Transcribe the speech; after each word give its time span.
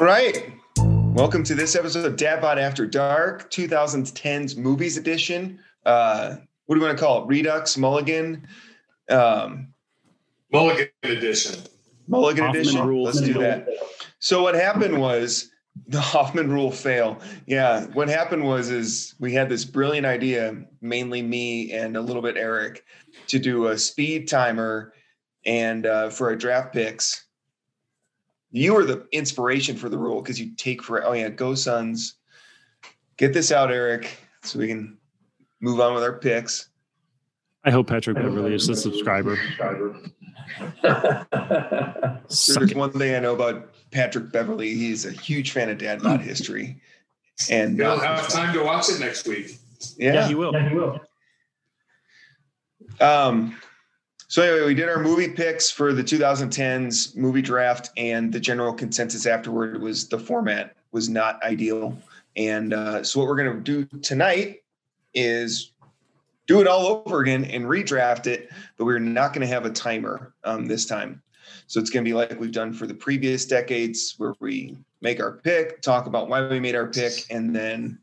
Right. 0.00 0.54
Welcome 0.78 1.44
to 1.44 1.54
this 1.54 1.76
episode 1.76 2.06
of 2.06 2.16
Dad 2.16 2.40
Bod 2.40 2.58
After 2.58 2.86
Dark, 2.86 3.50
2010's 3.50 4.56
Movies 4.56 4.96
Edition. 4.96 5.58
Uh, 5.84 6.36
what 6.64 6.76
do 6.76 6.80
you 6.80 6.86
want 6.86 6.96
to 6.96 7.04
call 7.04 7.22
it? 7.22 7.26
Redux, 7.26 7.76
Mulligan, 7.76 8.46
um, 9.10 9.71
Mulligan 10.52 10.88
edition. 11.02 11.62
Mulligan 12.08 12.44
Hoffman 12.44 12.60
Edition. 12.60 12.86
rule 12.86 13.04
Let's 13.04 13.20
do 13.20 13.34
that. 13.34 13.68
So 14.18 14.42
what 14.42 14.54
happened 14.54 15.00
was 15.00 15.50
the 15.86 16.00
Hoffman 16.00 16.50
rule 16.50 16.70
fail. 16.70 17.18
Yeah, 17.46 17.86
what 17.86 18.08
happened 18.08 18.44
was 18.44 18.70
is 18.70 19.14
we 19.18 19.32
had 19.32 19.48
this 19.48 19.64
brilliant 19.64 20.06
idea, 20.06 20.64
mainly 20.80 21.22
me 21.22 21.72
and 21.72 21.96
a 21.96 22.00
little 22.00 22.22
bit 22.22 22.36
Eric, 22.36 22.84
to 23.28 23.38
do 23.38 23.68
a 23.68 23.78
speed 23.78 24.28
timer 24.28 24.92
and 25.46 25.86
uh, 25.86 26.10
for 26.10 26.28
our 26.28 26.36
draft 26.36 26.72
picks. 26.72 27.26
You 28.50 28.74
were 28.74 28.84
the 28.84 29.06
inspiration 29.12 29.76
for 29.76 29.88
the 29.88 29.98
rule 29.98 30.20
because 30.20 30.38
you 30.38 30.54
take 30.56 30.82
for 30.82 31.04
oh 31.04 31.12
yeah, 31.12 31.30
go 31.30 31.54
Suns. 31.54 32.16
Get 33.16 33.32
this 33.32 33.52
out, 33.52 33.70
Eric, 33.70 34.18
so 34.42 34.58
we 34.58 34.68
can 34.68 34.98
move 35.60 35.80
on 35.80 35.94
with 35.94 36.02
our 36.02 36.18
picks. 36.18 36.68
I 37.64 37.70
hope 37.70 37.86
Patrick 37.86 38.16
Beverley 38.16 38.54
is 38.54 38.68
a 38.68 38.74
subscriber. 38.74 39.34
If 39.34 39.56
Suck 39.56 40.12
There's 40.82 42.74
one 42.74 42.92
thing 42.92 43.14
I 43.14 43.20
know 43.20 43.34
about 43.34 43.72
Patrick 43.90 44.32
Beverley. 44.32 44.74
He's 44.74 45.04
a 45.04 45.12
huge 45.12 45.52
fan 45.52 45.68
of 45.70 45.78
Dad 45.78 46.02
Bod 46.02 46.20
history. 46.20 46.80
And 47.50 47.78
You'll 47.78 47.88
uh, 47.90 47.98
have 48.00 48.28
time 48.28 48.52
to 48.54 48.62
watch 48.62 48.88
it 48.88 49.00
next 49.00 49.26
week. 49.26 49.58
Yeah, 49.96 50.26
he 50.28 50.34
will. 50.34 50.52
yeah. 50.52 50.68
he 50.68 50.74
will. 50.74 51.00
Um, 53.00 53.56
so 54.28 54.42
anyway, 54.42 54.66
we 54.66 54.74
did 54.74 54.88
our 54.88 55.02
movie 55.02 55.28
picks 55.28 55.70
for 55.70 55.92
the 55.92 56.02
2010s 56.02 57.16
movie 57.16 57.42
draft, 57.42 57.90
and 57.96 58.32
the 58.32 58.40
general 58.40 58.72
consensus 58.72 59.26
afterward 59.26 59.82
was 59.82 60.08
the 60.08 60.18
format 60.18 60.76
was 60.92 61.08
not 61.08 61.42
ideal. 61.42 61.96
And 62.36 62.72
uh, 62.72 63.02
so 63.02 63.20
what 63.20 63.28
we're 63.28 63.36
going 63.36 63.62
to 63.62 63.84
do 63.84 63.98
tonight 63.98 64.62
is 65.14 65.72
do 66.52 66.60
it 66.60 66.66
all 66.66 67.02
over 67.06 67.20
again 67.20 67.46
and 67.46 67.64
redraft 67.64 68.26
it, 68.26 68.50
but 68.76 68.84
we're 68.84 68.98
not 68.98 69.32
going 69.32 69.40
to 69.40 69.46
have 69.46 69.64
a 69.64 69.70
timer 69.70 70.34
um, 70.44 70.66
this 70.66 70.84
time. 70.84 71.22
So 71.66 71.80
it's 71.80 71.88
going 71.88 72.04
to 72.04 72.08
be 72.08 72.12
like 72.12 72.38
we've 72.38 72.52
done 72.52 72.74
for 72.74 72.86
the 72.86 72.92
previous 72.92 73.46
decades, 73.46 74.14
where 74.18 74.34
we 74.38 74.76
make 75.00 75.18
our 75.18 75.32
pick, 75.32 75.80
talk 75.80 76.04
about 76.04 76.28
why 76.28 76.46
we 76.46 76.60
made 76.60 76.74
our 76.74 76.88
pick, 76.88 77.24
and 77.30 77.56
then 77.56 77.98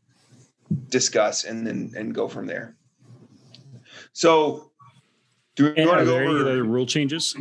discuss 0.88 1.44
and 1.44 1.64
then 1.64 1.92
and 1.96 2.12
go 2.12 2.26
from 2.26 2.46
there. 2.46 2.74
So, 4.14 4.72
do 5.54 5.72
we 5.72 5.86
want 5.86 6.00
to 6.00 6.04
go 6.04 6.18
over? 6.18 6.40
other 6.40 6.64
rule 6.64 6.86
changes? 6.86 7.36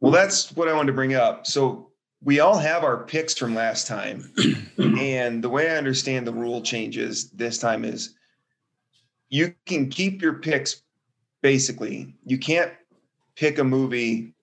Well, 0.00 0.12
that's 0.12 0.52
what 0.56 0.68
I 0.68 0.72
wanted 0.72 0.86
to 0.86 0.92
bring 0.94 1.14
up. 1.14 1.46
So 1.46 1.90
we 2.22 2.40
all 2.40 2.56
have 2.56 2.82
our 2.82 3.04
picks 3.04 3.34
from 3.34 3.54
last 3.54 3.86
time. 3.86 4.32
and 4.78 5.44
the 5.44 5.50
way 5.50 5.70
I 5.70 5.76
understand 5.76 6.26
the 6.26 6.32
rule 6.32 6.62
changes 6.62 7.30
this 7.30 7.58
time 7.58 7.84
is 7.84 8.15
you 9.28 9.54
can 9.66 9.88
keep 9.88 10.22
your 10.22 10.34
picks 10.34 10.82
basically. 11.42 12.14
You 12.24 12.38
can't 12.38 12.72
pick 13.36 13.58
a 13.58 13.64
movie 13.64 14.34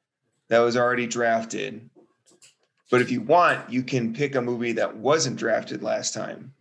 that 0.50 0.60
was 0.60 0.78
already 0.78 1.08
drafted. 1.08 1.90
But 2.92 3.02
if 3.02 3.10
you 3.10 3.22
want, 3.22 3.72
you 3.72 3.82
can 3.82 4.14
pick 4.14 4.36
a 4.36 4.42
movie 4.42 4.74
that 4.74 4.96
wasn't 4.96 5.38
drafted 5.38 5.82
last 5.82 6.14
time. 6.14 6.54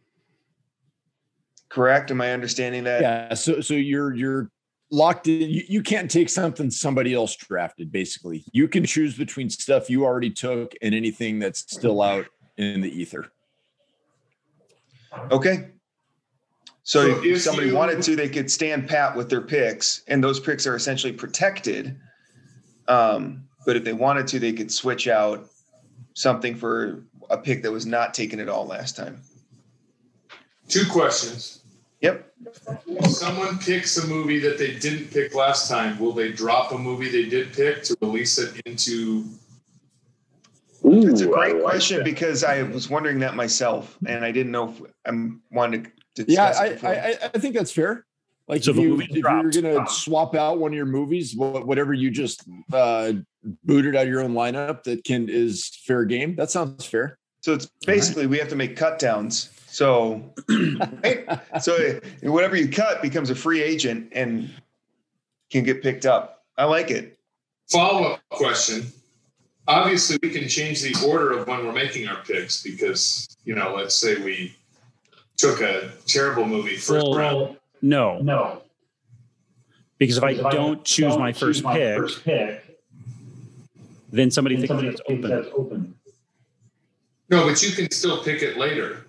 Correct? 1.68 2.10
Am 2.10 2.20
I 2.20 2.32
understanding 2.32 2.84
that? 2.84 3.00
yeah 3.00 3.34
so 3.34 3.60
so 3.60 3.74
you're 3.74 4.14
you're 4.14 4.50
locked 4.90 5.26
in 5.26 5.48
you, 5.48 5.62
you 5.68 5.82
can't 5.82 6.10
take 6.10 6.28
something 6.28 6.70
somebody 6.70 7.14
else 7.14 7.34
drafted 7.34 7.90
basically 7.90 8.44
you 8.52 8.68
can 8.68 8.84
choose 8.84 9.16
between 9.16 9.48
stuff 9.48 9.88
you 9.88 10.04
already 10.04 10.28
took 10.28 10.74
and 10.82 10.94
anything 10.94 11.38
that's 11.38 11.60
still 11.60 12.02
out 12.02 12.26
in 12.58 12.82
the 12.82 12.90
ether 12.90 13.32
Okay. 15.30 15.71
So, 16.84 17.02
So 17.06 17.18
if 17.18 17.24
if 17.24 17.42
somebody 17.42 17.68
you- 17.68 17.74
wanted 17.74 18.02
to, 18.02 18.16
they 18.16 18.28
could 18.28 18.50
stand 18.50 18.88
pat 18.88 19.16
with 19.16 19.28
their 19.30 19.40
picks, 19.40 20.02
and 20.08 20.22
those 20.22 20.40
picks 20.40 20.66
are 20.66 20.74
essentially 20.74 21.12
protected. 21.12 21.96
Um, 22.88 23.44
but 23.64 23.76
if 23.76 23.84
they 23.84 23.92
wanted 23.92 24.26
to, 24.28 24.38
they 24.40 24.52
could 24.52 24.72
switch 24.72 25.06
out 25.06 25.48
something 26.14 26.56
for 26.56 27.04
a 27.30 27.38
pick 27.38 27.62
that 27.62 27.70
was 27.70 27.86
not 27.86 28.12
taken 28.14 28.40
at 28.40 28.48
all 28.48 28.66
last 28.66 28.96
time. 28.96 29.22
Two 30.68 30.84
questions. 30.90 31.60
Yep. 32.00 32.32
If 32.88 33.10
someone 33.12 33.58
picks 33.58 33.96
a 33.98 34.06
movie 34.08 34.40
that 34.40 34.58
they 34.58 34.76
didn't 34.76 35.12
pick 35.12 35.34
last 35.36 35.70
time, 35.70 35.98
will 36.00 36.12
they 36.12 36.32
drop 36.32 36.72
a 36.72 36.78
movie 36.78 37.08
they 37.08 37.28
did 37.28 37.52
pick 37.52 37.84
to 37.84 37.96
release 38.00 38.38
it 38.38 38.60
into? 38.66 39.24
It's 40.84 41.20
a 41.20 41.28
great 41.28 41.62
question 41.62 42.02
because 42.02 42.42
I 42.42 42.64
was 42.64 42.90
wondering 42.90 43.20
that 43.20 43.36
myself, 43.36 43.96
and 44.04 44.24
I 44.24 44.32
didn't 44.32 44.50
know 44.50 44.70
if 44.70 44.82
I'm 45.06 45.40
wanting 45.52 45.84
to 45.84 45.90
yeah 46.26 46.44
I. 46.58 46.78
I 46.82 46.94
I- 46.94 47.18
i 47.34 47.38
think 47.38 47.54
that's 47.54 47.72
fair 47.72 48.04
like 48.48 48.62
So 48.64 48.72
if, 48.72 48.78
if 48.78 48.82
you 48.82 49.00
if 49.00 49.10
you're 49.16 49.50
gonna 49.50 49.86
swap 49.88 50.34
out 50.34 50.58
one 50.58 50.72
of 50.72 50.76
your 50.76 50.86
movies 50.86 51.34
whatever 51.36 51.94
you 51.94 52.10
just 52.10 52.44
uh 52.72 53.12
booted 53.64 53.96
out 53.96 54.02
of 54.04 54.08
your 54.08 54.20
own 54.20 54.32
lineup 54.32 54.82
that 54.84 55.04
can 55.04 55.28
is 55.28 55.68
fair 55.86 56.04
game 56.04 56.36
that 56.36 56.50
sounds 56.50 56.84
fair 56.84 57.18
So 57.40 57.54
it's 57.54 57.66
basically 57.86 58.26
we 58.26 58.38
have 58.38 58.48
to 58.50 58.56
make 58.56 58.76
cut 58.76 58.98
downs. 59.00 59.50
So, 59.66 60.22
right? 61.02 61.26
so 61.62 61.98
whatever 62.22 62.56
you 62.56 62.68
cut 62.68 63.00
becomes 63.00 63.30
a 63.30 63.34
free 63.34 63.62
agent 63.62 64.12
and 64.12 64.50
can 65.50 65.64
get 65.64 65.82
picked 65.82 66.04
up. 66.06 66.44
I 66.58 66.64
like 66.64 66.90
it. 66.90 67.18
Follow 67.70 68.12
up 68.12 68.20
question. 68.28 68.86
Obviously, 69.66 70.18
we 70.22 70.28
can 70.30 70.46
change 70.46 70.82
the 70.82 70.94
order 71.08 71.32
of 71.38 71.48
when 71.48 71.64
we're 71.64 71.72
making 71.72 72.06
our 72.06 72.22
picks 72.22 72.62
because, 72.62 73.34
you 73.44 73.54
know, 73.54 73.74
let's 73.74 73.96
say 73.96 74.16
we 74.22 74.54
took 75.42 75.60
a 75.60 75.90
terrible 76.06 76.46
movie 76.46 76.76
first 76.76 76.90
Well, 77.04 77.14
round. 77.16 77.56
No, 77.82 78.20
No. 78.20 78.62
because 79.98 80.16
if 80.16 80.22
I 80.22 80.30
If 80.30 80.40
don't 80.52 80.84
choose 80.84 81.10
don't 81.14 81.18
my 81.18 81.32
choose 81.32 81.40
first 81.40 81.64
my 81.64 81.74
pick, 81.76 81.98
first 81.98 82.24
pick, 82.24 82.78
then 84.12 84.30
somebody 84.30 84.54
then 84.56 84.60
thinks 84.66 84.68
somebody 84.68 84.88
that's 84.90 85.02
thinks 85.08 85.24
open. 85.26 85.30
that's 85.42 85.54
open. 85.56 85.94
No, 87.28 87.44
but 87.44 87.60
you 87.60 87.72
can 87.72 87.90
still 87.90 88.22
pick 88.22 88.42
it 88.42 88.56
later. 88.56 89.06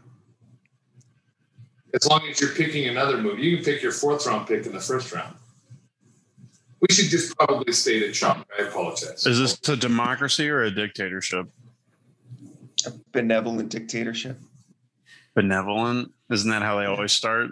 As 1.94 2.08
long 2.08 2.22
as 2.28 2.42
you're 2.42 2.50
picking 2.56 2.88
another 2.88 3.18
movie, 3.18 3.44
you 3.44 3.58
can 3.58 3.66
pick 3.66 3.84
your 3.84 3.92
fourth 3.92 4.26
round 4.26 4.48
pick 4.48 4.66
in 4.66 4.72
the 4.72 4.80
first 4.80 5.12
round. 5.14 5.36
We 6.80 6.88
should 6.96 7.10
just 7.10 7.38
probably 7.38 7.72
stay 7.74 8.00
it, 8.00 8.14
Trump. 8.14 8.48
I 8.58 8.64
apologize. 8.64 9.28
Is 9.28 9.38
this 9.40 9.70
a 9.70 9.76
democracy 9.78 10.50
or 10.50 10.64
a 10.64 10.72
dictatorship? 10.72 11.48
A 12.88 12.92
benevolent 13.12 13.70
dictatorship. 13.70 14.40
Benevolent? 15.36 16.12
Isn't 16.32 16.50
that 16.52 16.62
how 16.62 16.80
they 16.80 16.86
always 16.86 17.12
start? 17.12 17.52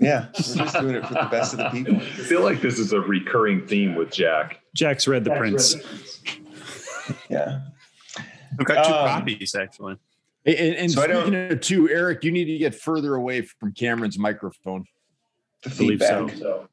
Yeah, 0.00 0.26
we're 0.34 0.42
just 0.64 0.78
doing 0.80 0.94
it 0.94 1.06
for 1.06 1.14
the 1.14 1.28
best 1.30 1.52
of 1.54 1.58
the 1.58 1.68
people. 1.70 1.96
I 1.96 2.00
feel 2.00 2.42
like 2.42 2.60
this 2.60 2.78
is 2.78 2.92
a 2.92 3.00
recurring 3.00 3.66
theme 3.66 3.94
with 3.94 4.10
Jack. 4.10 4.60
Jack's 4.74 5.06
read 5.06 5.24
the 5.24 5.30
That's 5.30 5.38
prince. 5.40 5.74
right. 5.76 7.18
Yeah. 7.30 7.60
I've 8.58 8.64
got 8.66 8.86
two 8.86 8.92
Um, 8.92 9.08
copies 9.20 9.54
actually. 9.54 9.96
and, 10.44 10.56
and 10.56 10.90
So 10.90 11.02
I 11.02 11.06
don't- 11.06 11.22
speaking 11.26 11.52
of 11.52 11.60
two 11.60 11.88
eric 11.90 12.24
you 12.24 12.32
need 12.32 12.46
to 12.46 12.58
get 12.58 12.74
further 12.74 13.14
away 13.14 13.42
from 13.42 13.72
cameron's 13.72 14.18
microphone 14.18 14.84
The 15.62 15.70
Believe 15.70 16.00
so. 16.02 16.28
feedback. 16.28 16.68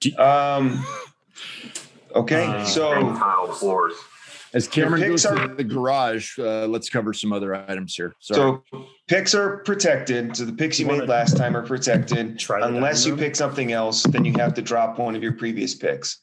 So 0.00 0.22
Um. 0.22 0.84
Okay, 2.14 2.46
Uh, 2.46 2.64
so 2.64 3.14
floors. 3.58 3.94
As 4.54 4.66
cameron 4.68 5.02
picks 5.02 5.24
goes 5.24 5.26
are- 5.26 5.48
to 5.48 5.54
the 5.54 5.64
garage 5.64 6.38
uh, 6.38 6.66
let's 6.66 6.88
cover 6.88 7.12
some 7.12 7.32
other 7.32 7.54
items 7.54 7.94
here 7.94 8.14
Sorry. 8.20 8.58
so 8.72 8.86
picks 9.06 9.34
are 9.34 9.58
protected. 9.58 10.36
So 10.36 10.44
the 10.44 10.52
picks 10.52 10.78
you 10.78 10.84
You 10.86 10.90
wanna- 10.90 11.02
made 11.02 11.08
last 11.08 11.36
time 11.36 11.56
are 11.56 11.66
protected. 11.66 12.38
Try 12.46 12.66
Unless 12.66 13.04
you 13.06 13.12
dining 13.12 13.26
pick 13.26 13.36
something 13.36 13.72
else, 13.72 14.02
then 14.04 14.24
you 14.24 14.32
have 14.38 14.54
to 14.54 14.62
drop 14.62 14.98
one 14.98 15.16
of 15.16 15.22
your 15.22 15.32
previous 15.32 15.74
picks. 15.74 16.18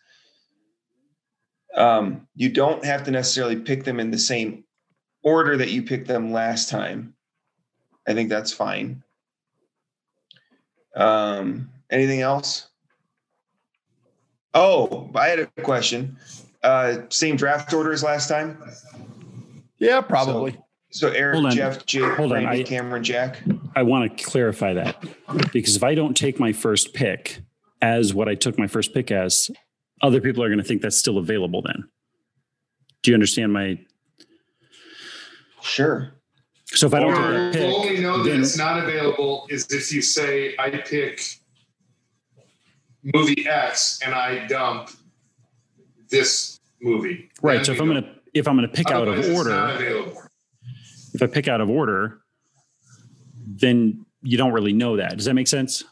Um, 1.75 2.27
you 2.35 2.49
don't 2.49 2.85
have 2.85 3.03
to 3.05 3.11
necessarily 3.11 3.55
pick 3.57 3.83
them 3.83 3.99
in 3.99 4.09
the 4.11 4.17
same 4.17 4.63
order 5.23 5.57
that 5.57 5.71
you 5.71 5.83
picked 5.83 6.07
them 6.07 6.31
last 6.31 6.69
time. 6.69 7.15
I 8.07 8.13
think 8.13 8.29
that's 8.29 8.53
fine. 8.53 9.03
Um, 10.95 11.69
anything 11.89 12.21
else? 12.21 12.67
Oh, 14.53 15.09
I 15.15 15.27
had 15.27 15.39
a 15.39 15.47
question. 15.63 16.17
Uh, 16.65 17.01
same 17.09 17.35
draft 17.35 17.73
order 17.73 17.91
as 17.93 18.03
last 18.03 18.27
time. 18.27 18.57
yeah 19.77 20.01
probably 20.01 20.57
So 20.89 21.09
Eric, 21.09 21.35
Hold 21.35 21.45
on. 21.47 21.51
Jeff, 21.51 21.85
Jake, 21.85 22.13
Hold 22.13 22.31
on, 22.31 22.43
Randy, 22.45 22.61
I- 22.61 22.63
Cameron, 22.63 23.03
Jack. 23.03 23.41
I 23.75 23.83
want 23.83 24.17
to 24.17 24.23
clarify 24.23 24.73
that 24.73 25.03
because 25.53 25.75
if 25.75 25.83
I 25.83 25.93
don't 25.95 26.15
take 26.17 26.39
my 26.39 26.53
first 26.53 26.93
pick, 26.93 27.41
as 27.81 28.13
what 28.13 28.27
I 28.29 28.33
took 28.35 28.57
my 28.57 28.67
first 28.67 28.93
pick 28.93 29.11
as, 29.11 29.51
other 30.01 30.19
people 30.21 30.41
are 30.43 30.47
going 30.47 30.57
to 30.57 30.63
think 30.63 30.81
that's 30.81 30.97
still 30.97 31.17
available 31.19 31.61
then. 31.61 31.87
Do 33.03 33.11
you 33.11 33.15
understand 33.15 33.53
my 33.53 33.77
Sure. 35.61 36.13
so 36.65 36.87
if 36.87 36.93
I 36.93 36.99
don't 36.99 37.13
Or 37.13 37.51
take 37.51 37.61
a 37.61 37.65
we'll 37.67 37.81
pick, 37.81 37.89
only 37.91 38.01
know 38.01 38.23
that 38.23 38.29
then- 38.29 38.41
it's 38.41 38.57
not 38.57 38.81
available 38.83 39.45
is 39.49 39.67
if 39.71 39.91
you 39.91 40.01
say 40.01 40.55
I 40.57 40.69
pick 40.71 41.21
movie 43.13 43.45
X 43.47 43.99
and 44.03 44.13
I 44.15 44.47
dump 44.47 44.89
this 46.09 46.54
movie. 46.85 47.29
right. 47.41 47.55
Then 47.55 47.65
So 47.65 47.71
if 47.73 47.81
I'm 47.81 47.87
gonna 47.87 48.15
if 48.33 48.47
I'm 48.47 48.55
gonna 48.55 48.67
pick 48.67 48.91
out 48.91 49.07
of 49.07 49.17
order, 49.35 49.77
if 51.13 51.21
I 51.21 51.27
pick 51.27 51.47
out 51.47 51.59
of 51.61 51.69
order, 51.69 52.21
then 53.45 54.05
you 54.21 54.37
don't 54.37 54.53
really 54.53 54.73
know 54.73 54.97
that. 54.97 55.17
Does 55.17 55.25
that 55.25 55.33
make 55.33 55.47
sense? 55.47 55.83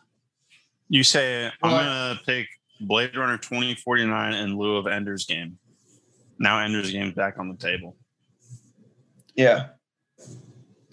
You 0.89 1.03
say 1.03 1.45
I'm 1.45 1.51
Well, 1.71 1.83
gonna 1.83 2.19
pick 2.25 2.47
Blade 2.79 3.15
Runner 3.17 3.37
2049 3.37 4.33
in 4.33 4.57
lieu 4.57 4.77
of 4.77 4.87
Ender's 4.87 5.25
Game. 5.25 5.57
Now 6.39 6.59
Ender's 6.59 6.91
Game's 6.91 7.13
back 7.13 7.39
on 7.39 7.47
the 7.49 7.55
table. 7.55 7.95
Yeah. 9.35 9.69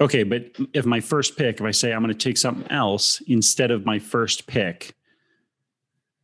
Okay, 0.01 0.23
but 0.23 0.57
if 0.73 0.87
my 0.87 1.01
first 1.01 1.37
pick, 1.37 1.57
if 1.57 1.63
I 1.63 1.73
say 1.73 1.93
I'm 1.93 2.03
going 2.03 2.17
to 2.17 2.19
take 2.19 2.39
something 2.39 2.71
else 2.73 3.21
instead 3.27 3.71
of 3.71 3.85
my 3.85 3.99
first 3.99 4.47
pick, 4.47 4.95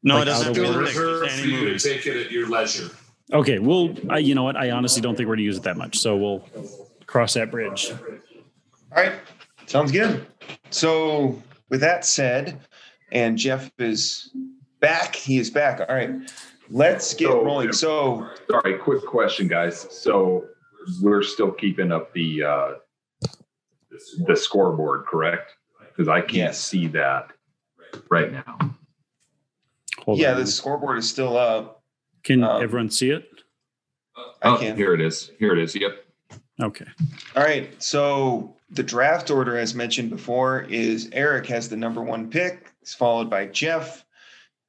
No, 0.02 0.14
Like 0.14 0.22
it 0.22 0.24
doesn't 0.26 0.46
out 0.48 0.56
have 0.56 0.64
to 0.64 0.70
Still 0.70 0.80
be 0.80 0.86
reserved 0.86 1.30
any 1.30 1.42
for 1.42 1.48
you 1.48 1.74
to 1.74 1.78
take 1.78 2.06
it 2.06 2.16
at 2.26 2.30
your 2.32 2.48
leisure. 2.48 2.88
Okay, 3.32 3.58
well, 3.58 3.94
I, 4.10 4.18
you 4.18 4.34
know 4.34 4.42
what? 4.44 4.56
I 4.56 4.70
honestly 4.70 5.02
don't 5.02 5.16
think 5.16 5.28
we're 5.28 5.34
going 5.36 5.38
to 5.38 5.44
use 5.44 5.56
it 5.58 5.62
that 5.64 5.76
much, 5.76 5.98
so 5.98 6.16
we'll 6.16 6.48
cross 7.06 7.34
that 7.34 7.50
bridge. 7.50 7.90
All 7.92 9.02
right. 9.02 9.12
Sounds 9.66 9.90
good. 9.92 10.26
So, 10.70 11.42
with 11.68 11.80
that 11.80 12.04
said, 12.04 12.60
and 13.12 13.36
Jeff 13.36 13.70
is 13.78 14.30
back. 14.80 15.16
He 15.16 15.38
is 15.38 15.50
back. 15.50 15.80
All 15.88 15.94
right. 15.94 16.10
Let's 16.70 17.14
get 17.14 17.28
So- 17.28 17.44
rolling. 17.44 17.72
So, 17.72 18.28
Sorry, 18.50 18.78
quick 18.78 19.04
question, 19.04 19.48
guys. 19.48 19.86
So 19.90 20.44
we're 21.02 21.22
still 21.22 21.50
keeping 21.52 21.90
up 21.92 22.12
the 22.12 22.42
uh, 22.42 22.72
the 24.26 24.36
scoreboard, 24.36 25.06
correct? 25.06 25.52
Because 25.88 26.08
I 26.08 26.20
can't 26.20 26.34
Yes. 26.34 26.60
see 26.62 26.86
that 26.88 27.30
right 28.10 28.30
now. 28.32 28.58
Hold 30.00 30.18
yeah, 30.18 30.32
on. 30.34 30.40
the 30.40 30.46
scoreboard 30.46 30.98
is 30.98 31.08
still 31.08 31.36
up. 31.36 31.75
Can 32.26 32.42
um, 32.42 32.60
everyone 32.60 32.90
see 32.90 33.10
it? 33.10 33.30
I 34.16 34.22
Oh, 34.42 34.58
can. 34.58 34.76
here 34.76 34.92
it 34.92 35.00
is. 35.00 35.30
Here 35.38 35.52
it 35.52 35.60
is. 35.62 35.76
Yep. 35.76 36.04
Okay. 36.60 36.86
All 37.36 37.44
right. 37.44 37.80
So 37.80 38.56
the 38.70 38.82
draft 38.82 39.30
order, 39.30 39.56
as 39.56 39.76
mentioned 39.76 40.10
before, 40.10 40.62
is 40.62 41.08
Eric 41.12 41.46
has 41.46 41.68
the 41.68 41.76
number 41.76 42.02
one 42.02 42.28
pick. 42.28 42.72
He's 42.80 42.94
followed 42.94 43.30
by 43.30 43.46
Jeff, 43.46 44.04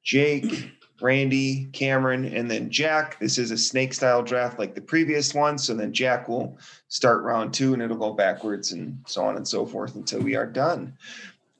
Jake, 0.04 0.70
Randy, 1.00 1.64
Cameron, 1.72 2.26
and 2.26 2.48
then 2.48 2.70
Jack. 2.70 3.18
This 3.18 3.38
is 3.38 3.50
a 3.50 3.58
snake 3.58 3.92
style 3.92 4.22
draft 4.22 4.60
like 4.60 4.76
the 4.76 4.80
previous 4.80 5.34
one. 5.34 5.58
So 5.58 5.74
then 5.74 5.92
Jack 5.92 6.28
will 6.28 6.56
start 6.86 7.24
round 7.24 7.52
two 7.52 7.72
and 7.72 7.82
it'll 7.82 7.96
go 7.96 8.12
backwards 8.12 8.70
and 8.70 9.02
so 9.04 9.24
on 9.24 9.36
and 9.36 9.46
so 9.48 9.66
forth 9.66 9.96
until 9.96 10.20
we 10.20 10.36
are 10.36 10.46
done. 10.46 10.96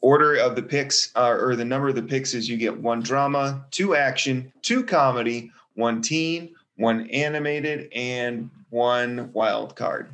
Order 0.00 0.36
of 0.36 0.54
the 0.54 0.62
picks, 0.62 1.10
uh, 1.16 1.36
or 1.40 1.56
the 1.56 1.64
number 1.64 1.88
of 1.88 1.96
the 1.96 2.02
picks 2.02 2.32
is 2.34 2.48
you 2.48 2.56
get 2.56 2.78
one 2.80 3.00
drama, 3.02 3.64
two 3.72 3.96
action, 3.96 4.52
two 4.62 4.84
comedy, 4.84 5.50
one 5.78 6.02
teen, 6.02 6.54
one 6.76 7.08
animated, 7.10 7.88
and 7.94 8.50
one 8.70 9.30
wild 9.32 9.74
card 9.76 10.10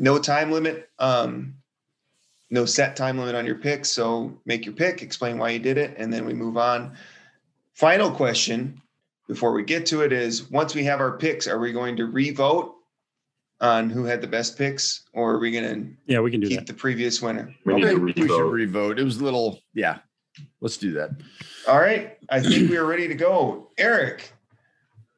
no 0.00 0.16
time 0.18 0.50
limit 0.52 0.88
um 1.00 1.54
no 2.50 2.64
set 2.64 2.94
time 2.96 3.18
limit 3.18 3.34
on 3.36 3.44
your 3.46 3.54
pick 3.56 3.84
so 3.84 4.32
make 4.46 4.64
your 4.64 4.74
pick 4.74 5.00
explain 5.02 5.38
why 5.38 5.50
you 5.50 5.58
did 5.60 5.76
it 5.78 5.94
and 5.96 6.12
then 6.12 6.24
we 6.24 6.32
move 6.32 6.56
on 6.56 6.96
final 7.74 8.10
question 8.10 8.80
before 9.28 9.52
we 9.52 9.62
get 9.62 9.86
to 9.86 10.02
it 10.02 10.12
is 10.12 10.50
once 10.50 10.74
we 10.74 10.82
have 10.84 11.00
our 11.00 11.16
picks 11.18 11.46
are 11.46 11.58
we 11.60 11.72
going 11.72 11.96
to 11.96 12.06
re-vote 12.06 12.74
on 13.60 13.90
who 13.90 14.04
had 14.04 14.20
the 14.20 14.26
best 14.26 14.56
picks 14.58 15.02
or 15.12 15.34
are 15.34 15.38
we 15.38 15.50
going 15.52 15.64
to 15.64 15.92
Yeah, 16.12 16.20
we 16.20 16.30
can 16.32 16.40
do 16.40 16.46
keep 16.48 16.58
that. 16.58 16.66
the 16.66 16.74
previous 16.74 17.20
winner 17.22 17.52
We 17.64 17.74
need 17.74 17.84
Okay. 17.84 17.94
to 17.94 18.00
we 18.00 18.12
should 18.12 18.22
revote. 18.22 18.50
revote. 18.52 18.98
It 19.00 19.04
was 19.04 19.16
a 19.18 19.24
little, 19.24 19.60
yeah. 19.74 19.98
Let's 20.60 20.76
do 20.76 20.92
that. 20.94 21.10
all 21.68 21.78
right 21.78 22.18
i 22.30 22.40
think 22.40 22.68
we 22.70 22.76
are 22.76 22.84
ready 22.86 23.06
to 23.08 23.14
go 23.14 23.70
eric 23.78 24.32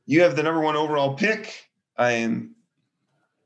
you 0.06 0.22
have 0.22 0.36
the 0.36 0.42
number 0.42 0.60
one 0.60 0.76
overall 0.76 1.14
pick 1.14 1.68
i 1.96 2.12
am 2.12 2.54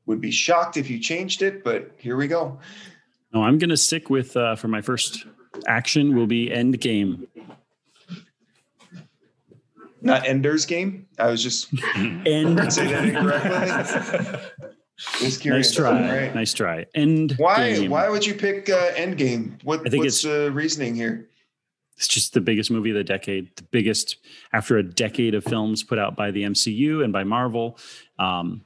would 0.05 0.19
be 0.21 0.31
shocked 0.31 0.77
if 0.77 0.89
you 0.89 0.99
changed 0.99 1.41
it 1.41 1.63
but 1.63 1.91
here 1.97 2.15
we 2.17 2.27
go 2.27 2.59
No, 3.33 3.43
I'm 3.43 3.57
going 3.57 3.69
to 3.71 3.77
stick 3.77 4.09
with 4.09 4.35
uh, 4.37 4.55
for 4.55 4.67
my 4.67 4.81
first 4.81 5.25
action 5.67 6.15
will 6.15 6.27
be 6.27 6.51
end 6.51 6.79
game. 6.81 7.27
not 10.01 10.25
ender's 10.27 10.65
game 10.65 11.07
i 11.17 11.27
was 11.29 11.41
just 11.41 11.69
End. 11.95 12.71
say 12.73 12.87
that 12.87 13.05
incorrectly 13.05 14.39
Just 15.19 15.41
curious. 15.41 15.67
nice 15.71 15.75
try. 15.75 15.89
All 16.09 16.15
right. 16.15 16.33
Nice 16.33 16.53
try. 16.53 16.85
End. 16.95 17.33
Why? 17.35 17.73
game. 17.73 17.91
Why 17.91 18.07
would 18.07 18.25
you 18.25 18.33
pick 18.33 18.69
uh, 18.69 18.91
Endgame? 18.93 19.61
What, 19.65 19.81
I 19.85 19.89
think 19.89 20.05
what's 20.05 20.21
the 20.21 20.49
reasoning 20.53 20.95
here? 20.95 21.27
It's 21.97 22.07
just 22.07 22.33
the 22.33 22.41
biggest 22.41 22.71
movie 22.71 22.89
of 22.89 22.95
the 22.95 23.03
decade. 23.03 23.55
The 23.55 23.63
biggest 23.63 24.17
after 24.51 24.77
a 24.77 24.83
decade 24.83 25.33
of 25.33 25.43
films 25.43 25.83
put 25.83 25.97
out 25.97 26.15
by 26.15 26.31
the 26.31 26.43
MCU 26.43 27.03
and 27.03 27.13
by 27.13 27.23
Marvel. 27.23 27.77
Um, 28.19 28.65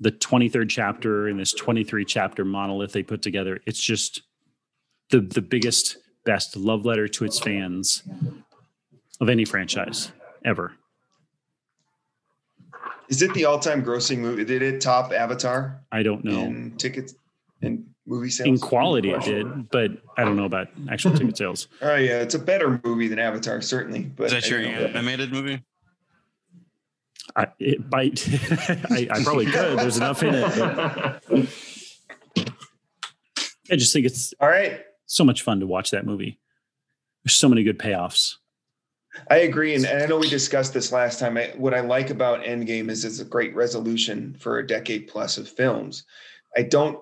the 0.00 0.12
23rd 0.12 0.68
chapter 0.68 1.28
in 1.28 1.38
this 1.38 1.54
23 1.54 2.04
chapter 2.04 2.44
monolith 2.44 2.92
they 2.92 3.02
put 3.02 3.22
together. 3.22 3.60
It's 3.66 3.80
just 3.80 4.22
the 5.10 5.20
the 5.20 5.40
biggest, 5.40 5.96
best 6.24 6.56
love 6.56 6.84
letter 6.84 7.08
to 7.08 7.24
its 7.24 7.38
fans 7.38 8.02
of 9.20 9.30
any 9.30 9.46
franchise 9.46 10.12
ever. 10.44 10.72
Is 13.08 13.22
it 13.22 13.32
the 13.34 13.44
all-time 13.44 13.84
grossing 13.84 14.18
movie? 14.18 14.44
Did 14.44 14.62
it 14.62 14.80
top 14.80 15.12
Avatar 15.12 15.80
I 15.92 16.02
don't 16.02 16.24
know. 16.24 16.40
in 16.40 16.76
tickets 16.76 17.14
and 17.62 17.86
movie 18.06 18.30
sales? 18.30 18.48
In 18.48 18.58
quality, 18.58 19.10
it 19.10 19.22
did, 19.22 19.68
but 19.70 19.92
I 20.16 20.24
don't 20.24 20.36
know 20.36 20.44
about 20.44 20.68
actual 20.90 21.12
ticket 21.12 21.36
sales. 21.36 21.68
Oh 21.82 21.94
yeah, 21.94 22.20
it's 22.20 22.34
a 22.34 22.38
better 22.38 22.80
movie 22.84 23.08
than 23.08 23.18
Avatar, 23.18 23.60
certainly. 23.60 24.04
But 24.04 24.26
Is 24.26 24.32
that 24.32 24.44
I 24.44 24.48
your 24.48 24.62
don't 24.62 24.90
animated 24.96 25.32
movie? 25.32 25.62
I, 27.34 27.48
it 27.58 27.90
might. 27.90 28.26
I, 28.90 29.08
I 29.10 29.22
probably 29.22 29.46
could. 29.46 29.78
There's 29.78 29.96
enough 29.96 30.22
in 30.22 30.34
it. 30.34 31.22
but 32.36 32.52
I 33.70 33.76
just 33.76 33.92
think 33.92 34.06
it's 34.06 34.32
All 34.40 34.48
right, 34.48 34.80
so 35.06 35.24
much 35.24 35.42
fun 35.42 35.60
to 35.60 35.66
watch 35.66 35.90
that 35.90 36.06
movie. 36.06 36.38
There's 37.24 37.34
so 37.34 37.48
many 37.48 37.62
good 37.62 37.78
payoffs. 37.78 38.36
I 39.30 39.38
agree, 39.38 39.74
and, 39.74 39.84
and 39.84 40.02
I 40.02 40.06
know 40.06 40.18
we 40.18 40.28
discussed 40.28 40.74
this 40.74 40.92
last 40.92 41.18
time. 41.18 41.36
I, 41.36 41.52
what 41.56 41.74
I 41.74 41.80
like 41.80 42.10
about 42.10 42.44
Endgame 42.44 42.90
is 42.90 43.04
it's 43.04 43.18
a 43.20 43.24
great 43.24 43.54
resolution 43.54 44.36
for 44.38 44.58
a 44.58 44.66
decade 44.66 45.08
plus 45.08 45.38
of 45.38 45.48
films. 45.48 46.04
I 46.56 46.62
don't, 46.62 46.98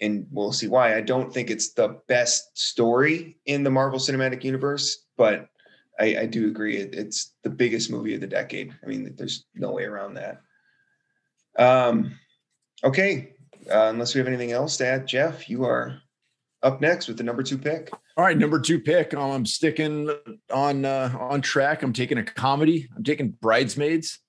and 0.00 0.26
we'll 0.30 0.52
see 0.52 0.68
why. 0.68 0.96
I 0.96 1.00
don't 1.00 1.32
think 1.32 1.50
it's 1.50 1.72
the 1.72 2.00
best 2.08 2.56
story 2.56 3.36
in 3.46 3.62
the 3.64 3.70
Marvel 3.70 3.98
Cinematic 3.98 4.44
Universe, 4.44 5.06
but 5.16 5.48
I, 5.98 6.16
I 6.20 6.26
do 6.26 6.48
agree 6.48 6.76
it, 6.76 6.94
it's 6.94 7.34
the 7.42 7.50
biggest 7.50 7.90
movie 7.90 8.14
of 8.14 8.20
the 8.20 8.26
decade. 8.26 8.74
I 8.82 8.86
mean, 8.86 9.14
there's 9.16 9.46
no 9.54 9.72
way 9.72 9.84
around 9.84 10.14
that. 10.14 10.40
Um, 11.58 12.12
okay, 12.84 13.34
uh, 13.70 13.88
unless 13.88 14.14
we 14.14 14.18
have 14.18 14.28
anything 14.28 14.52
else 14.52 14.76
to 14.76 14.86
add, 14.86 15.08
Jeff, 15.08 15.48
you 15.48 15.64
are 15.64 16.00
up 16.62 16.80
next 16.80 17.08
with 17.08 17.16
the 17.16 17.24
number 17.24 17.42
two 17.42 17.58
pick. 17.58 17.90
All 18.16 18.24
right, 18.24 18.36
number 18.38 18.60
two 18.60 18.80
pick. 18.80 19.14
Um, 19.14 19.30
I'm 19.30 19.46
sticking 19.46 20.10
on 20.52 20.84
uh, 20.84 21.16
on 21.18 21.40
track. 21.40 21.82
I'm 21.82 21.92
taking 21.92 22.18
a 22.18 22.24
comedy. 22.24 22.88
I'm 22.96 23.04
taking 23.04 23.30
Bridesmaids. 23.30 24.20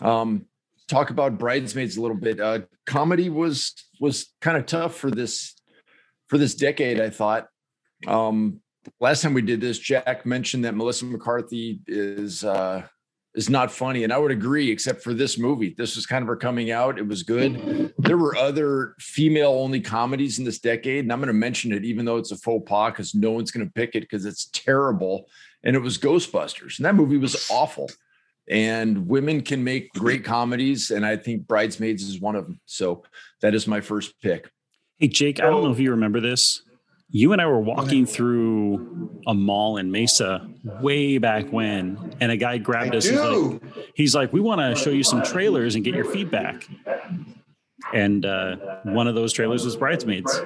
Um, 0.00 0.46
talk 0.90 1.10
about 1.10 1.38
Bridesmaids 1.38 1.96
a 1.96 2.02
little 2.02 2.16
bit. 2.16 2.40
Uh, 2.40 2.60
comedy 2.86 3.28
was 3.30 3.74
was 4.00 4.32
kind 4.40 4.56
of 4.56 4.66
tough 4.66 4.96
for 4.96 5.10
this 5.10 5.54
for 6.28 6.36
this 6.36 6.54
decade. 6.54 7.00
I 7.00 7.10
thought. 7.10 7.48
Um, 8.06 8.60
last 8.98 9.22
time 9.22 9.34
we 9.34 9.42
did 9.42 9.60
this, 9.60 9.78
Jack 9.78 10.26
mentioned 10.26 10.64
that 10.64 10.74
Melissa 10.74 11.04
McCarthy 11.04 11.80
is 11.86 12.44
uh, 12.44 12.82
is 13.34 13.48
not 13.48 13.70
funny, 13.70 14.04
and 14.04 14.12
I 14.12 14.18
would 14.18 14.32
agree, 14.32 14.70
except 14.70 15.02
for 15.02 15.14
this 15.14 15.38
movie. 15.38 15.74
This 15.76 15.94
was 15.96 16.06
kind 16.06 16.22
of 16.22 16.28
her 16.28 16.36
coming 16.36 16.70
out. 16.70 16.98
It 16.98 17.06
was 17.06 17.22
good. 17.22 17.92
There 17.98 18.18
were 18.18 18.36
other 18.36 18.94
female 18.98 19.52
only 19.52 19.80
comedies 19.80 20.38
in 20.38 20.44
this 20.44 20.58
decade, 20.58 21.04
and 21.04 21.12
I'm 21.12 21.20
going 21.20 21.28
to 21.28 21.32
mention 21.32 21.72
it, 21.72 21.84
even 21.84 22.04
though 22.04 22.16
it's 22.16 22.32
a 22.32 22.36
faux 22.36 22.68
pas, 22.68 22.90
because 22.90 23.14
no 23.14 23.30
one's 23.30 23.50
going 23.50 23.66
to 23.66 23.72
pick 23.72 23.94
it 23.94 24.00
because 24.00 24.24
it's 24.26 24.46
terrible. 24.46 25.26
And 25.62 25.76
it 25.76 25.80
was 25.80 25.98
Ghostbusters, 25.98 26.78
and 26.78 26.86
that 26.86 26.94
movie 26.94 27.18
was 27.18 27.48
awful. 27.50 27.88
And 28.50 29.06
women 29.06 29.42
can 29.42 29.62
make 29.62 29.92
great 29.92 30.24
comedies, 30.24 30.90
and 30.90 31.06
I 31.06 31.16
think 31.16 31.46
Bridesmaids 31.46 32.02
is 32.02 32.20
one 32.20 32.34
of 32.34 32.46
them. 32.46 32.60
So 32.66 33.04
that 33.42 33.54
is 33.54 33.68
my 33.68 33.80
first 33.80 34.20
pick. 34.20 34.50
Hey, 34.98 35.06
Jake, 35.06 35.40
I 35.40 35.44
don't 35.44 35.62
know 35.62 35.70
if 35.70 35.78
you 35.78 35.92
remember 35.92 36.20
this. 36.20 36.62
You 37.12 37.32
and 37.32 37.40
I 37.40 37.46
were 37.46 37.60
walking 37.60 38.06
through 38.06 39.20
a 39.26 39.34
mall 39.34 39.76
in 39.76 39.90
Mesa 39.90 40.48
way 40.80 41.18
back 41.18 41.46
when, 41.50 42.14
and 42.20 42.32
a 42.32 42.36
guy 42.36 42.58
grabbed 42.58 42.94
I 42.94 42.98
us. 42.98 43.04
He's 43.04 43.18
like, 43.18 43.62
he's 43.94 44.14
like, 44.14 44.32
"We 44.32 44.40
want 44.40 44.60
to 44.60 44.80
show 44.80 44.90
you 44.90 45.04
some 45.04 45.22
trailers 45.22 45.76
and 45.76 45.84
get 45.84 45.94
your 45.94 46.04
feedback." 46.04 46.68
And 47.94 48.26
uh, 48.26 48.56
one 48.82 49.06
of 49.08 49.14
those 49.14 49.32
trailers 49.32 49.64
was 49.64 49.76
Bridesmaids. 49.76 50.40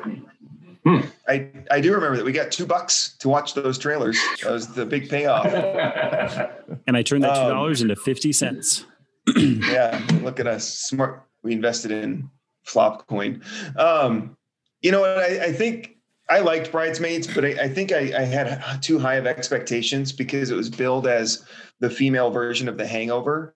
I 0.86 1.50
I 1.70 1.80
do 1.80 1.94
remember 1.94 2.16
that 2.16 2.24
we 2.24 2.32
got 2.32 2.52
two 2.52 2.66
bucks 2.66 3.16
to 3.20 3.28
watch 3.28 3.54
those 3.54 3.78
trailers. 3.78 4.18
That 4.42 4.52
was 4.52 4.68
the 4.74 4.84
big 4.86 5.08
payoff. 5.08 5.46
And 6.86 6.96
I 6.98 7.02
turned 7.02 7.22
that 7.24 7.34
two 7.34 7.40
Um, 7.40 7.48
dollars 7.50 7.80
into 7.80 7.96
fifty 7.96 8.30
cents. 8.32 8.84
yeah, 9.36 10.04
look 10.20 10.38
at 10.38 10.46
us, 10.46 10.68
smart. 10.68 11.22
We 11.42 11.52
invested 11.52 11.90
in 11.90 12.28
flop 12.64 13.06
coin. 13.06 13.42
Um, 13.76 14.36
you 14.82 14.92
know 14.92 15.00
what? 15.00 15.16
I, 15.18 15.44
I 15.46 15.52
think 15.52 15.96
I 16.28 16.40
liked 16.40 16.70
Bridesmaids, 16.72 17.26
but 17.26 17.44
I, 17.44 17.48
I 17.64 17.68
think 17.68 17.90
I, 17.92 18.12
I 18.18 18.22
had 18.22 18.62
too 18.82 18.98
high 18.98 19.14
of 19.14 19.26
expectations 19.26 20.12
because 20.12 20.50
it 20.50 20.56
was 20.56 20.68
billed 20.68 21.06
as 21.06 21.44
the 21.80 21.88
female 21.88 22.30
version 22.30 22.68
of 22.68 22.76
The 22.76 22.86
Hangover, 22.86 23.54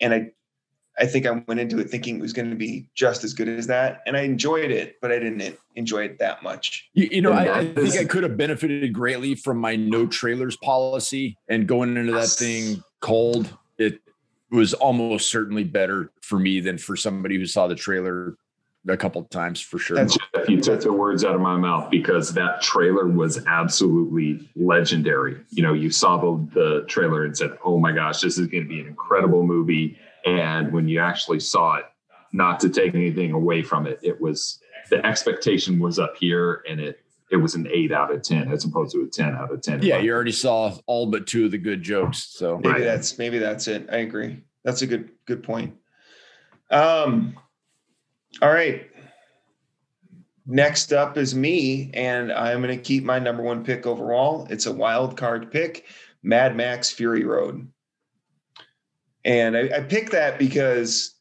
and 0.00 0.12
I, 0.12 0.30
I 0.98 1.06
think 1.06 1.26
I 1.26 1.30
went 1.46 1.60
into 1.60 1.78
it 1.78 1.90
thinking 1.90 2.16
it 2.16 2.22
was 2.22 2.32
going 2.32 2.48
to 2.48 2.56
be 2.56 2.88
just 2.94 3.22
as 3.22 3.34
good 3.34 3.48
as 3.48 3.66
that, 3.66 4.02
and 4.06 4.16
I 4.16 4.22
enjoyed 4.22 4.70
it, 4.70 4.96
but 5.02 5.12
I 5.12 5.18
didn't 5.18 5.58
enjoy 5.74 6.04
it 6.04 6.18
that 6.20 6.42
much. 6.42 6.88
You, 6.94 7.08
you 7.10 7.20
know, 7.20 7.32
I, 7.32 7.58
I 7.58 7.74
think 7.74 7.96
I 7.96 8.04
could 8.04 8.22
have 8.22 8.36
benefited 8.36 8.92
greatly 8.92 9.34
from 9.34 9.58
my 9.58 9.76
no 9.76 10.06
trailers 10.06 10.56
policy 10.56 11.36
and 11.48 11.68
going 11.68 11.96
into 11.96 12.12
that 12.12 12.28
thing 12.28 12.82
cold. 13.00 13.56
It 13.78 14.00
was 14.50 14.72
almost 14.72 15.30
certainly 15.30 15.64
better 15.64 16.12
for 16.22 16.38
me 16.38 16.60
than 16.60 16.78
for 16.78 16.96
somebody 16.96 17.36
who 17.36 17.46
saw 17.46 17.66
the 17.66 17.74
trailer 17.74 18.36
a 18.88 18.96
couple 18.96 19.20
of 19.20 19.28
times 19.30 19.60
for 19.60 19.78
sure. 19.78 19.96
That's- 19.96 20.16
Jeff, 20.34 20.48
you 20.48 20.60
took 20.60 20.80
the 20.80 20.92
words 20.92 21.24
out 21.24 21.34
of 21.34 21.40
my 21.40 21.56
mouth 21.56 21.90
because 21.90 22.32
that 22.34 22.62
trailer 22.62 23.06
was 23.06 23.44
absolutely 23.46 24.48
legendary. 24.54 25.40
You 25.50 25.62
know, 25.62 25.72
you 25.72 25.90
saw 25.90 26.16
the, 26.16 26.48
the 26.54 26.84
trailer 26.86 27.24
and 27.24 27.36
said, 27.36 27.58
"Oh 27.64 27.78
my 27.78 27.92
gosh, 27.92 28.20
this 28.20 28.38
is 28.38 28.46
going 28.46 28.62
to 28.62 28.68
be 28.68 28.80
an 28.80 28.86
incredible 28.86 29.44
movie." 29.44 29.98
And 30.26 30.72
when 30.72 30.88
you 30.88 30.98
actually 31.00 31.40
saw 31.40 31.76
it, 31.76 31.84
not 32.32 32.60
to 32.60 32.68
take 32.68 32.94
anything 32.94 33.32
away 33.32 33.62
from 33.62 33.86
it, 33.86 33.98
it 34.02 34.20
was 34.20 34.58
the 34.90 35.04
expectation 35.06 35.78
was 35.78 35.98
up 35.98 36.16
here, 36.18 36.62
and 36.68 36.80
it 36.80 37.00
it 37.30 37.36
was 37.36 37.54
an 37.54 37.66
eight 37.72 37.92
out 37.92 38.12
of 38.12 38.22
ten 38.22 38.52
as 38.52 38.64
opposed 38.64 38.92
to 38.92 39.02
a 39.02 39.06
ten 39.06 39.34
out 39.34 39.52
of 39.52 39.62
ten. 39.62 39.82
yeah, 39.82 39.98
you 39.98 40.12
already 40.12 40.32
saw 40.32 40.76
all 40.86 41.06
but 41.06 41.26
two 41.26 41.46
of 41.46 41.50
the 41.52 41.58
good 41.58 41.82
jokes. 41.82 42.18
So 42.30 42.56
Maybe 42.58 42.68
Right. 42.68 42.84
that's 42.84 43.18
maybe 43.18 43.38
that's 43.38 43.68
it. 43.68 43.88
I 43.90 43.98
agree. 43.98 44.42
That's 44.64 44.82
a 44.82 44.86
good 44.86 45.10
good 45.26 45.42
point. 45.42 45.74
Um, 46.70 47.36
all 48.42 48.50
right. 48.52 48.90
Next 50.48 50.92
up 50.92 51.16
is 51.16 51.34
me, 51.34 51.90
and 51.94 52.30
I'm 52.32 52.62
going 52.62 52.76
to 52.76 52.82
keep 52.82 53.02
my 53.02 53.18
number 53.18 53.42
one 53.42 53.64
pick 53.64 53.84
overall. 53.86 54.46
It's 54.48 54.66
a 54.66 54.72
wild 54.72 55.16
card 55.16 55.50
pick, 55.50 55.86
Mad 56.22 56.54
Max 56.56 56.90
Fury 56.90 57.24
Road. 57.24 57.66
And 59.26 59.56
I, 59.56 59.68
I 59.76 59.80
picked 59.80 60.12
that 60.12 60.38
because 60.38 61.16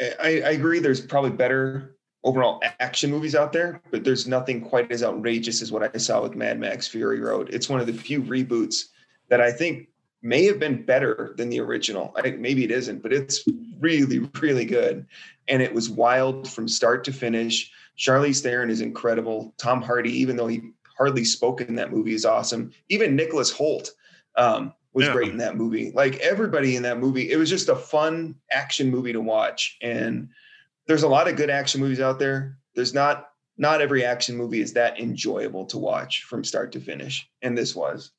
I, 0.00 0.42
I 0.46 0.50
agree 0.52 0.78
there's 0.78 1.00
probably 1.00 1.30
better 1.30 1.96
overall 2.24 2.62
action 2.78 3.10
movies 3.10 3.34
out 3.34 3.52
there, 3.52 3.82
but 3.90 4.04
there's 4.04 4.28
nothing 4.28 4.60
quite 4.60 4.90
as 4.92 5.02
outrageous 5.02 5.60
as 5.60 5.72
what 5.72 5.94
I 5.94 5.98
saw 5.98 6.22
with 6.22 6.36
Mad 6.36 6.60
Max 6.60 6.86
Fury 6.86 7.20
Road. 7.20 7.50
It's 7.52 7.68
one 7.68 7.80
of 7.80 7.88
the 7.88 7.92
few 7.92 8.22
reboots 8.22 8.84
that 9.28 9.40
I 9.40 9.50
think 9.50 9.88
may 10.22 10.44
have 10.44 10.60
been 10.60 10.84
better 10.84 11.34
than 11.36 11.50
the 11.50 11.58
original. 11.58 12.14
I 12.16 12.30
maybe 12.30 12.62
it 12.62 12.70
isn't, 12.70 13.02
but 13.02 13.12
it's 13.12 13.44
really, 13.80 14.20
really 14.40 14.64
good. 14.64 15.04
And 15.48 15.60
it 15.60 15.74
was 15.74 15.90
wild 15.90 16.48
from 16.48 16.68
start 16.68 17.02
to 17.04 17.12
finish. 17.12 17.72
Charlize 17.98 18.40
Theron 18.40 18.70
is 18.70 18.80
incredible. 18.80 19.52
Tom 19.58 19.82
Hardy, 19.82 20.12
even 20.12 20.36
though 20.36 20.46
he 20.46 20.62
hardly 20.96 21.24
spoke 21.24 21.60
in 21.60 21.74
that 21.74 21.90
movie, 21.90 22.14
is 22.14 22.24
awesome. 22.24 22.70
Even 22.88 23.16
Nicholas 23.16 23.52
Hoult 23.52 23.90
um, 24.36 24.72
was 24.94 25.06
Yeah. 25.06 25.12
great 25.12 25.30
in 25.30 25.38
that 25.38 25.56
movie. 25.56 25.90
Like 25.94 26.16
everybody 26.16 26.76
in 26.76 26.82
that 26.82 26.98
movie, 26.98 27.30
it 27.30 27.36
was 27.36 27.48
just 27.50 27.68
a 27.68 27.76
fun 27.76 28.34
action 28.50 28.90
movie 28.90 29.12
to 29.12 29.20
watch. 29.20 29.78
And 29.80 30.28
there's 30.86 31.02
a 31.02 31.08
lot 31.08 31.28
of 31.28 31.36
good 31.36 31.50
action 31.50 31.80
movies 31.80 32.00
out 32.00 32.18
there. 32.18 32.58
There's 32.74 32.94
not 32.94 33.28
not 33.58 33.80
every 33.82 34.04
action 34.04 34.36
movie 34.36 34.60
is 34.60 34.72
that 34.72 34.98
enjoyable 34.98 35.66
to 35.66 35.78
watch 35.78 36.24
from 36.24 36.42
start 36.42 36.72
to 36.72 36.80
finish, 36.80 37.28
and 37.42 37.56
this 37.56 37.76
was. 37.76 38.10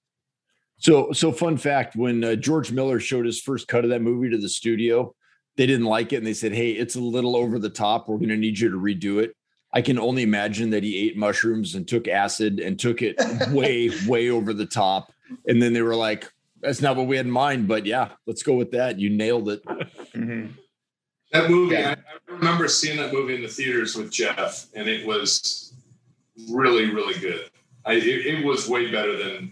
So, 0.78 1.12
so 1.12 1.32
fun 1.32 1.58
fact: 1.58 1.96
when 1.96 2.24
uh, 2.24 2.36
George 2.36 2.72
Miller 2.72 3.00
showed 3.00 3.26
his 3.26 3.42
first 3.42 3.68
cut 3.68 3.84
of 3.84 3.90
that 3.90 4.02
movie 4.02 4.30
to 4.30 4.38
the 4.38 4.48
studio, 4.50 5.14
they 5.58 5.66
didn't 5.66 5.88
like 5.88 6.14
it, 6.14 6.18
and 6.18 6.28
they 6.28 6.34
said, 6.36 6.54
"Hey, 6.54 6.72
it's 6.72 6.96
a 6.96 7.00
little 7.02 7.36
over 7.36 7.58
the 7.58 7.70
top. 7.70 8.08
We're 8.08 8.18
going 8.18 8.30
to 8.30 8.38
need 8.38 8.60
you 8.60 8.70
to 8.70 8.78
redo 8.78 9.22
it." 9.24 9.36
I 9.76 9.82
can 9.82 9.98
only 9.98 10.22
imagine 10.22 10.70
that 10.70 10.84
he 10.84 11.00
ate 11.10 11.18
mushrooms 11.18 11.74
and 11.74 11.88
took 11.88 12.08
acid 12.08 12.60
and 12.60 12.80
took 12.80 13.02
it 13.02 13.16
way, 13.52 13.90
way 14.06 14.30
over 14.30 14.54
the 14.54 14.68
top. 14.68 15.12
And 15.48 15.60
then 15.60 15.74
they 15.74 15.82
were 15.82 15.96
like, 15.96 16.32
"That's 16.64 16.82
not 16.82 16.96
what 16.96 17.08
we 17.08 17.18
had 17.18 17.26
in 17.28 17.32
mind." 17.32 17.68
But 17.68 17.86
yeah, 17.86 18.10
let's 18.26 18.42
go 18.42 18.56
with 18.56 18.72
that. 18.72 19.00
You 19.00 19.10
nailed 19.10 19.50
it. 19.50 19.64
Mhm. 20.16 20.54
That 21.32 21.50
movie, 21.50 21.76
Yeah. 21.76 21.96
I, 21.98 22.32
I 22.32 22.36
remember 22.36 22.68
seeing 22.68 22.98
that 22.98 23.12
movie 23.14 23.36
in 23.36 23.42
the 23.42 23.48
theaters 23.48 23.96
with 23.96 24.12
Jeff, 24.12 24.68
and 24.76 24.88
it 24.88 25.06
was 25.06 25.74
really, 26.50 26.92
really 26.94 27.20
good. 27.20 27.50
I, 27.86 27.94
it, 27.94 28.26
it 28.26 28.46
was 28.46 28.70
way 28.70 28.92
better 28.92 29.18
than 29.18 29.52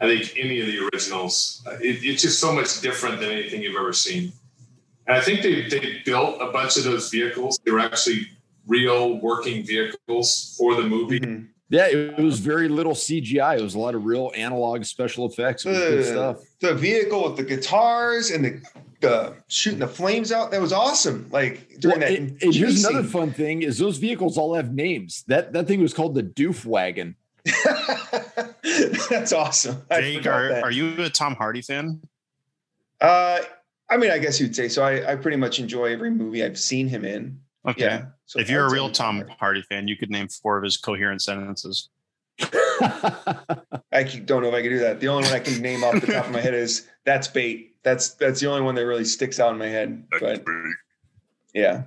I 0.00 0.06
think 0.06 0.34
any 0.38 0.60
of 0.60 0.66
the 0.66 0.78
originals. 0.92 1.62
It, 1.80 2.04
it's 2.04 2.22
just 2.22 2.38
so 2.40 2.52
much 2.52 2.80
different 2.82 3.20
than 3.20 3.30
anything 3.30 3.62
you've 3.62 3.76
ever 3.76 3.92
seen. 3.92 4.32
And 5.06 5.16
I 5.16 5.20
think 5.20 5.42
they, 5.42 5.66
they 5.68 6.02
built 6.04 6.40
a 6.40 6.50
bunch 6.52 6.76
of 6.76 6.84
those 6.84 7.08
vehicles. 7.10 7.58
They 7.64 7.70
were 7.72 7.80
actually 7.80 8.26
real 8.66 9.18
working 9.20 9.64
vehicles 9.64 10.54
for 10.58 10.74
the 10.74 10.82
movie. 10.82 11.20
Mhm. 11.20 11.48
Yeah, 11.74 11.86
it 11.88 12.20
was 12.20 12.38
very 12.38 12.68
little 12.68 12.92
CGI. 12.92 13.58
It 13.58 13.62
was 13.62 13.74
a 13.74 13.78
lot 13.80 13.96
of 13.96 14.04
real 14.04 14.30
analog 14.36 14.84
special 14.84 15.26
effects. 15.26 15.66
It 15.66 15.70
good 15.70 16.04
stuff. 16.04 16.38
The 16.60 16.72
vehicle 16.74 17.24
with 17.24 17.36
the 17.36 17.42
guitars 17.42 18.30
and 18.30 18.44
the, 18.44 18.62
the 19.00 19.34
shooting 19.48 19.80
the 19.80 19.88
flames 19.88 20.30
out, 20.30 20.52
that 20.52 20.60
was 20.60 20.72
awesome. 20.72 21.28
Like 21.32 21.80
during 21.80 21.98
Well, 21.98 22.08
that. 22.08 22.16
and, 22.18 22.42
and 22.42 22.54
here's 22.54 22.84
another 22.84 23.02
fun 23.06 23.32
thing: 23.32 23.62
is 23.62 23.78
those 23.78 23.98
vehicles 23.98 24.38
all 24.38 24.54
have 24.54 24.72
names. 24.72 25.24
That 25.26 25.52
that 25.52 25.66
thing 25.66 25.80
was 25.82 25.92
called 25.92 26.14
the 26.14 26.22
Doof 26.22 26.64
Wagon. 26.64 27.16
That's 29.10 29.32
awesome. 29.32 29.82
I 29.90 30.00
Jake, 30.00 30.26
are, 30.26 30.48
that. 30.48 30.62
are 30.62 30.70
you 30.70 30.94
a 31.02 31.10
Tom 31.10 31.34
Hardy 31.34 31.60
fan? 31.62 32.00
Uh, 33.00 33.40
I 33.90 33.96
mean, 33.96 34.10
I 34.10 34.18
guess 34.18 34.40
you'd 34.40 34.54
say 34.56 34.68
so. 34.68 34.82
I, 34.84 35.12
I 35.12 35.16
pretty 35.16 35.36
much 35.36 35.58
enjoy 35.58 35.92
every 35.92 36.10
movie 36.10 36.44
I've 36.44 36.58
seen 36.58 36.88
him 36.88 37.04
in. 37.04 37.40
Okay. 37.66 37.84
Yeah. 37.84 38.06
So 38.26 38.40
if 38.40 38.50
you're 38.50 38.66
a 38.66 38.70
real 38.70 38.90
Tom 38.90 39.16
Hardy. 39.16 39.34
Hardy 39.38 39.62
fan, 39.62 39.88
you 39.88 39.96
could 39.96 40.10
name 40.10 40.28
four 40.28 40.58
of 40.58 40.64
his 40.64 40.76
coherent 40.76 41.22
sentences. 41.22 41.88
I 42.40 44.02
don't 44.24 44.42
know 44.42 44.48
if 44.48 44.54
I 44.54 44.62
can 44.62 44.70
do 44.70 44.78
that. 44.80 45.00
The 45.00 45.08
only 45.08 45.24
one 45.24 45.32
I 45.32 45.38
can 45.38 45.62
name 45.62 45.84
off 45.84 46.00
the 46.00 46.12
top 46.12 46.26
of 46.26 46.32
my 46.32 46.40
head 46.40 46.54
is 46.54 46.88
"That's 47.04 47.28
bait." 47.28 47.76
That's 47.82 48.14
that's 48.14 48.40
the 48.40 48.48
only 48.48 48.62
one 48.62 48.74
that 48.74 48.86
really 48.86 49.04
sticks 49.04 49.38
out 49.38 49.52
in 49.52 49.58
my 49.58 49.68
head. 49.68 50.04
But 50.20 50.44
yeah. 51.54 51.84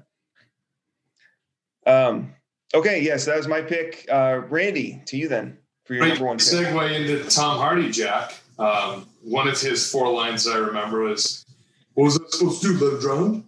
Um. 1.86 2.34
Okay. 2.74 3.02
Yes, 3.02 3.26
that 3.26 3.38
was 3.38 3.48
my 3.48 3.62
pick. 3.62 4.08
Uh, 4.12 4.42
Randy, 4.50 5.02
to 5.08 5.18
you 5.18 5.28
then 5.28 5.58
for 5.84 5.94
your 5.94 6.04
Great 6.04 6.14
number 6.14 6.26
one 6.28 6.38
pick. 6.38 6.48
segue 6.48 6.96
into 6.96 7.30
Tom 7.30 7.58
Hardy, 7.58 7.92
Jack. 7.92 8.34
Um, 8.58 9.08
one 9.22 9.48
of 9.48 9.60
his 9.60 9.92
four 9.92 10.12
lines 10.12 10.48
I 10.48 10.58
remember 10.58 11.02
was, 11.02 11.46
"What 11.94 12.06
was 12.06 12.20
I 12.20 12.24
supposed 12.30 12.62
to 12.64 12.78
do? 12.78 12.86
Let 12.86 12.94
it 12.98 13.02
drown?" 13.02 13.44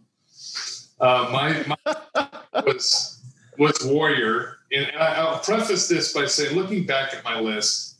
Uh, 0.99 1.29
my, 1.31 1.65
my 1.65 2.27
was 2.65 3.21
was 3.57 3.77
Warrior, 3.83 4.57
and 4.71 4.87
I, 4.97 5.15
I'll 5.15 5.39
preface 5.39 5.87
this 5.87 6.13
by 6.13 6.25
saying, 6.25 6.55
looking 6.55 6.85
back 6.85 7.13
at 7.13 7.23
my 7.25 7.39
list, 7.39 7.97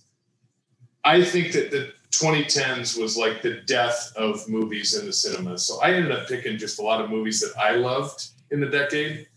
I 1.04 1.22
think 1.22 1.52
that 1.52 1.70
the 1.70 1.92
2010s 2.12 3.00
was 3.00 3.18
like 3.18 3.42
the 3.42 3.62
death 3.68 4.14
of 4.16 4.48
movies 4.48 4.96
in 4.98 5.06
the 5.06 5.14
cinema. 5.14 5.58
So 5.58 5.82
I 5.82 5.92
ended 5.92 6.12
up 6.12 6.28
picking 6.28 6.58
just 6.58 6.80
a 6.80 6.82
lot 6.82 7.02
of 7.02 7.10
movies 7.10 7.40
that 7.42 7.54
I 7.60 7.76
loved 7.76 8.30
in 8.52 8.60
the 8.60 8.68
decade. 8.68 9.28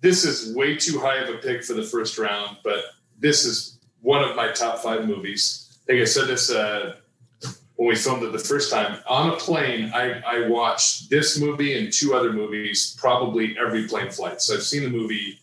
This 0.00 0.24
is 0.24 0.54
way 0.54 0.76
too 0.76 1.00
high 1.00 1.16
of 1.16 1.28
a 1.28 1.38
pick 1.38 1.64
for 1.64 1.74
the 1.74 1.82
first 1.82 2.18
round, 2.18 2.58
but 2.62 2.84
this 3.18 3.44
is 3.44 3.78
one 4.00 4.22
of 4.22 4.36
my 4.36 4.52
top 4.52 4.78
five 4.78 5.06
movies. 5.06 5.78
I 5.82 5.86
think 5.86 6.02
I 6.02 6.04
said 6.04 6.28
this 6.28 6.50
uh, 6.50 6.96
when 7.78 7.88
we 7.88 7.94
filmed 7.94 8.24
it 8.24 8.32
the 8.32 8.38
first 8.40 8.72
time. 8.72 8.98
On 9.08 9.30
a 9.30 9.36
plane, 9.36 9.92
I, 9.94 10.20
I 10.26 10.48
watched 10.48 11.10
this 11.10 11.38
movie 11.38 11.78
and 11.78 11.92
two 11.92 12.12
other 12.12 12.32
movies 12.32 12.96
probably 12.98 13.56
every 13.56 13.86
plane 13.86 14.10
flight. 14.10 14.42
So 14.42 14.54
I've 14.54 14.64
seen 14.64 14.82
the 14.82 14.90
movie 14.90 15.38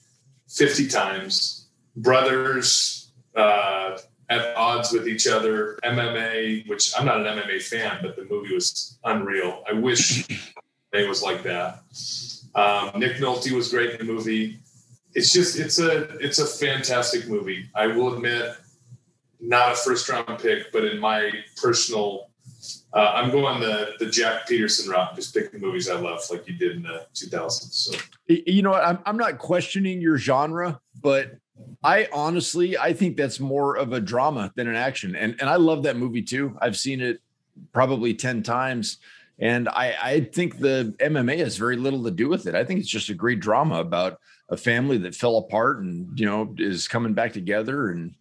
50 0.49 0.89
times. 0.89 1.67
Brothers 1.95 3.09
uh, 3.37 3.97
at 4.29 4.53
odds 4.57 4.91
with 4.91 5.07
each 5.07 5.27
other, 5.27 5.79
MMA, 5.85 6.67
which 6.67 6.91
I'm 6.99 7.05
not 7.05 7.25
an 7.25 7.37
MMA 7.39 7.63
fan, 7.63 7.99
but 8.01 8.17
the 8.17 8.25
movie 8.25 8.53
was 8.53 8.97
unreal. 9.05 9.63
I 9.69 9.71
wish 9.71 10.27
it 10.91 11.07
was 11.07 11.23
like 11.23 11.41
that. 11.43 11.83
Um, 12.53 12.99
Nick 12.99 13.15
Nolte 13.17 13.51
was 13.51 13.69
great 13.69 13.91
in 13.91 14.05
the 14.05 14.13
movie. 14.13 14.59
It's 15.13 15.31
just 15.31 15.57
it's 15.57 15.79
a 15.79 16.17
it's 16.17 16.39
a 16.39 16.45
fantastic 16.45 17.29
movie. 17.29 17.69
I 17.73 17.87
will 17.87 18.13
admit, 18.13 18.57
not 19.47 19.73
a 19.73 19.75
first 19.75 20.09
round 20.09 20.39
pick, 20.39 20.71
but 20.71 20.85
in 20.85 20.99
my 20.99 21.31
personal, 21.61 22.31
uh, 22.93 23.11
I'm 23.15 23.31
going 23.31 23.59
the 23.59 23.93
the 23.99 24.07
Jack 24.07 24.47
Peterson 24.47 24.89
route, 24.89 25.15
just 25.15 25.33
picking 25.33 25.59
movies 25.59 25.89
I 25.89 25.99
love, 25.99 26.21
like 26.29 26.47
you 26.47 26.55
did 26.55 26.77
in 26.77 26.83
the 26.83 27.05
2000s. 27.13 27.73
So 27.73 27.97
you 28.27 28.61
know 28.61 28.71
what? 28.71 28.83
I'm 28.83 28.99
I'm 29.05 29.17
not 29.17 29.37
questioning 29.37 30.01
your 30.01 30.17
genre, 30.17 30.79
but 31.01 31.37
I 31.83 32.07
honestly 32.11 32.77
I 32.77 32.93
think 32.93 33.17
that's 33.17 33.39
more 33.39 33.75
of 33.75 33.93
a 33.93 33.99
drama 33.99 34.51
than 34.55 34.67
an 34.67 34.75
action. 34.75 35.15
And 35.15 35.35
and 35.39 35.49
I 35.49 35.55
love 35.57 35.83
that 35.83 35.97
movie 35.97 36.21
too. 36.21 36.57
I've 36.61 36.77
seen 36.77 37.01
it 37.01 37.19
probably 37.71 38.13
10 38.13 38.43
times. 38.43 38.97
And 39.39 39.67
I, 39.67 39.95
I 40.01 40.19
think 40.21 40.59
the 40.59 40.95
MMA 40.99 41.39
has 41.39 41.57
very 41.57 41.75
little 41.75 42.03
to 42.05 42.11
do 42.11 42.29
with 42.29 42.47
it. 42.47 42.55
I 42.55 42.63
think 42.63 42.79
it's 42.79 42.89
just 42.89 43.09
a 43.09 43.13
great 43.13 43.41
drama 43.41 43.79
about 43.79 44.19
a 44.49 44.55
family 44.55 44.97
that 44.99 45.15
fell 45.15 45.37
apart 45.37 45.79
and 45.79 46.17
you 46.17 46.25
know 46.25 46.55
is 46.57 46.87
coming 46.87 47.13
back 47.13 47.33
together. 47.33 47.89
And 47.89 48.15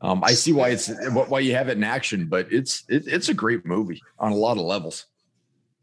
um, 0.00 0.22
I 0.22 0.32
see 0.32 0.52
why 0.52 0.70
it's 0.70 0.90
why 1.12 1.40
you 1.40 1.54
have 1.54 1.68
it 1.68 1.76
in 1.76 1.84
action, 1.84 2.26
but 2.26 2.52
it's 2.52 2.84
it, 2.88 3.06
it's 3.06 3.28
a 3.28 3.34
great 3.34 3.64
movie 3.64 4.02
on 4.18 4.32
a 4.32 4.36
lot 4.36 4.58
of 4.58 4.64
levels. 4.64 5.06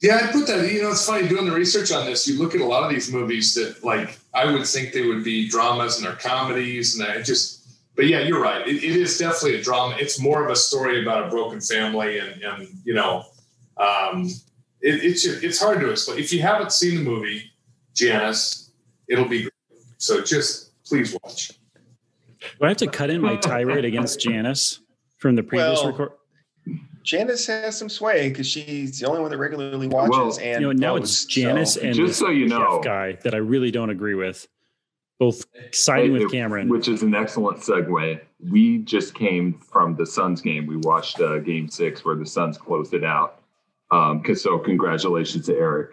Yeah, 0.01 0.17
I 0.21 0.31
put 0.31 0.47
that. 0.47 0.69
You 0.71 0.83
know, 0.83 0.91
it's 0.91 1.05
funny 1.05 1.27
doing 1.27 1.45
the 1.45 1.53
research 1.53 1.91
on 1.91 2.05
this. 2.05 2.27
You 2.27 2.37
look 2.37 2.53
at 2.53 2.61
a 2.61 2.65
lot 2.65 2.83
of 2.83 2.89
these 2.89 3.11
movies 3.11 3.53
that, 3.55 3.85
like, 3.85 4.19
I 4.33 4.51
would 4.51 4.67
think 4.67 4.91
they 4.91 5.07
would 5.07 5.23
be 5.23 5.47
dramas 5.47 5.97
and 5.97 6.05
they're 6.05 6.15
comedies, 6.15 6.99
and 6.99 7.07
I 7.07 7.21
just. 7.21 7.61
But 7.95 8.07
yeah, 8.07 8.19
you're 8.19 8.41
right. 8.41 8.67
It, 8.67 8.83
it 8.83 8.95
is 8.95 9.17
definitely 9.17 9.59
a 9.59 9.63
drama. 9.63 9.95
It's 9.99 10.19
more 10.19 10.43
of 10.43 10.51
a 10.51 10.55
story 10.55 11.01
about 11.01 11.27
a 11.27 11.29
broken 11.29 11.61
family, 11.61 12.19
and 12.19 12.41
and 12.41 12.67
you 12.83 12.93
know, 12.93 13.23
um, 13.77 14.25
it, 14.81 15.03
it's 15.03 15.25
it's 15.25 15.61
hard 15.61 15.79
to 15.79 15.89
explain. 15.89 16.19
If 16.19 16.33
you 16.33 16.41
haven't 16.41 16.71
seen 16.71 16.95
the 16.95 17.09
movie, 17.09 17.51
Janice, 17.93 18.71
it'll 19.07 19.27
be 19.27 19.43
great. 19.43 19.53
So 19.97 20.21
just 20.21 20.71
please 20.85 21.15
watch. 21.23 21.53
Do 22.59 22.65
I 22.65 22.69
have 22.69 22.77
to 22.77 22.87
cut 22.87 23.09
in 23.09 23.21
my 23.21 23.35
tirade 23.35 23.85
against 23.85 24.19
Janice 24.19 24.79
from 25.17 25.35
the 25.35 25.43
previous 25.43 25.79
Well, 25.81 25.91
record? 25.91 26.11
Janice 27.03 27.47
has 27.47 27.77
some 27.77 27.89
sway 27.89 28.29
because 28.29 28.47
she's 28.47 28.99
the 28.99 29.07
only 29.07 29.19
one 29.21 29.29
that 29.31 29.37
regularly 29.37 29.87
watches 29.87 30.11
Well, 30.11 30.39
and 30.41 30.61
You 30.61 30.67
know, 30.67 30.71
now 30.71 30.93
votes, 30.97 31.11
it's 31.11 31.25
Janice 31.25 31.73
so- 31.73 31.81
and 31.81 31.93
Just 31.95 32.07
this 32.07 32.17
so 32.17 32.29
you 32.29 32.47
Jeff 32.47 32.59
know- 32.59 32.81
guy 32.81 33.13
that 33.23 33.33
I 33.33 33.37
really 33.39 33.71
don't 33.71 33.89
agree 33.89 34.15
with. 34.15 34.47
Both 35.19 35.45
siding 35.71 36.13
with 36.13 36.31
Cameron. 36.31 36.69
which 36.69 36.87
is 36.87 37.03
an 37.03 37.13
excellent 37.13 37.59
segue. 37.59 38.19
We 38.49 38.79
just 38.79 39.13
came 39.15 39.53
from 39.53 39.95
the 39.95 40.05
Suns 40.05 40.41
game. 40.41 40.65
We 40.65 40.77
watched 40.77 41.19
uh, 41.21 41.37
Game 41.39 41.69
Six 41.69 42.03
where 42.03 42.15
the 42.15 42.25
Suns 42.25 42.57
closed 42.57 42.93
it 42.93 43.03
out. 43.03 43.41
Um, 43.91 44.21
'cause- 44.23 44.41
so 44.41 44.57
congratulations 44.57 45.45
to 45.47 45.55
Eric. 45.57 45.91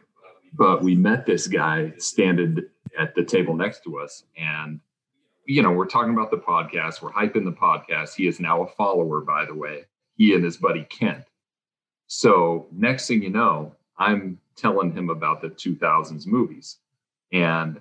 But 0.55 0.83
we 0.83 0.95
met 0.97 1.27
this 1.27 1.47
guy 1.47 1.93
standing 1.99 2.59
at 2.99 3.15
the 3.15 3.23
table 3.25 3.55
next 3.55 3.85
to 3.85 3.99
us, 3.99 4.25
and 4.37 4.81
you 5.47 5.63
know 5.63 5.73
we're 5.73 5.87
talking 5.87 6.13
about 6.13 6.31
the 6.31 6.39
podcast. 6.39 7.03
We're 7.03 7.13
hyping 7.13 7.45
the 7.45 7.53
podcast. 7.53 8.15
He 8.15 8.27
is 8.27 8.41
now 8.41 8.63
a 8.63 8.67
follower, 8.67 9.21
by 9.21 9.45
the 9.45 9.55
way. 9.55 9.85
He 10.17 10.35
and 10.35 10.45
his 10.45 10.57
buddy 10.57 10.85
Kent. 10.85 11.25
So 12.07 12.67
next 12.73 13.07
thing 13.07 13.23
you 13.23 13.31
know, 13.31 13.75
I'm 13.99 14.39
telling 14.57 14.93
him 14.93 15.11
about 15.11 15.41
the 15.41 15.49
2000s 15.49 16.27
movies, 16.27 16.79
and 17.33 17.81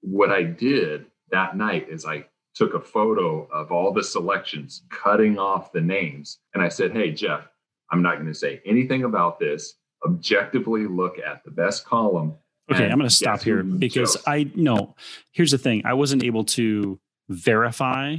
what 0.00 0.30
I 0.30 0.42
did 0.42 1.06
that 1.30 1.56
night 1.56 1.88
is 1.88 2.04
I 2.04 2.26
took 2.54 2.74
a 2.74 2.80
photo 2.80 3.46
of 3.52 3.70
all 3.70 3.92
the 3.92 4.02
selections, 4.02 4.82
cutting 4.90 5.38
off 5.38 5.72
the 5.72 5.80
names. 5.80 6.38
And 6.54 6.62
I 6.62 6.68
said, 6.68 6.92
Hey, 6.92 7.12
Jeff, 7.12 7.48
I'm 7.90 8.02
not 8.02 8.16
going 8.16 8.26
to 8.26 8.34
say 8.34 8.60
anything 8.64 9.04
about 9.04 9.38
this. 9.38 9.74
Objectively 10.04 10.86
look 10.86 11.18
at 11.18 11.44
the 11.44 11.50
best 11.50 11.84
column. 11.84 12.34
Okay, 12.70 12.84
and 12.84 12.92
I'm 12.92 12.98
going 12.98 13.08
to 13.08 13.14
stop 13.14 13.42
here 13.42 13.62
because. 13.62 14.16
I 14.26 14.50
know 14.54 14.94
Here's 15.32 15.50
the 15.50 15.58
thing: 15.58 15.82
I 15.84 15.94
wasn't 15.94 16.24
able 16.24 16.44
to 16.44 16.98
verify 17.28 18.16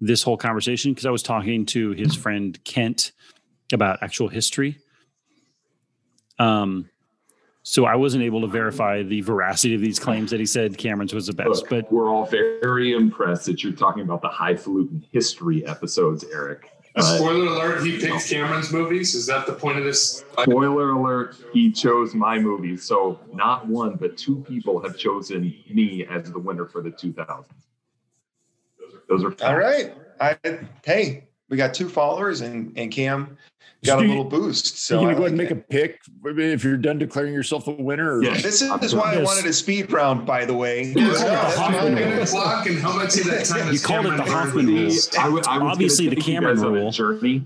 this 0.00 0.22
whole 0.22 0.36
conversation 0.36 0.92
because 0.92 1.06
I 1.06 1.10
was 1.10 1.22
talking 1.22 1.66
to 1.66 1.92
his 1.92 2.14
friend 2.14 2.58
Kent 2.64 3.12
about 3.72 4.02
actual 4.02 4.28
history. 4.28 4.78
Um, 6.38 6.90
so 7.62 7.84
I 7.84 7.96
wasn't 7.96 8.22
able 8.22 8.42
to 8.42 8.46
verify 8.46 9.02
the 9.02 9.22
veracity 9.22 9.74
of 9.74 9.80
these 9.80 9.98
claims 9.98 10.30
that 10.30 10.38
he 10.38 10.46
said 10.46 10.78
Cameron's 10.78 11.12
was 11.12 11.26
the 11.26 11.32
best. 11.32 11.48
Look, 11.48 11.68
But 11.68 11.92
we're 11.92 12.08
all 12.08 12.26
very 12.26 12.92
impressed 12.92 13.46
that 13.46 13.64
you're 13.64 13.72
talking 13.72 14.02
about 14.02 14.22
the 14.22 14.28
highfalutin 14.28 15.04
history 15.10 15.66
episodes, 15.66 16.24
Eric. 16.32 16.70
But 16.96 17.18
Spoiler 17.18 17.46
alert: 17.48 17.84
He 17.84 17.98
picked 17.98 18.26
Cameron's 18.26 18.72
movies. 18.72 19.14
Is 19.14 19.26
that 19.26 19.46
the 19.46 19.52
point 19.52 19.76
of 19.76 19.84
this? 19.84 20.24
spoiler 20.32 20.90
alert, 20.92 21.36
he 21.52 21.70
chose 21.70 22.14
my 22.14 22.38
movies. 22.38 22.84
So 22.84 23.20
not 23.34 23.66
one, 23.66 23.96
but 23.96 24.16
two 24.16 24.42
people 24.48 24.80
have 24.80 24.96
chosen 24.96 25.54
me 25.68 26.06
as 26.06 26.32
the 26.32 26.38
winner 26.38 26.64
for 26.64 26.80
the 26.80 26.90
2000s. 26.90 27.44
Those 29.10 29.24
are 29.24 29.34
All 29.42 29.58
right. 29.58 29.94
I 30.20 30.38
hey, 30.86 31.25
we 31.48 31.56
got 31.56 31.74
two 31.74 31.88
followers 31.88 32.40
and 32.40 32.72
and 32.76 32.90
Cam 32.90 33.36
got 33.84 33.98
a 33.98 34.00
Stu, 34.02 34.08
little 34.08 34.24
boost. 34.24 34.78
So 34.78 34.94
So 34.96 35.00
you 35.00 35.06
gonna 35.06 35.14
go 35.16 35.22
ahead 35.26 35.32
and 35.32 35.38
like 35.38 35.50
make 35.50 35.58
a 35.58 35.62
pick 35.68 36.00
if 36.24 36.64
you're 36.64 36.76
done 36.76 36.98
declaring 36.98 37.32
yourself 37.32 37.64
the 37.66 37.72
winner? 37.72 38.16
Or? 38.18 38.22
Yeah. 38.24 38.34
this 38.38 38.62
I'm 38.62 38.82
is 38.82 38.94
why 38.94 39.14
I 39.14 39.22
wanted 39.22 39.46
a 39.46 39.52
speed 39.52 39.92
round, 39.92 40.26
by 40.26 40.44
the 40.44 40.54
way. 40.54 40.92
Yeah, 40.96 41.10
it's 41.10 41.20
called 41.22 41.30
the 41.30 41.36
Hoffman 41.60 41.94
rule. 41.94 42.72
and 42.74 42.78
how 42.80 42.96
much 42.96 43.18
of 43.18 43.26
that 43.26 43.44
time 43.46 43.66
You 43.68 43.72
is 43.74 43.84
called 43.86 44.06
it 44.06 44.16
the 44.16 44.22
Hoffman 44.24 44.66
rule. 44.66 44.76
these? 44.76 45.14
I 45.16 45.24
w- 45.24 45.42
I 45.46 45.58
was 45.58 45.72
Obviously, 45.72 46.08
the 46.08 46.16
Cameron 46.16 46.60
rule. 46.60 46.90
journey. 46.90 47.44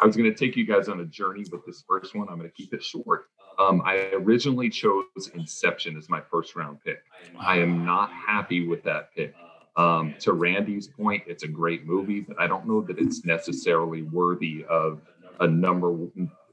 I 0.00 0.06
was 0.06 0.16
going 0.16 0.28
to 0.32 0.36
take 0.36 0.56
you 0.56 0.66
guys 0.66 0.88
on 0.88 0.98
a 1.00 1.04
journey 1.04 1.44
with 1.52 1.64
this 1.64 1.84
first 1.88 2.14
one. 2.16 2.28
I'm 2.28 2.36
going 2.38 2.50
to 2.50 2.54
keep 2.56 2.74
it 2.74 2.82
short. 2.82 3.26
Um, 3.58 3.82
I 3.84 4.10
originally 4.14 4.68
chose 4.68 5.04
Inception 5.34 5.96
as 5.96 6.08
my 6.08 6.20
first 6.30 6.56
round 6.56 6.78
pick. 6.84 6.98
I 7.38 7.58
am 7.58 7.84
not 7.84 8.10
happy 8.10 8.66
with 8.66 8.82
that 8.84 9.14
pick. 9.14 9.34
Um, 9.76 10.14
to 10.20 10.32
Randy's 10.32 10.86
point, 10.86 11.22
it's 11.26 11.44
a 11.44 11.48
great 11.48 11.86
movie, 11.86 12.20
but 12.20 12.38
I 12.38 12.46
don't 12.46 12.66
know 12.66 12.82
that 12.82 12.98
it's 12.98 13.24
necessarily 13.24 14.02
worthy 14.02 14.64
of 14.68 15.00
a 15.40 15.46
number, 15.46 15.92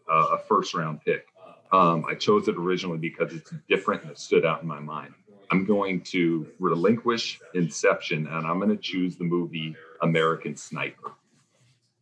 uh, 0.10 0.28
a 0.32 0.38
first 0.48 0.74
round 0.74 1.02
pick. 1.02 1.28
Um, 1.72 2.06
I 2.10 2.16
chose 2.16 2.48
it 2.48 2.56
originally 2.56 2.98
because 2.98 3.34
it's 3.34 3.54
different 3.68 4.04
and 4.04 4.12
it 4.12 4.20
stood 4.20 4.46
out 4.46 4.62
in 4.62 4.68
my 4.68 4.80
mind. 4.80 5.14
I'm 5.52 5.66
going 5.66 6.02
to 6.02 6.48
relinquish 6.60 7.40
Inception 7.54 8.28
and 8.28 8.48
I'm 8.48 8.60
going 8.60 8.70
to 8.70 8.78
choose 8.78 9.16
the 9.18 9.24
movie 9.24 9.76
American 10.02 10.56
Sniper. 10.56 11.12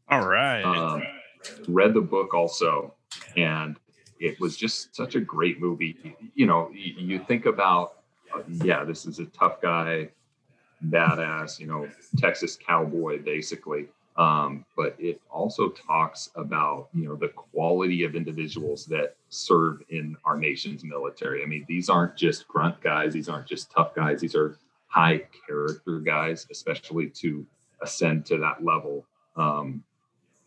All 0.10 0.28
right. 0.28 0.62
Um, 0.64 1.04
read 1.68 1.94
the 1.94 2.02
book 2.02 2.34
also, 2.34 2.94
and 3.36 3.78
it 4.20 4.40
was 4.40 4.56
just 4.56 4.96
such 4.96 5.16
a 5.16 5.20
great 5.20 5.60
movie. 5.60 6.16
You 6.34 6.46
know, 6.46 6.70
you, 6.74 6.94
you 6.98 7.20
think 7.20 7.46
about, 7.46 8.00
uh, 8.34 8.42
yeah, 8.48 8.84
this 8.84 9.06
is 9.06 9.20
a 9.20 9.26
tough 9.26 9.62
guy, 9.62 10.10
badass, 10.86 11.60
you 11.60 11.68
know, 11.68 11.88
Texas 12.18 12.58
cowboy, 12.58 13.22
basically. 13.22 13.88
Um, 14.18 14.66
but 14.76 14.96
it 14.98 15.22
also 15.30 15.70
talks 15.70 16.32
about, 16.36 16.90
you 16.94 17.08
know, 17.08 17.16
the 17.16 17.28
quality 17.30 18.04
of 18.04 18.16
individuals 18.16 18.86
that 18.88 19.16
serve 19.30 19.82
in 19.90 20.18
our 20.26 20.38
nation's 20.38 20.84
military. 20.84 21.44
I 21.44 21.46
mean, 21.46 21.66
these 21.68 21.88
aren't 21.88 22.16
just 22.16 22.48
grunt 22.48 22.82
guys, 22.82 23.14
these 23.14 23.30
aren't 23.30 23.48
just 23.48 23.72
tough 23.72 23.94
guys, 23.94 24.22
these 24.22 24.36
are 24.36 24.58
high 24.88 25.22
character 25.46 26.00
guys, 26.00 26.48
especially 26.50 27.10
to 27.10 27.46
ascend 27.82 28.26
to 28.26 28.38
that 28.40 28.64
level. 28.64 29.06
Um, 29.36 29.84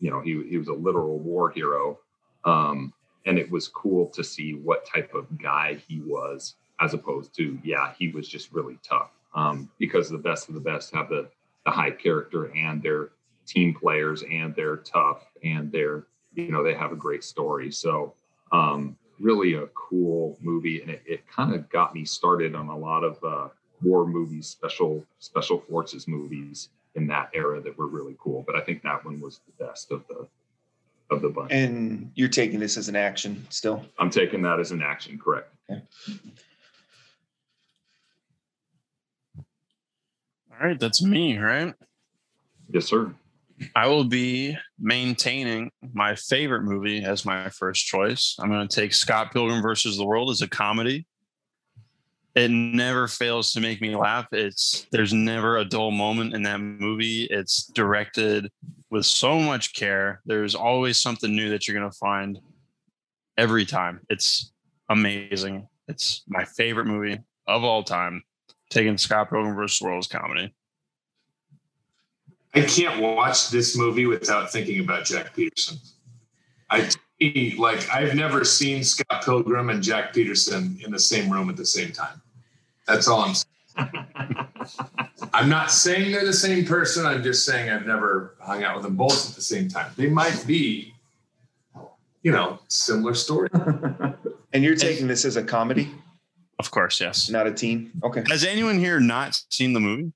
you 0.01 0.09
know, 0.09 0.19
he, 0.19 0.43
he 0.49 0.57
was 0.57 0.67
a 0.67 0.73
literal 0.73 1.19
war 1.19 1.49
hero. 1.49 1.99
Um, 2.43 2.91
and 3.25 3.37
it 3.37 3.49
was 3.49 3.67
cool 3.67 4.07
to 4.07 4.23
see 4.23 4.55
what 4.55 4.85
type 4.85 5.13
of 5.13 5.37
guy 5.37 5.77
he 5.87 6.01
was, 6.01 6.55
as 6.79 6.93
opposed 6.93 7.35
to, 7.35 7.57
yeah, 7.63 7.93
he 7.97 8.09
was 8.09 8.27
just 8.27 8.51
really 8.51 8.79
tough. 8.83 9.11
Um, 9.33 9.69
because 9.79 10.09
the 10.09 10.17
best 10.17 10.49
of 10.49 10.55
the 10.55 10.61
best 10.61 10.93
have 10.93 11.09
the, 11.09 11.29
the 11.65 11.71
high 11.71 11.91
character 11.91 12.51
and 12.55 12.81
they're 12.81 13.11
team 13.45 13.73
players 13.73 14.23
and 14.23 14.53
they're 14.55 14.77
tough 14.77 15.25
and 15.43 15.71
they're, 15.71 16.05
you 16.33 16.51
know, 16.51 16.63
they 16.63 16.73
have 16.73 16.91
a 16.91 16.95
great 16.95 17.23
story. 17.23 17.71
So, 17.71 18.13
um, 18.51 18.97
really 19.19 19.53
a 19.53 19.67
cool 19.67 20.37
movie. 20.41 20.81
And 20.81 20.89
it, 20.89 21.03
it 21.05 21.27
kind 21.27 21.53
of 21.53 21.69
got 21.69 21.93
me 21.93 22.03
started 22.05 22.55
on 22.55 22.67
a 22.67 22.77
lot 22.77 23.03
of, 23.03 23.23
uh, 23.23 23.49
war 23.81 24.05
movies, 24.05 24.47
special, 24.47 25.03
special 25.19 25.59
forces 25.61 26.07
movies 26.07 26.69
in 26.95 27.07
that 27.07 27.29
era 27.33 27.61
that 27.61 27.77
were 27.77 27.87
really 27.87 28.15
cool. 28.19 28.43
But 28.45 28.55
I 28.55 28.61
think 28.61 28.83
that 28.83 29.03
one 29.05 29.19
was 29.19 29.39
the 29.45 29.65
best 29.65 29.91
of 29.91 30.05
the 30.07 30.27
of 31.09 31.21
the 31.21 31.29
bunch. 31.29 31.51
And 31.51 32.11
you're 32.15 32.29
taking 32.29 32.59
this 32.59 32.77
as 32.77 32.87
an 32.87 32.95
action 32.95 33.45
still. 33.49 33.85
I'm 33.99 34.09
taking 34.09 34.41
that 34.43 34.59
as 34.59 34.71
an 34.71 34.81
action, 34.81 35.19
correct? 35.19 35.53
All 40.61 40.67
right, 40.67 40.79
that's 40.79 41.01
me, 41.01 41.39
right? 41.39 41.73
Yes, 42.71 42.85
sir. 42.85 43.15
I 43.75 43.87
will 43.87 44.03
be 44.03 44.55
maintaining 44.79 45.71
my 45.91 46.13
favorite 46.13 46.61
movie 46.61 47.03
as 47.03 47.25
my 47.25 47.49
first 47.49 47.87
choice. 47.87 48.35
I'm 48.39 48.49
going 48.49 48.67
to 48.67 48.75
take 48.75 48.93
Scott 48.93 49.33
Pilgrim 49.33 49.63
versus 49.63 49.97
the 49.97 50.05
World 50.05 50.29
as 50.29 50.43
a 50.43 50.47
comedy. 50.47 51.07
It 52.35 52.51
never 52.51 53.07
fails 53.07 53.53
to 53.53 53.59
make 53.59 53.81
me 53.81 53.95
laugh. 53.95 54.27
It's 54.31 54.85
there's 54.91 55.13
never 55.13 55.57
a 55.57 55.65
dull 55.65 55.89
moment 55.89 56.35
in 56.35 56.43
that 56.43 56.59
movie. 56.61 57.23
It's 57.31 57.65
directed 57.65 58.47
with 58.91 59.07
so 59.07 59.39
much 59.39 59.73
care. 59.73 60.21
There's 60.25 60.53
always 60.53 61.01
something 61.01 61.35
new 61.35 61.49
that 61.49 61.67
you're 61.67 61.77
going 61.77 61.91
to 61.91 61.97
find 61.97 62.37
every 63.35 63.65
time. 63.65 64.01
It's 64.11 64.51
amazing. 64.89 65.67
It's 65.87 66.21
my 66.27 66.45
favorite 66.45 66.85
movie 66.85 67.19
of 67.47 67.63
all 67.63 67.83
time. 67.83 68.21
Taking 68.71 68.97
Scott 68.97 69.29
Pilgrim 69.29 69.53
versus 69.53 69.79
the 69.79 69.85
World 69.85 69.99
as 69.99 70.07
comedy. 70.07 70.53
I 72.55 72.61
can't 72.61 73.01
watch 73.01 73.49
this 73.49 73.77
movie 73.77 74.05
without 74.05 74.51
thinking 74.51 74.79
about 74.79 75.05
Jack 75.05 75.35
Peterson. 75.35 75.77
I 76.69 76.89
like 77.57 77.87
I've 77.93 78.15
never 78.15 78.43
seen 78.43 78.83
Scott 78.83 79.23
Pilgrim 79.23 79.69
and 79.69 79.83
Jack 79.83 80.13
Peterson 80.13 80.79
in 80.83 80.91
the 80.91 80.99
same 80.99 81.29
room 81.29 81.49
at 81.49 81.57
the 81.57 81.65
same 81.65 81.91
time. 81.91 82.21
That's 82.87 83.07
all 83.07 83.21
I'm 83.21 83.35
saying. 83.35 84.47
I'm 85.33 85.49
not 85.49 85.71
saying 85.71 86.11
they're 86.11 86.25
the 86.25 86.33
same 86.33 86.65
person. 86.65 87.05
I'm 87.05 87.23
just 87.23 87.45
saying 87.45 87.69
I've 87.69 87.85
never 87.85 88.35
hung 88.41 88.63
out 88.63 88.75
with 88.75 88.83
them 88.83 88.95
both 88.95 89.29
at 89.29 89.35
the 89.35 89.41
same 89.41 89.67
time. 89.67 89.91
They 89.95 90.07
might 90.07 90.43
be, 90.47 90.93
you 92.23 92.31
know, 92.31 92.59
similar 92.69 93.13
story. 93.13 93.49
And 94.53 94.63
you're 94.63 94.75
taking 94.75 95.07
this 95.07 95.23
as 95.23 95.37
a 95.37 95.43
comedy, 95.43 95.89
Of 96.61 96.69
course, 96.69 97.01
yes. 97.01 97.27
not 97.27 97.47
a 97.47 97.51
teen. 97.51 97.89
Okay. 98.03 98.23
Has 98.29 98.43
anyone 98.43 98.77
here 98.77 98.99
not 98.99 99.41
seen 99.49 99.73
the 99.73 99.79
movie? 99.79 100.13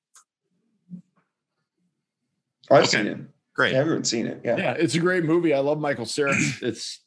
I've 2.69 2.83
Okay. 2.83 2.85
seen 2.97 3.07
it. 3.07 3.17
Great. 3.55 3.73
Yeah, 3.73 3.79
everyone's 3.79 4.09
seen 4.11 4.27
it. 4.27 4.41
Yeah. 4.43 4.57
Yeah, 4.57 4.71
it's 4.73 4.93
a 4.93 4.99
great 4.99 5.23
movie. 5.23 5.55
I 5.55 5.59
love 5.59 5.79
Michael 5.79 6.05
Cera. 6.05 6.35
It's 6.61 6.99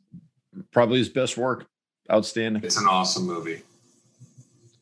probably 0.73 0.99
his 0.99 1.09
best 1.09 1.37
work. 1.37 1.67
Outstanding. 2.11 2.65
It's 2.65 2.77
an 2.79 2.89
awesome 2.89 3.27
movie. 3.27 3.63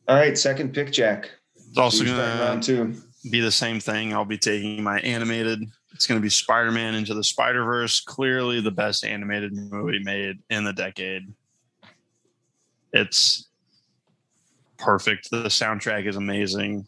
All 0.07 0.15
right. 0.15 0.35
Second 0.35 0.73
pick, 0.73 0.91
Jack. 0.91 1.29
It's 1.55 1.77
also 1.77 2.03
Who's 2.03 2.13
starting 2.13 2.39
round 2.39 2.65
going 2.65 2.93
to 2.95 3.29
be 3.29 3.41
the 3.41 3.51
same 3.51 3.79
thing. 3.79 4.11
I'll 4.13 4.25
be 4.25 4.39
taking 4.39 4.81
my 4.81 4.99
animated. 5.01 5.61
It's 5.93 6.07
going 6.07 6.19
to 6.19 6.23
be 6.23 6.29
Spider 6.29 6.71
Man 6.71 6.95
Into 6.95 7.13
the 7.13 7.23
Spider 7.23 7.63
Verse. 7.63 7.99
Clearly 7.99 8.59
the 8.59 8.71
best 8.71 9.05
animated 9.05 9.53
movie 9.53 9.99
made 10.03 10.39
in 10.49 10.63
the 10.63 10.73
decade. 10.73 11.31
It's 12.93 13.49
perfect. 14.77 15.29
The 15.31 15.43
soundtrack 15.43 16.07
is 16.07 16.15
amazing. 16.15 16.87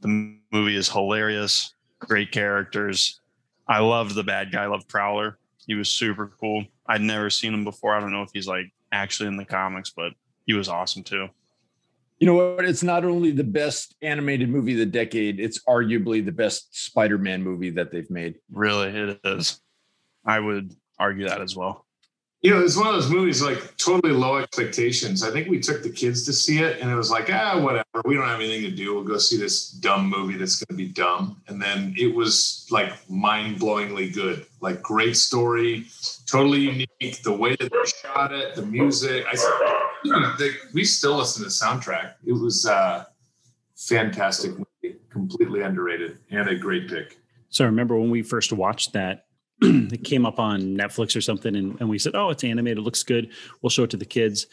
The 0.00 0.36
movie 0.52 0.76
is 0.76 0.88
hilarious. 0.88 1.74
Great 1.98 2.30
characters. 2.30 3.20
I 3.66 3.80
loved 3.80 4.14
the 4.14 4.22
bad 4.22 4.52
guy. 4.52 4.64
I 4.64 4.66
loved 4.66 4.88
Prowler. 4.88 5.38
He 5.66 5.74
was 5.74 5.90
super 5.90 6.32
cool. 6.40 6.64
I'd 6.86 7.02
never 7.02 7.28
seen 7.28 7.52
him 7.52 7.64
before. 7.64 7.94
I 7.94 8.00
don't 8.00 8.12
know 8.12 8.22
if 8.22 8.30
he's 8.32 8.48
like 8.48 8.72
actually 8.92 9.28
in 9.28 9.36
the 9.36 9.44
comics, 9.44 9.90
but 9.90 10.12
he 10.46 10.54
was 10.54 10.68
awesome 10.68 11.02
too. 11.02 11.28
You 12.18 12.26
know 12.26 12.34
what? 12.34 12.64
It's 12.64 12.82
not 12.82 13.04
only 13.04 13.30
the 13.30 13.44
best 13.44 13.94
animated 14.02 14.48
movie 14.48 14.72
of 14.72 14.78
the 14.78 14.86
decade, 14.86 15.38
it's 15.38 15.62
arguably 15.64 16.24
the 16.24 16.32
best 16.32 16.84
Spider 16.84 17.18
Man 17.18 17.42
movie 17.42 17.70
that 17.70 17.92
they've 17.92 18.10
made. 18.10 18.38
Really, 18.50 18.88
it 18.88 19.20
is. 19.24 19.60
I 20.24 20.40
would 20.40 20.74
argue 20.98 21.28
that 21.28 21.40
as 21.40 21.54
well. 21.54 21.86
You 22.40 22.54
know, 22.54 22.62
it's 22.62 22.76
one 22.76 22.86
of 22.86 22.94
those 22.94 23.10
movies 23.10 23.42
like 23.42 23.76
totally 23.78 24.12
low 24.12 24.36
expectations. 24.36 25.24
I 25.24 25.30
think 25.32 25.48
we 25.48 25.58
took 25.58 25.82
the 25.82 25.90
kids 25.90 26.24
to 26.26 26.32
see 26.32 26.58
it 26.58 26.78
and 26.80 26.88
it 26.88 26.94
was 26.94 27.10
like, 27.10 27.28
ah, 27.32 27.60
whatever. 27.60 27.84
We 28.04 28.14
don't 28.14 28.28
have 28.28 28.38
anything 28.38 28.62
to 28.62 28.70
do. 28.70 28.94
We'll 28.94 29.02
go 29.02 29.18
see 29.18 29.36
this 29.36 29.70
dumb 29.70 30.08
movie 30.08 30.36
that's 30.36 30.62
going 30.62 30.78
to 30.78 30.84
be 30.84 30.92
dumb. 30.92 31.42
And 31.48 31.60
then 31.60 31.94
it 31.98 32.14
was 32.14 32.68
like 32.70 32.92
mind 33.10 33.56
blowingly 33.56 34.14
good. 34.14 34.46
Like, 34.60 34.82
great 34.82 35.16
story, 35.16 35.86
totally 36.26 36.60
unique. 36.60 37.22
The 37.24 37.32
way 37.32 37.56
that 37.56 37.72
they 37.72 38.08
shot 38.08 38.32
it, 38.32 38.54
the 38.54 38.62
music. 38.62 39.24
I 39.28 39.34
the, 40.04 40.54
we 40.72 40.84
still 40.84 41.16
listen 41.16 41.42
to 41.42 41.48
the 41.48 41.54
soundtrack. 41.54 42.14
It 42.24 42.32
was 42.32 42.66
uh 42.66 43.04
fantastic 43.74 44.52
movie, 44.52 44.96
completely 45.10 45.62
underrated, 45.62 46.18
and 46.30 46.48
a 46.48 46.56
great 46.56 46.88
pick. 46.88 47.18
So 47.48 47.64
I 47.64 47.66
remember 47.66 47.98
when 47.98 48.10
we 48.10 48.22
first 48.22 48.52
watched 48.52 48.92
that, 48.92 49.26
it 49.92 50.04
came 50.04 50.24
up 50.24 50.38
on 50.38 50.76
Netflix 50.76 51.16
or 51.16 51.20
something, 51.20 51.56
and, 51.56 51.78
and 51.80 51.88
we 51.88 51.98
said, 51.98 52.14
"Oh, 52.14 52.30
it's 52.30 52.44
animated, 52.44 52.78
It 52.78 52.82
looks 52.82 53.02
good. 53.02 53.30
We'll 53.60 53.70
show 53.70 53.84
it 53.84 53.90
to 53.90 53.96
the 53.96 54.04
kids." 54.04 54.46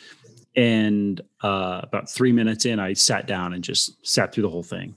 And 0.55 1.21
uh, 1.43 1.81
about 1.83 2.09
three 2.09 2.31
minutes 2.31 2.65
in, 2.65 2.79
I 2.79 2.93
sat 2.93 3.27
down 3.27 3.53
and 3.53 3.63
just 3.63 4.05
sat 4.05 4.33
through 4.33 4.43
the 4.43 4.49
whole 4.49 4.63
thing. 4.63 4.95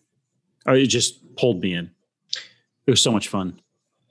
Oh, 0.67 0.75
it 0.75 0.87
just 0.87 1.37
pulled 1.37 1.61
me 1.61 1.75
in. 1.75 1.91
It 2.87 2.91
was 2.91 3.03
so 3.03 3.11
much 3.11 3.29
fun. 3.29 3.61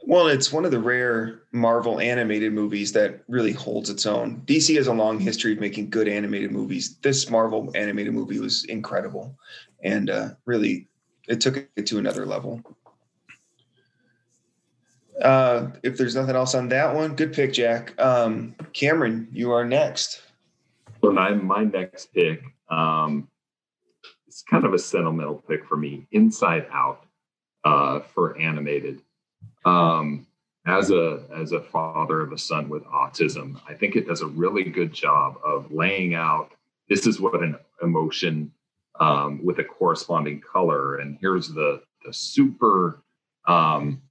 Well, 0.04 0.28
it's 0.28 0.54
one 0.54 0.64
of 0.64 0.72
the 0.72 0.80
rare 0.80 1.42
Marvel 1.52 2.00
animated 2.00 2.54
movies 2.54 2.94
that 2.94 3.24
really 3.28 3.52
holds 3.52 3.90
its 3.90 4.06
own. 4.06 4.42
DC 4.46 4.76
has 4.78 4.88
a 4.88 4.94
long 4.94 5.20
history 5.20 5.52
of 5.54 5.60
making 5.60 5.90
good 5.90 6.08
animated 6.08 6.52
movies. 6.52 6.98
This 7.02 7.30
Marvel 7.30 7.72
animated 7.76 8.14
movie 8.14 8.40
was 8.40 8.64
incredible, 8.66 9.38
and 9.84 10.10
uh, 10.10 10.30
really, 10.46 10.88
it 11.28 11.42
took 11.42 11.68
it 11.76 11.86
to 11.88 11.98
another 11.98 12.26
level. 12.26 12.62
Uh, 15.22 15.68
if 15.84 15.98
there's 15.98 16.16
nothing 16.16 16.36
else 16.36 16.54
on 16.54 16.70
that 16.70 16.94
one, 16.94 17.16
good 17.16 17.34
pick, 17.34 17.54
Jack. 17.54 18.00
Um, 18.00 18.56
Cameron, 18.74 19.28
you 19.32 19.52
are 19.52 19.66
next. 19.66 20.22
For 21.02 21.12
my 21.12 21.32
my 21.32 21.64
next 21.64 22.14
pick, 22.14 22.44
um, 22.70 23.28
it's 24.28 24.44
kind 24.44 24.66
of 24.66 24.74
a 24.74 24.80
sentimental 24.80 25.44
pick 25.48 25.66
for 25.66 25.78
me. 25.78 26.08
Inside 26.12 26.68
Out 26.72 27.06
uh, 27.64 28.00
for 28.00 28.38
animated. 28.38 29.02
Um, 29.66 30.28
as 30.66 30.92
a 30.92 31.24
as 31.36 31.52
a 31.54 31.62
father 31.62 32.22
of 32.22 32.32
a 32.32 32.38
son 32.38 32.70
with 32.70 32.84
autism, 32.86 33.60
I 33.68 33.74
think 33.74 33.96
it 33.96 34.08
does 34.08 34.22
a 34.22 34.28
really 34.28 34.66
good 34.66 34.94
job 34.94 35.38
of 35.44 35.72
laying 35.72 36.14
out 36.14 36.52
this 36.90 37.06
is 37.06 37.20
what 37.20 37.42
an 37.42 37.58
emotion 37.82 38.52
um, 39.00 39.44
with 39.44 39.60
a 39.60 39.64
corresponding 39.64 40.42
color, 40.42 40.98
and 40.98 41.18
here's 41.20 41.50
the 41.50 41.82
the 42.06 42.14
super 42.14 43.02
um, 43.48 44.02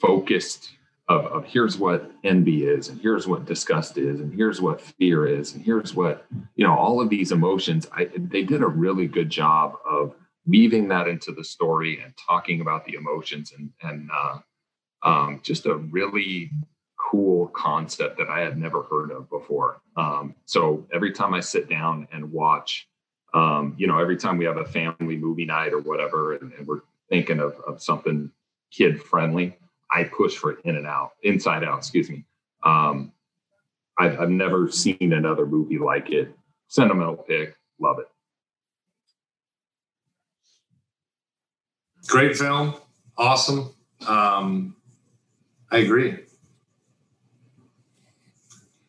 focused 0.00 0.70
of, 1.08 1.26
of 1.26 1.44
here's 1.44 1.76
what 1.76 2.10
envy 2.24 2.66
is 2.66 2.88
and 2.88 3.00
here's 3.00 3.26
what 3.26 3.44
disgust 3.44 3.98
is 3.98 4.20
and 4.20 4.32
here's 4.32 4.60
what 4.60 4.80
fear 4.80 5.26
is 5.26 5.54
and 5.54 5.62
here's 5.62 5.94
what 5.94 6.26
you 6.56 6.66
know 6.66 6.74
all 6.74 7.00
of 7.00 7.10
these 7.10 7.30
emotions 7.30 7.86
I, 7.92 8.08
they 8.16 8.42
did 8.42 8.62
a 8.62 8.66
really 8.66 9.06
good 9.06 9.28
job 9.28 9.74
of 9.88 10.14
weaving 10.46 10.88
that 10.88 11.08
into 11.08 11.32
the 11.32 11.44
story 11.44 12.00
and 12.02 12.14
talking 12.16 12.60
about 12.60 12.86
the 12.86 12.94
emotions 12.94 13.52
and 13.56 13.70
and 13.82 14.10
uh, 14.12 14.38
um, 15.02 15.40
just 15.42 15.66
a 15.66 15.74
really 15.74 16.50
cool 17.10 17.48
concept 17.48 18.18
that 18.18 18.28
I 18.28 18.40
had 18.40 18.58
never 18.58 18.82
heard 18.82 19.10
of 19.10 19.28
before. 19.28 19.80
Um, 19.96 20.34
so 20.46 20.86
every 20.92 21.12
time 21.12 21.34
I 21.34 21.40
sit 21.40 21.68
down 21.68 22.08
and 22.12 22.32
watch, 22.32 22.88
um, 23.34 23.74
you 23.76 23.86
know, 23.86 23.98
every 23.98 24.16
time 24.16 24.38
we 24.38 24.46
have 24.46 24.56
a 24.56 24.64
family 24.64 25.16
movie 25.16 25.44
night 25.44 25.72
or 25.72 25.80
whatever, 25.80 26.34
and, 26.34 26.52
and 26.54 26.66
we're 26.66 26.80
thinking 27.10 27.40
of, 27.40 27.54
of 27.66 27.82
something 27.82 28.30
kid 28.70 29.00
friendly, 29.00 29.56
I 29.90 30.04
push 30.04 30.36
for 30.36 30.52
In 30.64 30.76
and 30.76 30.86
Out, 30.86 31.12
Inside 31.22 31.64
Out, 31.64 31.78
excuse 31.78 32.10
me. 32.10 32.24
Um, 32.64 33.12
I've, 33.98 34.18
I've 34.20 34.30
never 34.30 34.70
seen 34.70 35.12
another 35.12 35.46
movie 35.46 35.78
like 35.78 36.10
it. 36.10 36.34
Sentimental 36.68 37.16
pick, 37.16 37.56
love 37.78 37.98
it. 37.98 38.06
Great 42.06 42.36
film, 42.36 42.74
awesome. 43.16 43.74
Um, 44.06 44.76
I 45.70 45.78
agree. 45.78 46.18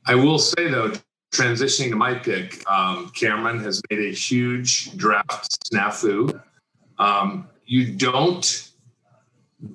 I 0.07 0.15
will 0.15 0.39
say 0.39 0.69
though, 0.69 0.93
transitioning 1.33 1.89
to 1.89 1.95
my 1.95 2.13
pick, 2.13 2.67
um, 2.69 3.11
Cameron 3.15 3.59
has 3.59 3.81
made 3.89 3.99
a 3.99 4.11
huge 4.11 4.95
draft 4.97 5.57
snafu. 5.71 6.41
Um, 6.97 7.47
you 7.65 7.93
don't 7.93 8.69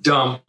dump 0.03 0.43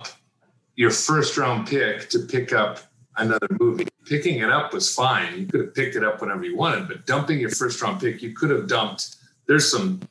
your 0.76 0.92
first 0.92 1.38
round 1.38 1.68
pick 1.68 2.10
to 2.10 2.20
pick 2.20 2.54
up 2.54 2.80
another 3.18 3.48
movie. 3.60 3.88
Picking 4.06 4.40
it 4.40 4.50
up 4.50 4.74
was 4.74 4.94
fine. 4.94 5.40
You 5.40 5.46
could 5.46 5.62
have 5.62 5.76
picked 5.76 5.96
it 5.96 6.04
up 6.04 6.22
whenever 6.22 6.44
you 6.44 6.58
wanted, 6.58 6.88
but 6.88 7.06
dumping 7.06 7.40
your 7.40 7.52
first 7.52 7.82
round 7.82 8.02
pick, 8.02 8.22
you 8.22 8.34
could 8.34 8.50
have 8.50 8.68
dumped. 8.68 9.16
There's 9.48 9.72
some 9.72 10.02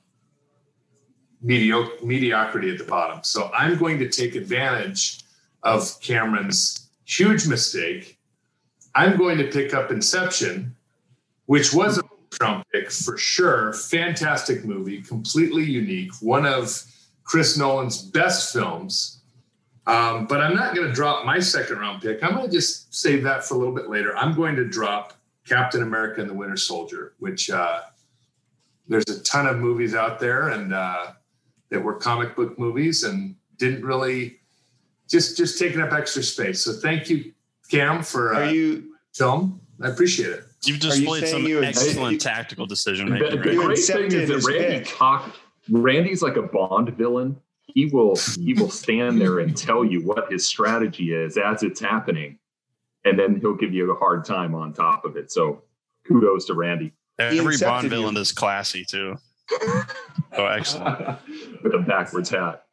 mediocrity 1.43 2.71
at 2.71 2.79
the 2.79 2.85
bottom. 2.87 3.25
So 3.25 3.51
I'm 3.55 3.79
going 3.79 3.99
to 3.99 4.09
take 4.09 4.35
advantage 4.35 5.25
of 5.63 6.01
Cameron's 6.01 6.89
huge 7.05 7.47
mistake. 7.47 8.19
I'm 8.95 9.17
going 9.17 9.39
to 9.39 9.45
pick 9.45 9.75
up 9.75 9.91
Inception, 9.91 10.77
which 11.47 11.73
was 11.73 11.99
a 11.99 12.03
Trump 12.31 12.67
pick 12.73 12.91
for 12.91 13.17
sure. 13.17 13.73
Fantastic 13.73 14.65
movie, 14.65 15.03
completely 15.03 15.65
unique, 15.65 16.13
one 16.21 16.47
of 16.47 16.85
Chris 17.31 17.57
Nolan's 17.57 18.03
best 18.03 18.53
films. 18.53 19.21
Um, 19.87 20.27
but 20.27 20.41
I'm 20.41 20.57
not 20.57 20.75
going 20.75 20.89
to 20.89 20.93
drop 20.93 21.25
my 21.25 21.39
second 21.39 21.79
round 21.79 22.03
pick. 22.03 22.25
I'm 22.25 22.35
going 22.35 22.47
to 22.47 22.53
just 22.53 22.93
save 22.93 23.23
that 23.23 23.45
for 23.45 23.55
a 23.55 23.59
little 23.59 23.73
bit 23.75 23.89
later. 23.89 24.17
I'm 24.17 24.35
going 24.35 24.57
to 24.57 24.65
drop 24.65 25.13
Captain 25.47 25.83
America 25.85 26.21
and 26.21 26.29
the 26.29 26.35
Winter 26.35 26.57
Soldier, 26.57 27.15
which 27.21 27.49
uh, 27.49 27.83
there's 28.89 29.05
a 29.09 29.23
ton 29.23 29.47
of 29.47 29.59
movies 29.59 29.95
out 29.95 30.19
there 30.19 30.49
and 30.49 30.75
uh, 30.75 31.13
that 31.69 31.79
were 31.81 31.95
comic 31.95 32.35
book 32.35 32.59
movies 32.59 33.05
and 33.05 33.37
didn't 33.59 33.85
really 33.85 34.41
just 35.09 35.37
just 35.37 35.57
taking 35.57 35.81
up 35.81 35.93
extra 35.93 36.25
space. 36.25 36.61
So 36.65 36.73
thank 36.73 37.09
you, 37.09 37.33
Cam, 37.71 38.03
for 38.03 38.35
Are 38.35 38.43
uh, 38.45 38.51
you 38.51 38.97
film. 39.15 39.61
I 39.81 39.87
appreciate 39.87 40.31
it. 40.31 40.45
You've 40.65 40.83
Are 40.83 40.87
you 40.87 40.91
displayed 40.91 41.29
some 41.29 41.43
you- 41.45 41.63
excellent 41.63 42.15
you- 42.15 42.19
tactical 42.19 42.67
decision 42.67 43.09
making. 43.09 43.31
the 43.31 43.37
Right? 43.39 43.53
You 43.55 43.63
great 43.67 43.79
thing 43.79 44.07
is 44.07 44.29
that 44.29 44.35
his 44.35 44.47
Randy 44.47 44.79
pick. 44.81 44.89
Talk. 45.73 45.83
Randy's 45.83 46.23
like 46.23 46.37
a 46.37 46.43
Bond 46.43 46.91
villain. 46.97 47.37
He 47.63 47.87
will 47.87 48.17
he 48.39 48.55
will 48.55 48.71
stand 48.85 49.21
there 49.21 49.39
and 49.41 49.57
tell 49.57 49.85
you 49.85 50.01
what 50.07 50.31
his 50.31 50.47
strategy 50.47 51.13
is 51.15 51.37
as 51.37 51.63
it's 51.63 51.81
happening, 51.81 52.39
and 53.05 53.19
then 53.19 53.41
he'll 53.41 53.55
give 53.55 53.73
you 53.73 53.91
a 53.93 53.95
hard 53.97 54.25
time 54.25 54.55
on 54.55 54.73
top 54.73 55.05
of 55.05 55.17
it. 55.17 55.31
So 55.31 55.63
kudos 56.07 56.47
to 56.47 56.55
Randy 56.55 56.93
Every 57.19 57.55
accepted 57.55 57.67
Bond 57.67 57.85
you. 57.85 57.91
villain 57.91 58.17
is 58.17 58.33
classy 58.33 58.85
too. 58.85 59.17
Oh, 60.39 60.47
excellent. 60.47 61.19
with 61.65 61.75
a 61.75 61.81
backwards 61.81 62.31
hat. 62.31 62.67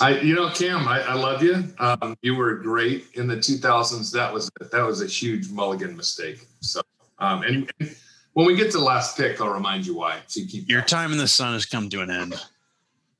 I, 0.00 0.20
you 0.20 0.34
know, 0.36 0.48
Cam, 0.50 0.86
I, 0.86 1.00
I 1.02 1.14
love 1.14 1.42
you. 1.42 1.64
Um, 1.78 2.16
you 2.22 2.36
were 2.36 2.54
great 2.54 3.06
in 3.14 3.26
the 3.26 3.36
2000s. 3.36 4.12
That 4.12 4.32
was 4.32 4.48
that 4.70 4.86
was 4.86 5.02
a 5.02 5.06
huge 5.06 5.50
mulligan 5.50 5.96
mistake. 5.96 6.46
So, 6.60 6.80
um, 7.18 7.42
and, 7.42 7.70
and 7.80 7.96
when 8.34 8.46
we 8.46 8.56
get 8.56 8.70
to 8.72 8.78
the 8.78 8.84
last 8.84 9.16
pick, 9.16 9.40
I'll 9.40 9.48
remind 9.52 9.86
you 9.86 9.94
why. 9.96 10.20
So 10.26 10.40
you 10.40 10.46
keep 10.46 10.68
Your 10.68 10.80
going. 10.80 10.88
time 10.88 11.12
in 11.12 11.18
the 11.18 11.28
sun 11.28 11.52
has 11.54 11.66
come 11.66 11.88
to 11.90 12.00
an 12.00 12.10
end. 12.10 12.34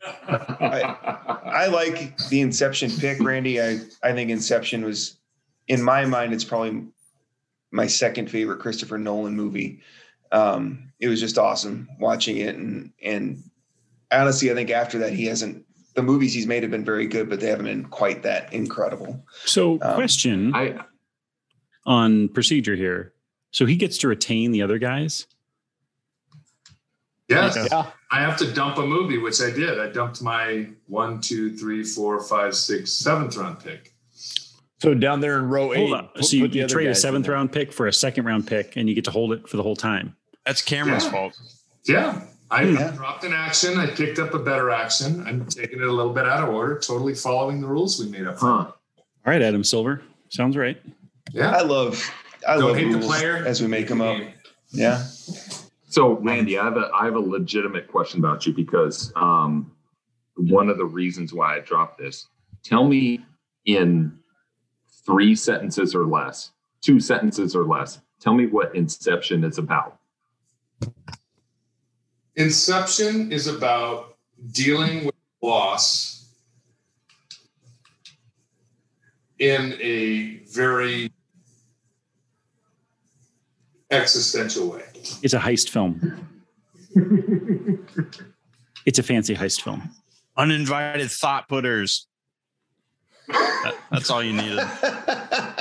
I 0.04 1.68
like 1.72 2.16
the 2.28 2.40
Inception 2.40 2.90
pick, 2.90 3.20
Randy. 3.20 3.60
I, 3.60 3.80
I 4.02 4.12
think 4.12 4.30
Inception 4.30 4.84
was 4.84 5.16
in 5.68 5.82
my 5.82 6.04
mind, 6.06 6.32
it's 6.34 6.44
probably 6.44 6.84
my 7.70 7.86
second 7.86 8.30
favorite 8.30 8.58
Christopher 8.58 8.98
Nolan 8.98 9.36
movie. 9.36 9.80
Um, 10.32 10.92
it 10.98 11.08
was 11.08 11.20
just 11.20 11.38
awesome 11.38 11.88
watching 12.00 12.38
it, 12.38 12.56
and 12.56 12.92
and 13.02 13.42
honestly, 14.10 14.50
I 14.50 14.54
think 14.54 14.70
after 14.70 14.98
that, 14.98 15.12
he 15.12 15.26
hasn't. 15.26 15.64
The 15.94 16.02
movies 16.02 16.32
he's 16.32 16.46
made 16.46 16.62
have 16.62 16.70
been 16.72 16.86
very 16.86 17.06
good, 17.06 17.28
but 17.28 17.38
they 17.38 17.48
haven't 17.48 17.66
been 17.66 17.84
quite 17.84 18.22
that 18.22 18.52
incredible. 18.52 19.22
So, 19.44 19.78
Um, 19.82 19.94
question 19.94 20.54
I 20.54 20.84
on 21.84 22.28
procedure 22.28 22.74
here. 22.76 23.12
So 23.52 23.66
he 23.66 23.76
gets 23.76 23.98
to 23.98 24.08
retain 24.08 24.50
the 24.50 24.62
other 24.62 24.78
guys. 24.78 25.26
Yes. 27.28 27.56
Yeah. 27.70 27.86
I 28.10 28.20
have 28.20 28.36
to 28.38 28.52
dump 28.52 28.76
a 28.78 28.86
movie, 28.86 29.18
which 29.18 29.40
I 29.40 29.50
did. 29.50 29.78
I 29.80 29.88
dumped 29.88 30.20
my 30.20 30.66
one, 30.86 31.20
two, 31.20 31.56
three, 31.56 31.82
four, 31.82 32.22
five, 32.22 32.54
six, 32.54 32.92
seventh 32.92 33.36
round 33.36 33.60
pick. 33.60 33.94
So 34.80 34.94
down 34.94 35.20
there 35.20 35.38
in 35.38 35.48
row 35.48 35.72
eight. 35.72 35.92
On. 35.92 36.08
put- 36.08 36.24
so 36.24 36.36
you, 36.36 36.46
you 36.46 36.66
trade 36.66 36.88
a 36.88 36.94
seventh 36.94 37.28
round 37.28 37.52
pick 37.52 37.72
for 37.72 37.86
a 37.86 37.92
second 37.92 38.24
round 38.24 38.46
pick, 38.46 38.76
and 38.76 38.88
you 38.88 38.94
get 38.94 39.04
to 39.04 39.10
hold 39.10 39.32
it 39.32 39.48
for 39.48 39.56
the 39.56 39.62
whole 39.62 39.76
time. 39.76 40.16
That's 40.44 40.60
Cameron's 40.60 41.04
Yeah. 41.04 41.10
fault. 41.10 41.40
Yeah. 41.86 42.22
I 42.50 42.66
hmm. 42.66 42.74
Yeah. 42.74 42.90
dropped 42.90 43.24
an 43.24 43.32
action. 43.32 43.78
I 43.78 43.86
picked 43.86 44.18
up 44.18 44.34
a 44.34 44.38
better 44.38 44.70
action. 44.70 45.24
I'm 45.26 45.46
taking 45.46 45.78
it 45.80 45.86
a 45.86 45.92
little 45.92 46.12
bit 46.12 46.26
out 46.26 46.46
of 46.46 46.54
order, 46.54 46.78
totally 46.78 47.14
following 47.14 47.60
the 47.60 47.66
rules 47.66 47.98
we 48.02 48.10
made 48.10 48.26
up. 48.26 48.38
huh. 48.38 48.46
All 48.46 48.74
right, 49.24 49.40
Adam 49.40 49.62
Silver. 49.64 50.02
Sounds 50.28 50.56
right. 50.56 50.78
Yeah. 51.32 51.52
I 51.52 51.62
love 51.62 52.10
I 52.46 52.54
Don't 52.54 52.68
love 52.68 52.76
hate 52.76 52.92
the 52.92 52.98
player. 52.98 53.36
as 53.46 53.60
we 53.60 53.68
make 53.68 53.88
them 53.88 54.00
up. 54.00 54.20
Yeah. 54.70 55.04
So, 55.88 56.18
Randy, 56.18 56.58
I 56.58 56.64
have 56.64 56.76
a 56.76 56.90
I 56.94 57.04
have 57.04 57.14
a 57.14 57.20
legitimate 57.20 57.88
question 57.88 58.20
about 58.20 58.46
you 58.46 58.52
because 58.54 59.12
um, 59.16 59.72
one 60.36 60.68
of 60.68 60.78
the 60.78 60.84
reasons 60.84 61.32
why 61.32 61.56
I 61.56 61.60
dropped 61.60 61.98
this. 61.98 62.28
Tell 62.64 62.84
me 62.84 63.24
in 63.66 64.18
three 65.04 65.34
sentences 65.34 65.94
or 65.94 66.06
less, 66.06 66.52
two 66.80 67.00
sentences 67.00 67.54
or 67.54 67.64
less. 67.64 68.00
Tell 68.20 68.34
me 68.34 68.46
what 68.46 68.74
Inception 68.74 69.44
is 69.44 69.58
about. 69.58 69.98
Inception 72.36 73.30
is 73.30 73.46
about 73.46 74.16
dealing 74.52 75.04
with 75.04 75.14
loss 75.42 76.34
in 79.38 79.74
a 79.80 80.40
very 80.52 81.12
existential 83.92 84.70
way. 84.70 84.82
It's 85.22 85.34
a 85.34 85.38
heist 85.38 85.68
film. 85.70 86.28
it's 88.86 88.98
a 88.98 89.02
fancy 89.02 89.34
heist 89.34 89.62
film. 89.62 89.90
Uninvited 90.36 91.10
thought 91.10 91.48
putters. 91.48 92.06
That- 93.28 93.74
that's 93.90 94.10
all 94.10 94.22
you 94.22 94.32
needed. 94.32 94.58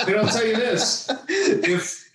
And 0.08 0.16
I'll 0.16 0.28
tell 0.28 0.46
you 0.48 0.56
this: 0.56 1.08
if 1.30 2.10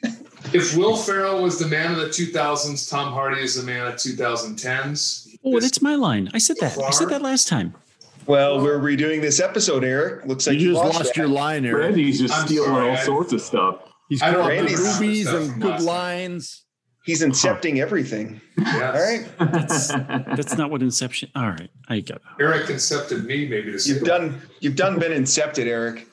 if 0.53 0.77
Will 0.77 0.97
Ferrell 0.97 1.41
was 1.41 1.57
the 1.61 1.69
man 1.69 1.93
of 1.93 1.99
the 1.99 2.07
2000s, 2.07 2.91
Tom 2.91 3.13
Hardy 3.13 3.43
is 3.43 3.55
the 3.55 3.63
man 3.63 3.87
of 3.87 3.95
2010s. 3.95 5.29
Oh, 5.45 5.61
that's 5.61 5.81
my 5.81 5.95
line. 5.95 6.29
I 6.35 6.39
said 6.39 6.57
that. 6.61 6.77
I 6.79 6.91
said 6.91 7.11
that 7.11 7.23
last 7.23 7.47
time. 7.47 7.75
Well, 8.27 8.61
we're 8.61 8.81
redoing 8.81 9.21
this 9.21 9.39
episode, 9.39 9.85
Eric. 9.85 10.27
Looks 10.27 10.49
like 10.49 10.55
You 10.59 10.63
you 10.71 10.73
just 10.73 10.85
lost, 10.85 10.99
lost 10.99 11.17
your 11.17 11.29
line, 11.29 11.65
Eric. 11.65 11.85
Randy's 11.85 12.19
just 12.19 12.35
I'm 12.35 12.47
stealing 12.49 12.71
sorry, 12.71 12.91
all 12.91 12.97
I- 12.97 13.01
sorts 13.05 13.33
of 13.33 13.41
stuff. 13.41 13.79
He's 14.09 14.23
I 14.23 14.31
don't 14.31 14.43
got 14.43 14.49
Randy's- 14.51 14.81
good 14.81 15.01
movies 15.01 15.27
and 15.27 15.51
from 15.53 15.61
good 15.61 15.81
lines. 15.83 16.63
He's 17.05 17.23
incepting 17.23 17.79
everything. 17.81 18.41
Yes. 18.59 18.75
All 18.75 19.47
right. 19.47 19.53
That's 19.53 19.89
that's 19.89 20.57
not 20.59 20.71
what 20.73 20.83
Inception. 20.83 21.31
All 21.37 21.49
right, 21.51 21.71
I 21.89 22.01
got. 22.01 22.17
It. 22.17 22.23
Eric 22.43 22.67
incepted 22.67 23.25
me, 23.25 23.47
maybe 23.49 23.71
to 23.71 23.79
You've 23.89 24.03
done 24.03 24.41
you've 24.61 24.75
done 24.75 24.99
been 24.99 25.13
incepted, 25.13 25.67
Eric. 25.67 26.05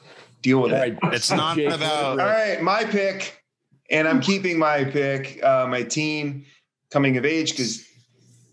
Deal 0.44 0.62
with 0.62 0.72
All 0.72 0.78
it. 0.82 0.98
right. 1.02 1.14
It's 1.14 1.32
not 1.32 1.56
Jake, 1.56 1.74
about- 1.74 2.20
All 2.20 2.26
right, 2.28 2.62
my 2.62 2.84
pick, 2.84 3.42
and 3.90 4.08
I'm 4.08 4.22
keeping 4.22 4.60
my 4.60 4.84
pick, 4.84 5.40
uh, 5.44 5.66
my 5.68 5.82
teen 5.82 6.46
coming 6.92 7.18
of 7.18 7.26
age, 7.26 7.52
because 7.52 7.84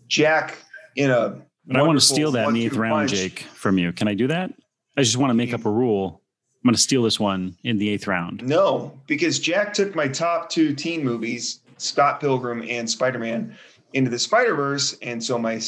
Jack 0.07 0.57
in 0.95 1.11
a 1.11 1.41
But 1.67 1.77
I 1.77 1.83
want 1.83 1.99
to 1.99 2.05
steal 2.05 2.31
that 2.31 2.47
in 2.47 2.53
the 2.55 2.61
one-two 2.61 2.75
eighth 2.75 2.75
round, 2.75 3.09
punch- 3.09 3.11
Jake, 3.11 3.39
from 3.53 3.77
you. 3.77 3.91
Can 3.93 4.07
I 4.07 4.13
do 4.15 4.27
that? 4.27 4.51
I 4.97 5.03
just 5.03 5.17
want 5.17 5.29
to 5.29 5.35
make 5.35 5.53
up 5.53 5.65
a 5.65 5.71
rule. 5.71 6.20
I'm 6.63 6.67
going 6.67 6.75
to 6.75 6.81
steal 6.81 7.01
this 7.01 7.19
one 7.19 7.57
in 7.63 7.79
the 7.79 7.89
eighth 7.89 8.05
round. 8.05 8.43
No, 8.43 8.99
because 9.07 9.39
Jack 9.39 9.73
took 9.73 9.95
my 9.95 10.07
top 10.07 10.49
two 10.49 10.75
teen 10.75 11.03
movies, 11.03 11.61
Scott 11.77 12.19
Pilgrim 12.19 12.63
and 12.67 12.87
Spider 12.87 13.17
Man, 13.17 13.57
into 13.93 14.11
the 14.11 14.19
Spider 14.19 14.53
Verse, 14.53 14.95
and 15.01 15.23
so 15.23 15.39
my 15.39 15.59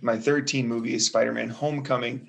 my 0.00 0.18
third 0.18 0.46
teen 0.46 0.66
movie 0.66 0.94
is 0.94 1.04
Spider 1.04 1.32
Man 1.32 1.50
Homecoming. 1.50 2.28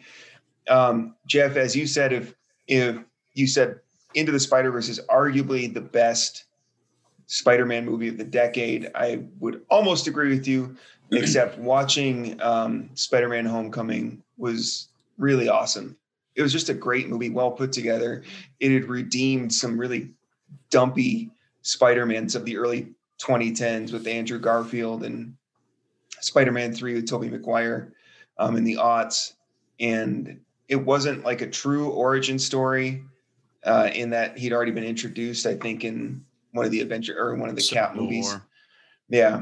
Um, 0.67 1.15
Jeff, 1.27 1.55
as 1.55 1.75
you 1.75 1.87
said, 1.87 2.11
if 2.11 2.35
if 2.67 2.97
you 3.33 3.47
said 3.47 3.79
Into 4.15 4.33
the 4.33 4.39
Spider 4.39 4.71
Verse 4.71 4.89
is 4.89 4.99
arguably 5.09 5.73
the 5.73 5.81
best 5.81 6.43
Spider 7.27 7.65
Man 7.65 7.85
movie 7.85 8.09
of 8.09 8.17
the 8.17 8.25
decade, 8.25 8.91
I 8.95 9.23
would 9.39 9.61
almost 9.69 10.07
agree 10.07 10.29
with 10.29 10.47
you. 10.47 10.75
Except 11.11 11.57
watching 11.57 12.39
um, 12.39 12.91
Spider 12.93 13.29
Man 13.29 13.45
Homecoming 13.45 14.21
was 14.37 14.89
really 15.17 15.49
awesome. 15.49 15.97
It 16.39 16.41
was 16.41 16.53
just 16.53 16.69
a 16.69 16.73
great 16.73 17.09
movie, 17.09 17.29
well 17.29 17.51
put 17.51 17.73
together 17.73 18.23
it 18.61 18.71
had 18.71 18.85
redeemed 18.85 19.53
some 19.53 19.77
really 19.77 20.11
dumpy 20.69 21.31
Spider-Mans 21.63 22.33
of 22.33 22.45
the 22.45 22.55
early 22.55 22.93
2010s 23.21 23.91
with 23.91 24.07
Andrew 24.07 24.39
Garfield 24.39 25.03
and 25.03 25.35
Spider-Man 26.21 26.73
3 26.73 26.95
with 26.95 27.09
Tobey 27.09 27.29
Maguire 27.29 27.91
um, 28.37 28.55
in 28.55 28.63
the 28.63 28.75
aughts. 28.75 29.33
And 29.81 30.39
it 30.69 30.77
wasn't 30.77 31.25
like 31.25 31.41
a 31.41 31.49
true 31.49 31.89
origin 31.89 32.39
story 32.39 33.03
uh, 33.65 33.89
in 33.93 34.09
that 34.11 34.37
he'd 34.37 34.53
already 34.53 34.71
been 34.71 34.85
introduced, 34.85 35.45
I 35.45 35.55
think, 35.55 35.83
in 35.83 36.23
one 36.53 36.65
of 36.65 36.71
the 36.71 36.79
adventure 36.79 37.19
or 37.19 37.35
one 37.35 37.49
of 37.49 37.57
the 37.57 37.61
Cap 37.61 37.91
Civil 37.91 38.05
movies. 38.05 38.29
War. 38.29 38.45
Yeah. 39.09 39.41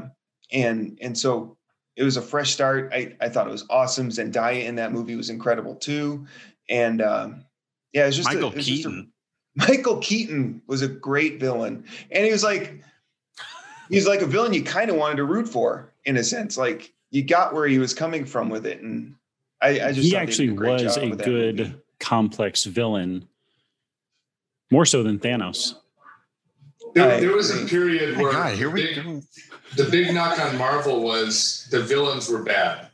And 0.50 0.98
and 1.00 1.16
so 1.16 1.56
it 1.94 2.02
was 2.02 2.16
a 2.16 2.22
fresh 2.22 2.52
start. 2.52 2.90
I, 2.92 3.16
I 3.20 3.28
thought 3.28 3.46
it 3.46 3.52
was 3.52 3.66
awesome. 3.70 4.08
Zendaya 4.08 4.64
in 4.64 4.76
that 4.76 4.92
movie 4.92 5.16
was 5.16 5.30
incredible 5.30 5.74
too. 5.74 6.26
And 6.68 7.00
um, 7.02 7.44
yeah, 7.92 8.04
it 8.04 8.06
was 8.06 8.16
just 8.16 8.28
a- 8.30 8.34
Michael 8.34 8.50
it 8.50 8.56
was 8.56 8.66
just 8.66 8.84
a- 8.84 8.88
Keaton. 8.88 9.12
Michael 9.56 9.98
Keaton 9.98 10.62
was 10.66 10.82
a 10.82 10.88
great 10.88 11.40
villain. 11.40 11.84
And 12.12 12.24
he 12.24 12.30
was 12.30 12.44
like, 12.44 12.82
he's 13.90 14.06
like 14.06 14.20
a 14.22 14.26
villain 14.26 14.52
you 14.52 14.62
kind 14.62 14.88
of 14.90 14.96
wanted 14.96 15.16
to 15.16 15.24
root 15.24 15.48
for 15.48 15.92
in 16.04 16.16
a 16.16 16.22
sense. 16.24 16.56
Like 16.56 16.92
you 17.10 17.24
got 17.24 17.54
where 17.54 17.66
he 17.66 17.78
was 17.78 17.92
coming 17.94 18.24
from 18.24 18.50
with 18.50 18.66
it. 18.66 18.80
And 18.82 19.16
I, 19.60 19.68
I 19.68 19.92
just 19.92 20.00
he 20.00 20.10
thought 20.10 20.18
they 20.20 20.26
did 20.26 20.28
actually 20.28 20.48
great 20.48 20.84
was 20.84 20.96
a 20.96 21.08
good, 21.10 21.58
movie. 21.58 21.74
complex 21.98 22.64
villain, 22.64 23.26
more 24.70 24.86
so 24.86 25.02
than 25.02 25.18
Thanos. 25.18 25.74
There, 26.94 27.20
there 27.20 27.32
was 27.34 27.50
a 27.50 27.66
period 27.66 28.16
where 28.16 28.32
God, 28.32 28.54
here 28.56 28.68
the, 28.68 28.72
we 28.74 28.82
big, 28.94 29.04
go. 29.04 29.22
the 29.76 29.90
big 29.90 30.14
knock 30.14 30.38
on 30.38 30.56
Marvel 30.56 31.02
was 31.02 31.66
the 31.70 31.82
villains 31.82 32.28
were 32.28 32.42
bad. 32.42 32.88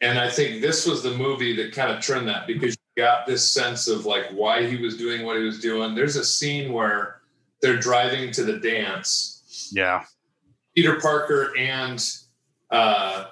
And 0.00 0.18
I 0.18 0.30
think 0.30 0.60
this 0.60 0.86
was 0.86 1.02
the 1.02 1.16
movie 1.16 1.56
that 1.56 1.72
kind 1.72 1.90
of 1.90 2.02
turned 2.04 2.28
that 2.28 2.46
because 2.46 2.74
you 2.74 2.83
got 2.96 3.26
this 3.26 3.50
sense 3.50 3.88
of 3.88 4.06
like 4.06 4.30
why 4.30 4.66
he 4.66 4.76
was 4.76 4.96
doing 4.96 5.24
what 5.24 5.36
he 5.36 5.42
was 5.42 5.60
doing. 5.60 5.94
There's 5.94 6.16
a 6.16 6.24
scene 6.24 6.72
where 6.72 7.20
they're 7.60 7.76
driving 7.76 8.30
to 8.32 8.44
the 8.44 8.58
dance 8.58 9.70
Yeah. 9.72 10.04
Peter 10.74 11.00
Parker 11.00 11.56
and 11.56 12.04
uh, 12.70 13.26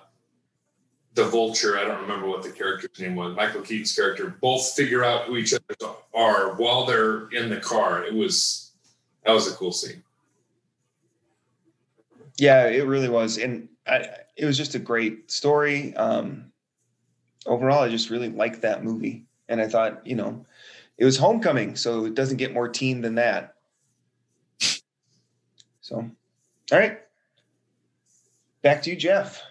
the 1.15 1.25
Vulture, 1.25 1.79
I 1.79 1.85
don't 1.85 2.01
remember 2.01 2.29
what 2.29 2.43
the 2.43 2.51
character's 2.51 2.99
name 2.99 3.17
was, 3.17 3.37
Michael 3.37 3.63
Keaton's 3.63 3.95
character, 3.95 4.35
both 4.41 4.73
figure 4.73 5.05
out 5.05 5.25
who 5.25 5.37
each 5.37 5.53
other 5.53 5.95
are 6.15 6.55
while 6.55 6.87
they're 6.87 7.29
in 7.31 7.51
the 7.51 7.59
car. 7.59 8.05
It 8.05 8.15
was 8.15 8.73
that 9.25 9.33
was 9.33 9.51
a 9.53 9.55
cool 9.57 9.73
scene. 9.73 10.03
Yeah, 12.39 12.67
it 12.67 12.87
really 12.87 13.09
was. 13.09 13.39
And 13.39 13.69
I, 13.87 14.07
it 14.37 14.47
was 14.47 14.57
just 14.57 14.75
a 14.75 14.79
great 14.79 15.31
story. 15.31 15.95
Um, 15.97 16.53
overall, 17.47 17.83
I 17.83 17.89
just 17.89 18.11
really 18.11 18.29
liked 18.29 18.63
that 18.63 18.83
movie. 18.83 19.27
And 19.53 19.61
I 19.61 19.69
thought, 19.69 20.07
you 20.07 20.17
know, 20.17 20.47
it 20.97 21.05
was 21.05 21.19
homecoming, 21.19 21.77
so 21.77 22.07
it 22.07 22.15
doesn't 22.15 22.39
get 22.39 22.55
more 22.55 22.69
teen 22.69 23.03
than 23.03 23.17
that. 23.17 23.53
So, 25.83 25.97
all 25.97 26.79
right. 26.79 27.01
Back 28.63 28.81
to 28.83 28.91
you, 28.91 28.97
Jeff. 28.97 29.43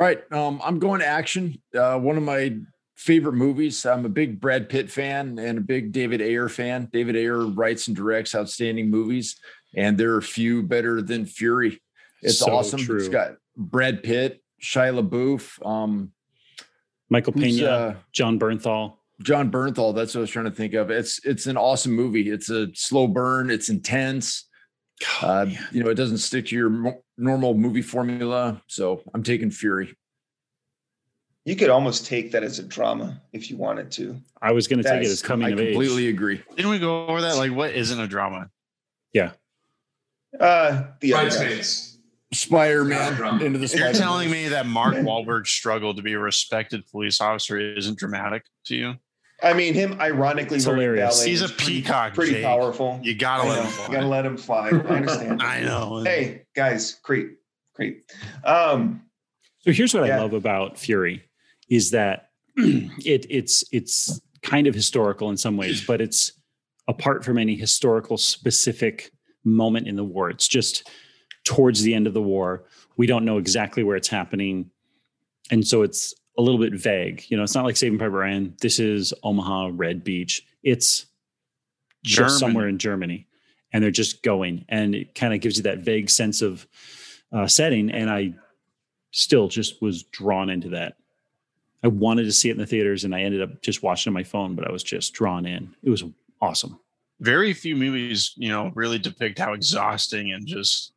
All 0.00 0.06
right. 0.06 0.32
Um, 0.32 0.62
I'm 0.64 0.78
going 0.78 1.00
to 1.00 1.06
action. 1.06 1.60
Uh, 1.78 1.98
one 1.98 2.16
of 2.16 2.22
my 2.22 2.56
favorite 2.96 3.34
movies. 3.34 3.84
I'm 3.84 4.06
a 4.06 4.08
big 4.08 4.40
Brad 4.40 4.70
Pitt 4.70 4.90
fan 4.90 5.38
and 5.38 5.58
a 5.58 5.60
big 5.60 5.92
David 5.92 6.22
Ayer 6.22 6.48
fan. 6.48 6.88
David 6.90 7.16
Ayer 7.16 7.44
writes 7.44 7.88
and 7.88 7.96
directs 7.96 8.34
outstanding 8.34 8.88
movies, 8.90 9.38
and 9.76 9.98
there 9.98 10.14
are 10.14 10.22
few 10.22 10.62
better 10.62 11.02
than 11.02 11.26
Fury. 11.26 11.82
It's 12.22 12.38
So 12.38 12.50
awesome. 12.50 12.80
true. 12.80 12.96
It's 12.96 13.08
got 13.08 13.32
Brad 13.58 14.02
Pitt, 14.02 14.42
Shia 14.62 15.06
LaBeouf, 15.06 15.66
um, 15.66 16.12
Michael 17.10 17.34
Pena, 17.34 17.66
uh, 17.66 17.94
Jon 18.12 18.38
Bernthal. 18.38 18.97
Jon 19.22 19.50
Bernthal. 19.50 19.94
That's 19.94 20.14
what 20.14 20.20
I 20.20 20.22
was 20.22 20.30
trying 20.30 20.46
to 20.46 20.50
think 20.50 20.74
of. 20.74 20.90
It's 20.90 21.24
it's 21.24 21.46
an 21.46 21.56
awesome 21.56 21.92
movie. 21.92 22.30
It's 22.30 22.50
a 22.50 22.68
slow 22.74 23.06
burn. 23.06 23.50
It's 23.50 23.68
intense. 23.68 24.48
Uh, 25.22 25.46
you 25.72 25.82
know, 25.82 25.90
it 25.90 25.94
doesn't 25.94 26.18
stick 26.18 26.46
to 26.46 26.56
your 26.56 26.70
mo- 26.70 27.04
normal 27.16 27.54
movie 27.54 27.82
formula. 27.82 28.62
So 28.66 29.02
I'm 29.14 29.22
taking 29.22 29.50
Fury. 29.50 29.96
You 31.44 31.56
could 31.56 31.70
almost 31.70 32.04
take 32.04 32.32
that 32.32 32.42
as 32.42 32.58
a 32.58 32.62
drama 32.62 33.22
if 33.32 33.50
you 33.50 33.56
wanted 33.56 33.90
to. 33.92 34.20
I 34.42 34.52
was 34.52 34.68
going 34.68 34.82
to 34.82 34.88
take 34.88 35.02
it 35.02 35.10
as 35.10 35.22
coming 35.22 35.46
I 35.46 35.50
of 35.50 35.60
age. 35.60 35.72
completely 35.72 36.08
agree. 36.08 36.42
Didn't 36.56 36.70
we 36.70 36.78
go 36.78 37.06
over 37.06 37.22
that? 37.22 37.36
Like, 37.36 37.52
what 37.52 37.70
isn't 37.70 37.98
a 37.98 38.06
drama? 38.06 38.50
Yeah. 39.14 39.30
Uh, 40.38 40.88
the 41.00 41.14
other. 41.14 41.28
Bridesmaids. 41.28 41.98
Spider 42.32 42.84
Man 42.84 43.14
into 43.40 43.58
the 43.58 43.74
You're 43.74 43.94
telling 43.94 44.30
me 44.30 44.48
that 44.48 44.66
Mark 44.66 44.96
Wahlberg's 44.96 45.48
struggle 45.48 45.94
to 45.94 46.02
be 46.02 46.12
a 46.12 46.18
respected 46.18 46.86
police 46.90 47.20
officer 47.22 47.58
isn't 47.58 47.98
dramatic 47.98 48.44
to 48.66 48.76
you? 48.76 48.94
I 49.42 49.52
mean, 49.52 49.74
him 49.74 50.00
ironically 50.00 50.56
It's 50.56 50.64
hilarious. 50.64 51.18
ballet 51.18 51.30
He's 51.30 51.42
a 51.42 51.44
is 51.46 51.52
pretty- 51.52 51.82
peacock, 51.82 52.14
pretty 52.14 52.42
powerful. 52.42 52.98
You 53.02 53.14
gotta 53.14 53.44
I 53.44 53.48
let 53.48 53.56
know. 53.64 53.70
him 53.70 53.82
You 53.86 53.92
gotta 53.94 54.06
let 54.08 54.26
him 54.26 54.36
fly. 54.36 54.68
I 54.68 54.70
understand. 54.72 55.42
I 55.42 55.60
know. 55.62 56.02
hey 56.04 56.42
guys, 56.56 56.94
great, 57.04 57.28
great. 57.74 58.02
Um, 58.44 59.02
So 59.60 59.72
here's 59.72 59.94
what 59.94 60.06
Yeah. 60.06 60.18
I 60.18 60.20
love 60.22 60.32
about 60.32 60.78
Fury 60.78 61.22
is 61.68 61.90
that 61.92 62.30
it 62.56 63.26
it's 63.30 63.62
it's 63.72 64.20
kind 64.42 64.66
of 64.66 64.74
historical 64.74 65.30
in 65.30 65.36
some 65.36 65.56
ways, 65.56 65.84
but 65.86 66.00
it's 66.00 66.32
apart 66.88 67.24
from 67.24 67.38
any 67.38 67.54
historical 67.54 68.16
specific 68.16 69.10
moment 69.44 69.86
in 69.86 69.94
the 69.96 70.04
war. 70.04 70.30
It's 70.30 70.48
just 70.48 70.88
towards 71.44 71.82
the 71.82 71.94
end 71.94 72.06
of 72.06 72.14
the 72.14 72.22
war. 72.22 72.64
We 72.96 73.06
don't 73.06 73.24
know 73.24 73.38
exactly 73.38 73.82
where 73.84 73.96
it's 73.96 74.08
happening. 74.08 74.70
And 75.50 75.66
so 75.66 75.82
it's 75.82 76.14
a 76.38 76.42
little 76.42 76.58
bit 76.58 76.72
vague. 76.72 77.24
You 77.28 77.36
know, 77.36 77.42
it's 77.42 77.54
not 77.54 77.64
like 77.64 77.76
Saving 77.76 77.98
Private 77.98 78.16
Ryan. 78.16 78.54
This 78.60 78.78
is 78.78 79.12
Omaha 79.24 79.72
Red 79.74 80.04
Beach. 80.04 80.46
It's 80.62 81.06
just 82.04 82.16
Germany. 82.16 82.38
somewhere 82.38 82.68
in 82.68 82.78
Germany. 82.78 83.26
And 83.72 83.82
they're 83.84 83.90
just 83.90 84.22
going. 84.22 84.64
And 84.68 84.94
it 84.94 85.14
kind 85.14 85.34
of 85.34 85.40
gives 85.40 85.56
you 85.56 85.64
that 85.64 85.80
vague 85.80 86.08
sense 86.08 86.40
of 86.40 86.66
uh, 87.32 87.48
setting. 87.48 87.90
And 87.90 88.08
I 88.08 88.34
still 89.10 89.48
just 89.48 89.82
was 89.82 90.04
drawn 90.04 90.48
into 90.48 90.70
that. 90.70 90.96
I 91.82 91.88
wanted 91.88 92.24
to 92.24 92.32
see 92.32 92.48
it 92.48 92.52
in 92.52 92.58
the 92.58 92.66
theaters 92.66 93.04
and 93.04 93.14
I 93.14 93.22
ended 93.22 93.42
up 93.42 93.60
just 93.60 93.82
watching 93.82 94.10
it 94.10 94.12
on 94.12 94.14
my 94.14 94.24
phone, 94.24 94.54
but 94.54 94.66
I 94.66 94.72
was 94.72 94.82
just 94.82 95.12
drawn 95.14 95.44
in. 95.44 95.74
It 95.82 95.90
was 95.90 96.04
awesome. 96.40 96.78
Very 97.20 97.52
few 97.52 97.76
movies, 97.76 98.32
you 98.36 98.48
know, 98.48 98.70
really 98.74 98.98
depict 98.98 99.38
how 99.38 99.52
exhausting 99.52 100.32
and 100.32 100.46
just 100.46 100.92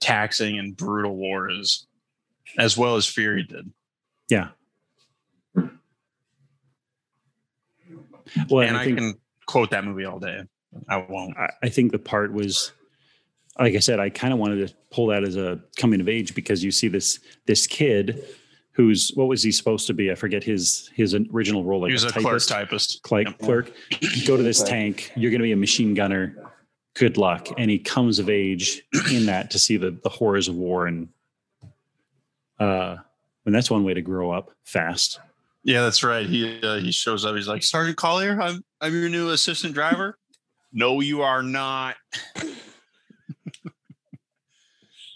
taxing 0.00 0.58
and 0.58 0.76
brutal 0.76 1.14
war 1.14 1.50
is, 1.50 1.86
as 2.58 2.76
well 2.76 2.96
as 2.96 3.06
Fury 3.06 3.42
did. 3.42 3.70
Yeah. 4.28 4.48
Well, 8.48 8.66
and 8.66 8.76
I 8.76 8.82
I, 8.82 8.84
think 8.84 8.98
can 8.98 9.14
quote 9.46 9.70
that 9.70 9.84
movie 9.84 10.04
all 10.04 10.18
day. 10.18 10.42
I 10.88 10.96
won't. 10.96 11.36
I, 11.36 11.50
I 11.64 11.68
think 11.68 11.92
the 11.92 11.98
part 11.98 12.32
was 12.32 12.72
like 13.58 13.74
I 13.74 13.80
said, 13.80 14.00
I 14.00 14.08
kind 14.08 14.32
of 14.32 14.38
wanted 14.38 14.66
to 14.66 14.74
pull 14.90 15.08
that 15.08 15.24
as 15.24 15.36
a 15.36 15.60
coming 15.76 16.00
of 16.00 16.08
age 16.08 16.34
because 16.34 16.64
you 16.64 16.70
see 16.70 16.88
this 16.88 17.20
this 17.46 17.66
kid 17.66 18.24
who's 18.72 19.10
what 19.14 19.28
was 19.28 19.42
he 19.42 19.52
supposed 19.52 19.86
to 19.86 19.94
be? 19.94 20.10
I 20.10 20.14
forget 20.14 20.42
his 20.42 20.90
his 20.94 21.14
original 21.14 21.64
role. 21.64 21.82
Like 21.82 21.88
he 21.90 21.92
was 21.92 22.04
a, 22.04 22.10
clerk 22.10 22.42
typist. 22.42 22.48
typist. 22.48 23.02
clerk, 23.02 23.26
Yep. 23.26 23.38
clerk 23.38 23.72
go 24.26 24.36
to 24.36 24.42
this 24.42 24.62
tank 24.62 25.12
you're 25.16 25.30
going 25.30 25.40
to 25.40 25.44
be 25.44 25.52
a 25.52 25.56
machine 25.56 25.94
gunner 25.94 26.50
good 26.94 27.16
luck 27.16 27.48
and 27.58 27.70
he 27.70 27.78
comes 27.78 28.18
of 28.18 28.28
age 28.28 28.82
in 29.12 29.26
that 29.26 29.50
to 29.50 29.58
see 29.58 29.76
the 29.76 29.90
the 30.02 30.08
horrors 30.08 30.48
of 30.48 30.54
war 30.54 30.86
and 30.86 31.08
uh 32.60 32.96
and 33.46 33.54
that's 33.54 33.70
one 33.70 33.82
way 33.84 33.94
to 33.94 34.02
grow 34.02 34.30
up 34.30 34.50
fast 34.64 35.20
Yeah, 35.64 35.82
that's 35.82 36.02
right. 36.02 36.26
He 36.26 36.60
uh, 36.62 36.76
he 36.76 36.90
shows 36.92 37.24
up. 37.24 37.36
He's 37.36 37.46
like, 37.48 37.62
Sergeant 37.62 37.96
Collier, 37.96 38.40
I'm 38.40 38.64
I'm 38.80 38.92
your 38.92 39.08
new 39.08 39.30
assistant 39.30 39.74
driver. 39.74 40.18
no, 40.72 41.00
you 41.00 41.22
are 41.22 41.42
not. 41.42 41.96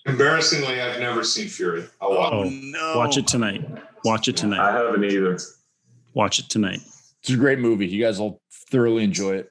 Embarrassingly, 0.06 0.80
I've 0.80 1.00
never 1.00 1.24
seen 1.24 1.48
Fury. 1.48 1.84
I'll 2.00 2.10
watch 2.14 2.32
Oh, 2.32 2.44
no! 2.48 2.94
watch 2.96 3.16
it 3.16 3.26
tonight 3.26 3.64
watch 4.04 4.28
it 4.28 4.36
tonight. 4.36 4.60
I 4.60 4.70
haven't 4.72 5.02
either. 5.04 5.36
watch 6.14 6.38
it 6.38 6.48
tonight 6.48 6.78
It's 7.20 7.30
a 7.30 7.36
great 7.36 7.58
movie. 7.58 7.88
You 7.88 8.00
guys 8.04 8.20
will 8.20 8.40
thoroughly 8.70 9.02
enjoy 9.02 9.34
it. 9.38 9.50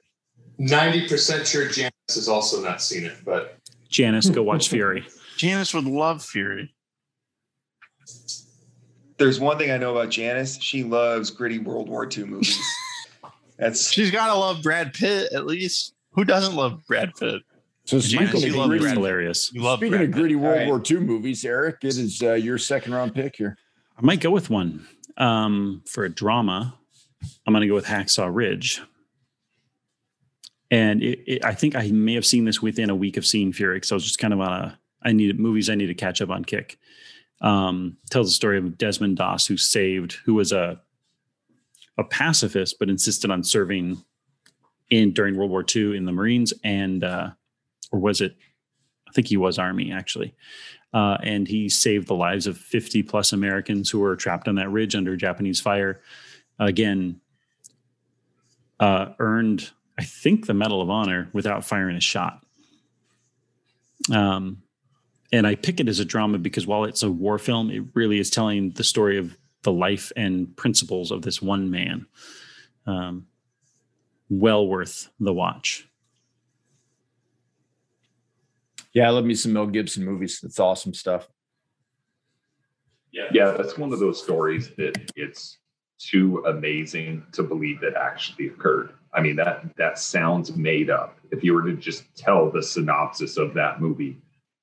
Ninety 0.56 1.06
percent 1.06 1.46
sure 1.46 1.68
Janice 1.68 1.92
has 2.14 2.26
also 2.28 2.62
not 2.62 2.80
seen 2.80 3.04
it, 3.04 3.16
but 3.24 3.58
janice 3.90 4.30
go 4.30 4.42
watch 4.42 4.68
fury 4.70 5.06
Janice 5.36 5.74
would 5.74 5.84
love 5.84 6.24
Fury. 6.24 6.74
There's 9.18 9.40
one 9.40 9.58
thing 9.58 9.70
I 9.70 9.78
know 9.78 9.96
about 9.96 10.10
Janice. 10.10 10.60
She 10.60 10.84
loves 10.84 11.30
gritty 11.30 11.58
World 11.58 11.88
War 11.88 12.06
II 12.10 12.24
movies. 12.24 12.60
That's 13.58 13.90
She's 13.90 14.10
got 14.10 14.26
to 14.26 14.34
love 14.34 14.62
Brad 14.62 14.92
Pitt 14.92 15.32
at 15.32 15.46
least. 15.46 15.94
Who 16.12 16.24
doesn't 16.24 16.54
love 16.54 16.82
Brad 16.86 17.12
Pitt? 17.18 17.42
So 17.84 17.98
Janice, 18.00 18.30
speaking, 18.30 18.48
you 18.48 18.54
of, 18.54 18.58
love 18.58 18.68
gritty, 18.68 18.82
Brad 18.82 18.94
Pitt. 18.94 18.98
hilarious 18.98 19.52
You 19.52 19.62
love 19.62 19.78
speaking 19.78 19.96
Brad 19.98 20.08
of 20.08 20.10
gritty 20.12 20.34
Pitt. 20.34 20.42
World 20.42 20.52
All 20.54 20.58
right. 20.58 20.68
War 20.68 20.82
II 20.90 20.98
movies, 20.98 21.44
Eric, 21.44 21.76
it 21.82 21.96
is 21.96 22.22
uh, 22.22 22.32
your 22.34 22.58
second 22.58 22.92
round 22.92 23.14
pick 23.14 23.36
here. 23.36 23.56
i 23.96 24.02
might 24.02 24.20
go 24.20 24.30
with 24.30 24.50
one 24.50 24.86
um 25.16 25.82
for 25.86 26.04
a 26.04 26.10
drama 26.10 26.74
i'm 27.46 27.54
going 27.54 27.62
to 27.62 27.66
go 27.68 27.74
with 27.74 27.86
hacksaw 27.86 28.28
ridge 28.30 28.82
and 30.70 31.02
it, 31.02 31.20
it, 31.26 31.44
I 31.44 31.54
think 31.54 31.76
I 31.76 31.88
may 31.90 32.14
have 32.14 32.26
seen 32.26 32.44
this 32.44 32.60
within 32.60 32.90
a 32.90 32.94
week 32.94 33.16
of 33.16 33.26
seeing 33.26 33.52
Fury 33.52 33.76
because 33.76 33.92
I 33.92 33.94
was 33.94 34.04
just 34.04 34.18
kind 34.18 34.32
of 34.32 34.40
on 34.40 34.52
a 34.52 34.78
I 35.02 35.12
needed 35.12 35.38
movies 35.38 35.70
I 35.70 35.74
need 35.76 35.86
to 35.86 35.94
catch 35.94 36.20
up 36.20 36.30
on 36.30 36.44
kick. 36.44 36.78
Um, 37.40 37.98
tells 38.10 38.28
the 38.28 38.32
story 38.32 38.56
of 38.56 38.78
Desmond 38.78 39.18
Doss 39.18 39.46
who 39.46 39.56
saved 39.58 40.14
who 40.24 40.34
was 40.34 40.52
a 40.52 40.80
a 41.98 42.04
pacifist 42.04 42.78
but 42.78 42.88
insisted 42.88 43.30
on 43.30 43.42
serving 43.42 44.02
in 44.90 45.12
during 45.12 45.36
World 45.36 45.50
War 45.50 45.64
II 45.74 45.96
in 45.96 46.06
the 46.06 46.12
Marines 46.12 46.52
and 46.64 47.04
uh, 47.04 47.30
or 47.92 47.98
was 47.98 48.20
it 48.20 48.36
I 49.08 49.12
think 49.12 49.26
he 49.28 49.36
was 49.36 49.58
Army 49.58 49.92
actually. 49.92 50.34
Uh, 50.94 51.18
and 51.22 51.46
he 51.46 51.68
saved 51.68 52.06
the 52.06 52.14
lives 52.14 52.46
of 52.46 52.56
50 52.56 53.02
plus 53.02 53.32
Americans 53.32 53.90
who 53.90 53.98
were 53.98 54.16
trapped 54.16 54.48
on 54.48 54.54
that 54.54 54.70
ridge 54.70 54.94
under 54.94 55.14
Japanese 55.14 55.60
fire. 55.60 56.00
Again, 56.58 57.20
uh, 58.80 59.08
earned 59.18 59.70
I 59.98 60.04
think 60.04 60.46
the 60.46 60.54
Medal 60.54 60.82
of 60.82 60.90
Honor 60.90 61.28
without 61.32 61.64
firing 61.64 61.96
a 61.96 62.00
shot. 62.00 62.44
Um, 64.12 64.62
and 65.32 65.46
I 65.46 65.54
pick 65.54 65.80
it 65.80 65.88
as 65.88 66.00
a 66.00 66.04
drama 66.04 66.38
because 66.38 66.66
while 66.66 66.84
it's 66.84 67.02
a 67.02 67.10
war 67.10 67.38
film, 67.38 67.70
it 67.70 67.84
really 67.94 68.18
is 68.18 68.30
telling 68.30 68.70
the 68.70 68.84
story 68.84 69.18
of 69.18 69.36
the 69.62 69.72
life 69.72 70.12
and 70.16 70.56
principles 70.56 71.10
of 71.10 71.22
this 71.22 71.42
one 71.42 71.70
man. 71.70 72.06
Um, 72.86 73.26
well 74.28 74.66
worth 74.66 75.10
the 75.18 75.32
watch. 75.32 75.88
Yeah, 78.92 79.08
I 79.08 79.10
love 79.10 79.24
me 79.24 79.34
some 79.34 79.52
Mel 79.52 79.66
Gibson 79.66 80.04
movies. 80.04 80.40
That's 80.42 80.58
awesome 80.58 80.94
stuff. 80.94 81.28
Yeah, 83.12 83.28
yeah, 83.32 83.50
that's 83.50 83.76
one 83.76 83.92
of 83.92 83.98
those 83.98 84.22
stories 84.22 84.70
that 84.76 85.10
it's 85.16 85.58
too 85.98 86.42
amazing 86.46 87.24
to 87.32 87.42
believe 87.42 87.80
that 87.80 87.94
actually 87.94 88.48
occurred. 88.48 88.92
I 89.12 89.20
mean, 89.20 89.36
that 89.36 89.64
that 89.76 89.98
sounds 89.98 90.56
made 90.56 90.90
up. 90.90 91.18
If 91.30 91.42
you 91.42 91.54
were 91.54 91.62
to 91.62 91.74
just 91.74 92.04
tell 92.16 92.50
the 92.50 92.62
synopsis 92.62 93.36
of 93.36 93.54
that 93.54 93.80
movie 93.80 94.18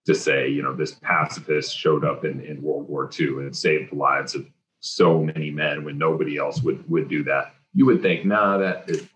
to 0.06 0.14
say, 0.14 0.50
you 0.50 0.62
know, 0.62 0.74
this 0.74 0.92
pacifist 0.92 1.78
showed 1.78 2.04
up 2.04 2.26
in, 2.26 2.42
in 2.42 2.62
World 2.62 2.88
War 2.90 3.10
II 3.18 3.40
and 3.40 3.56
saved 3.56 3.92
the 3.92 3.96
lives 3.96 4.36
of 4.36 4.46
so 4.80 5.24
many 5.24 5.50
men 5.50 5.86
when 5.86 5.98
nobody 5.98 6.38
else 6.38 6.62
would 6.62 6.88
would 6.90 7.08
do 7.08 7.24
that, 7.24 7.56
you 7.74 7.86
would 7.86 8.02
think, 8.02 8.26
nah, 8.26 8.58
that 8.58 8.90
is, 8.90 9.08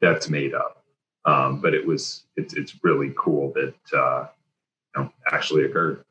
that's 0.00 0.28
made 0.28 0.54
up. 0.54 0.84
Um, 1.24 1.60
but 1.60 1.74
it 1.74 1.86
was 1.86 2.24
it's 2.36 2.54
it's 2.54 2.82
really 2.82 3.12
cool 3.16 3.52
that 3.52 3.74
uh, 3.96 4.26
you 4.96 5.02
know 5.02 5.12
actually 5.30 5.64
occurred. 5.64 6.04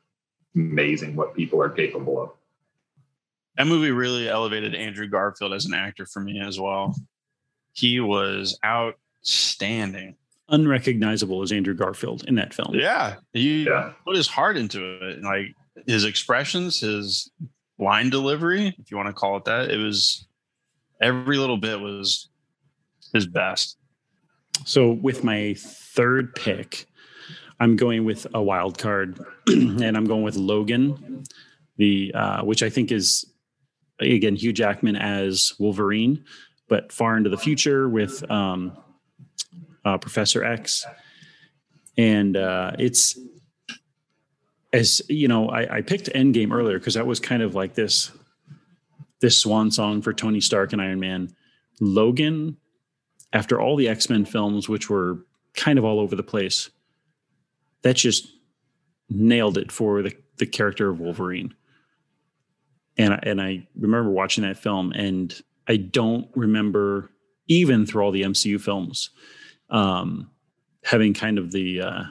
Amazing 0.54 1.16
what 1.16 1.34
people 1.34 1.62
are 1.62 1.70
capable 1.70 2.22
of. 2.22 2.30
That 3.56 3.66
movie 3.66 3.90
really 3.90 4.28
elevated 4.28 4.74
Andrew 4.74 5.08
Garfield 5.08 5.52
as 5.52 5.64
an 5.64 5.74
actor 5.74 6.06
for 6.06 6.20
me 6.20 6.40
as 6.40 6.60
well. 6.60 6.94
He 7.72 8.00
was 8.00 8.58
outstanding. 8.64 10.16
Unrecognizable 10.52 11.42
as 11.42 11.50
Andrew 11.50 11.74
Garfield 11.74 12.24
in 12.28 12.34
that 12.36 12.54
film. 12.54 12.74
Yeah, 12.74 13.16
he 13.32 13.64
Yeah. 13.64 13.92
put 14.04 14.16
his 14.16 14.28
heart 14.28 14.56
into 14.56 14.84
it. 15.08 15.22
Like 15.22 15.54
his 15.86 16.04
expressions, 16.04 16.80
his 16.80 17.30
line 17.78 18.10
delivery, 18.10 18.68
if 18.78 18.90
you 18.90 18.96
want 18.96 19.08
to 19.08 19.12
call 19.14 19.36
it 19.38 19.44
that, 19.46 19.70
it 19.70 19.78
was 19.78 20.26
every 21.00 21.38
little 21.38 21.56
bit 21.56 21.80
was 21.80 22.28
his 23.12 23.26
best. 23.26 23.76
So 24.64 24.92
with 24.92 25.24
my 25.24 25.54
third 25.58 26.34
pick, 26.34 26.86
I'm 27.58 27.76
going 27.76 28.04
with 28.04 28.26
a 28.34 28.42
wild 28.42 28.78
card, 28.78 29.18
and 29.48 29.96
I'm 29.96 30.04
going 30.04 30.22
with 30.22 30.36
Logan, 30.36 31.24
the 31.78 32.12
uh, 32.14 32.42
which 32.44 32.62
I 32.62 32.68
think 32.68 32.92
is 32.92 33.24
again 34.00 34.36
Hugh 34.36 34.52
Jackman 34.52 34.96
as 34.96 35.52
Wolverine, 35.58 36.24
but 36.68 36.92
far 36.92 37.16
into 37.16 37.30
the 37.30 37.36
future 37.38 37.88
with 37.88 38.28
um, 38.30 38.76
uh, 39.84 39.98
Professor 39.98 40.44
X, 40.44 40.86
and 41.96 42.36
uh, 42.36 42.72
it's 42.78 43.18
as 44.72 45.02
you 45.08 45.28
know 45.28 45.48
I, 45.48 45.76
I 45.76 45.80
picked 45.82 46.06
Endgame 46.12 46.52
earlier 46.52 46.78
because 46.78 46.94
that 46.94 47.06
was 47.06 47.20
kind 47.20 47.42
of 47.42 47.54
like 47.54 47.74
this 47.74 48.10
this 49.20 49.40
swan 49.40 49.70
song 49.70 50.02
for 50.02 50.12
Tony 50.12 50.40
Stark 50.40 50.72
and 50.72 50.82
Iron 50.82 51.00
Man. 51.00 51.34
Logan 51.80 52.56
after 53.32 53.60
all 53.60 53.76
the 53.76 53.88
X-Men 53.88 54.24
films, 54.24 54.68
which 54.68 54.90
were 54.90 55.24
kind 55.54 55.78
of 55.78 55.84
all 55.84 56.00
over 56.00 56.14
the 56.14 56.22
place, 56.22 56.70
that 57.82 57.96
just 57.96 58.28
nailed 59.08 59.58
it 59.58 59.72
for 59.72 60.02
the, 60.02 60.14
the 60.36 60.46
character 60.46 60.90
of 60.90 61.00
Wolverine. 61.00 61.54
and 62.98 63.18
and 63.22 63.40
I 63.40 63.66
remember 63.78 64.10
watching 64.10 64.44
that 64.44 64.58
film, 64.58 64.92
and 64.92 65.34
I 65.66 65.76
don't 65.76 66.28
remember 66.34 67.10
even 67.48 67.86
through 67.86 68.02
all 68.02 68.12
the 68.12 68.22
MCU 68.22 68.60
films 68.60 69.10
um, 69.72 70.30
having 70.84 71.14
kind 71.14 71.38
of 71.38 71.50
the 71.50 71.80
uh, 71.80 72.02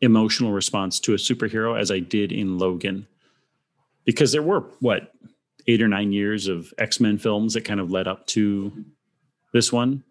emotional 0.00 0.52
response 0.52 1.00
to 1.00 1.14
a 1.14 1.16
superhero 1.16 1.78
as 1.78 1.90
I 1.90 1.98
did 1.98 2.30
in 2.30 2.58
Logan, 2.58 3.08
because 4.04 4.30
there 4.30 4.42
were 4.42 4.60
what 4.78 5.12
eight 5.66 5.82
or 5.82 5.88
nine 5.88 6.12
years 6.12 6.46
of 6.46 6.72
X 6.78 7.00
Men 7.00 7.18
films 7.18 7.54
that 7.54 7.64
kind 7.64 7.80
of 7.80 7.90
led 7.90 8.06
up 8.06 8.26
to 8.28 8.84
this 9.52 9.72
one. 9.72 10.04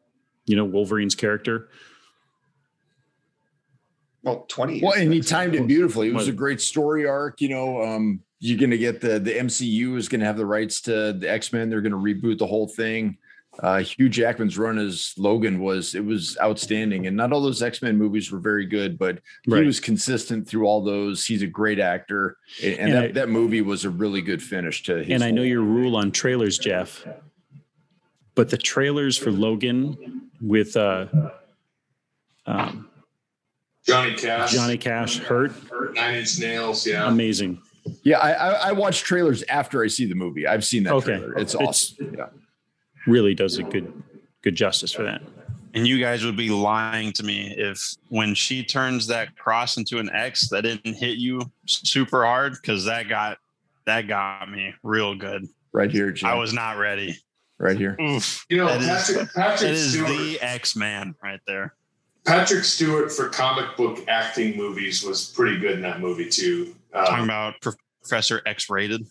You 0.45 0.55
know, 0.55 0.65
Wolverine's 0.65 1.15
character. 1.15 1.69
Well, 4.23 4.45
20 4.49 4.73
years. 4.73 4.83
Well, 4.83 4.93
and 4.93 5.13
he 5.13 5.21
timed 5.21 5.55
it 5.55 5.65
beautifully. 5.65 6.09
It 6.09 6.13
was 6.13 6.27
a 6.27 6.33
great 6.33 6.59
story 6.59 7.05
arc. 7.05 7.39
You 7.39 7.49
know, 7.49 7.81
um, 7.81 8.21
you're 8.39 8.57
going 8.57 8.71
to 8.71 8.77
get 8.77 8.99
the 8.99 9.19
the 9.19 9.33
MCU 9.33 9.95
is 9.95 10.09
going 10.09 10.19
to 10.19 10.25
have 10.25 10.37
the 10.37 10.45
rights 10.45 10.81
to 10.81 11.13
the 11.13 11.29
X 11.29 11.53
Men. 11.53 11.69
They're 11.69 11.81
going 11.81 11.91
to 11.91 11.97
reboot 11.97 12.39
the 12.39 12.47
whole 12.47 12.67
thing. 12.67 13.17
Uh, 13.61 13.79
Hugh 13.79 14.07
Jackman's 14.07 14.57
run 14.57 14.77
as 14.77 15.13
Logan 15.17 15.59
was 15.59 15.93
it 15.93 16.05
was 16.05 16.37
outstanding, 16.41 17.07
and 17.07 17.17
not 17.17 17.33
all 17.33 17.41
those 17.41 17.61
X 17.61 17.81
Men 17.81 17.97
movies 17.97 18.31
were 18.31 18.39
very 18.39 18.65
good, 18.65 18.97
but 18.97 19.19
he 19.43 19.51
Right. 19.51 19.65
was 19.65 19.81
consistent 19.81 20.47
through 20.47 20.65
all 20.65 20.81
those. 20.81 21.25
He's 21.25 21.41
a 21.41 21.47
great 21.47 21.77
actor, 21.79 22.37
and, 22.63 22.73
and 22.73 22.81
And 22.81 22.93
that, 22.93 23.03
I- 23.03 23.11
that 23.11 23.29
movie 23.29 23.61
was 23.61 23.83
a 23.83 23.89
really 23.89 24.21
good 24.21 24.41
finish 24.41 24.83
to 24.83 25.03
his. 25.03 25.09
and 25.09 25.23
I 25.25 25.31
know 25.31 25.41
whole- 25.41 25.47
your 25.49 25.61
rule 25.61 25.97
on 25.97 26.11
trailers, 26.11 26.57
Jeff, 26.57 27.05
but 28.33 28.49
the 28.49 28.57
trailers 28.57 29.17
for 29.17 29.31
Logan 29.31 30.29
with 30.39 30.77
uh, 30.77 31.07
um, 32.45 32.87
Johnny 33.85 34.15
Cash, 34.15 34.53
Johnny 34.53 34.77
Cash 34.77 35.17
hurt, 35.17 35.51
Nine 35.95 36.15
Inch 36.15 36.39
Nails. 36.39 36.87
Yeah, 36.87 37.09
amazing. 37.09 37.61
Yeah, 38.03 38.19
I, 38.19 38.31
I 38.31 38.49
I 38.69 38.71
watch 38.71 39.01
trailers 39.01 39.43
after 39.43 39.83
I 39.83 39.87
see 39.87 40.05
the 40.05 40.15
movie. 40.15 40.45
I've 40.47 40.63
seen 40.63 40.83
that 40.83 40.93
Okay. 40.93 41.17
trailer. 41.17 41.37
It's 41.37 41.53
It's- 41.55 41.67
awesome. 41.67 42.15
Yeah. 42.17 42.27
Really 43.07 43.33
does 43.35 43.57
a 43.57 43.63
good 43.63 43.91
good 44.41 44.55
justice 44.55 44.91
for 44.91 45.03
that. 45.03 45.21
And 45.73 45.87
you 45.87 45.99
guys 45.99 46.25
would 46.25 46.37
be 46.37 46.49
lying 46.49 47.11
to 47.13 47.23
me 47.23 47.53
if 47.57 47.93
when 48.09 48.33
she 48.33 48.63
turns 48.63 49.05
that 49.07 49.35
cross 49.37 49.77
into 49.77 49.99
an 49.99 50.09
X 50.11 50.49
that 50.49 50.61
didn't 50.63 50.95
hit 50.95 51.17
you 51.17 51.41
super 51.65 52.23
hard 52.25 52.53
because 52.53 52.85
that 52.85 53.07
got 53.09 53.37
that 53.85 54.07
got 54.07 54.49
me 54.51 54.73
real 54.83 55.15
good. 55.15 55.47
Right 55.71 55.91
here, 55.91 56.11
Jim. 56.11 56.29
I 56.29 56.35
was 56.35 56.53
not 56.53 56.77
ready. 56.77 57.17
right 57.59 57.77
here. 57.77 57.95
Oof. 58.01 58.45
you 58.49 58.57
know 58.57 58.65
That 58.67 58.81
is- 58.81 58.87
Patrick 58.87 59.33
That 59.33 59.49
Patrick 59.51 59.71
is 59.71 59.93
Stewart. 59.93 60.09
the 60.09 60.39
X 60.41 60.75
Man 60.75 61.13
right 61.21 61.39
there. 61.45 61.75
Patrick 62.25 62.63
Stewart 62.63 63.11
for 63.11 63.29
comic 63.29 63.75
book 63.77 64.03
acting 64.07 64.57
movies 64.57 65.03
was 65.03 65.25
pretty 65.29 65.57
good 65.59 65.71
in 65.73 65.81
that 65.81 65.99
movie 65.99 66.29
too. 66.29 66.75
Talking 66.93 67.15
Um, 67.19 67.23
about 67.25 67.55
Professor 68.01 68.41
X 68.45 68.69
rated. 68.69 69.05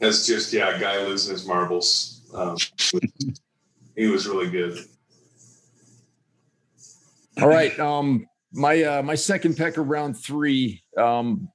That's 0.00 0.26
just 0.26 0.52
yeah, 0.52 0.74
a 0.76 0.80
guy 0.80 1.04
losing 1.06 1.32
his 1.32 1.46
marbles. 1.46 2.13
Um, 2.34 2.56
he 3.96 4.06
was 4.08 4.26
really 4.26 4.50
good. 4.50 4.78
All 7.40 7.48
right. 7.48 7.78
Um, 7.78 8.26
my 8.52 8.82
uh, 8.82 9.02
my 9.02 9.14
second 9.14 9.56
pick 9.56 9.76
of 9.76 9.88
round 9.88 10.16
three. 10.16 10.82
Um, 10.96 11.48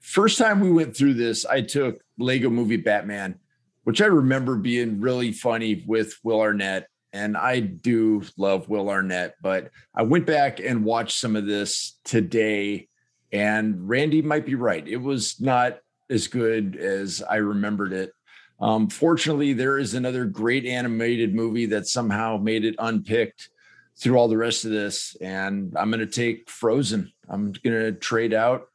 first 0.00 0.38
time 0.38 0.60
we 0.60 0.70
went 0.70 0.96
through 0.96 1.14
this, 1.14 1.44
I 1.44 1.62
took 1.62 2.00
Lego 2.18 2.50
Movie 2.50 2.76
Batman, 2.76 3.38
which 3.84 4.00
I 4.00 4.06
remember 4.06 4.56
being 4.56 5.00
really 5.00 5.32
funny 5.32 5.84
with 5.86 6.14
Will 6.22 6.40
Arnett, 6.40 6.88
and 7.12 7.36
I 7.36 7.60
do 7.60 8.22
love 8.36 8.68
Will 8.68 8.88
Arnett. 8.88 9.34
But 9.42 9.70
I 9.94 10.02
went 10.02 10.26
back 10.26 10.60
and 10.60 10.84
watched 10.84 11.18
some 11.18 11.34
of 11.34 11.46
this 11.46 11.98
today, 12.04 12.88
and 13.32 13.88
Randy 13.88 14.22
might 14.22 14.46
be 14.46 14.54
right. 14.54 14.86
It 14.86 14.98
was 14.98 15.40
not 15.40 15.78
as 16.08 16.28
good 16.28 16.76
as 16.76 17.22
I 17.28 17.36
remembered 17.36 17.92
it. 17.92 18.12
Um, 18.60 18.88
fortunately, 18.88 19.52
there 19.52 19.78
is 19.78 19.94
another 19.94 20.24
great 20.24 20.64
animated 20.64 21.34
movie 21.34 21.66
that 21.66 21.86
somehow 21.86 22.38
made 22.38 22.64
it 22.64 22.74
unpicked 22.78 23.50
through 23.98 24.16
all 24.16 24.28
the 24.28 24.36
rest 24.36 24.64
of 24.64 24.70
this. 24.70 25.16
And 25.20 25.74
I'm 25.76 25.90
going 25.90 26.00
to 26.00 26.06
take 26.06 26.48
Frozen. 26.48 27.12
I'm 27.28 27.52
going 27.52 27.78
to 27.80 27.92
trade 27.92 28.34
out. 28.34 28.68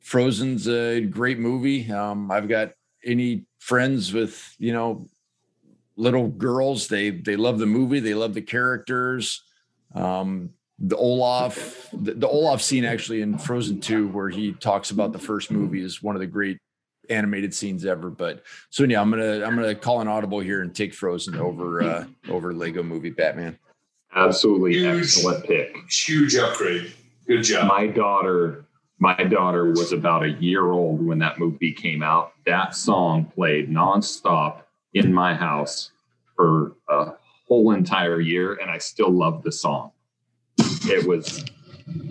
Frozen's 0.00 0.68
a 0.68 1.00
great 1.00 1.38
movie. 1.38 1.90
Um, 1.90 2.30
I've 2.30 2.48
got 2.48 2.72
any 3.04 3.44
friends 3.58 4.12
with, 4.12 4.54
you 4.58 4.72
know, 4.72 5.08
little 5.96 6.28
girls. 6.28 6.88
They, 6.88 7.10
they 7.10 7.36
love 7.36 7.58
the 7.58 7.66
movie. 7.66 8.00
They 8.00 8.14
love 8.14 8.34
the 8.34 8.42
characters. 8.42 9.42
Um, 9.94 10.50
the 10.78 10.96
Olaf, 10.96 11.88
the, 11.92 12.14
the 12.14 12.28
Olaf 12.28 12.62
scene 12.62 12.84
actually 12.84 13.20
in 13.20 13.36
Frozen 13.36 13.80
2, 13.80 14.08
where 14.08 14.28
he 14.28 14.52
talks 14.52 14.90
about 14.90 15.12
the 15.12 15.18
first 15.18 15.50
movie 15.50 15.82
is 15.82 16.02
one 16.02 16.14
of 16.14 16.20
the 16.20 16.26
great 16.26 16.58
animated 17.10 17.54
scenes 17.54 17.84
ever. 17.84 18.10
But 18.10 18.42
so 18.70 18.84
yeah, 18.84 19.00
I'm 19.00 19.10
gonna 19.10 19.44
I'm 19.44 19.54
gonna 19.56 19.74
call 19.74 20.00
an 20.00 20.08
audible 20.08 20.40
here 20.40 20.62
and 20.62 20.74
take 20.74 20.94
Frozen 20.94 21.36
over 21.36 21.82
uh 21.82 22.04
over 22.28 22.52
Lego 22.52 22.82
movie 22.82 23.10
Batman. 23.10 23.58
Absolutely 24.14 24.74
Huge. 24.74 25.02
excellent 25.02 25.44
pick. 25.44 25.76
Huge 25.90 26.36
upgrade. 26.36 26.92
Good 27.26 27.42
job. 27.42 27.68
My 27.68 27.86
daughter, 27.86 28.64
my 28.98 29.14
daughter 29.24 29.66
was 29.70 29.92
about 29.92 30.24
a 30.24 30.30
year 30.30 30.70
old 30.70 31.04
when 31.04 31.18
that 31.18 31.38
movie 31.38 31.72
came 31.72 32.02
out. 32.02 32.32
That 32.46 32.74
song 32.74 33.26
played 33.34 33.68
nonstop 33.70 34.62
in 34.94 35.12
my 35.12 35.34
house 35.34 35.90
for 36.34 36.72
a 36.88 37.12
whole 37.46 37.72
entire 37.72 38.20
year, 38.20 38.54
and 38.54 38.70
I 38.70 38.78
still 38.78 39.10
love 39.10 39.42
the 39.42 39.52
song. 39.52 39.92
It 40.84 41.06
was, 41.06 41.44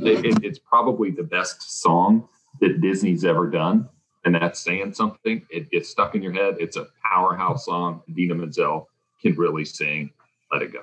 it, 0.02 0.26
it- 0.26 0.44
it's 0.44 0.60
probably 0.60 1.10
the 1.10 1.24
best 1.24 1.82
song 1.82 2.28
that 2.62 2.80
Disney's 2.80 3.26
ever 3.26 3.50
done, 3.50 3.90
and 4.26 4.36
that's 4.36 4.60
saying 4.60 4.94
something. 4.94 5.46
It 5.50 5.70
gets 5.72 5.90
stuck 5.90 6.16
in 6.16 6.22
your 6.22 6.34
head. 6.34 6.58
It's 6.60 6.76
a 6.76 6.88
powerhouse 7.04 7.66
song. 7.66 8.02
Dina 8.14 8.36
Menzel 8.36 8.90
can 9.22 9.36
really 9.36 9.66
sing. 9.66 10.12
Let 10.52 10.62
it 10.62 10.74
go. 10.74 10.82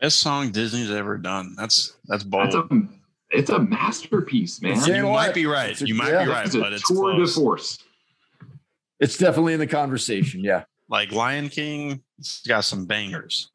Best 0.00 0.20
song 0.20 0.50
Disney's 0.50 0.90
ever 0.90 1.18
done. 1.18 1.54
That's 1.56 1.96
that's 2.06 2.24
bold. 2.24 2.46
That's 2.46 2.54
a, 2.54 2.68
it's 3.30 3.50
a 3.50 3.58
masterpiece, 3.58 4.60
man. 4.62 4.72
It's- 4.72 4.86
you 4.86 4.94
know 4.94 5.12
might 5.12 5.28
what? 5.28 5.34
be 5.34 5.46
right. 5.46 5.80
You 5.80 5.94
might 5.94 6.12
yeah. 6.12 6.24
be 6.24 6.30
right, 6.30 6.46
It's 6.46 6.54
a 6.54 6.60
but 6.60 6.72
it's 6.72 6.86
tour 6.86 7.16
de 7.18 7.26
force. 7.26 7.78
It's 9.00 9.16
definitely 9.18 9.54
in 9.54 9.58
the 9.58 9.66
conversation. 9.66 10.40
Yeah. 10.44 10.64
Like 10.88 11.10
Lion 11.12 11.48
King, 11.48 12.02
it's 12.18 12.46
got 12.46 12.64
some 12.64 12.84
bangers. 12.84 13.51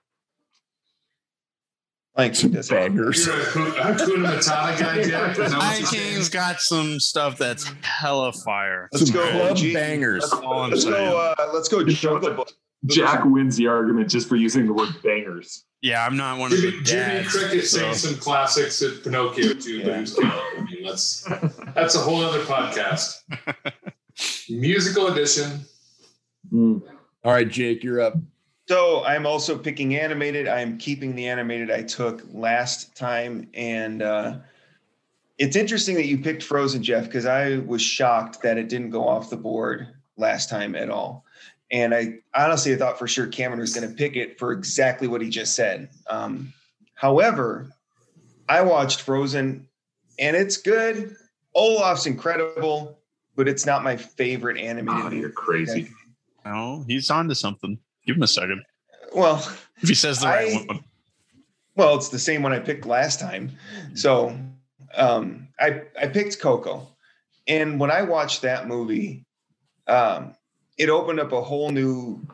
Like 2.18 2.36
he 2.36 2.48
does. 2.50 2.70
Bangers. 2.70 3.28
You're 3.28 3.36
a 3.36 3.44
Hakuna 3.46 3.72
Hakuna 3.74 4.26
Matata 4.26 4.80
guy, 4.80 5.04
Jack. 5.04 5.32
Is 5.32 5.38
that 5.38 5.52
what 5.52 5.60
Lion 5.60 5.80
you're 5.80 5.88
saying? 5.88 6.14
King's 6.14 6.30
got 6.30 6.60
some 6.60 7.00
stuff 7.00 7.38
that's 7.38 7.72
hella 7.84 8.34
fire. 8.34 8.90
Let's 8.92 9.06
Some 9.06 9.16
go, 9.16 9.30
club 9.30 9.58
bangers. 9.74 10.24
That's 10.24 10.34
all 10.42 10.62
I'm 10.62 10.72
Let's 10.72 10.84
go. 10.86 11.36
Uh, 11.38 11.52
let's 11.54 11.70
go. 11.70 11.86
Jungle 11.86 12.48
Jack 12.86 13.24
wins 13.26 13.56
the 13.56 13.68
argument 13.68 14.10
just 14.10 14.28
for 14.28 14.36
using 14.36 14.66
the 14.66 14.74
word 14.74 14.90
bangers. 15.04 15.66
Yeah, 15.82 16.04
I'm 16.04 16.18
not 16.18 16.40
one 16.40 16.52
of 16.52 16.60
the 16.60 16.72
Jimmy, 16.72 16.84
Jimmy 16.84 17.06
dads. 17.24 17.28
Cricket 17.30 17.66
so- 17.66 17.78
sang 17.78 17.94
some 17.94 18.16
classics 18.16 18.82
at 18.82 19.04
Pinocchio 19.04 19.54
too, 19.54 19.84
but 19.84 19.96
who's 19.98 20.16
counting? 20.16 20.40
I 20.58 20.62
mean, 20.62 20.84
that's 20.86 21.22
that's 21.76 21.96
a 21.96 22.00
whole 22.00 22.22
other 22.24 22.40
podcast. 22.42 23.22
Musical 24.50 25.08
edition. 25.08 25.62
All 26.52 26.82
right, 27.24 27.48
Jake, 27.48 27.84
you're 27.84 28.02
up. 28.02 28.16
So 28.68 29.04
I'm 29.06 29.26
also 29.26 29.58
picking 29.58 29.96
animated. 29.96 30.48
I'm 30.48 30.78
keeping 30.78 31.16
the 31.16 31.28
animated 31.28 31.72
I 31.72 31.84
took 31.84 32.22
last 32.34 32.96
time, 32.98 33.50
and 33.54 34.02
uh, 34.02 34.38
it's 35.38 35.56
interesting 35.56 35.96
that 35.96 36.06
you 36.06 36.18
picked 36.18 36.44
Frozen, 36.44 36.84
Jeff, 36.84 37.06
because 37.06 37.26
I 37.26 37.60
was 37.60 37.82
shocked 37.82 38.42
that 38.42 38.58
it 38.58 38.68
didn't 38.68 38.90
go 38.90 39.08
off 39.08 39.30
the 39.30 39.38
board 39.38 39.88
last 40.18 40.50
time 40.50 40.76
at 40.76 40.90
all. 40.90 41.24
And 41.72 41.96
I 41.96 42.20
honestly 42.36 42.76
thought 42.76 43.00
for 43.00 43.08
sure 43.08 43.28
Cameron 43.28 43.62
was 43.62 43.74
going 43.74 43.88
to 43.88 43.96
pick 43.96 44.18
it 44.18 44.38
for 44.38 44.52
exactly 44.52 45.08
what 45.08 45.22
he 45.22 45.30
just 45.30 45.54
said. 45.54 45.90
Um, 46.10 46.52
however, 46.94 47.72
I 48.50 48.62
watched 48.62 49.02
Frozen, 49.02 49.66
and 50.20 50.36
it's 50.36 50.58
good. 50.58 51.16
Olaf's 51.56 52.06
incredible, 52.06 53.00
but 53.38 53.48
it's 53.48 53.66
not 53.66 53.82
my 53.82 53.96
favorite 53.96 54.58
animated. 54.58 55.02
Oh, 55.02 55.04
movie. 55.06 55.18
you're 55.20 55.30
crazy. 55.30 55.90
No, 56.46 56.84
he's 56.86 57.10
on 57.10 57.30
to 57.30 57.36
something. 57.36 57.80
Give 58.08 58.16
him 58.16 58.24
a 58.24 58.28
second. 58.28 58.64
Well, 59.14 59.36
If 59.82 59.90
he 59.90 59.96
says 59.96 60.22
the 60.22 60.28
right 60.28 60.68
one. 60.68 60.84
Well, 61.76 61.96
it's 61.96 62.10
the 62.10 62.18
same 62.18 62.42
one 62.42 62.54
I 62.54 62.60
picked 62.60 62.88
last 62.88 63.20
time. 63.20 63.52
So 63.94 64.36
um, 64.96 65.50
I 65.60 65.84
I 66.00 66.08
picked 66.08 66.40
Coco, 66.40 66.88
and 67.48 67.80
when 67.80 67.92
I 67.92 68.02
watched 68.02 68.42
that 68.42 68.68
movie, 68.68 69.26
um, 69.88 70.34
it 70.78 70.90
opened 70.90 71.20
up 71.20 71.34
a 71.34 71.42
whole 71.42 71.70
new 71.70 72.26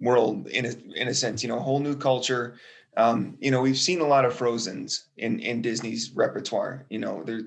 world 0.00 0.48
in 0.48 0.66
a 0.66 0.72
in 1.00 1.08
a 1.08 1.14
sense. 1.14 1.42
You 1.42 1.48
know, 1.48 1.58
a 1.58 1.62
whole 1.62 1.78
new 1.78 1.94
culture. 1.94 2.56
Um, 2.96 3.36
you 3.40 3.50
know, 3.50 3.60
we've 3.60 3.78
seen 3.78 4.00
a 4.00 4.06
lot 4.06 4.24
of 4.24 4.34
Frozen's 4.34 5.06
in 5.18 5.38
in 5.38 5.62
Disney's 5.62 6.10
repertoire. 6.10 6.86
You 6.88 6.98
know, 6.98 7.22
there 7.22 7.42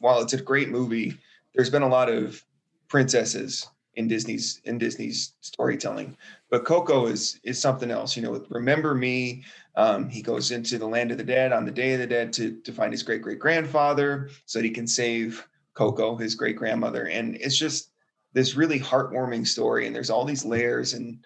while 0.00 0.22
it's 0.22 0.32
a 0.32 0.40
great 0.40 0.70
movie, 0.70 1.18
there's 1.54 1.70
been 1.70 1.82
a 1.82 1.88
lot 1.88 2.08
of 2.08 2.42
princesses 2.88 3.66
in 3.94 4.08
Disney's 4.08 4.60
in 4.64 4.78
Disney's 4.78 5.34
storytelling. 5.40 6.16
But 6.50 6.64
Coco 6.64 7.06
is 7.06 7.40
is 7.44 7.60
something 7.60 7.90
else. 7.90 8.16
You 8.16 8.22
know, 8.22 8.30
with 8.30 8.50
Remember 8.50 8.94
Me, 8.94 9.44
um, 9.76 10.08
he 10.08 10.22
goes 10.22 10.50
into 10.50 10.78
the 10.78 10.88
land 10.88 11.10
of 11.10 11.18
the 11.18 11.24
dead 11.24 11.52
on 11.52 11.64
the 11.64 11.70
day 11.70 11.94
of 11.94 12.00
the 12.00 12.06
dead 12.06 12.32
to, 12.34 12.60
to 12.62 12.72
find 12.72 12.92
his 12.92 13.02
great 13.02 13.22
great 13.22 13.38
grandfather 13.38 14.30
so 14.46 14.58
that 14.58 14.64
he 14.64 14.70
can 14.70 14.86
save 14.86 15.46
Coco, 15.74 16.16
his 16.16 16.34
great 16.34 16.56
grandmother. 16.56 17.04
And 17.06 17.36
it's 17.36 17.56
just, 17.56 17.92
this 18.34 18.56
really 18.56 18.80
heartwarming 18.80 19.46
story, 19.46 19.86
and 19.86 19.94
there's 19.94 20.10
all 20.10 20.24
these 20.24 20.44
layers, 20.44 20.94
and 20.94 21.18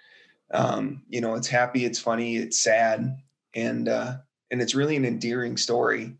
um, 0.52 1.02
you 1.08 1.20
know, 1.20 1.34
it's 1.34 1.48
happy, 1.48 1.84
it's 1.84 1.98
funny, 1.98 2.36
it's 2.36 2.58
sad, 2.58 3.16
and 3.54 3.88
uh, 3.88 4.16
and 4.50 4.60
it's 4.60 4.74
really 4.74 4.96
an 4.96 5.04
endearing 5.04 5.56
story 5.56 6.16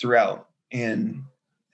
throughout. 0.00 0.48
And 0.72 1.24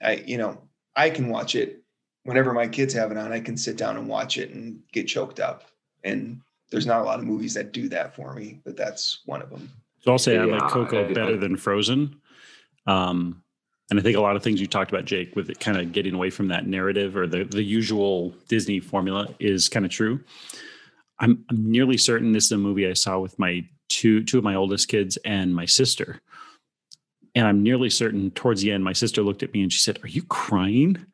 I, 0.01 0.23
you 0.25 0.37
know, 0.37 0.61
I 0.95 1.09
can 1.09 1.29
watch 1.29 1.55
it 1.55 1.83
whenever 2.27 2.51
my 2.51 2.67
kids 2.67 2.93
have 2.93 3.09
it 3.09 3.17
on. 3.17 3.31
I 3.31 3.39
can 3.39 3.55
sit 3.55 3.77
down 3.77 3.95
and 3.95 4.05
watch 4.05 4.37
it 4.37 4.49
and 4.51 4.81
get 4.91 5.07
choked 5.07 5.39
up. 5.39 5.63
And 6.03 6.41
there's 6.69 6.85
not 6.85 7.01
a 7.01 7.05
lot 7.05 7.19
of 7.19 7.25
movies 7.25 7.53
that 7.53 7.71
do 7.71 7.87
that 7.87 8.15
for 8.17 8.33
me, 8.33 8.59
but 8.65 8.75
that's 8.75 9.21
one 9.25 9.41
of 9.41 9.49
them. 9.49 9.71
So 10.01 10.11
I'll 10.11 10.17
say 10.17 10.37
I 10.37 10.43
like 10.43 10.69
Coco 10.69 11.05
I- 11.05 11.09
I- 11.09 11.13
better 11.13 11.37
than 11.37 11.55
Frozen. 11.55 12.19
Um, 12.85 13.41
and 13.89 13.97
I 13.97 14.03
think 14.03 14.17
a 14.17 14.21
lot 14.21 14.35
of 14.35 14.43
things 14.43 14.59
you 14.59 14.67
talked 14.67 14.91
about, 14.91 15.05
Jake, 15.05 15.37
with 15.37 15.49
it 15.49 15.61
kind 15.61 15.77
of 15.77 15.93
getting 15.93 16.13
away 16.13 16.29
from 16.29 16.49
that 16.49 16.67
narrative 16.67 17.15
or 17.15 17.27
the, 17.27 17.45
the 17.45 17.63
usual 17.63 18.35
Disney 18.49 18.81
formula 18.81 19.33
is 19.39 19.69
kind 19.69 19.85
of 19.85 19.91
true. 19.91 20.19
I'm, 21.19 21.45
I'm 21.49 21.71
nearly 21.71 21.97
certain 21.97 22.33
this 22.33 22.45
is 22.45 22.51
a 22.51 22.57
movie 22.57 22.89
I 22.89 22.93
saw 22.93 23.19
with 23.19 23.39
my 23.39 23.65
two 23.87 24.21
two 24.21 24.37
of 24.37 24.43
my 24.43 24.55
oldest 24.55 24.89
kids 24.89 25.17
and 25.23 25.55
my 25.55 25.65
sister. 25.65 26.19
And 27.35 27.47
I'm 27.47 27.63
nearly 27.63 27.89
certain 27.89 28.31
towards 28.31 28.61
the 28.61 28.73
end, 28.73 28.83
my 28.83 28.91
sister 28.91 29.21
looked 29.21 29.43
at 29.43 29.53
me 29.53 29.61
and 29.63 29.71
she 29.71 29.79
said, 29.79 29.99
Are 30.03 30.09
you 30.09 30.23
crying? 30.23 31.05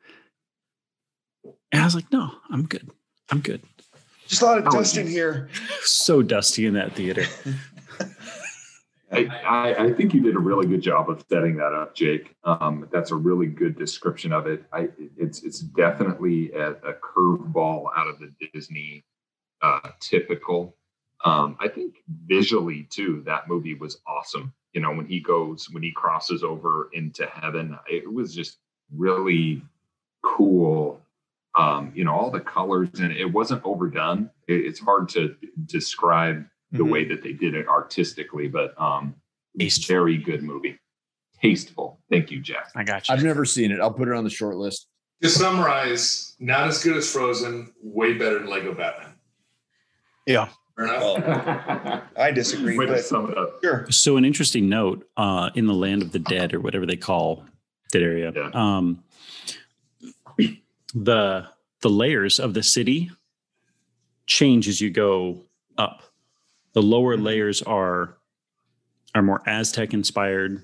And 1.74 1.82
I 1.82 1.86
was 1.86 1.96
like, 1.96 2.10
No, 2.12 2.30
I'm 2.50 2.66
good. 2.66 2.88
I'm 3.30 3.40
good. 3.40 3.60
Just 4.28 4.42
a 4.42 4.44
lot 4.44 4.58
of 4.58 4.66
Oh, 4.68 4.70
dust 4.70 4.96
in 4.96 5.08
here. 5.08 5.50
So 5.82 6.22
dusty 6.22 6.66
in 6.66 6.74
that 6.74 6.94
theater. 6.94 7.24
I, 9.12 9.26
I, 9.26 9.84
I 9.86 9.92
think 9.92 10.14
you 10.14 10.22
did 10.22 10.36
a 10.36 10.38
really 10.38 10.66
good 10.66 10.80
job 10.80 11.10
of 11.10 11.24
setting 11.28 11.56
that 11.56 11.72
up, 11.72 11.94
Jake. 11.94 12.34
Um, 12.44 12.88
that's 12.92 13.10
a 13.10 13.16
really 13.16 13.46
good 13.46 13.76
description 13.76 14.32
of 14.32 14.46
it. 14.46 14.64
I, 14.72 14.88
it's 15.16 15.42
it's 15.42 15.60
definitely 15.60 16.52
a, 16.52 16.70
a 16.72 16.94
curveball 16.94 17.86
out 17.96 18.06
of 18.06 18.18
the 18.20 18.32
Disney 18.52 19.04
uh, 19.60 19.90
typical. 20.00 20.76
Um, 21.24 21.56
I 21.60 21.68
think 21.68 21.96
visually 22.26 22.86
too, 22.88 23.22
that 23.26 23.48
movie 23.48 23.74
was 23.74 23.98
awesome. 24.06 24.52
You 24.74 24.80
know, 24.80 24.92
when 24.92 25.06
he 25.06 25.18
goes, 25.20 25.68
when 25.70 25.82
he 25.82 25.90
crosses 25.90 26.44
over 26.44 26.88
into 26.92 27.26
heaven, 27.26 27.76
it 27.90 28.10
was 28.10 28.32
just 28.34 28.58
really 28.94 29.60
cool. 30.22 31.00
Um, 31.56 31.92
you 31.94 32.02
know, 32.04 32.12
all 32.12 32.30
the 32.30 32.40
colors 32.40 32.88
and 33.00 33.12
it 33.12 33.26
wasn't 33.32 33.62
overdone. 33.64 34.30
It, 34.48 34.54
it's 34.66 34.80
hard 34.80 35.08
to 35.10 35.36
describe 35.66 36.44
the 36.72 36.78
Mhm. 36.84 36.90
way 36.90 37.04
that 37.04 37.22
they 37.22 37.32
did 37.32 37.54
it 37.54 37.68
artistically, 37.68 38.48
but 38.48 38.74
um, 38.80 39.14
Tasteful. 39.58 39.94
very 39.94 40.16
good 40.18 40.42
movie. 40.42 40.78
Tasteful. 41.40 42.00
Thank 42.10 42.30
you, 42.32 42.40
Jeff. 42.40 42.72
I 42.74 42.82
got 42.82 43.08
you. 43.08 43.14
I've 43.14 43.22
never 43.22 43.44
seen 43.44 43.70
it. 43.70 43.78
I'll 43.80 43.92
put 43.92 44.08
it 44.08 44.14
on 44.14 44.24
the 44.24 44.30
short 44.30 44.56
list. 44.56 44.88
To 45.22 45.28
summarize, 45.28 46.34
not 46.40 46.66
as 46.66 46.82
good 46.82 46.96
as 46.96 47.10
Frozen, 47.12 47.72
way 47.82 48.14
better 48.14 48.40
than 48.40 48.48
Lego 48.48 48.74
Batman. 48.74 49.12
Yeah. 50.26 50.48
Fair 50.76 50.86
enough. 50.86 51.02
Well, 51.24 52.02
I 52.16 52.32
disagree, 52.32 52.76
Way 52.76 52.86
to 52.86 52.92
but 52.94 53.04
sum 53.04 53.30
it 53.30 53.38
up. 53.38 53.60
sure. 53.62 53.86
So 53.90 54.16
an 54.16 54.24
interesting 54.24 54.68
note 54.68 55.06
uh, 55.16 55.50
in 55.54 55.66
the 55.66 55.74
land 55.74 56.02
of 56.02 56.10
the 56.10 56.18
dead 56.18 56.52
or 56.52 56.60
whatever 56.60 56.84
they 56.84 56.96
call 56.96 57.44
that 57.92 58.02
area. 58.02 58.32
Yeah. 58.34 58.50
Um, 58.52 59.04
the 60.94 61.46
the 61.82 61.90
layers 61.90 62.38
of 62.38 62.54
the 62.54 62.62
city 62.62 63.10
change 64.26 64.68
as 64.68 64.80
you 64.80 64.90
go 64.90 65.42
up. 65.76 66.02
The 66.72 66.82
lower 66.82 67.16
layers 67.16 67.62
are 67.62 68.16
are 69.14 69.22
more 69.22 69.42
Aztec 69.46 69.92
inspired, 69.94 70.62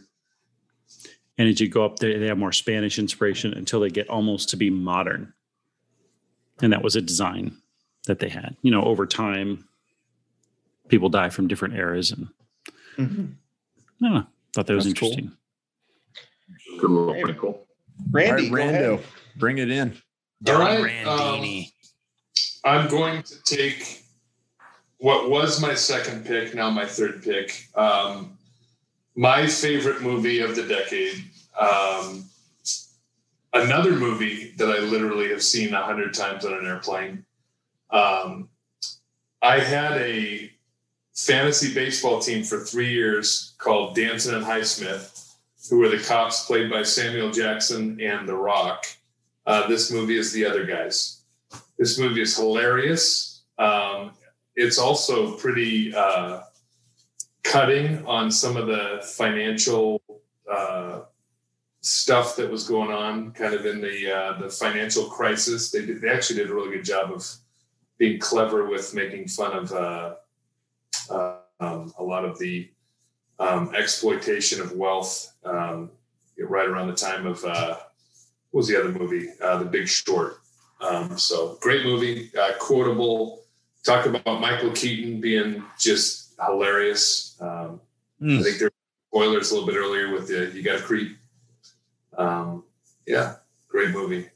and 1.38 1.48
as 1.48 1.60
you 1.60 1.68
go 1.68 1.84
up, 1.84 1.98
they, 1.98 2.16
they 2.18 2.26
have 2.26 2.38
more 2.38 2.52
Spanish 2.52 2.98
inspiration 2.98 3.52
until 3.54 3.80
they 3.80 3.90
get 3.90 4.08
almost 4.08 4.48
to 4.50 4.56
be 4.56 4.70
modern. 4.70 5.32
And 6.62 6.72
that 6.72 6.82
was 6.82 6.96
a 6.96 7.00
design 7.00 7.56
that 8.06 8.18
they 8.18 8.28
had. 8.28 8.56
You 8.62 8.70
know, 8.72 8.82
over 8.84 9.06
time, 9.06 9.68
people 10.88 11.08
die 11.08 11.30
from 11.30 11.48
different 11.48 11.74
eras, 11.74 12.10
and 12.12 12.28
Mhm. 12.98 13.34
I 14.02 14.04
don't 14.04 14.14
know. 14.14 14.26
Thought 14.52 14.66
that 14.66 14.74
was 14.74 14.84
That's 14.86 14.98
cool. 14.98 15.10
interesting. 15.10 15.36
Good 16.80 16.90
little 16.90 17.14
wrinkle. 17.14 17.66
Randy, 18.10 18.48
All 18.48 18.54
right, 18.56 18.64
go 18.64 18.68
ahead. 18.68 18.98
Rando, 19.00 19.02
bring 19.36 19.58
it 19.58 19.70
in. 19.70 19.96
Dylan 20.44 20.84
right, 20.84 21.06
um, 21.06 21.18
Randini. 21.18 21.72
I'm 22.64 22.88
going 22.88 23.22
to 23.22 23.42
take 23.44 24.04
what 24.98 25.30
was 25.30 25.60
my 25.60 25.74
second 25.74 26.26
pick, 26.26 26.54
now 26.54 26.70
my 26.70 26.86
third 26.86 27.22
pick. 27.22 27.66
Um, 27.74 28.38
my 29.16 29.46
favorite 29.46 30.02
movie 30.02 30.40
of 30.40 30.56
the 30.56 30.62
decade. 30.62 31.24
Um, 31.58 32.24
another 33.52 33.92
movie 33.92 34.52
that 34.58 34.68
I 34.68 34.78
literally 34.78 35.30
have 35.30 35.42
seen 35.42 35.74
a 35.74 35.82
hundred 35.82 36.14
times 36.14 36.44
on 36.44 36.52
an 36.52 36.66
airplane. 36.66 37.24
Um, 37.90 38.48
I 39.42 39.58
had 39.58 39.92
a 39.92 40.50
fantasy 41.14 41.74
baseball 41.74 42.20
team 42.20 42.44
for 42.44 42.60
three 42.60 42.92
years 42.92 43.54
called 43.58 43.96
Danson 43.96 44.34
and 44.34 44.44
Highsmith, 44.44 45.34
who 45.68 45.78
were 45.78 45.88
the 45.88 45.98
cops 45.98 46.46
played 46.46 46.70
by 46.70 46.82
Samuel 46.82 47.30
Jackson 47.30 48.00
and 48.00 48.28
The 48.28 48.34
Rock. 48.34 48.86
Uh, 49.46 49.66
this 49.68 49.90
movie 49.90 50.18
is 50.18 50.32
The 50.32 50.44
Other 50.44 50.64
Guys. 50.64 51.22
This 51.78 51.98
movie 51.98 52.22
is 52.22 52.36
hilarious. 52.36 53.42
Um, 53.58 54.12
it's 54.54 54.78
also 54.78 55.36
pretty 55.36 55.94
uh, 55.94 56.42
cutting 57.42 58.04
on 58.06 58.30
some 58.30 58.56
of 58.56 58.66
the 58.66 59.00
financial 59.16 60.02
uh, 60.50 61.00
stuff 61.80 62.36
that 62.36 62.50
was 62.50 62.68
going 62.68 62.90
on, 62.90 63.32
kind 63.32 63.54
of 63.54 63.64
in 63.64 63.80
the 63.80 64.12
uh, 64.12 64.38
the 64.38 64.50
financial 64.50 65.04
crisis. 65.06 65.70
They 65.70 65.86
did, 65.86 66.02
they 66.02 66.10
actually 66.10 66.36
did 66.36 66.50
a 66.50 66.54
really 66.54 66.76
good 66.76 66.84
job 66.84 67.10
of 67.10 67.26
being 67.98 68.18
clever 68.18 68.68
with 68.68 68.94
making 68.94 69.28
fun 69.28 69.52
of 69.56 69.72
uh, 69.72 70.14
uh, 71.10 71.36
um, 71.60 71.92
a 71.98 72.02
lot 72.02 72.24
of 72.24 72.38
the 72.38 72.70
um, 73.38 73.74
exploitation 73.74 74.60
of 74.60 74.72
wealth. 74.72 75.32
Um, 75.44 75.90
right 76.38 76.68
around 76.68 76.88
the 76.88 76.94
time 76.94 77.26
of 77.26 77.44
what 78.50 78.58
was 78.58 78.68
the 78.68 78.78
other 78.78 78.90
movie? 78.92 79.28
Uh, 79.40 79.58
the 79.58 79.64
Big 79.64 79.88
Short. 79.88 80.38
Um, 80.80 81.18
so 81.18 81.58
great 81.60 81.84
movie, 81.84 82.30
uh, 82.38 82.52
quotable. 82.58 83.42
Talk 83.84 84.06
about 84.06 84.40
Michael 84.40 84.72
Keaton 84.72 85.20
being 85.20 85.62
just 85.78 86.34
hilarious. 86.44 87.36
Um, 87.40 87.80
I 88.20 88.24
Mm. 88.24 88.42
think 88.44 88.58
there 88.58 88.68
were 88.68 88.72
spoilers 89.10 89.50
a 89.50 89.54
little 89.54 89.66
bit 89.68 89.76
earlier 89.76 90.12
with 90.12 90.28
the 90.28 90.50
You 90.54 90.62
Got 90.62 90.78
to 90.78 90.84
Creep. 90.84 91.16
Um, 92.18 92.64
yeah, 93.06 93.36
great 93.68 93.90
movie. 93.90 94.28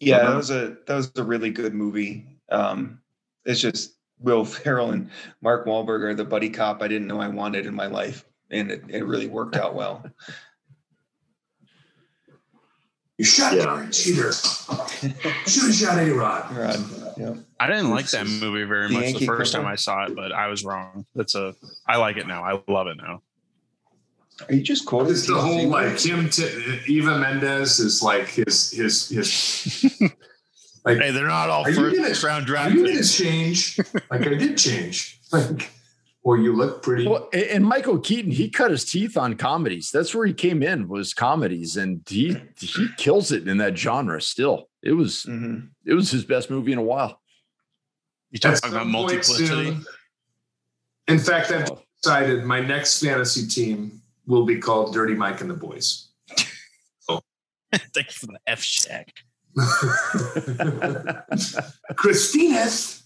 Yeah, 0.00 0.18
that 0.18 0.36
was 0.36 0.50
a 0.50 0.76
that 0.86 0.94
was 0.96 1.10
a 1.16 1.24
really 1.24 1.50
good 1.50 1.74
movie. 1.74 2.26
Um, 2.50 3.00
it's 3.44 3.60
just 3.60 3.94
Will 4.20 4.44
Ferrell 4.44 4.90
and 4.90 5.10
Mark 5.40 5.66
Wahlberg 5.66 6.02
are 6.02 6.14
the 6.14 6.24
buddy 6.24 6.50
cop 6.50 6.82
I 6.82 6.88
didn't 6.88 7.08
know 7.08 7.20
I 7.20 7.28
wanted 7.28 7.66
in 7.66 7.74
my 7.74 7.86
life, 7.86 8.24
and 8.54 8.70
it, 8.70 8.82
it 8.88 9.04
really 9.04 9.26
worked 9.26 9.56
out 9.56 9.74
well. 9.74 10.04
You 13.16 13.24
shot 13.24 13.54
Yeah. 13.54 13.66
Derek 13.66 13.92
Jeter. 13.92 14.32
Should 14.32 15.62
have 15.62 15.74
shot 15.74 15.98
A 15.98 16.10
Rod. 16.10 16.50
Rod, 16.50 16.84
yeah. 17.16 17.34
I 17.60 17.68
didn't 17.68 17.90
like 17.90 18.06
that 18.10 18.26
movie 18.26 18.64
very 18.64 18.88
The 18.88 18.94
much 18.94 19.04
the 19.04 19.10
Yankee 19.10 19.26
first 19.26 19.52
time 19.52 19.66
I 19.66 19.76
saw 19.76 20.04
it, 20.06 20.16
but 20.16 20.32
I 20.32 20.48
was 20.48 20.64
wrong. 20.64 21.06
That's 21.14 21.36
a. 21.36 21.54
I 21.86 21.96
like 21.98 22.16
it 22.16 22.26
now. 22.26 22.42
I 22.42 22.60
love 22.66 22.88
it 22.88 22.96
now. 22.96 23.22
Are 24.48 24.54
you 24.54 24.62
just 24.62 24.84
quoting? 24.84 25.12
It's 25.12 25.28
the 25.28 25.40
whole 25.40 25.68
like 25.68 26.00
him, 26.00 26.28
to 26.28 26.80
Eva 26.88 27.16
Mendes 27.16 27.78
is 27.78 28.02
like 28.02 28.26
his 28.30 28.72
his 28.72 29.08
his. 29.08 30.10
Like, 30.84 30.98
Hey, 30.98 31.12
they're 31.12 31.28
not 31.28 31.50
all 31.50 31.62
Are 31.66 31.70
you 31.70 31.76
first 31.76 31.96
gonna- 32.22 32.32
round 32.32 32.42
are 32.42 32.46
draft 32.46 32.74
you 32.74 32.82
going 32.84 32.96
to 32.96 33.08
change? 33.08 33.78
Like 34.10 34.26
I 34.26 34.34
did 34.34 34.58
change. 34.58 35.20
Like, 35.32 35.70
well, 36.24 36.38
you 36.38 36.56
look 36.56 36.82
pretty. 36.82 37.06
Well, 37.06 37.28
and 37.32 37.64
Michael 37.64 37.98
Keaton, 37.98 38.32
he 38.32 38.48
cut 38.48 38.70
his 38.70 38.84
teeth 38.84 39.16
on 39.16 39.36
comedies. 39.36 39.90
That's 39.92 40.14
where 40.14 40.26
he 40.26 40.32
came 40.32 40.62
in 40.62 40.88
was 40.88 41.12
comedies, 41.14 41.76
and 41.76 42.00
he 42.08 42.36
he 42.58 42.88
kills 42.96 43.30
it 43.30 43.46
in 43.46 43.58
that 43.58 43.76
genre. 43.76 44.20
Still, 44.22 44.68
it 44.82 44.92
was 44.92 45.24
Mhm. 45.24 45.68
it 45.84 45.94
was 45.94 46.10
his 46.10 46.24
best 46.24 46.50
movie 46.50 46.72
in 46.72 46.78
a 46.78 46.82
while. 46.82 47.20
You 48.30 48.38
At 48.42 48.56
talking 48.56 48.72
about 48.72 48.86
multiplicity? 48.88 49.46
soon- 49.46 49.84
In 51.06 51.18
fact, 51.18 51.50
I've 51.52 51.70
decided 52.02 52.44
my 52.44 52.60
next 52.60 53.00
fantasy 53.00 53.46
team 53.46 54.00
will 54.26 54.46
be 54.46 54.58
called 54.58 54.94
Dirty 54.94 55.14
Mike 55.14 55.40
and 55.42 55.50
the 55.50 55.54
Boys. 55.54 56.08
Oh. 57.08 57.20
Thank 57.72 58.06
you 58.08 58.12
for 58.12 58.26
the 58.26 58.40
F 58.46 58.62
shack. 58.62 59.12
Christina's 61.96 63.02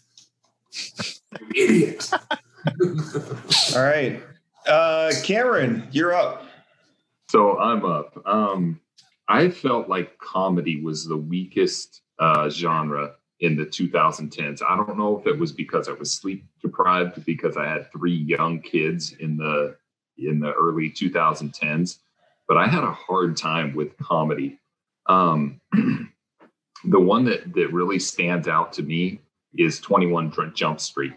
idiot. 1.55 2.11
All 3.77 3.83
right, 3.83 4.23
uh, 4.67 5.13
Cameron, 5.23 5.89
you're 5.93 6.15
up. 6.15 6.45
So 7.31 7.59
I'm 7.59 7.85
up. 7.85 8.21
Um, 8.27 8.81
I 9.29 9.51
felt 9.51 9.89
like 9.89 10.19
comedy 10.19 10.83
was 10.83 11.07
the 11.07 11.17
weakest 11.17 12.03
uh, 12.19 12.49
genre 12.49 13.15
in 13.41 13.57
the 13.57 13.67
2010s. 13.67 14.63
I 14.67 14.77
don't 14.77 14.99
know 14.99 15.19
if 15.19 15.27
it 15.27 15.39
was 15.39 15.53
because 15.53 15.89
I 15.89 15.93
was 15.93 16.13
sleep 16.13 16.45
deprived 16.63 17.25
because 17.25 17.57
I 17.57 17.67
had 17.67 17.93
three 17.93 18.15
young 18.15 18.61
kids 18.61 19.13
in 19.21 19.37
the 19.37 19.77
in 20.17 20.41
the 20.41 20.53
early 20.55 20.91
2010s, 20.91 21.99
but 22.49 22.57
I 22.57 22.67
had 22.67 22.83
a 22.83 22.93
hard 22.93 23.37
time 23.37 23.75
with 23.75 23.97
comedy. 23.99 24.59
Um, 25.07 25.61
the 26.85 27.01
one 27.01 27.25
that 27.27 27.53
that 27.55 27.73
really 27.73 27.99
stands 27.99 28.49
out 28.49 28.73
to 28.75 28.83
me 28.83 29.21
is 29.57 29.81
21 29.81 30.33
Jump 30.55 30.81
Street. 30.81 31.13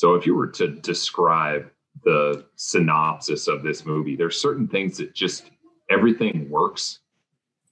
So 0.00 0.14
if 0.14 0.24
you 0.24 0.34
were 0.34 0.46
to 0.46 0.66
describe 0.66 1.70
the 2.04 2.46
synopsis 2.56 3.48
of 3.48 3.62
this 3.62 3.84
movie, 3.84 4.16
there's 4.16 4.40
certain 4.40 4.66
things 4.66 4.96
that 4.96 5.14
just 5.14 5.50
everything 5.90 6.48
works. 6.48 7.00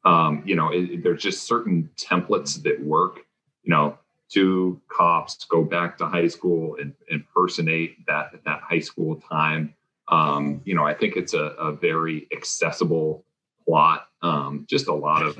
Um, 0.04 0.42
you 0.44 0.54
know, 0.54 0.68
it, 0.68 1.02
there's 1.02 1.22
just 1.22 1.44
certain 1.44 1.88
templates 1.96 2.62
that 2.64 2.84
work. 2.84 3.20
You 3.62 3.70
know, 3.70 3.98
two 4.28 4.78
cops 4.88 5.46
go 5.46 5.64
back 5.64 5.96
to 5.96 6.06
high 6.06 6.26
school 6.26 6.76
and 6.78 6.92
impersonate 7.08 8.04
that 8.06 8.32
that 8.44 8.60
high 8.60 8.80
school 8.80 9.16
time. 9.16 9.74
Um, 10.08 10.60
you 10.66 10.74
know, 10.74 10.84
I 10.84 10.92
think 10.92 11.16
it's 11.16 11.32
a, 11.32 11.54
a 11.58 11.72
very 11.72 12.28
accessible 12.30 13.24
plot. 13.64 14.06
Um, 14.20 14.66
just 14.68 14.88
a 14.88 14.94
lot 14.94 15.22
of 15.22 15.38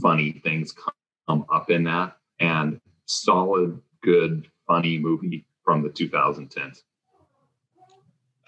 funny 0.00 0.30
things 0.44 0.72
come 1.26 1.44
up 1.50 1.68
in 1.68 1.82
that, 1.82 2.16
and 2.38 2.80
solid, 3.06 3.82
good, 4.02 4.48
funny 4.68 4.98
movie 4.98 5.44
from 5.68 5.82
the 5.82 5.90
2010s. 5.90 6.80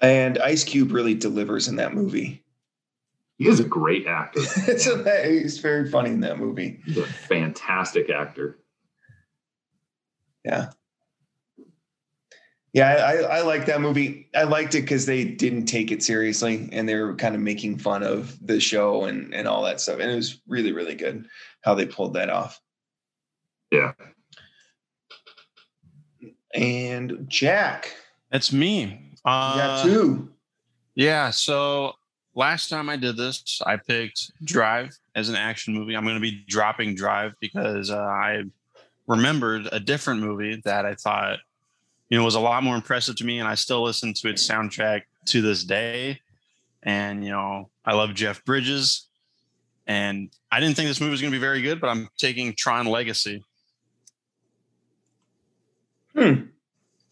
And 0.00 0.38
Ice 0.38 0.64
Cube 0.64 0.90
really 0.90 1.12
delivers 1.12 1.68
in 1.68 1.76
that 1.76 1.92
movie. 1.92 2.42
He 3.36 3.46
is 3.46 3.60
a 3.60 3.64
great 3.64 4.06
actor. 4.06 4.40
he's 5.28 5.58
very 5.58 5.90
funny 5.90 6.08
in 6.12 6.20
that 6.20 6.38
movie. 6.38 6.80
He's 6.86 6.96
a 6.96 7.04
fantastic 7.04 8.08
actor. 8.08 8.58
Yeah. 10.46 10.70
Yeah, 12.72 12.88
I, 12.88 13.16
I 13.16 13.42
like 13.42 13.66
that 13.66 13.82
movie. 13.82 14.30
I 14.34 14.44
liked 14.44 14.74
it 14.74 14.80
because 14.80 15.04
they 15.04 15.24
didn't 15.24 15.66
take 15.66 15.90
it 15.90 16.02
seriously 16.02 16.70
and 16.72 16.88
they 16.88 16.94
were 16.94 17.16
kind 17.16 17.34
of 17.34 17.42
making 17.42 17.80
fun 17.80 18.02
of 18.02 18.34
the 18.40 18.60
show 18.60 19.04
and, 19.04 19.34
and 19.34 19.46
all 19.46 19.64
that 19.64 19.82
stuff. 19.82 20.00
And 20.00 20.10
it 20.10 20.16
was 20.16 20.40
really, 20.48 20.72
really 20.72 20.94
good 20.94 21.26
how 21.60 21.74
they 21.74 21.84
pulled 21.84 22.14
that 22.14 22.30
off. 22.30 22.58
Yeah. 23.70 23.92
And 26.54 27.26
Jack. 27.28 27.94
That's 28.30 28.52
me. 28.52 29.12
Uh, 29.24 29.56
got 29.56 29.84
two. 29.84 30.30
Yeah. 30.94 31.30
So 31.30 31.94
last 32.34 32.68
time 32.68 32.88
I 32.88 32.96
did 32.96 33.16
this, 33.16 33.60
I 33.64 33.76
picked 33.76 34.32
Drive 34.44 34.96
as 35.14 35.28
an 35.28 35.36
action 35.36 35.74
movie. 35.74 35.96
I'm 35.96 36.04
going 36.04 36.16
to 36.16 36.20
be 36.20 36.44
dropping 36.48 36.94
Drive 36.94 37.34
because 37.40 37.90
uh, 37.90 37.98
I 37.98 38.44
remembered 39.06 39.68
a 39.72 39.80
different 39.80 40.20
movie 40.20 40.60
that 40.64 40.86
I 40.86 40.94
thought, 40.94 41.38
you 42.08 42.18
know, 42.18 42.24
was 42.24 42.34
a 42.34 42.40
lot 42.40 42.62
more 42.62 42.76
impressive 42.76 43.16
to 43.16 43.24
me, 43.24 43.38
and 43.38 43.48
I 43.48 43.54
still 43.54 43.82
listen 43.82 44.14
to 44.14 44.28
its 44.28 44.46
soundtrack 44.46 45.02
to 45.26 45.42
this 45.42 45.64
day. 45.64 46.20
And 46.82 47.24
you 47.24 47.30
know, 47.30 47.70
I 47.84 47.94
love 47.94 48.14
Jeff 48.14 48.44
Bridges, 48.44 49.08
and 49.86 50.30
I 50.50 50.60
didn't 50.60 50.76
think 50.76 50.88
this 50.88 51.00
movie 51.00 51.10
was 51.10 51.20
going 51.20 51.32
to 51.32 51.36
be 51.36 51.40
very 51.40 51.60
good, 51.60 51.80
but 51.80 51.90
I'm 51.90 52.08
taking 52.16 52.54
Tron 52.56 52.86
Legacy. 52.86 53.44
Hmm. 56.14 56.46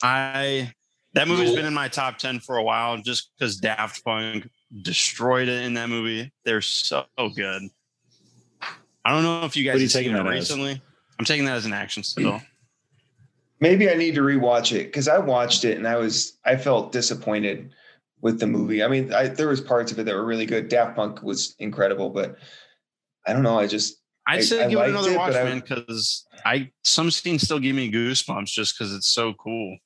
I 0.03 0.73
that 1.15 1.27
movie's 1.29 1.55
been 1.55 1.65
in 1.65 1.75
my 1.75 1.89
top 1.89 2.19
10 2.19 2.41
for 2.41 2.57
a 2.57 2.63
while 2.63 2.99
just 2.99 3.31
because 3.37 3.57
Daft 3.57 4.05
Punk 4.05 4.49
destroyed 4.83 5.49
it 5.49 5.65
in 5.65 5.75
that 5.75 5.89
movie. 5.89 6.33
They're 6.45 6.61
so 6.61 7.07
good. 7.35 7.63
I 9.05 9.13
don't 9.13 9.23
know 9.23 9.45
if 9.45 9.57
you 9.57 9.65
guys 9.65 9.75
What 9.75 9.77
are 9.77 9.79
you 9.79 9.85
have 9.85 9.91
seen 9.93 10.03
taking 10.03 10.15
it 10.17 10.23
that 10.23 10.27
as? 10.27 10.33
recently. 10.35 10.83
I'm 11.19 11.25
taking 11.25 11.47
that 11.47 11.57
as 11.57 11.67
an 11.67 11.73
action 11.73 12.03
still. 12.03 12.41
Maybe 13.61 13.91
I 13.91 13.95
need 13.95 14.15
to 14.15 14.21
rewatch 14.21 14.73
it 14.73 14.85
because 14.85 15.09
I 15.09 15.19
watched 15.19 15.65
it 15.65 15.79
and 15.79 15.89
I 15.89 15.97
was 15.97 16.39
I 16.45 16.57
felt 16.57 16.93
disappointed 16.93 17.73
with 18.21 18.39
the 18.39 18.47
movie. 18.47 18.83
I 18.85 18.89
mean, 18.89 19.13
I, 19.13 19.29
there 19.29 19.49
was 19.49 19.61
parts 19.61 19.91
of 19.91 19.99
it 19.99 20.05
that 20.05 20.15
were 20.15 20.25
really 20.25 20.47
good. 20.47 20.69
Daft 20.69 20.95
Punk 20.95 21.23
was 21.23 21.57
incredible, 21.59 22.11
but 22.11 22.37
I 23.27 23.33
don't 23.33 23.43
know. 23.43 23.59
I 23.59 23.67
just 23.67 23.97
I'd 24.29 24.45
say 24.45 24.65
I 24.65 24.69
give 24.69 24.79
it 24.79 24.91
another 24.91 25.13
it, 25.13 25.17
watch, 25.17 25.33
man, 25.33 25.61
because 25.61 26.27
I 26.45 26.71
some 26.85 27.11
scenes 27.11 27.43
still 27.43 27.59
give 27.59 27.75
me 27.75 27.91
goosebumps 27.91 28.47
just 28.53 28.79
because 28.79 28.95
it's 28.95 29.09
so 29.13 29.33
cool. 29.35 29.79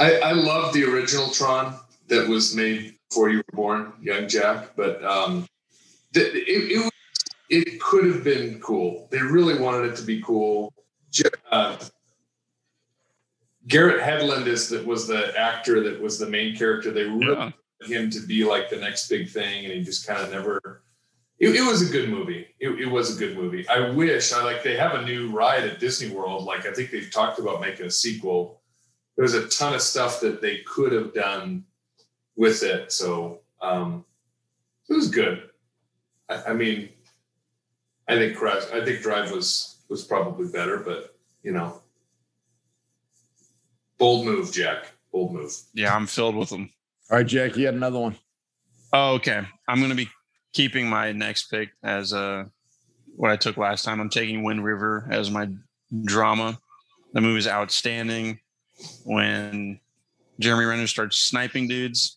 I, 0.00 0.16
I 0.18 0.32
love 0.32 0.72
the 0.72 0.84
original 0.84 1.28
Tron 1.30 1.74
that 2.08 2.26
was 2.28 2.54
made 2.56 2.94
before 3.10 3.28
you 3.30 3.38
were 3.38 3.44
born, 3.56 3.92
young 4.00 4.28
Jack. 4.28 4.70
But 4.76 5.02
um, 5.04 5.46
th- 6.14 6.34
it, 6.34 6.72
it 6.72 6.78
was- 6.78 6.90
it 7.48 7.80
could 7.80 8.04
have 8.06 8.24
been 8.24 8.58
cool. 8.60 9.06
They 9.12 9.20
really 9.22 9.56
wanted 9.56 9.92
it 9.92 9.96
to 9.98 10.02
be 10.02 10.20
cool. 10.20 10.74
Uh, 11.52 11.76
Garrett 13.68 14.02
Hedlund 14.02 14.46
is 14.48 14.68
that 14.70 14.84
was 14.84 15.06
the 15.06 15.32
actor 15.38 15.80
that 15.84 16.00
was 16.00 16.18
the 16.18 16.26
main 16.26 16.56
character. 16.56 16.90
They 16.90 17.04
really 17.04 17.26
Yeah. 17.26 17.34
wanted 17.34 17.54
him 17.86 18.10
to 18.10 18.20
be 18.26 18.44
like 18.44 18.68
the 18.68 18.78
next 18.78 19.08
big 19.08 19.28
thing, 19.30 19.64
and 19.64 19.72
he 19.72 19.82
just 19.84 20.06
kind 20.08 20.20
of 20.20 20.32
never. 20.32 20.82
It, 21.38 21.54
it 21.54 21.62
was 21.62 21.88
a 21.88 21.92
good 21.92 22.08
movie. 22.08 22.46
It, 22.60 22.70
it 22.80 22.86
was 22.86 23.14
a 23.14 23.18
good 23.18 23.36
movie. 23.36 23.68
I 23.68 23.90
wish 23.90 24.32
I 24.32 24.42
like 24.42 24.62
they 24.62 24.76
have 24.76 24.94
a 24.94 25.04
new 25.04 25.30
ride 25.30 25.64
at 25.64 25.80
Disney 25.80 26.14
World. 26.14 26.44
Like 26.44 26.66
I 26.66 26.72
think 26.72 26.90
they've 26.90 27.10
talked 27.12 27.38
about 27.38 27.60
making 27.60 27.86
a 27.86 27.90
sequel 27.90 28.60
there's 29.16 29.34
a 29.34 29.48
ton 29.48 29.74
of 29.74 29.82
stuff 29.82 30.20
that 30.20 30.40
they 30.40 30.58
could 30.58 30.92
have 30.92 31.14
done 31.14 31.64
with 32.36 32.62
it. 32.62 32.92
So 32.92 33.40
um, 33.60 34.04
it 34.88 34.94
was 34.94 35.08
good. 35.08 35.50
I, 36.28 36.42
I 36.48 36.52
mean, 36.52 36.90
I 38.08 38.16
think 38.16 38.36
Drive, 38.36 38.68
I 38.72 38.84
think 38.84 39.02
Drive 39.02 39.32
was 39.32 39.78
was 39.88 40.04
probably 40.04 40.48
better, 40.48 40.78
but 40.78 41.16
you 41.42 41.52
know, 41.52 41.80
bold 43.98 44.26
move, 44.26 44.52
Jack. 44.52 44.92
Bold 45.12 45.32
move. 45.32 45.52
Yeah, 45.72 45.94
I'm 45.94 46.06
filled 46.06 46.36
with 46.36 46.50
them. 46.50 46.70
All 47.10 47.18
right, 47.18 47.26
Jack, 47.26 47.56
you 47.56 47.66
had 47.66 47.74
another 47.74 47.98
one. 47.98 48.16
Oh, 48.92 49.14
okay. 49.14 49.42
I'm 49.68 49.78
going 49.78 49.90
to 49.90 49.96
be 49.96 50.10
keeping 50.56 50.88
my 50.88 51.12
next 51.12 51.50
pick 51.50 51.68
as 51.82 52.14
uh, 52.14 52.44
what 53.14 53.30
I 53.30 53.36
took 53.36 53.58
last 53.58 53.84
time. 53.84 54.00
I'm 54.00 54.08
taking 54.08 54.42
Wind 54.42 54.64
River 54.64 55.06
as 55.10 55.30
my 55.30 55.50
drama. 56.04 56.58
The 57.12 57.20
movie's 57.20 57.46
outstanding. 57.46 58.40
When 59.04 59.78
Jeremy 60.40 60.64
Renner 60.64 60.86
starts 60.86 61.18
sniping 61.18 61.68
dudes, 61.68 62.16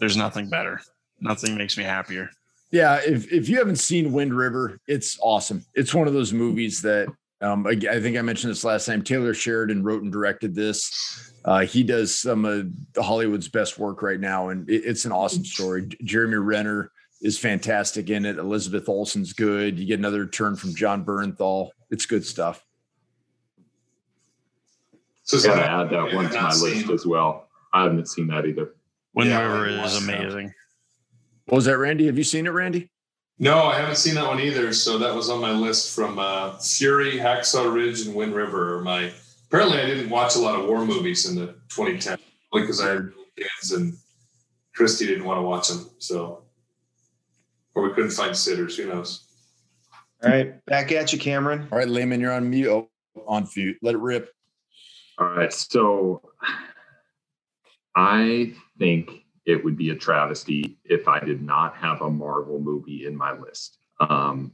there's 0.00 0.18
nothing 0.18 0.50
better. 0.50 0.82
Nothing 1.20 1.56
makes 1.56 1.78
me 1.78 1.84
happier. 1.84 2.28
Yeah, 2.70 3.00
if 3.02 3.32
if 3.32 3.48
you 3.48 3.56
haven't 3.56 3.76
seen 3.76 4.12
Wind 4.12 4.34
River, 4.34 4.78
it's 4.86 5.18
awesome. 5.22 5.64
It's 5.74 5.94
one 5.94 6.06
of 6.06 6.12
those 6.12 6.34
movies 6.34 6.82
that 6.82 7.08
um, 7.40 7.66
I, 7.66 7.70
I 7.90 8.00
think 8.00 8.18
I 8.18 8.22
mentioned 8.22 8.50
this 8.50 8.64
last 8.64 8.84
time. 8.84 9.02
Taylor 9.02 9.32
Sheridan 9.32 9.82
wrote 9.82 10.02
and 10.02 10.12
directed 10.12 10.54
this. 10.54 11.32
Uh, 11.46 11.60
he 11.60 11.82
does 11.82 12.14
some 12.14 12.44
of 12.44 12.68
Hollywood's 12.98 13.48
best 13.48 13.78
work 13.78 14.02
right 14.02 14.20
now, 14.20 14.50
and 14.50 14.68
it, 14.68 14.84
it's 14.84 15.06
an 15.06 15.12
awesome 15.12 15.44
story. 15.44 15.88
Jeremy 16.04 16.36
Renner 16.36 16.90
is 17.20 17.38
fantastic 17.38 18.10
in 18.10 18.24
it. 18.24 18.38
Elizabeth 18.38 18.88
Olsen's 18.88 19.32
good. 19.32 19.78
You 19.78 19.86
get 19.86 19.98
another 19.98 20.26
turn 20.26 20.56
from 20.56 20.74
Jon 20.74 21.04
Bernthal. 21.04 21.70
It's 21.90 22.06
good 22.06 22.24
stuff. 22.24 22.64
So 25.24 25.38
I 25.38 25.54
Gotta 25.54 25.70
add 25.70 25.90
that 25.90 26.14
one 26.14 26.30
to 26.30 26.40
my 26.40 26.50
seen- 26.50 26.78
list 26.78 26.90
as 26.90 27.06
well. 27.06 27.48
I 27.72 27.82
haven't 27.82 28.08
seen 28.08 28.28
that 28.28 28.46
either. 28.46 28.74
Wind 29.14 29.30
Yeah, 29.30 29.42
River 29.42 29.66
is 29.84 29.96
amazing. 30.02 30.54
What 31.46 31.56
was 31.56 31.64
that, 31.66 31.76
Randy? 31.78 32.06
Have 32.06 32.16
you 32.16 32.24
seen 32.24 32.46
it, 32.46 32.50
Randy? 32.50 32.90
No, 33.38 33.64
I 33.64 33.78
haven't 33.78 33.96
seen 33.96 34.14
that 34.14 34.26
one 34.26 34.40
either. 34.40 34.72
So 34.72 34.98
that 34.98 35.14
was 35.14 35.28
on 35.30 35.40
my 35.40 35.52
list 35.52 35.94
from 35.94 36.18
uh, 36.18 36.56
Fury, 36.58 37.12
Hacksaw 37.18 37.72
Ridge, 37.72 38.06
and 38.06 38.14
Wind 38.14 38.34
River. 38.34 38.80
My 38.80 39.12
apparently 39.46 39.78
I 39.78 39.86
didn't 39.86 40.10
watch 40.10 40.34
a 40.36 40.38
lot 40.40 40.58
of 40.58 40.66
war 40.66 40.84
movies 40.84 41.28
in 41.28 41.36
the 41.36 41.46
2010 41.68 42.18
because 42.52 42.80
I 42.80 42.88
had 42.90 43.12
kids 43.36 43.72
and 43.72 43.94
Christy 44.74 45.06
didn't 45.06 45.24
want 45.24 45.38
to 45.38 45.42
watch 45.42 45.68
them. 45.68 45.88
So 45.98 46.44
or 47.78 47.82
we 47.82 47.94
couldn't 47.94 48.10
find 48.10 48.36
sitters. 48.36 48.76
Who 48.76 48.86
knows? 48.86 49.24
all 50.24 50.30
right, 50.30 50.64
back 50.66 50.90
at 50.90 51.12
you, 51.12 51.18
Cameron. 51.18 51.68
All 51.70 51.78
right, 51.78 51.88
Layman, 51.88 52.20
you're 52.20 52.32
on 52.32 52.50
mute. 52.50 52.68
Oh, 52.68 52.88
on 53.26 53.48
mute. 53.54 53.78
Let 53.82 53.94
it 53.94 53.98
rip. 53.98 54.32
All 55.16 55.28
right. 55.28 55.52
So 55.52 56.22
I 57.94 58.52
think 58.78 59.24
it 59.46 59.64
would 59.64 59.76
be 59.76 59.90
a 59.90 59.94
travesty 59.94 60.78
if 60.84 61.06
I 61.06 61.20
did 61.20 61.40
not 61.40 61.76
have 61.76 62.02
a 62.02 62.10
Marvel 62.10 62.58
movie 62.58 63.06
in 63.06 63.16
my 63.16 63.32
list. 63.32 63.78
Um, 64.00 64.52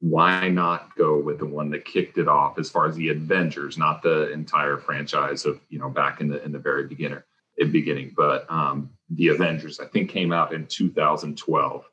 why 0.00 0.48
not 0.48 0.94
go 0.96 1.18
with 1.18 1.38
the 1.38 1.46
one 1.46 1.70
that 1.70 1.84
kicked 1.84 2.18
it 2.18 2.28
off 2.28 2.58
as 2.58 2.70
far 2.70 2.86
as 2.86 2.94
the 2.94 3.08
Avengers, 3.08 3.76
not 3.76 4.02
the 4.02 4.30
entire 4.30 4.78
franchise 4.78 5.44
of, 5.44 5.60
you 5.70 5.78
know, 5.78 5.88
back 5.88 6.20
in 6.20 6.28
the 6.28 6.42
in 6.44 6.52
the 6.52 6.58
very 6.58 6.86
beginner 6.86 7.24
in 7.56 7.72
beginning, 7.72 8.12
but 8.16 8.48
um 8.48 8.90
the 9.10 9.28
Avengers, 9.28 9.80
I 9.80 9.86
think 9.86 10.10
came 10.10 10.32
out 10.32 10.52
in 10.52 10.66
2012. 10.66 11.84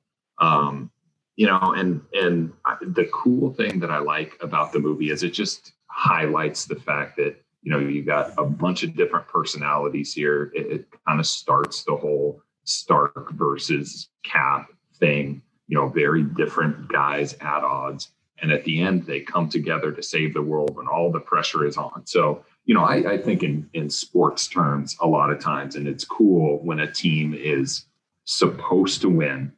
Um, 0.41 0.91
you 1.37 1.47
know, 1.47 1.73
and 1.77 2.01
and 2.13 2.51
I, 2.65 2.75
the 2.81 3.09
cool 3.13 3.53
thing 3.53 3.79
that 3.79 3.89
I 3.89 3.99
like 3.99 4.37
about 4.41 4.73
the 4.73 4.79
movie 4.79 5.11
is 5.11 5.23
it 5.23 5.31
just 5.31 5.73
highlights 5.87 6.65
the 6.65 6.75
fact 6.75 7.15
that 7.17 7.41
you 7.61 7.71
know 7.71 7.79
you 7.79 8.03
got 8.03 8.33
a 8.37 8.43
bunch 8.43 8.83
of 8.83 8.95
different 8.95 9.27
personalities 9.27 10.13
here. 10.13 10.51
It, 10.53 10.67
it 10.67 10.87
kind 11.07 11.19
of 11.19 11.25
starts 11.25 11.83
the 11.83 11.95
whole 11.95 12.41
stark 12.65 13.31
versus 13.31 14.09
cap 14.23 14.67
thing 14.99 15.41
you 15.67 15.77
know 15.77 15.87
very 15.87 16.23
different 16.23 16.89
guys 16.89 17.33
at 17.39 17.63
odds. 17.63 18.11
And 18.43 18.51
at 18.51 18.63
the 18.65 18.81
end 18.81 19.05
they 19.05 19.21
come 19.21 19.49
together 19.49 19.91
to 19.91 20.03
save 20.03 20.33
the 20.33 20.41
world 20.41 20.75
when 20.75 20.87
all 20.87 21.11
the 21.11 21.19
pressure 21.19 21.65
is 21.65 21.77
on. 21.77 22.05
So 22.05 22.43
you 22.65 22.75
know 22.75 22.83
i, 22.83 23.13
I 23.13 23.17
think 23.17 23.43
in 23.43 23.69
in 23.73 23.89
sports 23.89 24.47
terms 24.47 24.95
a 25.01 25.07
lot 25.07 25.31
of 25.31 25.39
times 25.39 25.75
and 25.75 25.87
it's 25.87 26.05
cool 26.05 26.59
when 26.63 26.79
a 26.79 26.91
team 26.91 27.33
is 27.33 27.85
supposed 28.25 29.01
to 29.01 29.09
win 29.09 29.51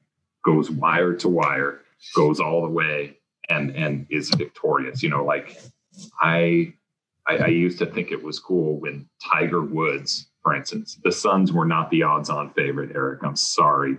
goes 0.44 0.70
wire 0.70 1.14
to 1.14 1.30
wire 1.30 1.82
goes 2.16 2.40
all 2.40 2.62
the 2.62 2.70
way 2.70 3.18
and 3.50 3.76
and 3.76 4.06
is 4.10 4.30
victorious. 4.30 5.02
You 5.02 5.10
know, 5.10 5.24
like 5.24 5.58
I, 6.22 6.74
I 7.28 7.38
I 7.38 7.48
used 7.48 7.80
to 7.80 7.86
think 7.86 8.12
it 8.12 8.22
was 8.22 8.40
cool 8.40 8.80
when 8.80 9.08
Tiger 9.24 9.62
Woods, 9.62 10.28
for 10.42 10.56
instance, 10.56 11.00
the 11.04 11.12
Suns 11.12 11.52
were 11.52 11.66
not 11.66 11.90
the 11.90 12.04
odds-on 12.04 12.52
favorite. 12.54 12.92
Eric, 12.96 13.24
I'm 13.24 13.36
sorry, 13.36 13.98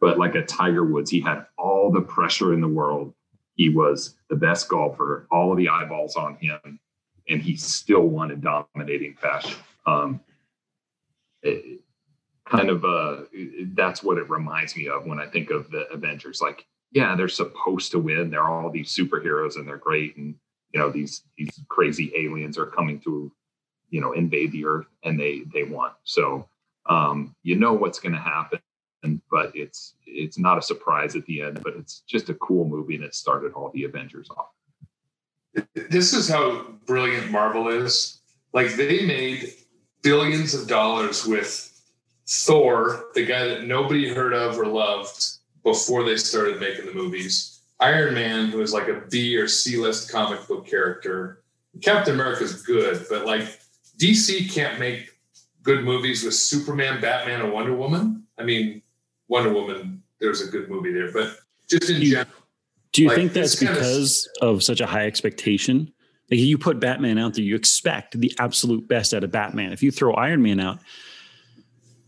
but 0.00 0.18
like 0.18 0.34
a 0.34 0.44
Tiger 0.44 0.84
Woods, 0.84 1.10
he 1.10 1.20
had 1.20 1.46
all 1.58 1.90
the 1.90 2.00
pressure 2.00 2.52
in 2.52 2.60
the 2.60 2.68
world. 2.68 3.12
He 3.54 3.70
was 3.70 4.16
the 4.28 4.36
best 4.36 4.68
golfer, 4.68 5.26
all 5.30 5.50
of 5.50 5.56
the 5.56 5.68
eyeballs 5.68 6.16
on 6.16 6.36
him, 6.36 6.78
and 7.28 7.40
he 7.40 7.56
still 7.56 8.02
won 8.02 8.30
in 8.30 8.40
dominating 8.40 9.14
fashion. 9.14 9.56
Um, 9.86 10.20
it, 11.42 11.80
kind 12.46 12.70
of 12.70 12.84
uh, 12.84 13.22
that's 13.74 14.02
what 14.02 14.18
it 14.18 14.30
reminds 14.30 14.76
me 14.76 14.88
of 14.88 15.06
when 15.06 15.20
I 15.20 15.26
think 15.26 15.50
of 15.50 15.70
the 15.70 15.86
Avengers. 15.92 16.40
Like, 16.40 16.66
yeah, 16.92 17.14
they're 17.16 17.28
supposed 17.28 17.90
to 17.92 17.98
win. 17.98 18.30
They're 18.30 18.48
all 18.48 18.70
these 18.70 18.94
superheroes 18.94 19.56
and 19.56 19.66
they're 19.66 19.76
great, 19.76 20.16
and 20.16 20.34
you 20.72 20.80
know 20.80 20.90
these 20.90 21.22
these 21.36 21.60
crazy 21.68 22.12
aliens 22.16 22.58
are 22.58 22.66
coming 22.66 23.00
to, 23.00 23.32
you 23.90 24.00
know, 24.00 24.12
invade 24.12 24.52
the 24.52 24.66
Earth, 24.66 24.86
and 25.02 25.18
they 25.18 25.42
they 25.52 25.64
won. 25.64 25.90
So 26.04 26.48
um, 26.88 27.34
you 27.42 27.56
know 27.56 27.72
what's 27.72 27.98
going 27.98 28.14
to 28.14 28.20
happen 28.20 28.60
but 29.30 29.52
it's 29.54 29.94
it's 30.06 30.38
not 30.38 30.58
a 30.58 30.62
surprise 30.62 31.14
at 31.16 31.24
the 31.26 31.42
end 31.42 31.60
but 31.62 31.74
it's 31.76 32.00
just 32.00 32.28
a 32.28 32.34
cool 32.34 32.64
movie 32.64 32.94
and 32.94 33.04
it 33.04 33.14
started 33.14 33.52
all 33.52 33.70
the 33.74 33.84
avengers 33.84 34.28
off 34.30 34.48
this 35.74 36.12
is 36.12 36.28
how 36.28 36.62
brilliant 36.86 37.30
marvel 37.30 37.68
is 37.68 38.20
like 38.52 38.72
they 38.74 39.06
made 39.06 39.52
billions 40.02 40.54
of 40.54 40.66
dollars 40.66 41.26
with 41.26 41.75
thor 42.28 43.06
the 43.14 43.24
guy 43.24 43.46
that 43.46 43.64
nobody 43.64 44.08
heard 44.08 44.32
of 44.32 44.58
or 44.58 44.66
loved 44.66 45.24
before 45.62 46.04
they 46.04 46.16
started 46.16 46.60
making 46.60 46.86
the 46.86 46.94
movies 46.94 47.60
iron 47.80 48.14
man 48.14 48.46
who 48.46 48.60
is 48.60 48.72
like 48.72 48.88
a 48.88 49.02
b 49.10 49.36
or 49.36 49.46
c 49.46 49.76
list 49.76 50.10
comic 50.10 50.46
book 50.48 50.66
character 50.66 51.42
captain 51.82 52.14
america's 52.14 52.62
good 52.62 53.04
but 53.08 53.24
like 53.26 53.60
dc 53.98 54.50
can't 54.52 54.80
make 54.80 55.10
good 55.62 55.84
movies 55.84 56.24
with 56.24 56.34
superman 56.34 57.00
batman 57.00 57.42
and 57.42 57.52
wonder 57.52 57.74
woman 57.74 58.24
i 58.38 58.42
mean 58.42 58.82
Wonder 59.28 59.52
Woman, 59.52 60.02
there's 60.20 60.40
a 60.40 60.50
good 60.50 60.68
movie 60.68 60.92
there, 60.92 61.12
but 61.12 61.36
just 61.68 61.90
in 61.90 62.02
general. 62.02 62.26
Do 62.92 63.02
you 63.02 63.08
like, 63.08 63.16
think 63.16 63.32
that's 63.32 63.56
because 63.56 64.28
of, 64.40 64.56
of 64.56 64.62
such 64.62 64.80
a 64.80 64.86
high 64.86 65.06
expectation? 65.06 65.92
Like 66.30 66.40
you 66.40 66.58
put 66.58 66.80
Batman 66.80 67.18
out 67.18 67.34
there, 67.34 67.44
you 67.44 67.54
expect 67.54 68.18
the 68.18 68.32
absolute 68.38 68.88
best 68.88 69.12
out 69.12 69.24
of 69.24 69.30
Batman. 69.30 69.72
If 69.72 69.82
you 69.82 69.90
throw 69.90 70.14
Iron 70.14 70.42
Man 70.42 70.60
out, 70.60 70.78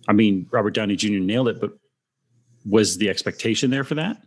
I 0.08 0.12
mean, 0.14 0.46
Robert 0.50 0.74
Downey 0.74 0.96
Jr. 0.96 1.20
nailed 1.20 1.48
it, 1.48 1.60
but 1.60 1.72
was 2.66 2.98
the 2.98 3.08
expectation 3.08 3.70
there 3.70 3.84
for 3.84 3.94
that? 3.94 4.20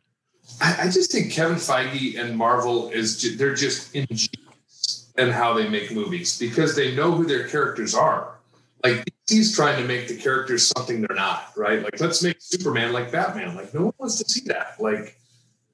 I, 0.62 0.84
I 0.84 0.90
just 0.90 1.12
think 1.12 1.32
Kevin 1.32 1.58
Feige 1.58 2.18
and 2.18 2.38
Marvel 2.38 2.90
is 2.90 3.38
they're 3.38 3.56
just 3.56 3.94
ingenious 3.96 5.12
in 5.18 5.30
how 5.30 5.54
they 5.54 5.68
make 5.68 5.92
movies 5.92 6.38
because 6.40 6.76
they 6.76 6.96
know 6.96 7.12
who 7.12 7.26
their 7.26 7.48
characters 7.48 7.94
are. 7.94 8.36
Like 8.84 9.06
DC's 9.30 9.56
trying 9.56 9.82
to 9.82 9.88
make 9.88 10.08
the 10.08 10.18
characters 10.18 10.68
something 10.68 11.02
they're 11.02 11.16
not, 11.16 11.52
right? 11.56 11.84
Like 11.84 12.00
let's 12.00 12.24
make 12.24 12.38
Superman 12.40 12.94
like 12.94 13.12
Batman. 13.12 13.56
Like 13.56 13.74
no 13.74 13.86
one 13.86 13.94
wants 13.98 14.18
to 14.18 14.30
see 14.30 14.42
that. 14.46 14.76
Like 14.80 15.20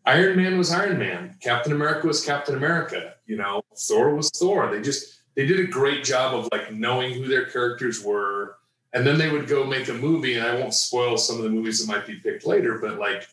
Iron 0.06 0.38
Man 0.38 0.58
was 0.58 0.72
Iron 0.72 0.98
Man, 0.98 1.36
Captain 1.42 1.74
America 1.74 2.08
was 2.08 2.26
Captain 2.26 2.56
America, 2.56 3.16
you 3.26 3.38
know, 3.38 3.62
Thor 3.78 4.16
was 4.16 4.30
Thor. 4.32 4.70
They 4.74 4.82
just 4.82 5.22
they 5.36 5.46
did 5.46 5.60
a 5.60 5.68
great 5.68 6.04
job 6.04 6.34
of 6.34 6.50
like 6.52 6.74
knowing 6.74 7.14
who 7.14 7.28
their 7.28 7.46
characters 7.46 8.04
were. 8.04 8.58
And 8.98 9.06
then 9.06 9.20
they 9.20 9.30
would 9.30 9.48
go 9.48 9.64
make 9.64 9.90
a 9.90 9.94
movie, 9.94 10.40
and 10.40 10.48
I 10.48 10.56
won't 10.56 10.74
spoil 10.74 11.18
some 11.18 11.38
of 11.38 11.44
the 11.44 11.52
movies 11.52 11.86
that 11.86 11.94
might 11.94 12.08
be 12.08 12.16
picked 12.16 12.48
later, 12.48 12.80
but 12.80 12.98
like, 12.98 13.28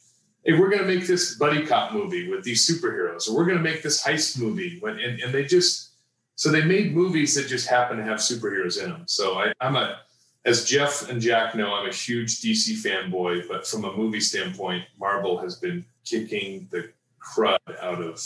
hey, 0.45 0.59
we're 0.59 0.69
gonna 0.69 0.85
make 0.85 1.07
this 1.07 1.37
buddy 1.37 1.65
cop 1.65 1.95
movie 1.95 2.29
with 2.29 2.45
these 2.45 2.69
superheroes, 2.69 3.27
or 3.27 3.35
we're 3.35 3.47
gonna 3.47 3.61
make 3.61 3.83
this 3.83 4.05
heist 4.05 4.39
movie 4.39 4.77
when 4.81 4.99
and, 4.99 5.21
and 5.21 5.33
they 5.33 5.43
just 5.43 5.93
so 6.37 6.51
they 6.51 6.63
made 6.63 6.95
movies 6.95 7.35
that 7.37 7.49
just 7.49 7.67
happen 7.67 7.97
to 7.97 8.03
have 8.05 8.19
superheroes 8.19 8.83
in 8.83 8.91
them. 8.91 9.05
So 9.07 9.39
I, 9.39 9.55
I'm 9.63 9.75
a, 9.77 10.01
as 10.45 10.67
Jeff 10.67 11.09
and 11.09 11.19
Jack 11.19 11.55
know, 11.55 11.73
I'm 11.73 11.89
a 11.89 11.93
huge 11.93 12.43
DC 12.43 12.85
fanboy, 12.85 13.49
but 13.49 13.67
from 13.67 13.87
a 13.87 13.97
movie 13.97 14.21
standpoint, 14.21 14.85
Marvel 15.01 15.39
has 15.39 15.57
been 15.57 15.83
kicking 16.05 16.69
the 16.73 16.91
crud 17.23 17.57
out 17.81 18.03
of 18.03 18.17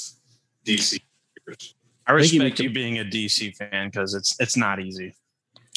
DC. 0.65 1.01
I 2.05 2.13
respect 2.13 2.59
you, 2.59 2.71
being 2.71 2.99
a 2.99 3.05
DC 3.05 3.55
fan 3.55 3.91
because 3.91 4.15
it's 4.15 4.35
it's 4.41 4.57
not 4.57 4.81
easy. 4.81 5.15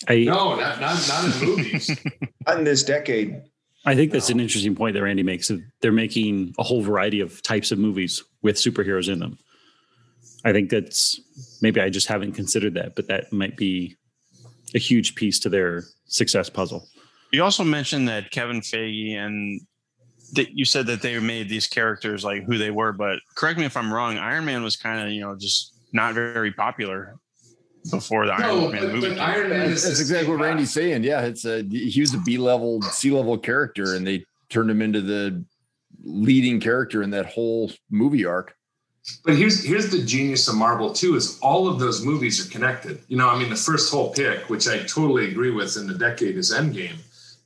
I, 0.08 0.24
no, 0.24 0.56
not 0.56 0.80
not 0.80 1.08
not 1.08 1.24
in 1.26 1.48
movies. 1.48 1.90
not 2.48 2.60
in 2.60 2.64
this 2.64 2.84
decade. 2.84 3.42
I 3.86 3.96
think 3.96 4.12
that's 4.12 4.30
no. 4.30 4.36
an 4.36 4.40
interesting 4.40 4.76
point 4.76 4.94
that 4.96 5.04
Randy 5.04 5.24
makes. 5.24 5.52
They're 5.82 5.92
making 5.92 6.54
a 6.60 6.64
whole 6.64 6.82
variety 6.82 7.20
of 7.20 7.42
types 7.42 7.72
of 7.72 7.80
movies 7.80 8.24
with 8.42 8.56
superheroes 8.56 9.12
in 9.12 9.20
them. 9.20 9.38
I 10.44 10.52
think 10.52 10.70
that's 10.70 11.20
maybe 11.62 11.82
I 11.82 11.90
just 11.90 12.08
haven't 12.08 12.34
considered 12.34 12.74
that, 12.76 12.96
but 12.96 13.08
that 13.08 13.32
might 13.32 13.58
be 13.58 13.96
a 14.74 14.80
huge 14.80 15.16
piece 15.16 15.40
to 15.40 15.50
their 15.50 15.84
success 16.06 16.50
puzzle. 16.50 16.88
You 17.32 17.44
also 17.44 17.64
mentioned 17.64 18.08
that 18.08 18.32
Kevin 18.32 18.62
Feige 18.62 19.16
and 19.16 19.62
that 20.34 20.52
you 20.52 20.66
said 20.66 20.88
that 20.88 21.02
they 21.02 21.18
made 21.20 21.50
these 21.50 21.68
characters 21.68 22.24
like 22.24 22.44
who 22.44 22.58
they 22.58 22.72
were, 22.72 22.92
but 22.92 23.20
correct 23.36 23.60
me 23.60 23.66
if 23.66 23.78
I'm 23.78 23.94
wrong. 23.94 24.18
Iron 24.18 24.46
Man 24.46 24.64
was 24.64 24.76
kind 24.76 25.06
of 25.06 25.14
you 25.14 25.22
know 25.22 25.36
just 25.36 25.74
not 25.94 26.14
very 26.14 26.52
popular 26.52 27.16
before 27.90 28.26
the 28.26 28.38
no, 28.38 28.68
Iron 28.68 28.72
Man 28.72 28.82
but, 28.84 28.94
movie. 28.94 29.10
But 29.10 29.20
Iron 29.20 29.50
Man 29.50 29.70
that's, 29.70 29.84
that's 29.84 30.00
exactly 30.00 30.30
what 30.30 30.44
Randy's 30.44 30.74
saying. 30.74 31.04
Yeah, 31.04 31.22
it's 31.22 31.46
uh, 31.46 31.64
a 31.66 31.76
he 31.76 32.02
was 32.02 32.14
a 32.14 32.20
B 32.20 32.38
level, 32.38 32.82
C 32.82 33.12
level 33.12 33.38
character, 33.38 33.96
and 33.96 34.06
they 34.06 34.26
turned 34.50 34.70
him 34.70 34.82
into 34.82 35.02
the 35.02 35.44
leading 36.04 36.60
character 36.60 37.02
in 37.04 37.12
that 37.12 37.28
whole 37.28 37.72
movie 37.90 38.26
arc. 38.26 38.56
But 39.26 39.36
here's 39.36 39.64
here's 39.64 39.90
the 39.90 40.04
genius 40.04 40.48
of 40.48 40.56
Marvel 40.56 40.94
too 40.94 41.16
is 41.16 41.40
all 41.40 41.68
of 41.68 41.80
those 41.80 42.06
movies 42.06 42.46
are 42.46 42.50
connected. 42.52 43.02
You 43.08 43.18
know, 43.18 43.30
I 43.30 43.40
mean, 43.40 43.50
the 43.50 43.56
first 43.56 43.92
whole 43.92 44.14
pick, 44.14 44.50
which 44.50 44.68
I 44.68 44.80
totally 44.80 45.30
agree 45.30 45.52
with 45.52 45.76
in 45.78 45.88
the 45.88 45.96
decade, 45.96 46.38
is 46.38 46.54
Endgame. 46.54 46.98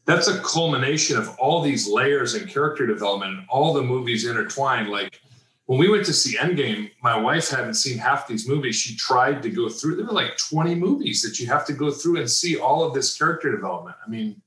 That's 0.05 0.27
a 0.27 0.39
culmination 0.41 1.17
of 1.17 1.29
all 1.39 1.61
these 1.61 1.87
layers 1.87 2.35
and 2.35 2.47
character 2.49 2.85
development 2.85 3.39
and 3.39 3.45
all 3.49 3.73
the 3.73 3.81
movies 3.81 4.27
intertwined. 4.27 4.89
Like 4.89 5.21
when 5.65 5.79
we 5.79 5.89
went 5.89 6.05
to 6.05 6.13
see 6.13 6.37
Endgame, 6.37 6.91
my 7.01 7.17
wife 7.17 7.49
hadn't 7.49 7.73
seen 7.73 7.97
half 7.97 8.27
these 8.27 8.47
movies. 8.47 8.75
She 8.75 8.95
tried 8.95 9.41
to 9.43 9.49
go 9.49 9.67
through. 9.67 9.95
There 9.95 10.05
were 10.05 10.13
like 10.13 10.37
20 10.37 10.75
movies 10.75 11.23
that 11.23 11.39
you 11.39 11.47
have 11.47 11.65
to 11.65 11.73
go 11.73 11.89
through 11.89 12.17
and 12.19 12.29
see 12.29 12.57
all 12.57 12.83
of 12.83 12.93
this 12.93 13.17
character 13.17 13.51
development. 13.51 13.95
I 14.05 14.09
mean, 14.09 14.41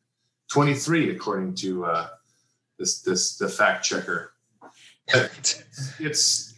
23 0.53 1.11
according 1.11 1.55
to 1.57 1.85
uh, 1.85 2.09
this 2.79 3.03
this 3.03 3.37
the 3.37 3.49
fact 3.49 3.85
checker. 3.85 4.33
it's 5.99 6.55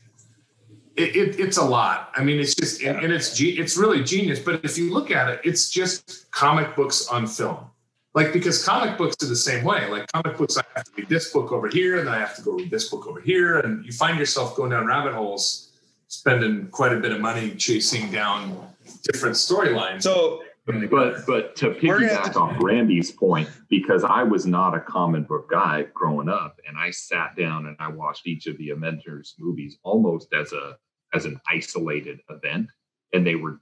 it, 0.97 1.17
it, 1.17 1.41
it's 1.41 1.57
a 1.57 1.65
lot. 1.65 2.13
I 2.15 2.23
mean, 2.23 2.39
it's 2.39 2.55
just 2.55 2.83
and, 2.83 2.99
and 2.99 3.13
it's 3.13 3.41
it's 3.41 3.79
really 3.79 4.05
genius. 4.05 4.41
But 4.41 4.65
if 4.65 4.77
you 4.77 4.93
look 4.93 5.11
at 5.11 5.31
it, 5.31 5.41
it's 5.43 5.71
just 5.71 6.31
comic 6.33 6.77
books 6.77 7.09
on 7.09 7.27
film. 7.27 7.71
Like 8.15 8.33
because 8.33 8.65
comic 8.65 8.99
books 8.99 9.17
are 9.23 9.27
the 9.27 9.37
same 9.37 9.65
way. 9.65 9.89
Like 9.89 10.11
comic 10.11 10.37
books, 10.37 10.57
I 10.59 10.65
have 10.75 10.85
to 10.85 10.91
read 10.97 11.09
this 11.09 11.33
book 11.33 11.53
over 11.53 11.69
here, 11.69 11.99
and 11.99 12.07
then 12.09 12.15
I 12.15 12.19
have 12.19 12.35
to 12.37 12.43
go 12.43 12.53
read 12.53 12.71
this 12.71 12.89
book 12.89 13.07
over 13.07 13.21
here, 13.21 13.61
and 13.61 13.85
you 13.85 13.93
find 13.93 14.19
yourself 14.19 14.57
going 14.57 14.71
down 14.71 14.87
rabbit 14.87 15.15
holes, 15.15 15.71
spending 16.09 16.67
quite 16.69 16.93
a 16.93 16.99
bit 16.99 17.13
of 17.13 17.21
money 17.21 17.55
chasing 17.55 18.11
down 18.11 18.69
different 19.05 19.37
storylines. 19.37 20.03
So 20.03 20.43
but 20.67 21.27
but 21.27 21.57
to 21.57 21.71
piggyback 21.71 22.33
to- 22.33 22.39
off 22.41 22.57
Randy's 22.61 23.13
point, 23.13 23.49
because 23.69 24.05
I 24.05 24.23
was 24.23 24.47
not 24.47 24.75
a 24.75 24.81
comic 24.81 25.29
book 25.29 25.49
guy 25.49 25.87
growing 25.95 26.29
up, 26.29 26.59
and 26.67 26.77
I 26.77 26.91
sat 26.91 27.37
down 27.37 27.67
and 27.67 27.77
I 27.79 27.89
watched 27.89 28.27
each 28.27 28.47
of 28.47 28.59
the 28.59 28.71
Avengers 28.71 29.35
movies 29.39 29.79
almost 29.83 30.33
as 30.35 30.53
a 30.53 30.77
as 31.13 31.25
an 31.25 31.41
isolated 31.49 32.21
event, 32.29 32.69
and 33.13 33.27
they 33.27 33.35
were 33.35 33.61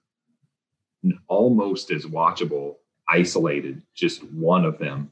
almost 1.28 1.90
as 1.90 2.04
watchable 2.04 2.76
isolated, 3.08 3.82
just 3.94 4.22
one 4.24 4.64
of 4.64 4.78
them, 4.78 5.10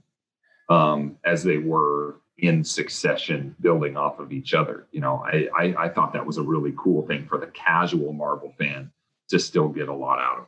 um, 0.69 1.17
as 1.25 1.43
they 1.43 1.59
were 1.59 2.17
in 2.39 2.63
succession, 2.63 3.55
building 3.61 3.97
off 3.97 4.19
of 4.19 4.33
each 4.33 4.55
other. 4.55 4.87
You 4.93 5.01
know, 5.01 5.25
I, 5.25 5.49
I 5.57 5.85
I 5.85 5.89
thought 5.89 6.13
that 6.13 6.27
was 6.27 6.39
a 6.39 6.43
really 6.43 6.75
cool 6.77 7.07
thing 7.07 7.27
for 7.27 7.39
the 7.39 7.47
casual 7.49 8.13
Marvel 8.13 8.53
fan 8.59 8.91
to 9.29 9.39
still 9.39 9.69
get 9.69 9.89
a 9.89 9.95
lot 9.95 10.19
out 10.19 10.39
of. 10.39 10.47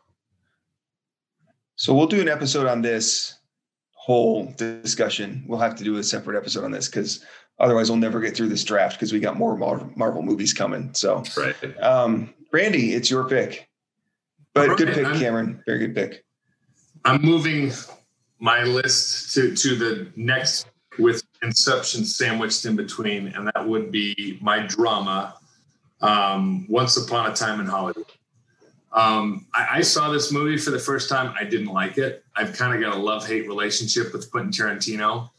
So 1.77 1.95
we'll 1.95 2.07
do 2.07 2.21
an 2.21 2.29
episode 2.29 2.67
on 2.67 2.83
this 2.83 3.39
whole 3.93 4.53
discussion. 4.57 5.45
We'll 5.47 5.61
have 5.61 5.77
to 5.77 5.85
do 5.85 5.97
a 5.99 6.03
separate 6.03 6.37
episode 6.37 6.65
on 6.65 6.71
this 6.71 6.89
because 6.89 7.25
otherwise 7.59 7.91
we'll 7.91 7.99
never 7.99 8.21
get 8.21 8.37
through 8.37 8.49
this 8.49 8.65
draft 8.65 8.97
because 8.97 9.13
we 9.13 9.21
got 9.21 9.37
more 9.37 9.57
Marvel, 9.57 9.91
Marvel 9.95 10.23
movies 10.23 10.53
coming. 10.53 10.93
So, 10.95 11.23
right. 11.37 11.81
Um, 11.81 12.35
Randy, 12.53 12.95
it's 12.95 13.11
your 13.11 13.29
pick. 13.29 13.69
But 14.55 14.77
good 14.77 14.95
pick, 14.95 15.05
Cameron. 15.21 15.63
Very 15.67 15.79
good 15.79 15.95
pick. 15.95 16.25
I'm 17.09 17.23
moving 17.23 17.73
my 18.39 18.65
list 18.65 19.33
to 19.35 19.55
to 19.55 19.77
the 19.77 20.13
next 20.15 20.67
with 20.99 21.23
Inception 21.43 22.05
sandwiched 22.05 22.67
in 22.67 22.77
between, 22.77 23.29
and 23.29 23.47
that 23.47 23.67
would 23.67 23.91
be 23.91 24.39
my 24.43 24.67
drama, 24.67 25.37
um, 26.03 26.67
Once 26.69 26.99
Upon 26.99 27.31
a 27.31 27.35
Time 27.35 27.61
in 27.61 27.67
Hollywood. 27.67 28.05
Um, 28.93 29.47
I, 29.55 29.79
I, 29.79 29.81
saw 29.81 30.11
this 30.11 30.33
movie 30.33 30.59
for 30.59 30.71
the 30.71 30.79
first 30.79 31.09
time. 31.09 31.35
I 31.39 31.45
didn't 31.45 31.69
like 31.69 31.99
it. 31.99 32.25
I've 32.37 32.55
kind 32.55 32.75
of 32.75 32.81
got 32.81 32.99
a 32.99 33.01
love 33.01 33.27
hate 33.27 33.47
relationship 33.47 34.13
with 34.13 34.31
Quentin 34.31 34.51
Tarantino. 34.51 35.31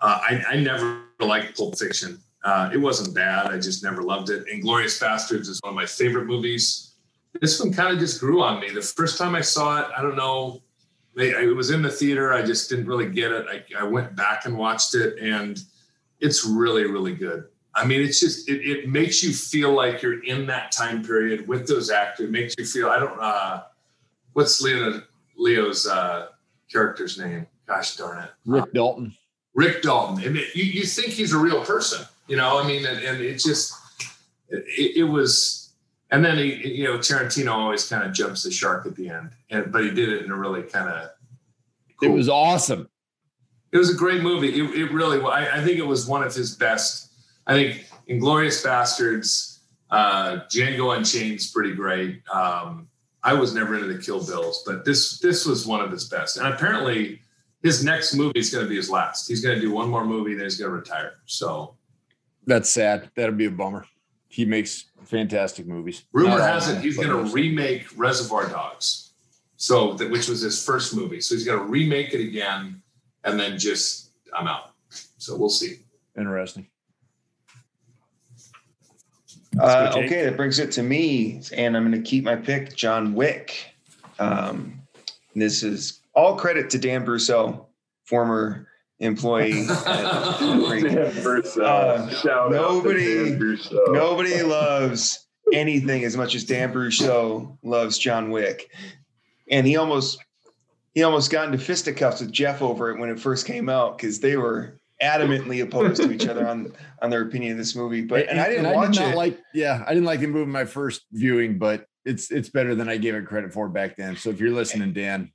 Uh, 0.00 0.20
I, 0.22 0.42
I, 0.50 0.56
never 0.56 1.02
liked 1.18 1.56
Pulp 1.56 1.78
Fiction. 1.78 2.18
Uh, 2.44 2.70
it 2.72 2.76
wasn't 2.76 3.14
bad. 3.14 3.46
I 3.48 3.58
just 3.58 3.82
never 3.82 4.02
loved 4.02 4.30
it. 4.30 4.46
Inglourious 4.46 5.02
Basterds 5.02 5.48
is 5.48 5.60
one 5.62 5.70
of 5.70 5.76
my 5.76 5.86
favorite 5.86 6.26
movies. 6.26 6.92
This 7.40 7.58
one 7.58 7.72
kind 7.72 7.92
of 7.92 7.98
just 7.98 8.20
grew 8.20 8.42
on 8.42 8.60
me. 8.60 8.70
The 8.70 8.82
first 8.82 9.18
time 9.18 9.34
I 9.34 9.40
saw 9.40 9.80
it, 9.80 9.88
I 9.96 10.02
don't 10.02 10.16
know, 10.16 10.62
it 11.16 11.56
was 11.56 11.70
in 11.70 11.82
the 11.82 11.90
theater. 11.90 12.32
I 12.32 12.42
just 12.42 12.68
didn't 12.70 12.86
really 12.86 13.08
get 13.08 13.32
it. 13.32 13.46
I, 13.50 13.64
I 13.80 13.82
went 13.84 14.14
back 14.16 14.46
and 14.46 14.56
watched 14.56 14.94
it, 14.94 15.18
and 15.18 15.60
it's 16.20 16.44
really, 16.44 16.84
really 16.84 17.14
good. 17.14 17.44
I 17.74 17.84
mean, 17.84 18.00
it's 18.00 18.20
just 18.20 18.48
it, 18.48 18.66
it 18.66 18.88
makes 18.88 19.22
you 19.22 19.32
feel 19.32 19.72
like 19.72 20.02
you're 20.02 20.22
in 20.24 20.46
that 20.46 20.72
time 20.72 21.04
period 21.04 21.46
with 21.46 21.68
those 21.68 21.90
actors. 21.90 22.26
It 22.26 22.32
makes 22.32 22.54
you 22.58 22.64
feel 22.64 22.88
I 22.88 22.98
don't 22.98 23.20
uh 23.20 23.62
what's 24.32 24.60
Leo 24.60 25.02
Leo's 25.36 25.86
uh 25.86 26.28
character's 26.70 27.18
name? 27.18 27.46
Gosh 27.66 27.96
darn 27.96 28.24
it. 28.24 28.30
Rick 28.44 28.72
Dalton. 28.72 29.14
Rick 29.54 29.82
Dalton. 29.82 30.24
And 30.24 30.36
it, 30.36 30.54
you, 30.54 30.64
you 30.64 30.82
think 30.84 31.08
he's 31.08 31.32
a 31.32 31.38
real 31.38 31.64
person, 31.64 32.06
you 32.26 32.36
know, 32.36 32.60
I 32.60 32.66
mean, 32.66 32.84
and, 32.86 32.98
and 33.04 33.20
it 33.20 33.38
just 33.38 33.72
it, 34.48 34.96
it 34.96 35.04
was 35.04 35.59
and 36.10 36.24
then 36.24 36.38
he 36.38 36.68
you 36.68 36.84
know 36.84 36.98
Tarantino 36.98 37.52
always 37.52 37.88
kind 37.88 38.04
of 38.04 38.12
jumps 38.12 38.42
the 38.42 38.50
shark 38.50 38.86
at 38.86 38.96
the 38.96 39.08
end. 39.08 39.30
And 39.50 39.72
but 39.72 39.84
he 39.84 39.90
did 39.90 40.08
it 40.08 40.24
in 40.24 40.30
a 40.30 40.36
really 40.36 40.62
kind 40.62 40.88
of 40.88 41.10
cool. 42.00 42.10
It 42.10 42.12
was 42.12 42.28
awesome. 42.28 42.88
It 43.72 43.78
was 43.78 43.94
a 43.94 43.96
great 43.96 44.22
movie. 44.22 44.48
It, 44.48 44.70
it 44.74 44.92
really 44.92 45.20
I, 45.20 45.60
I 45.60 45.64
think 45.64 45.78
it 45.78 45.86
was 45.86 46.06
one 46.06 46.22
of 46.22 46.34
his 46.34 46.56
best 46.56 47.10
I 47.46 47.54
think 47.54 47.86
Inglourious 48.08 48.64
Basterds, 48.64 49.58
uh, 49.90 50.40
Django 50.48 50.96
Unchained 50.96 51.36
is 51.36 51.50
pretty 51.50 51.74
great. 51.74 52.22
Um, 52.32 52.88
I 53.22 53.34
was 53.34 53.54
never 53.54 53.74
into 53.74 53.86
the 53.92 53.98
Kill 54.00 54.24
Bills, 54.24 54.62
but 54.66 54.84
this 54.84 55.18
this 55.18 55.44
was 55.44 55.66
one 55.66 55.80
of 55.80 55.90
his 55.90 56.08
best. 56.08 56.36
And 56.36 56.46
apparently, 56.46 57.20
his 57.62 57.84
next 57.84 58.14
movie 58.14 58.38
is 58.38 58.50
going 58.50 58.64
to 58.64 58.68
be 58.68 58.76
his 58.76 58.88
last. 58.88 59.28
He's 59.28 59.42
going 59.42 59.56
to 59.56 59.60
do 59.60 59.72
one 59.72 59.90
more 59.90 60.04
movie, 60.04 60.34
then 60.34 60.44
he's 60.44 60.56
going 60.56 60.70
to 60.70 60.76
retire. 60.76 61.14
So 61.26 61.76
that's 62.46 62.70
sad. 62.70 63.10
That'd 63.16 63.36
be 63.36 63.46
a 63.46 63.50
bummer. 63.50 63.84
He 64.30 64.44
makes 64.44 64.84
fantastic 65.04 65.66
movies. 65.66 66.04
Rumor 66.12 66.38
Not 66.38 66.48
has 66.48 66.68
it 66.68 66.80
he's 66.80 66.96
going 66.96 67.08
to 67.08 67.32
remake 67.32 67.86
Reservoir 67.96 68.48
Dogs, 68.48 69.10
so 69.56 69.94
that 69.94 70.08
which 70.08 70.28
was 70.28 70.40
his 70.40 70.64
first 70.64 70.94
movie. 70.94 71.20
So 71.20 71.34
he's 71.34 71.44
going 71.44 71.58
to 71.58 71.64
remake 71.64 72.14
it 72.14 72.20
again, 72.20 72.80
and 73.24 73.38
then 73.38 73.58
just 73.58 74.12
I'm 74.32 74.46
out. 74.46 74.70
So 75.18 75.36
we'll 75.36 75.50
see. 75.50 75.80
Interesting. 76.16 76.68
Uh, 79.58 79.92
okay, 79.96 80.24
that 80.24 80.36
brings 80.36 80.60
it 80.60 80.70
to 80.72 80.82
me, 80.84 81.42
and 81.52 81.76
I'm 81.76 81.90
going 81.90 82.00
to 82.00 82.08
keep 82.08 82.22
my 82.22 82.36
pick, 82.36 82.76
John 82.76 83.14
Wick. 83.14 83.74
Um, 84.20 84.80
this 85.34 85.64
is 85.64 86.02
all 86.14 86.36
credit 86.36 86.70
to 86.70 86.78
Dan 86.78 87.04
Brousseau, 87.04 87.66
former 88.04 88.68
employee. 89.00 89.52
At, 89.68 90.38
Dan 90.38 91.12
Brousseau. 91.22 91.62
Uh, 91.62 92.48
nobody, 92.50 93.36
nobody 93.88 94.42
loves 94.42 95.26
anything 95.52 96.04
as 96.04 96.16
much 96.16 96.34
as 96.34 96.44
Dan 96.44 96.72
Brousseau 96.72 97.58
loves 97.62 97.98
John 97.98 98.30
Wick, 98.30 98.70
and 99.50 99.66
he 99.66 99.76
almost 99.76 100.18
he 100.94 101.02
almost 101.02 101.30
got 101.30 101.46
into 101.46 101.58
fisticuffs 101.58 102.20
with 102.20 102.32
Jeff 102.32 102.62
over 102.62 102.90
it 102.90 102.98
when 102.98 103.10
it 103.10 103.18
first 103.18 103.46
came 103.46 103.68
out 103.68 103.96
because 103.96 104.20
they 104.20 104.36
were 104.36 104.80
adamantly 105.02 105.62
opposed 105.62 106.02
to 106.02 106.10
each 106.12 106.26
other 106.26 106.46
on 106.46 106.72
on 107.02 107.10
their 107.10 107.22
opinion 107.22 107.52
of 107.52 107.58
this 107.58 107.74
movie. 107.74 108.02
But 108.02 108.22
and, 108.22 108.30
and 108.30 108.40
I 108.40 108.48
didn't 108.48 108.66
and 108.66 108.74
watch 108.74 108.98
I 108.98 109.04
did 109.04 109.12
it. 109.12 109.16
Like, 109.16 109.38
yeah, 109.54 109.84
I 109.86 109.90
didn't 109.90 110.06
like 110.06 110.20
the 110.20 110.26
movie 110.26 110.50
my 110.50 110.64
first 110.64 111.02
viewing, 111.12 111.58
but 111.58 111.86
it's 112.04 112.30
it's 112.30 112.48
better 112.48 112.74
than 112.74 112.88
I 112.88 112.96
gave 112.96 113.14
it 113.14 113.26
credit 113.26 113.52
for 113.52 113.68
back 113.68 113.96
then. 113.96 114.16
So 114.16 114.30
if 114.30 114.40
you're 114.40 114.52
listening, 114.52 114.92
Dan, 114.92 115.32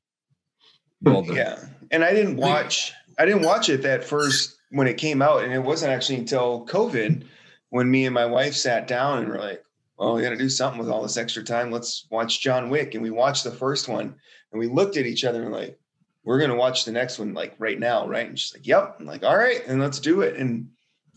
well 1.01 1.23
done. 1.23 1.35
Yeah, 1.35 1.63
and 1.91 2.03
I 2.03 2.13
didn't 2.13 2.35
watch 2.37 2.93
I 3.17 3.25
didn't 3.25 3.43
watch 3.43 3.69
it 3.69 3.81
that 3.83 4.03
first 4.03 4.57
when 4.71 4.87
it 4.87 4.97
came 4.97 5.21
out, 5.21 5.43
and 5.43 5.53
it 5.53 5.63
wasn't 5.63 5.93
actually 5.93 6.17
until 6.19 6.65
COVID 6.67 7.25
when 7.69 7.89
me 7.89 8.05
and 8.05 8.13
my 8.13 8.25
wife 8.25 8.55
sat 8.55 8.87
down 8.87 9.19
and 9.19 9.29
were 9.29 9.39
like, 9.39 9.63
"Well, 9.97 10.15
we 10.15 10.21
got 10.21 10.29
to 10.29 10.37
do 10.37 10.49
something 10.49 10.79
with 10.79 10.89
all 10.89 11.03
this 11.03 11.17
extra 11.17 11.43
time. 11.43 11.71
Let's 11.71 12.07
watch 12.09 12.41
John 12.41 12.69
Wick." 12.69 12.93
And 12.93 13.03
we 13.03 13.11
watched 13.11 13.43
the 13.43 13.51
first 13.51 13.87
one, 13.87 14.15
and 14.51 14.59
we 14.59 14.67
looked 14.67 14.97
at 14.97 15.05
each 15.05 15.23
other 15.23 15.43
and 15.43 15.51
like, 15.51 15.79
we're 16.25 16.45
to 16.45 16.55
watch 16.55 16.85
the 16.85 16.91
next 16.91 17.19
one 17.19 17.33
like 17.33 17.55
right 17.59 17.79
now, 17.79 18.07
right? 18.07 18.27
And 18.27 18.37
she's 18.37 18.53
like, 18.53 18.67
yep. 18.67 18.97
I'm 18.99 19.05
like, 19.05 19.23
all 19.23 19.37
right, 19.37 19.61
and 19.67 19.79
let's 19.79 19.99
do 19.99 20.21
it. 20.21 20.35
And 20.35 20.67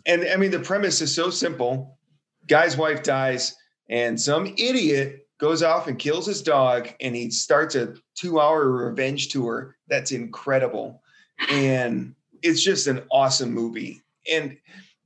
and 0.06 0.26
I 0.28 0.36
mean, 0.36 0.50
the 0.50 0.60
premise 0.60 1.00
is 1.00 1.14
so 1.14 1.30
simple. 1.30 1.98
Guy's 2.46 2.76
wife 2.76 3.02
dies, 3.02 3.56
and 3.90 4.20
some 4.20 4.46
idiot 4.46 5.26
goes 5.38 5.62
off 5.62 5.86
and 5.86 5.98
kills 5.98 6.26
his 6.26 6.42
dog, 6.42 6.88
and 7.00 7.14
he 7.16 7.30
starts 7.30 7.74
a 7.74 7.94
two-hour 8.16 8.68
revenge 8.68 9.28
tour. 9.28 9.76
That's 9.88 10.12
incredible, 10.12 11.02
and 11.50 12.14
it's 12.42 12.62
just 12.62 12.86
an 12.86 13.02
awesome 13.10 13.52
movie. 13.52 14.02
And 14.30 14.56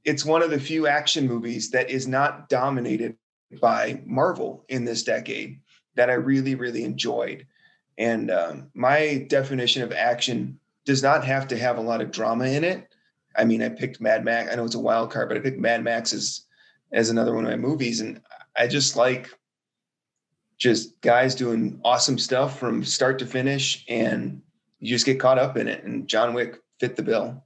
it's 0.05 0.25
one 0.25 0.43
of 0.43 0.51
the 0.51 0.61
few 0.61 0.87
action 0.87 1.27
movies 1.27 1.71
that 1.71 1.91
is 1.91 2.07
not 2.07 2.49
dominated 2.49 3.17
by 3.61 4.01
Marvel 4.05 4.65
in 4.69 4.85
this 4.85 5.03
decade 5.03 5.61
that 5.95 6.11
I 6.11 6.15
really, 6.15 6.55
really 6.55 6.85
enjoyed. 6.85 7.47
And 7.99 8.31
um, 8.31 8.71
my 8.75 9.27
definition 9.29 9.83
of 9.83 9.93
action 9.93 10.59
does 10.85 11.03
not 11.03 11.25
have 11.25 11.47
to 11.49 11.59
have 11.59 11.79
a 11.79 11.83
lot 11.83 12.01
of 12.01 12.11
drama 12.11 12.47
in 12.47 12.65
it. 12.65 12.89
I 13.37 13.45
mean, 13.45 13.63
I 13.63 13.69
picked 13.69 14.01
Mad 14.01 14.25
Max. 14.25 14.51
I 14.51 14.57
know 14.57 14.65
it's 14.65 14.75
a 14.75 14.81
wild 14.81 15.11
card, 15.11 15.29
but 15.29 15.37
I 15.39 15.41
picked 15.41 15.59
Mad 15.59 15.83
Max 15.85 16.13
as 16.13 16.43
as 16.93 17.09
another 17.09 17.35
one 17.35 17.45
of 17.45 17.51
my 17.51 17.57
movies, 17.57 18.01
and 18.01 18.21
I 18.57 18.67
just 18.67 18.97
like 18.97 19.31
just 20.59 21.01
guys 21.01 21.35
doing 21.35 21.81
awesome 21.85 22.19
stuff 22.19 22.59
from 22.59 22.85
start 22.85 23.19
to 23.21 23.27
finish, 23.27 23.85
and 23.89 24.43
you 24.83 24.89
just 24.89 25.07
get 25.07 25.21
caught 25.21 25.39
up 25.39 25.57
in 25.57 25.69
it. 25.69 25.85
And 25.85 26.09
John 26.09 26.35
Wick 26.35 26.61
fit 26.81 26.97
the 26.97 27.03
bill. 27.03 27.45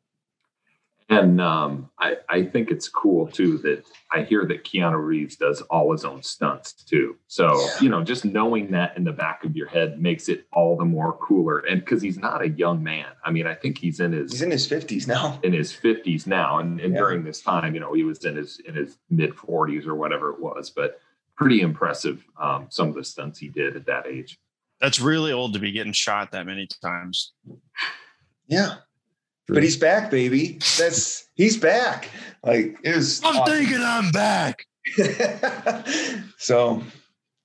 And 1.08 1.40
um, 1.40 1.90
I, 2.00 2.16
I 2.28 2.42
think 2.44 2.70
it's 2.70 2.88
cool 2.88 3.28
too 3.28 3.58
that 3.58 3.84
I 4.10 4.22
hear 4.22 4.44
that 4.46 4.64
Keanu 4.64 5.00
Reeves 5.00 5.36
does 5.36 5.60
all 5.62 5.92
his 5.92 6.04
own 6.04 6.22
stunts 6.22 6.72
too. 6.72 7.16
So, 7.28 7.60
yeah. 7.60 7.80
you 7.80 7.88
know, 7.90 8.02
just 8.02 8.24
knowing 8.24 8.72
that 8.72 8.96
in 8.96 9.04
the 9.04 9.12
back 9.12 9.44
of 9.44 9.54
your 9.54 9.68
head 9.68 10.00
makes 10.00 10.28
it 10.28 10.46
all 10.52 10.76
the 10.76 10.84
more 10.84 11.12
cooler. 11.18 11.58
And 11.60 11.78
because 11.78 12.02
he's 12.02 12.18
not 12.18 12.42
a 12.42 12.48
young 12.48 12.82
man. 12.82 13.06
I 13.22 13.30
mean, 13.30 13.46
I 13.46 13.54
think 13.54 13.78
he's 13.78 14.00
in 14.00 14.12
his 14.12 14.32
he's 14.32 14.42
in 14.42 14.50
his 14.50 14.66
fifties 14.66 15.06
now. 15.06 15.38
In 15.44 15.52
his 15.52 15.72
fifties 15.72 16.26
now. 16.26 16.58
And, 16.58 16.80
and 16.80 16.94
yeah. 16.94 17.00
during 17.00 17.22
this 17.22 17.40
time, 17.40 17.74
you 17.74 17.80
know, 17.80 17.92
he 17.92 18.02
was 18.02 18.24
in 18.24 18.34
his 18.34 18.58
in 18.60 18.74
his 18.74 18.98
mid 19.10 19.34
forties 19.36 19.86
or 19.86 19.94
whatever 19.94 20.30
it 20.30 20.40
was. 20.40 20.70
But 20.70 21.00
pretty 21.36 21.60
impressive 21.60 22.24
um, 22.40 22.66
some 22.70 22.88
of 22.88 22.94
the 22.94 23.04
stunts 23.04 23.38
he 23.38 23.48
did 23.48 23.76
at 23.76 23.86
that 23.86 24.06
age. 24.06 24.40
That's 24.80 25.00
really 25.00 25.32
old 25.32 25.54
to 25.54 25.58
be 25.58 25.72
getting 25.72 25.92
shot 25.92 26.32
that 26.32 26.46
many 26.46 26.68
times. 26.82 27.32
Yeah. 28.46 28.76
But 29.48 29.62
he's 29.62 29.76
back, 29.76 30.10
baby. 30.10 30.58
That's 30.78 31.28
he's 31.34 31.56
back. 31.56 32.10
Like 32.42 32.76
it 32.82 32.96
was. 32.96 33.22
I'm 33.24 33.36
awesome. 33.36 33.54
thinking 33.54 33.80
I'm 33.80 34.10
back. 34.10 34.66
so 36.38 36.82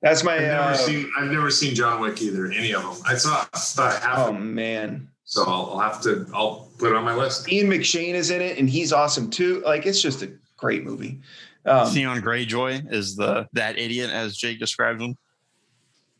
that's 0.02 0.24
my. 0.24 0.36
I've 0.36 0.42
never, 0.42 0.64
uh, 0.64 0.74
seen, 0.76 1.12
I've 1.18 1.32
never 1.32 1.52
seen 1.52 1.76
John 1.76 2.02
Wick 2.02 2.22
either. 2.22 2.48
Any 2.48 2.74
of 2.74 2.82
them. 2.82 2.96
I 3.06 3.16
saw 3.16 3.46
about 3.76 4.02
half. 4.02 4.18
Oh 4.30 4.34
man. 4.34 5.08
So 5.26 5.44
I'll, 5.44 5.74
I'll, 5.74 5.80
have 5.80 6.02
to. 6.02 6.28
I'll 6.34 6.70
put 6.78 6.92
it 6.92 6.96
on 6.96 7.06
my 7.06 7.16
list. 7.16 7.52
Ian 7.52 7.70
McShane 7.70 8.16
is 8.16 8.32
in 8.32 8.42
it, 8.42 8.58
and 8.58 8.70
he's 8.70 8.92
awesome 8.92 9.30
too. 9.30 9.62
Like 9.64 9.86
it's 9.86 10.02
just 10.02 10.24
a 10.24 10.32
great 10.58 10.84
movie. 10.84 11.20
Um, 11.66 11.88
Theon 11.88 12.22
Greyjoy 12.22 12.92
is 12.92 13.16
the 13.16 13.48
that 13.54 13.78
idiot 13.78 14.10
as 14.10 14.36
Jake 14.36 14.60
described 14.60 15.02
him. 15.02 15.16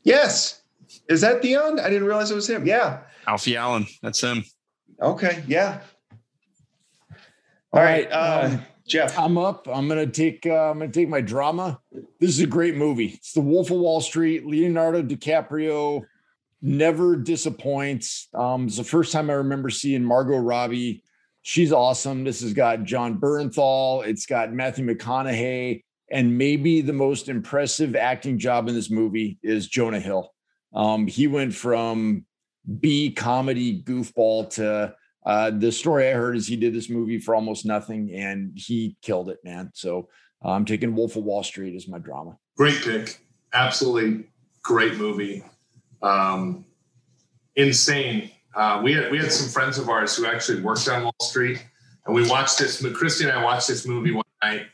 Yes, 0.04 0.61
is 1.10 1.22
that 1.22 1.42
Theon? 1.42 1.80
I 1.80 1.90
didn't 1.90 2.08
realize 2.08 2.32
it 2.32 2.36
was 2.36 2.50
him. 2.50 2.66
Yeah, 2.66 3.02
Alfie 3.28 3.58
Allen. 3.58 3.86
That's 4.02 4.22
him. 4.22 4.44
Okay. 5.02 5.44
Yeah. 5.48 5.82
All 7.74 7.82
right, 7.82 8.12
uh, 8.12 8.50
um, 8.52 8.62
Jeff. 8.86 9.18
I'm 9.18 9.38
up. 9.38 9.68
I'm 9.72 9.88
gonna 9.88 10.06
take. 10.06 10.46
Uh, 10.46 10.72
I'm 10.72 10.80
gonna 10.80 10.92
take 10.92 11.08
my 11.08 11.22
drama. 11.22 11.80
This 12.20 12.32
is 12.32 12.42
a 12.42 12.48
great 12.48 12.76
movie. 12.76 13.14
It's 13.14 13.32
The 13.32 13.42
Wolf 13.42 13.72
of 13.72 13.78
Wall 13.78 14.02
Street. 14.02 14.46
Leonardo 14.46 15.02
DiCaprio 15.02 16.04
never 16.62 17.16
disappoints. 17.16 18.28
Um, 18.34 18.68
it's 18.68 18.78
the 18.78 18.84
first 18.84 19.12
time 19.12 19.30
I 19.30 19.34
remember 19.34 19.70
seeing 19.70 20.04
Margot 20.04 20.38
Robbie. 20.38 21.04
She's 21.44 21.72
awesome. 21.72 22.24
This 22.24 22.42
has 22.42 22.54
got 22.54 22.84
Jon 22.84 23.20
Bernthal. 23.20 24.06
It's 24.06 24.26
got 24.26 24.54
Matthew 24.54 24.86
McConaughey, 24.86 25.84
and 26.12 26.38
maybe 26.38 26.82
the 26.82 26.94
most 26.94 27.30
impressive 27.30 27.96
acting 27.96 28.38
job 28.38 28.68
in 28.68 28.76
this 28.76 28.92
movie 28.92 29.40
is 29.42 29.68
Jonah 29.68 30.00
Hill. 30.00 30.34
Um, 30.74 31.08
he 31.08 31.28
went 31.28 31.54
from 31.54 32.26
B 32.80 33.12
comedy 33.12 33.82
goofball 33.84 34.50
to 34.52 34.96
uh, 35.26 35.52
the 35.52 35.72
story 35.72 36.10
I 36.10 36.14
heard 36.14 36.36
is 36.36 36.48
he 36.48 36.56
did 36.56 36.74
this 36.74 36.90
movie 36.90 37.20
for 37.20 37.36
almost 37.36 37.66
nothing 37.66 38.12
and 38.14 38.52
he 38.56 38.98
killed 39.02 39.30
it, 39.30 39.40
man. 39.44 39.72
So 39.74 40.10
uh, 40.44 40.50
I'm 40.52 40.66
taking 40.66 40.96
Wolf 40.96 41.16
of 41.16 41.24
Wall 41.24 41.44
Street 41.44 41.76
as 41.76 41.88
my 41.88 42.00
drama. 42.00 42.38
Great 42.58 42.82
pick. 42.82 43.20
Absolutely 43.54 44.26
great 44.64 44.96
movie. 44.96 45.44
Um, 46.02 46.66
insane. 47.56 48.32
Uh, 48.56 48.82
we 48.84 48.94
had 48.94 49.12
we 49.12 49.18
had 49.18 49.32
some 49.32 49.50
friends 49.50 49.78
of 49.78 49.90
ours 49.90 50.16
who 50.16 50.26
actually 50.26 50.62
worked 50.62 50.88
on 50.90 51.04
Wall 51.04 51.16
Street, 51.22 51.64
and 52.06 52.16
we 52.16 52.28
watched 52.28 52.60
this. 52.60 52.86
Christy 52.94 53.24
and 53.24 53.34
I 53.34 53.44
watched 53.44 53.68
this 53.68 53.88
movie 53.88 54.12
one 54.12 54.26
night, 54.44 54.66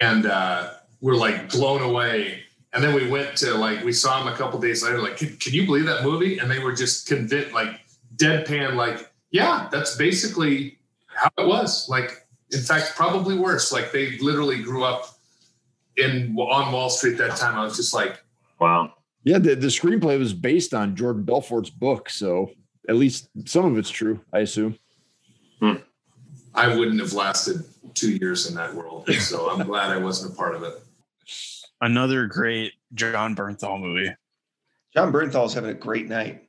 and 0.00 0.26
uh, 0.26 0.74
we're 1.00 1.16
like 1.16 1.50
blown 1.50 1.82
away 1.82 2.42
and 2.78 2.86
then 2.86 2.94
we 2.94 3.10
went 3.10 3.36
to 3.36 3.54
like 3.54 3.82
we 3.82 3.92
saw 3.92 4.22
them 4.22 4.32
a 4.32 4.36
couple 4.36 4.60
days 4.60 4.84
later. 4.84 5.02
Like, 5.02 5.16
can, 5.16 5.36
can 5.38 5.52
you 5.52 5.66
believe 5.66 5.86
that 5.86 6.04
movie? 6.04 6.38
And 6.38 6.48
they 6.48 6.60
were 6.60 6.72
just 6.72 7.08
convinced, 7.08 7.52
like 7.52 7.80
deadpan, 8.14 8.76
like, 8.76 9.10
yeah, 9.32 9.68
that's 9.72 9.96
basically 9.96 10.78
how 11.08 11.28
it 11.38 11.48
was. 11.48 11.88
Like, 11.88 12.24
In 12.52 12.60
fact, 12.60 12.92
probably 12.94 13.36
worse. 13.36 13.72
Like 13.72 13.90
they 13.90 14.16
literally 14.18 14.62
grew 14.62 14.84
up 14.84 15.18
in 15.96 16.36
on 16.38 16.72
Wall 16.72 16.88
Street 16.88 17.18
that 17.18 17.36
time. 17.36 17.58
I 17.58 17.64
was 17.64 17.74
just 17.74 17.92
like, 17.92 18.22
Wow. 18.60 18.94
Yeah, 19.24 19.38
the, 19.38 19.56
the 19.56 19.66
screenplay 19.66 20.16
was 20.16 20.32
based 20.32 20.72
on 20.72 20.94
Jordan 20.94 21.24
Belfort's 21.24 21.70
book, 21.70 22.08
so 22.08 22.52
at 22.88 22.94
least 22.94 23.28
some 23.44 23.64
of 23.64 23.76
it's 23.76 23.90
true, 23.90 24.20
I 24.32 24.38
assume. 24.38 24.78
Hmm. 25.58 25.78
I 26.54 26.76
wouldn't 26.76 27.00
have 27.00 27.12
lasted 27.12 27.64
two 27.94 28.12
years 28.12 28.48
in 28.48 28.54
that 28.54 28.72
world. 28.72 29.10
So 29.18 29.50
I'm 29.50 29.66
glad 29.66 29.90
I 29.90 29.98
wasn't 29.98 30.32
a 30.32 30.36
part 30.36 30.54
of 30.54 30.62
it. 30.62 30.74
Another 31.80 32.26
great 32.26 32.72
Jon 32.94 33.36
Bernthal 33.36 33.80
movie. 33.80 34.10
Jon 34.94 35.12
Bernthal's 35.12 35.54
having 35.54 35.70
a 35.70 35.74
great 35.74 36.08
night. 36.08 36.48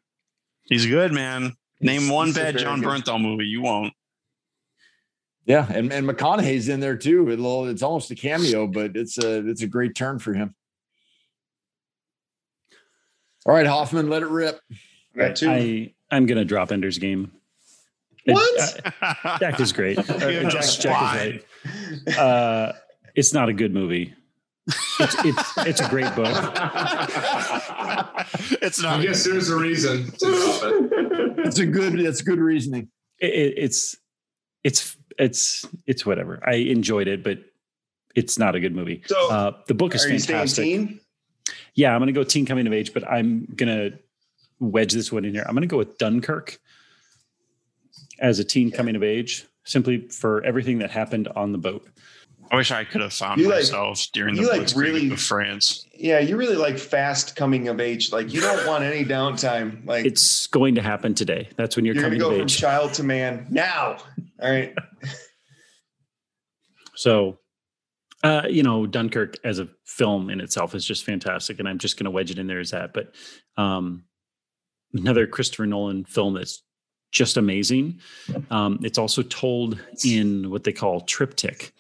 He's 0.64 0.86
good, 0.86 1.12
man. 1.14 1.54
Name 1.82 2.02
He's- 2.02 2.12
one 2.12 2.28
he's 2.28 2.36
bad 2.36 2.58
Jon 2.58 2.82
good- 2.82 2.90
Bernthal 2.90 3.22
movie. 3.22 3.46
You 3.46 3.62
won't. 3.62 3.94
Yeah, 5.46 5.66
and, 5.72 5.92
and 5.92 6.08
McConaughey's 6.08 6.70
in 6.70 6.80
there 6.80 6.96
too. 6.98 7.30
It'll, 7.32 7.68
it's 7.68 7.82
almost 7.82 8.12
a 8.12 8.16
cameo, 8.16 8.68
but 8.68 8.96
it's 8.96 9.18
a 9.18 9.48
it's 9.48 9.64
a 9.64 9.68
great 9.68 9.96
turn 9.96 10.20
for 10.20 10.34
him. 10.34 10.54
All 13.46 13.54
right, 13.56 13.66
Hoffman, 13.66 14.10
let 14.10 14.22
it 14.22 14.28
rip. 14.28 14.60
Right, 15.16 15.38
I, 15.44 15.94
I'm 16.12 16.26
gonna 16.28 16.46
drop 16.46 16.72
Ender's 16.72 16.98
Game. 17.00 17.32
It- 18.26 18.34
What? 18.34 18.94
uh, 19.02 19.40
Jack 19.40 19.60
is 19.60 19.74
great. 19.74 19.98
Uh, 20.10 20.50
Jack, 20.50 20.64
Jack 20.80 21.02
why? 21.02 21.42
is 21.66 22.08
right. 22.08 22.18
Uh, 22.18 22.74
it's 23.16 23.34
not 23.34 23.50
a 23.50 23.54
good 23.54 23.74
movie. 23.74 24.14
It's 25.00 25.16
it's, 25.26 25.58
it's 25.58 25.82
a 25.82 25.90
great 25.90 26.14
book. 26.16 26.28
it's 28.62 28.82
not. 28.82 29.00
I 29.00 29.04
guess 29.04 29.24
there's 29.24 29.50
a 29.50 29.56
reason 29.56 30.06
to 30.12 30.28
it. 30.28 31.40
It's 31.48 31.60
a 31.60 31.66
good 31.66 32.00
it's 32.00 32.22
good 32.22 32.40
reasoning. 32.40 32.90
It, 33.20 33.34
it- 33.34 33.54
it's 33.58 33.98
it's 34.64 34.98
it's 35.18 35.66
it's 35.88 36.06
whatever. 36.06 36.42
I 36.46 36.56
enjoyed 36.56 37.08
it, 37.08 37.24
but 37.24 37.40
it's 38.16 38.38
not 38.38 38.56
a 38.56 38.60
good 38.60 38.76
movie. 38.76 39.04
So, 39.06 39.32
Uh, 39.32 39.52
the 39.68 39.74
book 39.74 39.96
is 39.96 40.06
Are 40.06 40.10
you 40.10 40.20
fantastic. 40.20 40.64
teen? 40.66 41.00
Yeah, 41.74 41.94
I'm 41.94 42.00
gonna 42.02 42.12
go 42.12 42.24
teen 42.24 42.46
coming 42.46 42.68
of 42.68 42.74
age, 42.74 42.94
but 42.94 43.10
I'm 43.10 43.48
gonna 43.56 43.92
wedge 44.60 44.94
this 44.94 45.12
one 45.12 45.26
in 45.26 45.34
here. 45.34 45.46
I'm 45.48 45.56
gonna 45.56 45.68
go 45.68 45.78
with 45.78 45.98
Dunkirk 45.98 46.60
as 48.20 48.40
a 48.40 48.44
teen 48.44 48.70
coming 48.70 48.96
of 48.96 49.04
age, 49.04 49.46
simply 49.64 50.08
for 50.10 50.44
everything 50.44 50.80
that 50.80 50.92
happened 50.92 51.28
on 51.30 51.54
the 51.54 51.58
boat. 51.58 51.88
I 52.52 52.56
wish 52.56 52.72
I 52.72 52.84
could 52.84 53.02
have 53.02 53.14
found 53.14 53.40
You 53.40 53.48
like- 53.48 53.58
myself 53.60 54.08
during 54.14 54.36
the 54.36 54.42
you 54.42 54.50
like 54.50 54.76
really- 54.76 55.12
of 55.12 55.22
France. 55.22 55.86
Yeah, 55.94 56.20
you 56.20 56.38
really 56.38 56.56
like 56.56 56.78
fast 56.80 57.36
coming 57.36 57.68
of 57.68 57.80
age. 57.80 58.12
Like 58.12 58.34
you 58.34 58.42
don't 58.42 58.66
want 58.66 58.84
any 58.84 59.06
downtime. 59.06 59.86
Like 59.86 60.06
It's 60.06 60.48
going 60.48 60.76
to 60.76 60.82
happen 60.82 61.14
today. 61.14 61.50
That's 61.58 61.76
when 61.76 61.86
you're, 61.86 61.94
you're, 61.96 62.04
gonna 62.04 62.16
coming 62.16 62.20
go 62.20 62.30
of 62.32 62.36
from 62.38 62.42
age. 62.44 62.58
child 62.58 62.94
to 62.96 63.04
man 63.04 63.48
now. 63.50 63.98
All 64.42 64.50
right. 64.50 64.74
So, 66.96 67.38
uh, 68.24 68.44
you 68.50 68.62
know, 68.62 68.86
Dunkirk 68.86 69.36
as 69.46 69.60
a 69.60 69.70
film 69.86 70.30
in 70.30 70.42
itself 70.42 70.76
is 70.76 70.84
just 70.84 71.06
fantastic, 71.06 71.60
and 71.60 71.70
I'm 71.70 71.78
just 71.78 71.98
going 71.98 72.06
to 72.06 72.12
wedge 72.12 72.30
it 72.30 72.40
in 72.40 72.48
there 72.48 72.60
as 72.60 72.72
that. 72.72 72.92
But 72.94 73.14
um, 73.56 74.04
another 74.94 75.26
Christopher 75.26 75.66
Nolan 75.66 76.04
film 76.04 76.34
that's 76.34 76.62
just 77.14 77.38
amazing. 77.38 78.02
Um, 78.52 78.80
it's 78.84 78.98
also 78.98 79.22
told 79.24 79.80
in 80.04 80.50
what 80.50 80.66
they 80.66 80.74
call 80.74 81.00
triptych. 81.02 81.74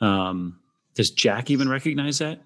Um, 0.00 0.60
does 0.94 1.10
Jack 1.10 1.50
even 1.50 1.68
recognize 1.68 2.18
that? 2.18 2.40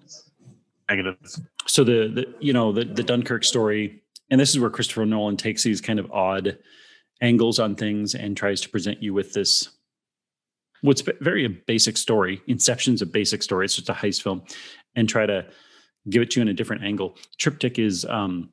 Negative. 0.89 1.17
so 1.65 1.83
the, 1.83 2.07
the 2.07 2.35
you 2.39 2.53
know 2.53 2.71
the 2.71 2.83
the 2.83 3.03
Dunkirk 3.03 3.43
story, 3.43 4.03
and 4.29 4.39
this 4.39 4.49
is 4.51 4.59
where 4.59 4.69
Christopher 4.69 5.05
Nolan 5.05 5.37
takes 5.37 5.63
these 5.63 5.81
kind 5.81 5.99
of 5.99 6.11
odd 6.11 6.57
angles 7.21 7.57
on 7.57 7.75
things 7.75 8.15
and 8.15 8.35
tries 8.35 8.61
to 8.61 8.69
present 8.69 9.01
you 9.01 9.13
with 9.13 9.33
this 9.33 9.69
what's 10.81 11.01
very 11.21 11.45
a 11.45 11.49
basic 11.49 11.97
story. 11.97 12.41
Inception's 12.47 13.01
a 13.01 13.05
basic 13.05 13.41
story. 13.41 13.65
It's 13.65 13.75
just 13.75 13.89
a 13.89 13.93
heist 13.93 14.21
film, 14.21 14.43
and 14.95 15.09
try 15.09 15.25
to 15.25 15.45
give 16.09 16.21
it 16.21 16.31
to 16.31 16.39
you 16.39 16.41
in 16.43 16.49
a 16.49 16.53
different 16.53 16.83
angle. 16.83 17.15
Triptych 17.39 17.79
is 17.79 18.05
um, 18.05 18.51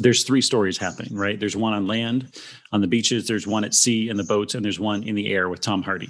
there's 0.00 0.24
three 0.24 0.40
stories 0.40 0.78
happening, 0.78 1.14
right? 1.14 1.38
There's 1.38 1.56
one 1.56 1.74
on 1.74 1.86
land, 1.86 2.34
on 2.72 2.80
the 2.80 2.86
beaches. 2.86 3.28
There's 3.28 3.46
one 3.46 3.64
at 3.64 3.74
sea 3.74 4.08
in 4.08 4.16
the 4.16 4.24
boats, 4.24 4.54
and 4.54 4.64
there's 4.64 4.80
one 4.80 5.02
in 5.02 5.14
the 5.14 5.32
air 5.32 5.48
with 5.48 5.60
Tom 5.60 5.82
Hardy 5.82 6.08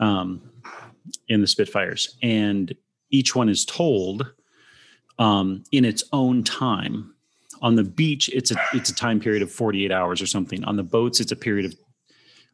um, 0.00 0.50
in 1.28 1.40
the 1.40 1.46
Spitfires. 1.46 2.16
And 2.22 2.74
each 3.10 3.34
one 3.34 3.48
is 3.48 3.64
told 3.64 4.30
um, 5.18 5.64
in 5.72 5.84
its 5.84 6.04
own 6.12 6.44
time. 6.44 7.14
On 7.60 7.74
the 7.74 7.84
beach, 7.84 8.28
it's 8.32 8.52
a 8.52 8.56
it's 8.72 8.90
a 8.90 8.94
time 8.94 9.18
period 9.18 9.42
of 9.42 9.50
48 9.50 9.90
hours 9.90 10.22
or 10.22 10.26
something. 10.26 10.62
On 10.64 10.76
the 10.76 10.84
boats, 10.84 11.18
it's 11.18 11.32
a 11.32 11.36
period 11.36 11.66
of 11.66 11.74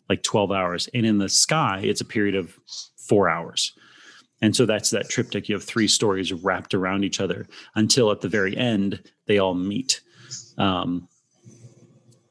like 0.09 0.23
12 0.23 0.51
hours. 0.51 0.89
And 0.95 1.05
in 1.05 1.19
the 1.19 1.29
sky, 1.29 1.81
it's 1.83 2.01
a 2.01 2.07
period 2.07 2.35
of 2.35 2.59
four 2.97 3.29
hours. 3.29 3.73
And 4.41 4.55
so 4.55 4.67
that's 4.67 4.91
that 4.91 5.09
triptych. 5.09 5.49
You 5.49 5.55
have 5.55 5.65
three 5.65 5.89
stories 5.89 6.33
wrapped 6.33 6.75
around 6.75 7.05
each 7.05 7.21
other 7.21 7.47
until 7.75 8.11
at 8.11 8.21
the 8.21 8.29
very 8.29 8.57
end, 8.57 9.03
they 9.27 9.39
all 9.39 9.55
meet. 9.55 10.01
Um, 10.59 11.09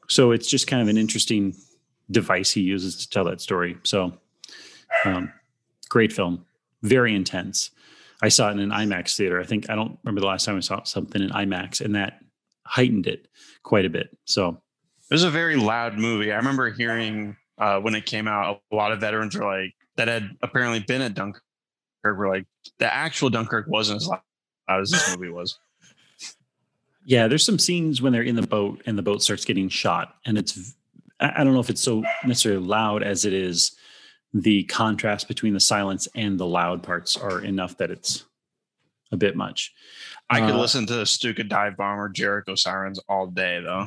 so 0.08 0.30
it's 0.30 0.48
just 0.48 0.66
kind 0.66 0.82
of 0.82 0.88
an 0.88 0.98
interesting 0.98 1.54
device 2.10 2.52
he 2.52 2.60
uses 2.60 2.96
to 2.96 3.10
tell 3.10 3.24
that 3.24 3.40
story. 3.40 3.78
So 3.82 4.12
um, 5.04 5.32
great 5.94 6.12
film, 6.12 6.44
very 6.82 7.14
intense. 7.14 7.70
I 8.20 8.28
saw 8.28 8.48
it 8.48 8.54
in 8.54 8.58
an 8.58 8.70
IMAX 8.70 9.16
theater. 9.16 9.40
I 9.40 9.44
think 9.44 9.70
I 9.70 9.76
don't 9.76 9.96
remember 10.02 10.20
the 10.20 10.26
last 10.26 10.44
time 10.44 10.56
I 10.56 10.60
saw 10.60 10.82
something 10.82 11.22
in 11.22 11.30
IMAX, 11.30 11.80
and 11.80 11.94
that 11.94 12.18
heightened 12.66 13.06
it 13.06 13.28
quite 13.62 13.84
a 13.84 13.88
bit. 13.88 14.08
So 14.24 14.60
It 15.08 15.14
was 15.14 15.22
a 15.22 15.30
very 15.30 15.54
loud 15.54 15.96
movie. 15.96 16.32
I 16.32 16.36
remember 16.36 16.72
hearing 16.72 17.36
uh, 17.58 17.78
when 17.78 17.94
it 17.94 18.06
came 18.06 18.26
out, 18.26 18.60
a 18.72 18.74
lot 18.74 18.90
of 18.90 19.00
veterans 19.00 19.36
were 19.36 19.44
like, 19.44 19.72
that 19.96 20.08
had 20.08 20.30
apparently 20.42 20.80
been 20.80 21.00
at 21.00 21.14
Dunkirk, 21.14 21.44
were 22.02 22.28
like, 22.28 22.46
the 22.78 22.92
actual 22.92 23.30
Dunkirk 23.30 23.68
wasn't 23.68 24.02
as 24.02 24.08
loud 24.08 24.20
as 24.68 24.90
this 24.90 25.16
movie 25.16 25.30
was. 25.30 25.60
yeah, 27.04 27.28
there's 27.28 27.46
some 27.46 27.60
scenes 27.60 28.02
when 28.02 28.12
they're 28.12 28.22
in 28.22 28.34
the 28.34 28.42
boat 28.42 28.82
and 28.84 28.98
the 28.98 29.02
boat 29.02 29.22
starts 29.22 29.44
getting 29.44 29.68
shot, 29.68 30.16
and 30.26 30.38
it's 30.38 30.74
I 31.20 31.34
I 31.36 31.44
don't 31.44 31.54
know 31.54 31.60
if 31.60 31.70
it's 31.70 31.82
so 31.82 32.02
necessarily 32.24 32.66
loud 32.66 33.04
as 33.04 33.24
it 33.24 33.32
is 33.32 33.76
the 34.34 34.64
contrast 34.64 35.28
between 35.28 35.54
the 35.54 35.60
silence 35.60 36.08
and 36.16 36.38
the 36.38 36.46
loud 36.46 36.82
parts 36.82 37.16
are 37.16 37.40
enough 37.42 37.76
that 37.78 37.90
it's 37.90 38.24
a 39.12 39.16
bit 39.16 39.36
much. 39.36 39.72
I 40.28 40.40
could 40.40 40.50
Uh, 40.56 40.60
listen 40.60 40.86
to 40.86 41.06
Stuka 41.06 41.44
Dive 41.44 41.76
Bomber, 41.76 42.08
Jericho 42.08 42.54
Sirens 42.56 42.98
all 43.08 43.28
day, 43.28 43.60
though. 43.62 43.86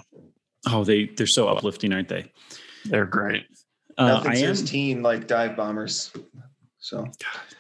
Oh, 0.68 0.84
they 0.84 1.06
they're 1.06 1.28
so 1.28 1.48
uplifting, 1.50 1.92
aren't 1.94 2.08
they? 2.08 2.32
They're 2.86 3.06
great. 3.06 3.46
Uh, 3.98 4.08
Nothing 4.08 4.32
I 4.32 4.36
am. 4.38 4.56
teen 4.56 5.04
like 5.04 5.28
dive 5.28 5.56
bombers. 5.58 6.12
So 6.80 7.06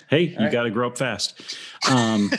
Hey, 0.09 0.21
you 0.29 0.37
right. 0.37 0.51
got 0.51 0.63
to 0.63 0.69
grow 0.71 0.87
up 0.87 0.97
fast. 0.97 1.57
Um, 1.89 2.31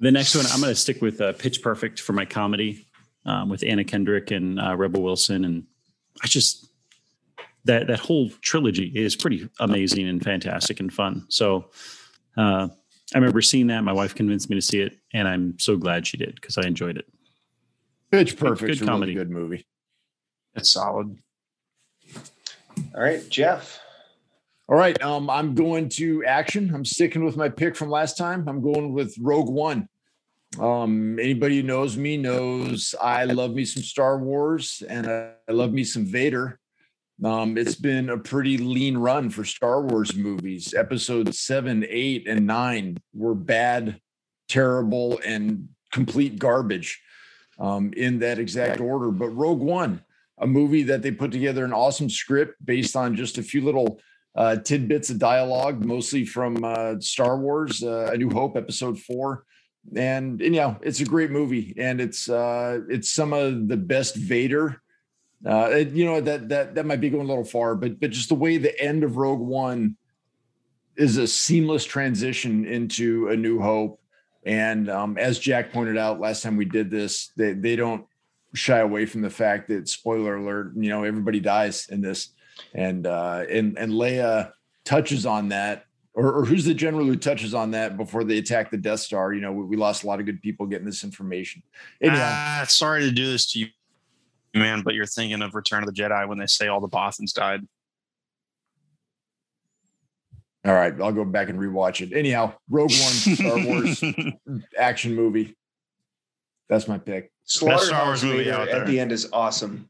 the 0.00 0.10
next 0.10 0.34
one, 0.34 0.46
I'm 0.46 0.60
going 0.60 0.72
to 0.72 0.74
stick 0.80 1.02
with 1.02 1.20
uh, 1.20 1.32
Pitch 1.34 1.62
Perfect 1.62 2.00
for 2.00 2.12
my 2.12 2.24
comedy 2.24 2.86
um, 3.26 3.48
with 3.48 3.62
Anna 3.66 3.84
Kendrick 3.84 4.30
and 4.30 4.58
uh, 4.60 4.74
Rebel 4.76 5.02
Wilson, 5.02 5.44
and 5.44 5.64
I 6.22 6.26
just 6.26 6.61
that 7.64 7.86
that 7.86 8.00
whole 8.00 8.30
trilogy 8.40 8.92
is 8.94 9.14
pretty 9.16 9.48
amazing 9.60 10.08
and 10.08 10.22
fantastic 10.22 10.80
and 10.80 10.92
fun. 10.92 11.24
So 11.28 11.70
uh, 12.36 12.68
I 13.14 13.18
remember 13.18 13.42
seeing 13.42 13.68
that. 13.68 13.84
My 13.84 13.92
wife 13.92 14.14
convinced 14.14 14.50
me 14.50 14.56
to 14.56 14.62
see 14.62 14.80
it, 14.80 14.98
and 15.12 15.28
I'm 15.28 15.58
so 15.58 15.76
glad 15.76 16.06
she 16.06 16.16
did 16.16 16.34
because 16.36 16.58
I 16.58 16.62
enjoyed 16.62 16.96
it. 16.96 17.06
Pitch 18.10 18.36
Perfect, 18.36 18.78
good 18.78 18.82
a 18.82 18.86
comedy. 18.86 19.14
really 19.14 19.24
good 19.24 19.30
movie. 19.30 19.66
It's 20.54 20.70
solid. 20.70 21.18
all 22.94 23.00
right, 23.02 23.26
Jeff. 23.28 23.80
All 24.68 24.76
right, 24.76 25.00
um, 25.02 25.28
I'm 25.28 25.54
going 25.54 25.88
to 25.90 26.24
action. 26.24 26.74
I'm 26.74 26.84
sticking 26.84 27.24
with 27.24 27.36
my 27.36 27.48
pick 27.48 27.76
from 27.76 27.90
last 27.90 28.16
time. 28.16 28.48
I'm 28.48 28.62
going 28.62 28.92
with 28.92 29.14
Rogue 29.18 29.48
One. 29.48 29.88
Um, 30.58 31.18
anybody 31.18 31.56
who 31.56 31.62
knows 31.62 31.96
me 31.96 32.16
knows 32.16 32.94
I 33.00 33.24
love 33.24 33.54
me 33.54 33.64
some 33.64 33.82
Star 33.82 34.18
Wars 34.18 34.82
and 34.88 35.06
I, 35.06 35.32
I 35.48 35.52
love 35.52 35.72
me 35.72 35.82
some 35.82 36.04
Vader. 36.04 36.58
Um, 37.24 37.56
it's 37.56 37.76
been 37.76 38.10
a 38.10 38.18
pretty 38.18 38.58
lean 38.58 38.98
run 38.98 39.30
for 39.30 39.44
Star 39.44 39.82
Wars 39.82 40.14
movies. 40.16 40.74
Episodes 40.74 41.38
seven, 41.38 41.84
eight, 41.88 42.26
and 42.26 42.46
nine 42.46 42.98
were 43.14 43.34
bad, 43.34 44.00
terrible, 44.48 45.20
and 45.24 45.68
complete 45.92 46.38
garbage 46.38 47.00
um, 47.58 47.92
in 47.96 48.18
that 48.20 48.38
exact 48.38 48.80
order. 48.80 49.10
But 49.10 49.28
Rogue 49.28 49.60
One, 49.60 50.02
a 50.38 50.46
movie 50.46 50.82
that 50.84 51.02
they 51.02 51.12
put 51.12 51.30
together 51.30 51.64
an 51.64 51.72
awesome 51.72 52.10
script 52.10 52.54
based 52.64 52.96
on 52.96 53.14
just 53.14 53.38
a 53.38 53.42
few 53.42 53.60
little 53.62 54.00
uh, 54.34 54.56
tidbits 54.56 55.10
of 55.10 55.18
dialogue, 55.18 55.84
mostly 55.84 56.24
from 56.24 56.64
uh, 56.64 56.98
Star 56.98 57.38
Wars, 57.38 57.82
uh, 57.82 58.10
A 58.12 58.16
New 58.16 58.30
Hope, 58.30 58.56
Episode 58.56 58.98
Four, 58.98 59.44
and 59.94 60.40
and 60.42 60.54
yeah, 60.54 60.76
it's 60.82 61.00
a 61.00 61.04
great 61.04 61.30
movie, 61.30 61.74
and 61.76 62.00
it's 62.00 62.28
uh, 62.28 62.80
it's 62.88 63.10
some 63.10 63.32
of 63.32 63.68
the 63.68 63.76
best 63.76 64.16
Vader. 64.16 64.81
Uh, 65.44 65.68
it- 65.72 65.90
you 65.90 66.04
know 66.04 66.20
that 66.20 66.48
that 66.48 66.74
that 66.74 66.86
might 66.86 67.00
be 67.00 67.10
going 67.10 67.24
a 67.24 67.28
little 67.28 67.44
far, 67.44 67.74
but 67.74 67.98
but 68.00 68.10
just 68.10 68.28
the 68.28 68.34
way 68.34 68.56
the 68.58 68.78
end 68.80 69.02
of 69.04 69.16
Rogue 69.16 69.40
One 69.40 69.96
is 70.96 71.16
a 71.16 71.26
seamless 71.26 71.84
transition 71.84 72.64
into 72.66 73.28
A 73.28 73.36
New 73.36 73.60
Hope, 73.60 74.00
and 74.44 74.88
um, 74.90 75.16
as 75.18 75.38
Jack 75.38 75.72
pointed 75.72 75.96
out 75.96 76.20
last 76.20 76.42
time 76.42 76.56
we 76.56 76.64
did 76.64 76.90
this, 76.90 77.32
they 77.36 77.52
they 77.54 77.76
don't 77.76 78.04
shy 78.54 78.78
away 78.80 79.06
from 79.06 79.22
the 79.22 79.30
fact 79.30 79.68
that 79.68 79.88
spoiler 79.88 80.36
alert, 80.36 80.72
you 80.76 80.90
know 80.90 81.04
everybody 81.04 81.40
dies 81.40 81.88
in 81.88 82.00
this. 82.02 82.28
and 82.74 83.06
uh, 83.06 83.44
and 83.50 83.78
and 83.78 83.92
Leia 83.92 84.52
touches 84.84 85.24
on 85.26 85.48
that, 85.48 85.86
or, 86.14 86.32
or 86.40 86.44
who's 86.44 86.66
the 86.66 86.74
general 86.74 87.06
who 87.06 87.16
touches 87.16 87.54
on 87.54 87.70
that 87.70 87.96
before 87.96 88.22
they 88.24 88.36
attack 88.38 88.70
the 88.70 88.76
Death 88.76 89.00
Star? 89.00 89.32
You 89.32 89.40
know, 89.40 89.52
we, 89.52 89.64
we 89.64 89.76
lost 89.76 90.04
a 90.04 90.06
lot 90.06 90.20
of 90.20 90.26
good 90.26 90.40
people 90.42 90.66
getting 90.66 90.84
this 90.86 91.02
information. 91.02 91.62
Anyhow, 92.00 92.18
Ah, 92.20 92.64
sorry 92.68 93.00
to 93.02 93.10
do 93.10 93.26
this 93.26 93.50
to 93.52 93.60
you, 93.60 93.66
man, 94.54 94.82
but 94.82 94.94
you're 94.94 95.06
thinking 95.06 95.42
of 95.42 95.54
Return 95.54 95.82
of 95.82 95.86
the 95.94 96.00
Jedi 96.02 96.26
when 96.28 96.38
they 96.38 96.46
say 96.46 96.68
all 96.68 96.80
the 96.80 96.88
Bothans 96.88 97.32
died. 97.32 97.60
all 100.64 100.72
right, 100.74 100.94
I'll 101.00 101.12
go 101.12 101.24
back 101.24 101.48
and 101.48 101.58
rewatch 101.58 102.00
it. 102.00 102.16
Anyhow, 102.16 102.54
Rogue 102.70 102.90
One, 102.92 103.36
Star 103.36 103.64
Wars 103.66 104.02
action 104.78 105.14
movie. 105.14 105.56
That's 106.68 106.86
my 106.86 106.98
pick. 106.98 107.32
Star 107.44 107.70
Wars 107.70 107.88
Slaughterhouse 107.88 108.22
movie 108.22 108.44
Vader 108.44 108.52
out 108.56 108.68
at 108.68 108.86
the 108.86 109.00
end 109.00 109.10
is 109.12 109.28
awesome. 109.32 109.88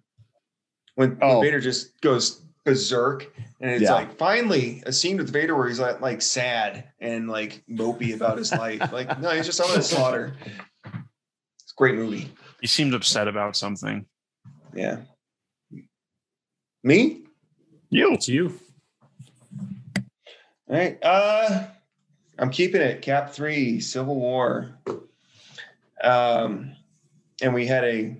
When, 0.95 1.11
when 1.11 1.19
Oh. 1.23 1.41
Vader 1.43 1.61
just 1.61 2.01
goes 2.01 2.41
berserk, 2.65 3.31
and 3.61 3.71
it's 3.71 3.83
Yeah. 3.83 3.93
like 3.93 4.17
finally 4.17 4.83
a 4.87 4.93
scene 4.93 5.19
with 5.19 5.31
Vader 5.31 5.55
where 5.57 5.69
he's 5.69 5.81
like, 5.81 6.01
like 6.01 6.23
sad 6.23 6.85
and 7.01 7.29
like 7.29 7.63
mopey 7.71 8.15
about 8.15 8.39
his 8.39 8.51
life. 8.53 8.81
Like, 8.93 9.21
no, 9.21 9.31
he's 9.31 9.47
just 9.47 9.61
on 9.61 9.75
the 9.75 9.83
slaughter. 9.83 10.35
It's 10.87 11.73
a 11.73 11.77
great 11.77 11.97
movie. 11.97 12.33
he 12.63 12.67
seemed 12.67 12.95
upset 12.95 13.29
about 13.29 13.57
something. 13.57 14.07
Yeah. 14.75 14.99
Me? 16.83 17.23
You. 17.91 18.15
It's 18.15 18.29
you. 18.29 18.59
All 19.99 20.05
right. 20.69 20.99
Uh 21.03 21.67
I'm 22.39 22.51
keeping 22.51 22.81
it. 22.81 23.03
Cap 23.03 23.33
three, 23.33 23.81
Civil 23.81 24.17
War. 24.17 24.71
Um 26.03 26.73
and 27.41 27.55
we 27.55 27.67
had 27.67 27.85
a 27.85 28.17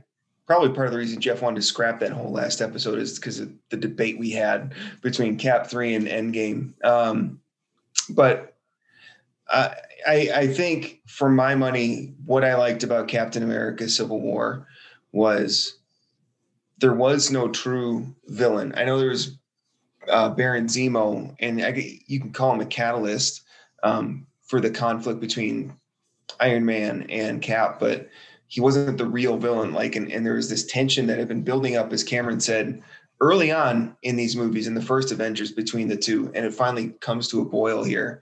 probably 0.47 0.71
part 0.71 0.87
of 0.87 0.93
the 0.93 0.99
reason 0.99 1.21
Jeff 1.21 1.41
wanted 1.41 1.57
to 1.57 1.63
scrap 1.63 2.01
that 2.01 2.13
whole 2.13 2.31
last 2.31 2.61
episode 2.61 2.99
is 2.99 3.19
because 3.19 3.41
of 3.41 3.51
the 3.71 3.77
debate 3.77 4.19
we 4.19 4.31
had 4.31 4.75
between 5.01 5.39
Cap 5.39 5.69
three 5.69 5.95
and 5.95 6.07
Endgame. 6.07 6.73
Um 6.85 7.41
but 8.11 8.55
I 9.49 9.75
I 10.07 10.31
I 10.35 10.47
think 10.49 11.01
for 11.07 11.31
my 11.31 11.55
money, 11.55 12.15
what 12.27 12.45
I 12.45 12.55
liked 12.57 12.83
about 12.83 13.09
Captain 13.09 13.43
America 13.43 13.89
Civil 13.89 14.21
War 14.21 14.67
was 15.13 15.79
there 16.83 16.93
was 16.93 17.31
no 17.31 17.49
true 17.49 18.13
villain. 18.27 18.75
I 18.77 18.85
know 18.85 18.99
there 18.99 19.11
was 19.11 19.39
uh, 20.09 20.31
Baron 20.31 20.67
Zemo, 20.67 21.33
and 21.39 21.65
I, 21.65 22.01
you 22.09 22.19
can 22.19 22.33
call 22.33 22.53
him 22.53 22.61
a 22.61 22.67
catalyst 22.67 23.43
um, 23.85 24.27
for 24.43 24.61
the 24.61 24.69
conflict 24.69 25.21
between 25.21 25.73
Iron 26.41 26.65
Man 26.65 27.07
and 27.09 27.41
Cap, 27.41 27.79
but 27.79 28.09
he 28.49 28.61
wasn't 28.61 28.99
the 28.99 29.07
real 29.07 29.37
villain. 29.37 29.73
Like, 29.73 29.95
and, 29.95 30.11
and 30.11 30.27
there 30.27 30.35
was 30.35 30.51
this 30.51 30.67
tension 30.67 31.07
that 31.07 31.19
had 31.21 31.29
been 31.29 31.45
building 31.45 31.77
up, 31.77 31.93
as 31.93 32.03
Cameron 32.03 32.41
said 32.41 32.83
early 33.21 33.53
on 33.53 33.97
in 34.03 34.17
these 34.17 34.35
movies, 34.35 34.67
in 34.67 34.75
the 34.75 34.83
first 34.83 35.13
Avengers, 35.13 35.53
between 35.53 35.87
the 35.87 35.97
two, 35.97 36.33
and 36.35 36.45
it 36.45 36.53
finally 36.53 36.89
comes 37.01 37.29
to 37.29 37.43
a 37.43 37.45
boil 37.45 37.85
here, 37.85 38.21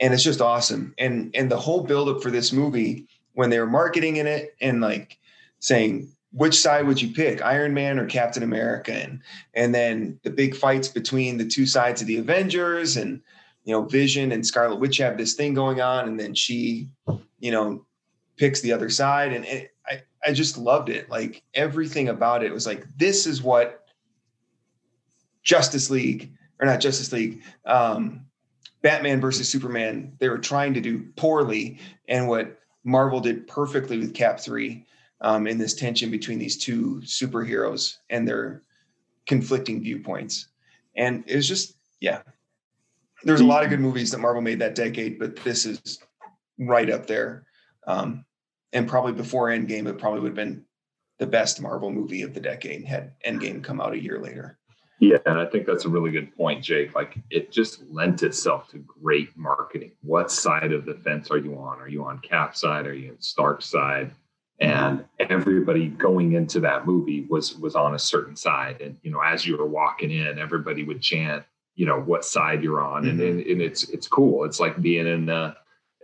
and 0.00 0.12
it's 0.12 0.22
just 0.22 0.42
awesome. 0.42 0.92
And 0.98 1.34
and 1.34 1.50
the 1.50 1.58
whole 1.58 1.84
buildup 1.84 2.22
for 2.22 2.30
this 2.30 2.52
movie 2.52 3.06
when 3.32 3.48
they 3.48 3.58
were 3.58 3.66
marketing 3.66 4.16
in 4.16 4.26
it 4.26 4.54
and 4.60 4.82
like 4.82 5.18
saying 5.58 6.14
which 6.34 6.60
side 6.60 6.86
would 6.86 7.00
you 7.00 7.12
pick, 7.12 7.42
Iron 7.42 7.72
Man 7.72 7.98
or 7.98 8.06
Captain 8.06 8.42
America, 8.42 8.92
and 8.92 9.20
and 9.54 9.74
then 9.74 10.18
the 10.24 10.30
big 10.30 10.56
fights 10.56 10.88
between 10.88 11.38
the 11.38 11.46
two 11.46 11.64
sides 11.64 12.00
of 12.00 12.08
the 12.08 12.18
Avengers 12.18 12.96
and 12.96 13.20
you 13.64 13.72
know 13.72 13.84
Vision 13.84 14.32
and 14.32 14.44
Scarlet 14.44 14.80
Witch 14.80 14.98
have 14.98 15.16
this 15.16 15.34
thing 15.34 15.54
going 15.54 15.80
on 15.80 16.08
and 16.08 16.18
then 16.18 16.34
she 16.34 16.88
you 17.38 17.52
know 17.52 17.86
picks 18.36 18.60
the 18.60 18.72
other 18.72 18.90
side. 18.90 19.32
And 19.32 19.44
it, 19.44 19.70
I 19.86 20.02
I 20.26 20.32
just 20.32 20.58
loved 20.58 20.88
it. 20.88 21.08
Like 21.08 21.42
everything 21.54 22.08
about 22.08 22.42
it 22.42 22.52
was 22.52 22.66
like 22.66 22.84
this 22.98 23.26
is 23.26 23.40
what 23.40 23.86
Justice 25.44 25.88
League 25.88 26.32
or 26.60 26.66
not 26.66 26.80
Justice 26.80 27.12
League 27.12 27.42
um 27.64 28.26
Batman 28.82 29.20
versus 29.20 29.48
Superman 29.48 30.16
they 30.18 30.28
were 30.28 30.38
trying 30.38 30.74
to 30.74 30.80
do 30.80 31.06
poorly 31.14 31.78
and 32.08 32.26
what 32.26 32.58
Marvel 32.82 33.20
did 33.20 33.46
perfectly 33.46 33.98
with 33.98 34.14
Cap 34.14 34.40
3 34.40 34.84
um, 35.24 35.46
in 35.46 35.56
this 35.56 35.72
tension 35.72 36.10
between 36.10 36.38
these 36.38 36.58
two 36.58 37.00
superheroes 37.02 37.96
and 38.10 38.28
their 38.28 38.62
conflicting 39.26 39.82
viewpoints. 39.82 40.48
And 40.96 41.24
it 41.26 41.34
was 41.34 41.48
just, 41.48 41.76
yeah. 41.98 42.20
There's 43.22 43.40
a 43.40 43.46
lot 43.46 43.64
of 43.64 43.70
good 43.70 43.80
movies 43.80 44.10
that 44.10 44.18
Marvel 44.18 44.42
made 44.42 44.58
that 44.58 44.74
decade, 44.74 45.18
but 45.18 45.34
this 45.36 45.64
is 45.64 45.98
right 46.58 46.90
up 46.90 47.06
there. 47.06 47.46
Um, 47.86 48.26
and 48.74 48.86
probably 48.86 49.12
before 49.12 49.48
Endgame, 49.48 49.88
it 49.88 49.98
probably 49.98 50.20
would 50.20 50.28
have 50.28 50.36
been 50.36 50.62
the 51.18 51.26
best 51.26 51.58
Marvel 51.58 51.90
movie 51.90 52.20
of 52.20 52.34
the 52.34 52.40
decade 52.40 52.84
had 52.84 53.12
Endgame 53.26 53.64
come 53.64 53.80
out 53.80 53.94
a 53.94 54.02
year 54.02 54.20
later. 54.20 54.58
Yeah, 55.00 55.18
and 55.24 55.38
I 55.38 55.46
think 55.46 55.66
that's 55.66 55.86
a 55.86 55.88
really 55.88 56.10
good 56.10 56.36
point, 56.36 56.62
Jake. 56.62 56.94
Like 56.94 57.16
it 57.30 57.50
just 57.50 57.82
lent 57.90 58.22
itself 58.22 58.68
to 58.70 58.78
great 58.78 59.34
marketing. 59.38 59.92
What 60.02 60.30
side 60.30 60.72
of 60.72 60.84
the 60.84 60.94
fence 60.94 61.30
are 61.30 61.38
you 61.38 61.56
on? 61.56 61.80
Are 61.80 61.88
you 61.88 62.04
on 62.04 62.18
Cap 62.18 62.56
side? 62.56 62.86
Are 62.86 62.94
you 62.94 63.12
on 63.12 63.20
Stark 63.20 63.62
side? 63.62 64.12
And 64.60 65.04
everybody 65.18 65.88
going 65.88 66.32
into 66.34 66.60
that 66.60 66.86
movie 66.86 67.26
was 67.28 67.56
was 67.58 67.74
on 67.74 67.94
a 67.94 67.98
certain 67.98 68.36
side. 68.36 68.80
And 68.80 68.96
you 69.02 69.10
know, 69.10 69.20
as 69.20 69.44
you 69.46 69.56
were 69.56 69.66
walking 69.66 70.10
in, 70.12 70.38
everybody 70.38 70.84
would 70.84 71.00
chant, 71.02 71.42
you 71.74 71.86
know, 71.86 72.00
what 72.00 72.24
side 72.24 72.62
you're 72.62 72.80
on. 72.80 73.06
And, 73.08 73.20
and 73.20 73.40
and 73.40 73.60
it's 73.60 73.88
it's 73.90 74.06
cool. 74.06 74.44
It's 74.44 74.60
like 74.60 74.80
being 74.80 75.06
in 75.08 75.28
a, 75.28 75.56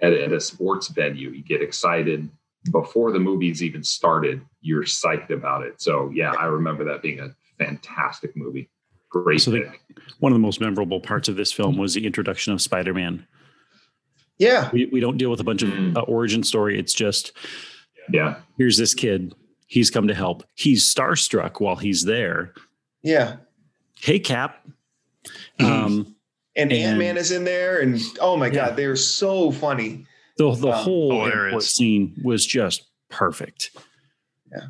at, 0.02 0.12
at 0.12 0.32
a 0.32 0.40
sports 0.40 0.88
venue. 0.88 1.30
You 1.30 1.42
get 1.44 1.62
excited 1.62 2.28
before 2.72 3.12
the 3.12 3.20
movie's 3.20 3.62
even 3.62 3.84
started. 3.84 4.42
You're 4.60 4.82
psyched 4.82 5.30
about 5.30 5.62
it. 5.62 5.80
So 5.80 6.10
yeah, 6.12 6.32
I 6.32 6.46
remember 6.46 6.84
that 6.86 7.02
being 7.02 7.20
a 7.20 7.28
fantastic 7.58 8.36
movie. 8.36 8.68
Great 9.10 9.40
So 9.42 9.52
the- 9.52 9.60
pick. 9.62 9.80
One 10.18 10.32
of 10.32 10.34
the 10.34 10.42
most 10.42 10.60
memorable 10.60 11.00
parts 11.00 11.28
of 11.28 11.36
this 11.36 11.52
film 11.52 11.76
was 11.78 11.94
the 11.94 12.04
introduction 12.04 12.52
of 12.52 12.60
Spider-Man. 12.60 13.26
Yeah. 14.38 14.70
We, 14.72 14.86
we 14.86 15.00
don't 15.00 15.16
deal 15.18 15.30
with 15.30 15.40
a 15.40 15.44
bunch 15.44 15.62
of 15.62 15.68
Mm. 15.70 15.96
uh, 15.96 16.00
origin 16.02 16.42
story. 16.42 16.78
It's 16.78 16.92
just 16.94 17.32
yeah. 18.12 18.36
here's 18.58 18.76
this 18.76 18.94
kid. 18.94 19.34
He's 19.66 19.90
come 19.90 20.08
to 20.08 20.14
help. 20.14 20.42
He's 20.54 20.84
starstruck 20.84 21.60
while 21.60 21.76
he's 21.76 22.04
there. 22.04 22.54
Yeah. 23.02 23.36
Hey, 24.00 24.18
Cap. 24.18 24.66
Um, 25.60 26.14
And, 26.56 26.72
And- 26.72 26.72
Ant 26.72 26.98
Man 26.98 27.16
is 27.16 27.30
in 27.30 27.44
there. 27.44 27.80
And 27.80 28.00
oh 28.20 28.36
my 28.36 28.46
Yeah. 28.46 28.52
God, 28.68 28.76
they're 28.76 28.96
so 28.96 29.50
funny. 29.52 30.06
the 30.36 30.50
the 30.54 30.68
Um, 30.68 30.84
whole 30.84 31.26
airport 31.26 31.62
scene 31.64 32.14
was 32.24 32.44
just 32.46 32.84
perfect. 33.10 33.70
Yeah. 34.50 34.68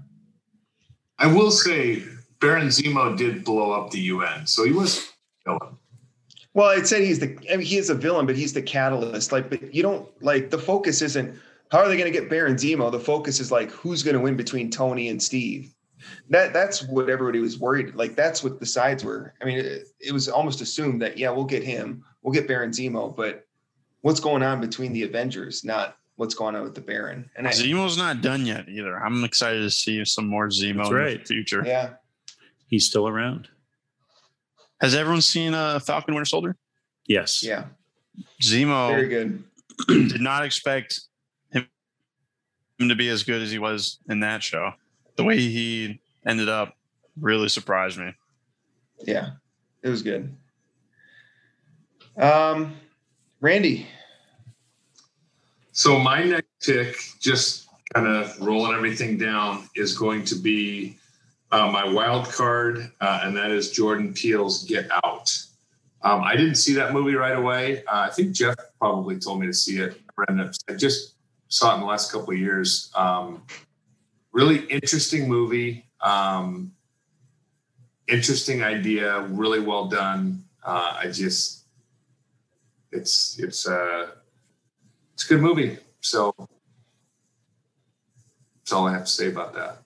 I 1.18 1.26
will 1.28 1.51
say 1.53 2.03
Baron 2.41 2.68
Zemo 2.68 3.16
did 3.16 3.45
blow 3.45 3.70
up 3.72 3.91
the 3.91 4.01
UN, 4.01 4.47
so 4.47 4.64
he 4.64 4.72
was 4.72 5.09
villain. 5.47 5.76
Well, 6.55 6.70
I'd 6.70 6.86
say 6.88 7.05
he's 7.07 7.20
the 7.20 7.38
I 7.53 7.57
mean, 7.57 7.66
he 7.66 7.76
is 7.78 7.88
a 7.91 7.95
villain, 7.95 8.26
but 8.26 8.36
he's 8.36 8.53
the 8.53 8.62
catalyst. 8.62 9.30
Like, 9.32 9.49
but 9.49 9.72
you 9.72 9.82
don't 9.82 10.09
like 10.22 10.51
the 10.51 10.59
focus 10.59 11.03
isn't 11.03 11.38
how 11.71 11.79
are 11.79 11.89
they 11.89 11.97
going 11.97 12.12
to 12.12 12.18
get 12.18 12.29
Baron 12.29 12.55
Zemo? 12.57 12.91
The 12.91 13.01
focus 13.01 13.41
is 13.41 13.53
like 13.53 13.71
who's 13.71 14.03
going 14.03 14.16
to 14.16 14.21
win 14.21 14.37
between 14.37 14.71
Tony 14.71 15.09
and 15.09 15.23
Steve. 15.23 15.75
That 16.31 16.53
that's 16.53 16.83
what 16.89 17.11
everybody 17.11 17.41
was 17.41 17.59
worried. 17.59 17.95
Like 17.95 18.16
that's 18.16 18.43
what 18.43 18.59
the 18.59 18.66
sides 18.66 19.05
were. 19.05 19.35
I 19.41 19.45
mean, 19.45 19.59
it, 19.59 19.89
it 20.01 20.12
was 20.12 20.29
almost 20.29 20.61
assumed 20.61 21.01
that 21.03 21.18
yeah, 21.18 21.31
we'll 21.31 21.45
get 21.45 21.62
him, 21.62 22.03
we'll 22.23 22.33
get 22.33 22.49
Baron 22.49 22.71
Zemo, 22.71 23.14
but 23.14 23.47
what's 24.01 24.20
going 24.20 24.43
on 24.43 24.61
between 24.61 24.93
the 24.93 25.03
Avengers, 25.03 25.65
not 25.65 25.97
what's 26.16 26.35
going 26.35 26.57
on 26.57 26.62
with 26.62 26.74
the 26.74 26.81
Baron. 26.81 27.31
And 27.36 27.47
I, 27.47 27.51
Zemo's 27.51 27.97
not 27.97 28.20
done 28.20 28.47
yet 28.47 28.69
either. 28.69 28.97
I'm 28.99 29.24
excited 29.24 29.61
to 29.61 29.70
see 29.70 30.05
some 30.05 30.27
more 30.27 30.49
Zemo 30.49 30.78
That's 30.78 30.89
in 30.90 30.94
right. 30.94 31.19
the 31.20 31.24
future. 31.24 31.62
yeah, 31.65 31.94
He's 32.69 32.86
still 32.86 33.07
around. 33.07 33.49
Has 34.81 34.94
everyone 34.94 35.20
seen 35.20 35.55
uh, 35.55 35.78
Falcon 35.81 36.15
Winter 36.15 36.24
Soldier? 36.27 36.57
Yes. 37.07 37.43
yeah, 37.43 37.65
Zemo 38.43 38.89
very 38.89 39.09
good. 39.09 39.44
did 39.89 40.20
not 40.20 40.44
expect 40.44 40.94
him, 40.94 41.10
him 42.81 42.89
to 42.89 42.97
be 42.97 43.09
as 43.09 43.23
good 43.23 43.43
as 43.43 43.51
he 43.51 43.59
was 43.59 43.98
in 44.09 44.20
that 44.20 44.43
show. 44.43 44.73
The 45.16 45.24
way 45.24 45.39
he 45.39 46.01
ended 46.27 46.48
up 46.48 46.74
really 47.20 47.48
surprised 47.48 47.98
me. 47.98 48.15
Yeah, 49.07 49.31
it 49.82 49.89
was 49.89 50.02
good. 50.02 50.35
Um, 52.16 52.77
Randy, 53.40 53.86
So 55.73 55.98
my 55.98 56.24
next 56.24 56.48
pick, 56.62 56.97
just 57.20 57.69
kind 57.94 58.07
of 58.07 58.39
rolling 58.40 58.74
everything 58.77 59.16
down, 59.16 59.69
is 59.77 59.97
going 59.97 60.24
to 60.27 60.35
be 60.35 60.97
uh, 61.52 61.70
my 61.70 61.86
wild 61.89 62.27
card, 62.27 62.90
uh, 63.01 63.20
and 63.23 63.36
that 63.36 63.51
is 63.51 63.70
Jordan 63.70 64.12
Peele's 64.12 64.65
Get 64.65 64.89
Out. 65.05 65.36
Um, 66.02 66.23
I 66.23 66.36
didn't 66.36 66.57
see 66.57 66.74
that 66.74 66.93
movie 66.93 67.15
right 67.15 67.36
away. 67.36 67.85
Uh, 67.85 68.09
I 68.09 68.11
think 68.11 68.32
Jeff 68.32 68.57
probably 68.78 69.19
told 69.19 69.40
me 69.40 69.47
to 69.47 69.55
see 69.55 69.78
it. 69.78 70.01
Brenda, 70.15 70.52
I 70.69 70.74
just 70.74 71.15
saw 71.51 71.72
it 71.72 71.74
in 71.74 71.81
the 71.81 71.86
last 71.86 72.10
couple 72.10 72.32
of 72.32 72.39
years. 72.39 72.90
Um, 72.94 73.43
really 74.32 74.64
interesting 74.66 75.28
movie. 75.28 75.85
Um, 76.01 76.72
interesting 78.09 78.62
idea. 78.62 79.20
Really 79.28 79.60
well 79.60 79.86
done. 79.86 80.44
Uh, 80.64 80.97
I 80.98 81.10
just, 81.10 81.66
it's 82.93 83.39
it's 83.39 83.68
uh, 83.68 84.06
it's 85.12 85.27
a 85.27 85.28
good 85.28 85.43
movie. 85.43 85.77
So 86.01 86.35
that's 88.59 88.72
all 88.72 88.86
I 88.89 88.93
have 88.93 89.05
to 89.05 89.10
say 89.10 89.28
about 89.28 89.52
that. 89.55 89.82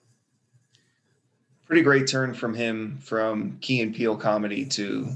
pretty 1.65 1.81
great 1.81 2.07
turn 2.07 2.33
from 2.33 2.53
him 2.53 2.97
from 3.01 3.57
Key 3.59 3.81
and 3.81 3.93
Peele 3.93 4.15
comedy 4.15 4.65
to 4.65 5.09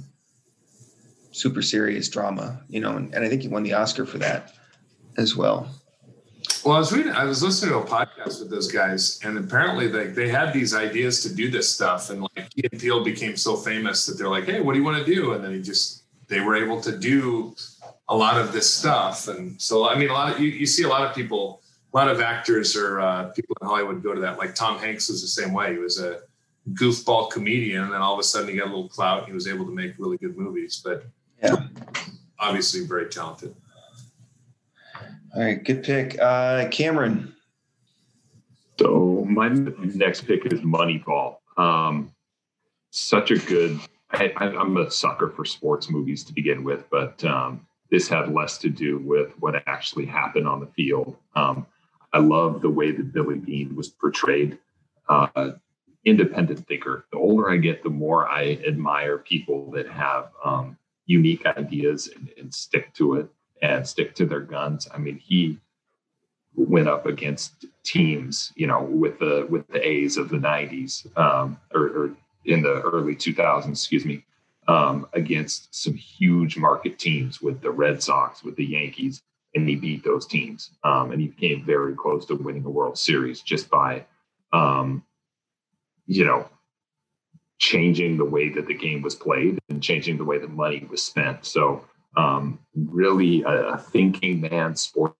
super 1.31 1.61
serious 1.61 2.09
drama, 2.09 2.61
you 2.67 2.79
know, 2.79 2.97
and, 2.97 3.13
and 3.13 3.23
I 3.23 3.29
think 3.29 3.43
he 3.43 3.47
won 3.47 3.63
the 3.63 3.73
Oscar 3.73 4.05
for 4.05 4.17
that 4.17 4.53
as 5.17 5.35
well. 5.35 5.69
Well, 6.65 6.75
I 6.75 6.79
was 6.79 6.91
reading, 6.91 7.13
I 7.13 7.23
was 7.23 7.41
listening 7.41 7.71
to 7.71 7.79
a 7.79 7.85
podcast 7.85 8.39
with 8.41 8.49
those 8.49 8.69
guys, 8.71 9.19
and 9.23 9.37
apparently 9.37 9.87
they, 9.87 10.07
they 10.07 10.27
had 10.27 10.51
these 10.53 10.73
ideas 10.73 11.23
to 11.23 11.33
do 11.33 11.49
this 11.49 11.69
stuff. 11.69 12.09
And 12.09 12.21
like 12.21 12.49
Key 12.49 12.63
and 12.71 12.79
Peele 12.81 13.03
became 13.03 13.37
so 13.37 13.55
famous 13.55 14.05
that 14.05 14.17
they're 14.17 14.29
like, 14.29 14.45
hey, 14.45 14.59
what 14.59 14.73
do 14.73 14.79
you 14.79 14.85
want 14.85 15.03
to 15.03 15.15
do? 15.15 15.33
And 15.33 15.43
then 15.43 15.53
he 15.53 15.61
just, 15.61 16.03
they 16.27 16.41
were 16.41 16.55
able 16.57 16.81
to 16.81 16.97
do 16.97 17.55
a 18.09 18.15
lot 18.15 18.37
of 18.37 18.51
this 18.51 18.71
stuff. 18.71 19.27
And 19.29 19.59
so, 19.61 19.87
I 19.87 19.97
mean, 19.97 20.09
a 20.09 20.13
lot 20.13 20.33
of, 20.33 20.39
you, 20.39 20.49
you 20.49 20.65
see 20.65 20.83
a 20.83 20.87
lot 20.89 21.03
of 21.07 21.15
people, 21.15 21.61
a 21.93 21.97
lot 21.97 22.09
of 22.09 22.19
actors 22.19 22.75
or 22.75 22.99
uh, 22.99 23.25
people 23.29 23.55
in 23.61 23.67
Hollywood 23.67 24.03
go 24.03 24.13
to 24.13 24.21
that. 24.21 24.37
Like 24.37 24.53
Tom 24.53 24.79
Hanks 24.79 25.07
was 25.09 25.21
the 25.21 25.27
same 25.27 25.53
way. 25.53 25.73
He 25.73 25.79
was 25.79 25.99
a 25.99 26.19
goofball 26.73 27.31
comedian, 27.31 27.83
and 27.83 27.93
then 27.93 28.01
all 28.01 28.13
of 28.13 28.19
a 28.19 28.23
sudden 28.23 28.49
he 28.49 28.57
got 28.57 28.65
a 28.65 28.69
little 28.69 28.89
clout. 28.89 29.19
And 29.19 29.27
he 29.27 29.33
was 29.33 29.47
able 29.47 29.65
to 29.65 29.71
make 29.71 29.93
really 29.97 30.17
good 30.17 30.37
movies, 30.37 30.81
but 30.83 31.05
Yeah. 31.41 31.67
obviously 32.37 32.85
very 32.85 33.07
talented. 33.07 33.55
All 35.35 35.43
right, 35.43 35.63
good 35.63 35.83
pick. 35.83 36.19
Uh, 36.19 36.67
Cameron. 36.69 37.35
So 38.79 39.25
my 39.29 39.49
next 39.49 40.21
pick 40.21 40.45
is 40.51 40.61
Moneyball. 40.61 41.37
Um, 41.57 42.11
such 42.89 43.29
a 43.29 43.37
good. 43.37 43.79
I, 44.11 44.33
I'm 44.37 44.77
a 44.77 44.89
sucker 44.89 45.29
for 45.29 45.45
sports 45.45 45.89
movies 45.89 46.23
to 46.23 46.33
begin 46.33 46.63
with, 46.63 46.89
but 46.89 47.23
um, 47.25 47.67
this 47.91 48.07
had 48.07 48.33
less 48.33 48.57
to 48.59 48.69
do 48.69 48.97
with 48.99 49.33
what 49.39 49.61
actually 49.67 50.05
happened 50.05 50.47
on 50.47 50.59
the 50.59 50.67
field. 50.67 51.15
Um, 51.35 51.67
I 52.11 52.17
love 52.17 52.61
the 52.61 52.69
way 52.69 52.91
that 52.91 53.13
Billy 53.13 53.37
Beane 53.37 53.75
was 53.75 53.89
portrayed. 53.89 54.57
Uh, 55.07 55.51
independent 56.05 56.65
thinker. 56.67 57.05
The 57.11 57.19
older 57.19 57.51
I 57.51 57.57
get, 57.57 57.83
the 57.83 57.89
more 57.89 58.27
I 58.27 58.59
admire 58.65 59.19
people 59.19 59.69
that 59.71 59.87
have 59.89 60.31
um, 60.43 60.75
unique 61.05 61.45
ideas 61.45 62.09
and, 62.15 62.29
and 62.37 62.53
stick 62.53 62.93
to 62.95 63.15
it 63.15 63.29
and 63.61 63.87
stick 63.87 64.15
to 64.15 64.25
their 64.25 64.41
guns. 64.41 64.87
I 64.93 64.97
mean, 64.97 65.17
he 65.17 65.59
went 66.55 66.87
up 66.87 67.05
against 67.05 67.65
teams, 67.83 68.51
you 68.55 68.67
know, 68.67 68.83
with 68.83 69.19
the 69.19 69.47
with 69.49 69.67
the 69.67 69.85
A's 69.87 70.17
of 70.17 70.29
the 70.29 70.37
'90s 70.37 71.05
um, 71.17 71.59
or, 71.73 71.81
or 71.81 72.11
in 72.45 72.61
the 72.61 72.81
early 72.81 73.15
2000s, 73.15 73.69
excuse 73.69 74.05
me, 74.05 74.23
um, 74.67 75.07
against 75.13 75.73
some 75.73 75.93
huge 75.93 76.57
market 76.57 76.99
teams 76.99 77.41
with 77.41 77.61
the 77.61 77.71
Red 77.71 78.01
Sox, 78.01 78.43
with 78.43 78.55
the 78.55 78.65
Yankees, 78.65 79.21
and 79.55 79.67
he 79.67 79.75
beat 79.75 80.03
those 80.03 80.27
teams. 80.27 80.71
Um, 80.83 81.11
and 81.11 81.21
he 81.21 81.27
came 81.27 81.65
very 81.65 81.95
close 81.95 82.25
to 82.27 82.35
winning 82.35 82.65
a 82.65 82.69
World 82.69 82.97
Series 82.97 83.41
just 83.41 83.69
by, 83.69 84.05
um, 84.53 85.03
you 86.05 86.25
know, 86.25 86.47
changing 87.57 88.17
the 88.17 88.25
way 88.25 88.49
that 88.49 88.67
the 88.67 88.73
game 88.73 89.01
was 89.01 89.15
played 89.15 89.59
and 89.69 89.83
changing 89.83 90.17
the 90.17 90.23
way 90.23 90.37
the 90.37 90.47
money 90.47 90.87
was 90.89 91.03
spent. 91.03 91.45
So, 91.45 91.83
um, 92.15 92.59
really, 92.75 93.43
a, 93.43 93.73
a 93.73 93.77
thinking 93.77 94.41
man 94.41 94.75
sports 94.75 95.15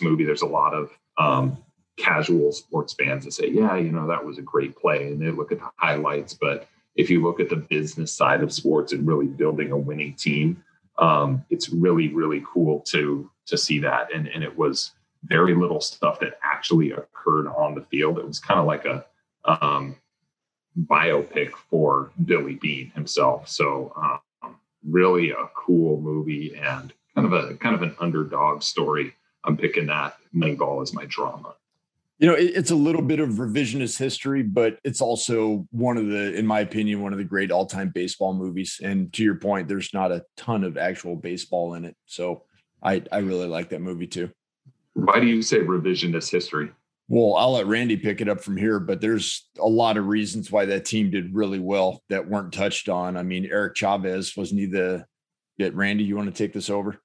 movie. 0.00 0.24
There's 0.24 0.42
a 0.42 0.46
lot 0.46 0.74
of 0.74 0.90
um, 1.18 1.58
casual 1.96 2.52
sports 2.52 2.94
fans 2.94 3.24
that 3.24 3.32
say, 3.32 3.48
"Yeah, 3.48 3.76
you 3.76 3.90
know, 3.90 4.06
that 4.08 4.24
was 4.24 4.38
a 4.38 4.42
great 4.42 4.76
play," 4.76 5.08
and 5.08 5.20
they 5.20 5.30
look 5.30 5.52
at 5.52 5.58
the 5.58 5.70
highlights. 5.76 6.34
But 6.34 6.68
if 6.96 7.10
you 7.10 7.22
look 7.22 7.40
at 7.40 7.48
the 7.48 7.56
business 7.56 8.12
side 8.12 8.42
of 8.42 8.52
sports 8.52 8.92
and 8.92 9.06
really 9.06 9.26
building 9.26 9.72
a 9.72 9.76
winning 9.78 10.14
team, 10.14 10.62
um, 10.98 11.44
it's 11.50 11.68
really, 11.68 12.08
really 12.08 12.44
cool 12.46 12.80
to 12.80 13.30
to 13.46 13.58
see 13.58 13.78
that. 13.80 14.12
And 14.14 14.28
and 14.28 14.42
it 14.42 14.56
was 14.56 14.92
very 15.24 15.54
little 15.54 15.80
stuff 15.80 16.20
that 16.20 16.38
actually 16.42 16.92
occurred 16.92 17.48
on 17.48 17.74
the 17.74 17.82
field. 17.82 18.18
It 18.18 18.26
was 18.26 18.38
kind 18.38 18.60
of 18.60 18.66
like 18.66 18.84
a 18.84 19.04
um, 19.44 19.96
biopic 20.86 21.50
for 21.70 22.10
Billy 22.24 22.54
Beane 22.54 22.90
himself. 22.94 23.48
So 23.48 23.92
um, 23.96 24.20
really 24.88 25.30
a 25.30 25.48
cool 25.54 26.00
movie 26.00 26.54
and 26.56 26.92
kind 27.14 27.26
of 27.26 27.32
a 27.32 27.54
kind 27.54 27.74
of 27.74 27.82
an 27.82 27.94
underdog 28.00 28.62
story. 28.62 29.14
I'm 29.44 29.56
picking 29.56 29.86
that 29.86 30.16
Moneyball 30.34 30.82
as 30.82 30.92
my 30.92 31.04
drama. 31.06 31.54
You 32.18 32.26
know, 32.26 32.34
it, 32.34 32.56
it's 32.56 32.72
a 32.72 32.76
little 32.76 33.02
bit 33.02 33.20
of 33.20 33.30
revisionist 33.30 33.96
history, 33.98 34.42
but 34.42 34.78
it's 34.82 35.00
also 35.00 35.68
one 35.70 35.96
of 35.96 36.08
the, 36.08 36.34
in 36.34 36.46
my 36.46 36.60
opinion, 36.60 37.00
one 37.00 37.12
of 37.12 37.18
the 37.18 37.24
great 37.24 37.52
all-time 37.52 37.90
baseball 37.94 38.34
movies. 38.34 38.80
And 38.82 39.12
to 39.12 39.22
your 39.22 39.36
point, 39.36 39.68
there's 39.68 39.94
not 39.94 40.10
a 40.10 40.24
ton 40.36 40.64
of 40.64 40.76
actual 40.76 41.14
baseball 41.14 41.74
in 41.74 41.84
it, 41.84 41.96
so 42.06 42.42
I 42.82 43.02
I 43.12 43.18
really 43.18 43.46
like 43.46 43.68
that 43.70 43.80
movie 43.80 44.08
too. 44.08 44.30
Why 44.94 45.20
do 45.20 45.26
you 45.26 45.42
say 45.42 45.58
revisionist 45.58 46.30
history? 46.30 46.70
Well, 47.10 47.36
I'll 47.36 47.52
let 47.52 47.66
Randy 47.66 47.96
pick 47.96 48.20
it 48.20 48.28
up 48.28 48.40
from 48.42 48.56
here, 48.58 48.78
but 48.78 49.00
there's 49.00 49.48
a 49.58 49.66
lot 49.66 49.96
of 49.96 50.06
reasons 50.06 50.52
why 50.52 50.66
that 50.66 50.84
team 50.84 51.10
did 51.10 51.34
really 51.34 51.58
well 51.58 52.02
that 52.10 52.28
weren't 52.28 52.52
touched 52.52 52.88
on. 52.90 53.16
I 53.16 53.22
mean, 53.22 53.48
Eric 53.50 53.76
Chavez 53.76 54.36
wasn't 54.36 54.60
he 54.60 54.66
the? 54.66 55.06
Yeah, 55.56 55.70
Randy, 55.72 56.04
you 56.04 56.16
want 56.16 56.28
to 56.34 56.36
take 56.44 56.52
this 56.52 56.68
over? 56.70 57.00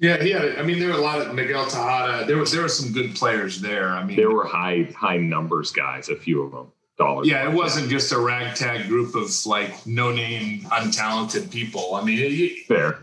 Yeah, 0.00 0.22
yeah. 0.24 0.54
I 0.58 0.62
mean, 0.62 0.80
there 0.80 0.88
were 0.88 0.94
a 0.98 1.00
lot 1.00 1.20
of 1.20 1.34
Miguel 1.34 1.66
Tejada. 1.66 2.24
There 2.26 2.38
was 2.38 2.50
there 2.52 2.62
were 2.62 2.68
some 2.68 2.92
good 2.92 3.14
players 3.14 3.60
there. 3.60 3.90
I 3.90 4.02
mean, 4.02 4.16
There 4.16 4.30
were 4.30 4.46
high 4.46 4.88
high 4.96 5.18
numbers 5.18 5.70
guys, 5.70 6.08
a 6.08 6.16
few 6.16 6.42
of 6.42 6.50
them. 6.52 6.72
Dollars. 6.96 7.26
yeah, 7.28 7.48
it 7.48 7.52
wasn't 7.52 7.88
just 7.90 8.12
a 8.12 8.18
ragtag 8.20 8.86
group 8.86 9.16
of 9.16 9.28
like 9.46 9.84
no 9.84 10.12
name, 10.12 10.60
untalented 10.70 11.50
people. 11.50 11.96
I 11.96 12.04
mean, 12.04 12.18
it, 12.20 12.32
it- 12.32 12.66
fair. 12.66 13.00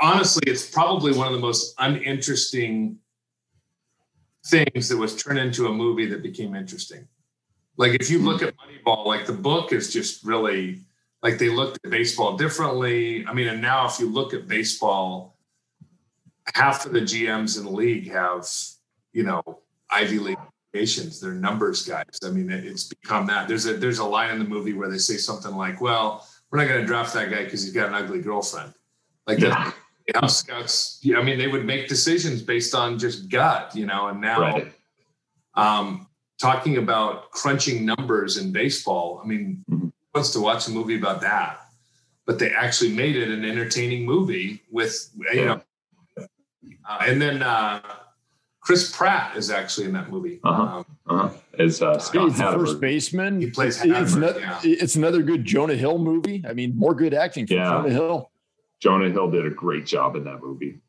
honestly, 0.00 0.42
it's 0.46 0.70
probably 0.70 1.12
one 1.12 1.26
of 1.26 1.32
the 1.32 1.38
most 1.40 1.74
uninteresting 1.78 2.98
things 4.46 4.88
that 4.88 4.96
was 4.96 5.16
turned 5.16 5.38
into 5.38 5.66
a 5.66 5.72
movie 5.72 6.06
that 6.06 6.22
became 6.22 6.54
interesting. 6.54 7.06
Like 7.76 7.94
if 7.94 8.10
you 8.10 8.18
look 8.18 8.40
hmm. 8.40 8.48
at 8.48 8.54
Moneyball, 8.56 9.06
like 9.06 9.26
the 9.26 9.32
book 9.32 9.72
is 9.72 9.92
just 9.92 10.24
really 10.24 10.80
like 11.22 11.38
they 11.38 11.48
looked 11.48 11.78
at 11.84 11.90
baseball 11.90 12.36
differently. 12.36 13.26
I 13.26 13.32
mean, 13.32 13.48
and 13.48 13.62
now 13.62 13.86
if 13.86 13.98
you 13.98 14.10
look 14.10 14.34
at 14.34 14.48
baseball, 14.48 15.36
half 16.54 16.84
of 16.84 16.92
the 16.92 17.00
GMs 17.00 17.58
in 17.58 17.64
the 17.64 17.70
league 17.70 18.10
have, 18.10 18.46
you 19.12 19.22
know, 19.22 19.42
Ivy 19.90 20.18
League 20.18 20.38
educations. 20.74 21.20
They're 21.20 21.32
numbers 21.32 21.86
guys. 21.86 22.18
I 22.24 22.30
mean, 22.30 22.50
it's 22.50 22.84
become 22.84 23.26
that. 23.26 23.48
There's 23.48 23.66
a 23.66 23.74
there's 23.74 23.98
a 23.98 24.04
line 24.04 24.30
in 24.30 24.38
the 24.38 24.44
movie 24.44 24.72
where 24.72 24.90
they 24.90 24.98
say 24.98 25.16
something 25.16 25.54
like, 25.54 25.80
"Well, 25.80 26.26
we're 26.50 26.58
not 26.58 26.68
going 26.68 26.80
to 26.80 26.86
draft 26.86 27.14
that 27.14 27.30
guy 27.30 27.44
because 27.44 27.62
he's 27.62 27.72
got 27.72 27.88
an 27.88 27.94
ugly 27.94 28.20
girlfriend." 28.20 28.72
Like 29.26 29.38
that. 29.38 29.74
Yeah. 30.14 30.20
House 30.20 30.38
scouts. 30.38 30.98
Yeah, 31.02 31.18
I 31.18 31.22
mean, 31.22 31.38
they 31.38 31.48
would 31.48 31.64
make 31.64 31.88
decisions 31.88 32.42
based 32.42 32.74
on 32.74 32.98
just 32.98 33.28
gut, 33.28 33.74
you 33.74 33.86
know. 33.86 34.08
And 34.08 34.20
now, 34.20 34.40
Right. 34.40 34.72
um, 35.54 36.06
talking 36.40 36.76
about 36.78 37.30
crunching 37.30 37.84
numbers 37.84 38.36
in 38.36 38.52
baseball. 38.52 39.20
I 39.22 39.26
mean, 39.26 39.64
Mhm. 39.70 39.80
who 39.80 39.92
wants 40.14 40.30
to 40.32 40.40
watch 40.40 40.66
a 40.68 40.70
movie 40.70 40.96
about 40.96 41.20
that? 41.22 41.60
But 42.26 42.38
they 42.38 42.50
actually 42.52 42.92
made 42.94 43.16
it 43.16 43.28
an 43.28 43.44
entertaining 43.44 44.04
movie 44.04 44.62
with, 44.70 45.10
you 45.34 45.44
know, 45.46 45.60
uh, 46.18 46.98
and 47.06 47.20
then 47.20 47.42
uh, 47.42 47.80
Chris 48.60 48.94
Pratt 48.96 49.36
is 49.36 49.50
actually 49.50 49.86
in 49.86 49.92
that 49.94 50.10
movie. 50.10 50.40
Uh-huh. 50.44 50.62
Um, 50.78 50.86
Uh-huh. 51.08 51.30
As 51.58 51.82
uh, 51.82 51.98
Scott 51.98 52.28
He's 52.28 52.38
the 52.38 52.44
first 52.52 52.80
baseman. 52.80 53.40
He 53.40 53.50
plays 53.50 53.82
It's, 53.84 54.12
it's, 54.12 54.14
not- 54.14 54.38
yeah. 54.40 54.60
it's 54.62 54.94
another 54.94 55.20
good 55.22 55.44
Jonah 55.44 55.74
Hill 55.74 55.98
movie. 55.98 56.44
I 56.48 56.52
mean, 56.54 56.76
more 56.78 56.94
good 56.94 57.12
acting 57.12 57.46
from 57.46 57.56
Yeah. 57.56 57.70
Jonah 57.70 57.90
Hill. 57.90 58.30
Jonah 58.82 59.10
Hill 59.10 59.30
did 59.30 59.46
a 59.46 59.50
great 59.50 59.86
job 59.86 60.16
in 60.16 60.24
that 60.24 60.42
movie. 60.42 60.80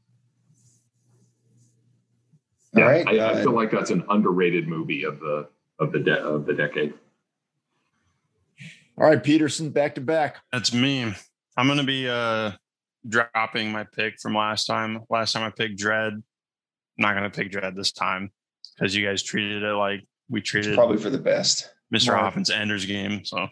All 2.75 2.81
Yeah, 2.81 2.87
right. 2.87 3.07
I, 3.07 3.17
I 3.17 3.19
uh, 3.19 3.43
feel 3.43 3.51
like 3.51 3.69
that's 3.69 3.91
an 3.91 4.03
underrated 4.09 4.67
movie 4.67 5.03
of 5.03 5.19
the 5.19 5.47
of 5.79 5.91
the 5.91 5.99
de- 5.99 6.19
of 6.19 6.47
the 6.47 6.55
decade. 6.55 6.95
All 8.97 9.05
right, 9.07 9.23
Peterson, 9.23 9.69
back 9.69 9.93
to 9.95 10.01
back. 10.01 10.37
That's 10.51 10.73
me. 10.73 11.13
I'm 11.55 11.67
gonna 11.67 11.83
be 11.83 12.09
uh 12.09 12.53
dropping 13.07 13.71
my 13.71 13.83
pick 13.83 14.19
from 14.19 14.33
last 14.35 14.65
time. 14.65 15.01
Last 15.11 15.33
time 15.33 15.43
I 15.43 15.51
picked 15.51 15.77
Dread. 15.77 16.13
I'm 16.13 16.23
not 16.97 17.13
gonna 17.13 17.29
pick 17.29 17.51
Dread 17.51 17.75
this 17.75 17.91
time 17.91 18.31
because 18.75 18.95
you 18.95 19.05
guys 19.05 19.21
treated 19.21 19.61
it 19.61 19.73
like 19.75 20.01
we 20.29 20.41
treated 20.41 20.73
probably 20.73 20.97
for 20.97 21.11
the 21.11 21.19
best. 21.19 21.69
Mr. 21.93 22.07
More- 22.07 22.17
Hoffman's 22.17 22.49
Ender's 22.49 22.87
Game. 22.87 23.23
So, 23.23 23.47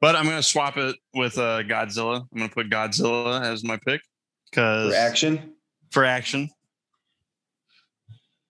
but 0.00 0.14
I'm 0.16 0.24
gonna 0.24 0.42
swap 0.42 0.76
it 0.76 0.96
with 1.14 1.38
uh, 1.38 1.62
Godzilla. 1.62 2.26
I'm 2.32 2.38
gonna 2.38 2.48
put 2.48 2.70
Godzilla 2.70 3.42
as 3.42 3.64
my 3.64 3.78
pick 3.86 4.00
because 4.50 4.92
For 4.92 4.96
action. 4.98 5.52
for 5.90 6.04
action. 6.04 6.50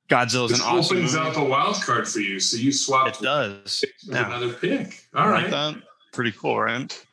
Godzilla's 0.09 0.51
this 0.53 0.61
an 0.61 0.67
awesome 0.67 0.99
opens 0.99 1.15
movie. 1.15 1.29
up 1.31 1.37
a 1.37 1.45
wild 1.45 1.77
card 1.83 2.07
for 2.09 2.21
you. 2.21 2.39
So 2.39 2.57
you 2.57 2.71
swap. 2.73 3.09
It 3.09 3.21
does. 3.21 3.85
with 4.07 4.17
Yeah. 4.17 4.27
another 4.27 4.53
pick. 4.53 5.03
All 5.15 5.29
right. 5.29 5.43
Like 5.43 5.51
that? 5.51 5.83
Pretty 6.13 6.33
cool, 6.33 6.61
right? 6.61 7.07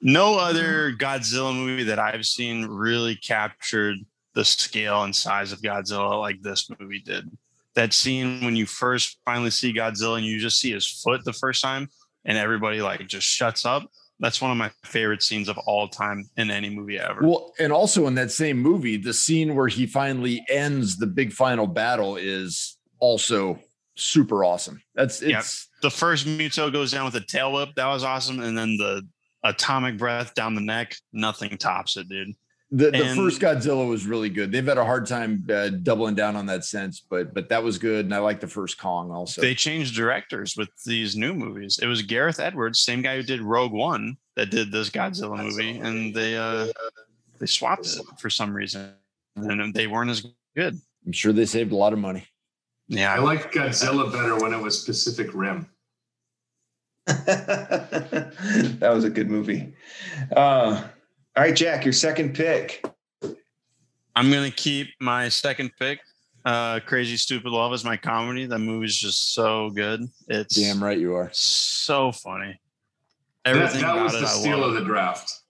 No 0.00 0.38
other 0.38 0.92
Godzilla 0.92 1.52
movie 1.54 1.82
that 1.84 1.98
I've 1.98 2.24
seen 2.24 2.64
really 2.66 3.16
captured 3.16 3.96
the 4.34 4.44
scale 4.44 5.02
and 5.02 5.16
size 5.16 5.50
of 5.50 5.60
Godzilla 5.62 6.20
like 6.20 6.40
this 6.42 6.70
movie 6.78 7.00
did. 7.00 7.28
That 7.74 7.92
scene 7.92 8.44
when 8.44 8.54
you 8.54 8.66
first 8.66 9.18
finally 9.24 9.50
see 9.50 9.72
Godzilla 9.74 10.18
and 10.18 10.24
you 10.26 10.38
just 10.38 10.60
see 10.60 10.70
his 10.72 10.86
foot 10.86 11.24
the 11.24 11.32
first 11.32 11.60
time 11.62 11.88
and 12.26 12.36
everybody 12.36 12.82
like 12.82 13.06
just 13.06 13.26
shuts 13.26 13.64
up. 13.64 13.90
That's 14.18 14.40
one 14.40 14.50
of 14.50 14.56
my 14.56 14.70
favorite 14.84 15.22
scenes 15.22 15.48
of 15.48 15.58
all 15.58 15.88
time 15.88 16.28
in 16.36 16.50
any 16.50 16.70
movie 16.70 16.98
ever. 16.98 17.20
Well, 17.22 17.52
and 17.58 17.72
also 17.72 18.06
in 18.06 18.14
that 18.16 18.30
same 18.30 18.58
movie, 18.58 18.96
the 18.96 19.12
scene 19.14 19.54
where 19.54 19.68
he 19.68 19.86
finally 19.86 20.44
ends 20.48 20.96
the 20.96 21.06
big 21.06 21.32
final 21.32 21.66
battle 21.66 22.16
is 22.16 22.78
also 22.98 23.58
super 23.94 24.44
awesome. 24.44 24.82
That's 24.94 25.22
Yeah. 25.22 25.38
it's 25.40 25.68
The 25.82 25.90
first 25.90 26.26
Muto 26.26 26.72
goes 26.72 26.92
down 26.92 27.04
with 27.04 27.14
a 27.14 27.20
tail 27.26 27.52
whip. 27.52 27.70
That 27.76 27.86
was 27.86 28.04
awesome. 28.04 28.40
And 28.40 28.56
then 28.56 28.76
the 28.78 29.06
atomic 29.44 29.98
breath 29.98 30.34
down 30.34 30.54
the 30.54 30.60
neck. 30.62 30.96
Nothing 31.12 31.56
tops 31.58 31.96
it, 31.96 32.08
dude. 32.08 32.34
The, 32.70 32.90
the 32.90 33.04
and- 33.04 33.16
first 33.16 33.40
Godzilla 33.40 33.88
was 33.88 34.06
really 34.06 34.28
good. 34.28 34.50
They've 34.50 34.66
had 34.66 34.78
a 34.78 34.84
hard 34.84 35.06
time 35.06 35.46
uh, 35.50 35.68
doubling 35.68 36.14
down 36.16 36.34
on 36.34 36.46
that 36.46 36.64
sense, 36.64 37.00
but 37.00 37.32
but 37.32 37.48
that 37.48 37.62
was 37.62 37.78
good, 37.78 38.04
and 38.06 38.14
I 38.14 38.18
like 38.18 38.40
the 38.40 38.48
first 38.48 38.78
Kong 38.78 39.10
also. 39.12 39.40
They 39.40 39.54
changed 39.54 39.94
directors 39.94 40.56
with 40.56 40.70
these 40.84 41.16
new 41.16 41.32
movies. 41.32 41.78
It 41.80 41.86
was 41.86 42.02
Gareth 42.02 42.40
Edwards, 42.40 42.80
same 42.80 43.02
guy 43.02 43.16
who 43.16 43.22
did 43.22 43.40
Rogue 43.40 43.72
One, 43.72 44.16
that 44.34 44.50
did 44.50 44.72
this 44.72 44.90
Godzilla 44.90 45.42
movie, 45.42 45.78
and 45.78 46.14
they 46.14 46.36
uh 46.36 46.68
they 47.38 47.46
swapped 47.46 47.86
it 47.86 48.02
for 48.18 48.30
some 48.30 48.52
reason, 48.52 48.94
and 49.36 49.72
they 49.72 49.86
weren't 49.86 50.10
as 50.10 50.26
good. 50.56 50.80
I'm 51.04 51.12
sure 51.12 51.32
they 51.32 51.46
saved 51.46 51.70
a 51.70 51.76
lot 51.76 51.92
of 51.92 52.00
money. 52.00 52.26
Yeah, 52.88 53.12
I 53.12 53.18
liked 53.18 53.54
Godzilla 53.54 54.10
better 54.12 54.36
when 54.36 54.52
it 54.52 54.62
was 54.62 54.84
Pacific 54.84 55.32
Rim. 55.34 55.68
that 57.06 58.32
was 58.80 59.04
a 59.04 59.10
good 59.10 59.30
movie. 59.30 59.72
Uh, 60.34 60.82
all 61.36 61.42
right, 61.42 61.54
Jack, 61.54 61.84
your 61.84 61.92
second 61.92 62.34
pick. 62.34 62.84
I'm 64.14 64.30
gonna 64.30 64.50
keep 64.50 64.88
my 65.00 65.28
second 65.28 65.70
pick. 65.78 66.00
Uh, 66.44 66.80
Crazy 66.80 67.16
Stupid 67.16 67.50
Love 67.50 67.72
is 67.74 67.84
my 67.84 67.96
comedy. 67.96 68.46
That 68.46 68.60
movie's 68.60 68.96
just 68.96 69.34
so 69.34 69.70
good. 69.70 70.08
It's 70.28 70.54
Damn 70.54 70.82
right 70.82 70.98
you 70.98 71.14
are. 71.14 71.28
so 71.32 72.12
funny. 72.12 72.58
That, 73.44 73.56
Everything 73.56 73.82
that 73.82 73.92
about 73.92 74.04
was 74.04 74.12
the 74.12 74.20
I 74.20 74.24
steal 74.24 74.64
of 74.64 74.74
the 74.74 74.84
draft. 74.84 75.40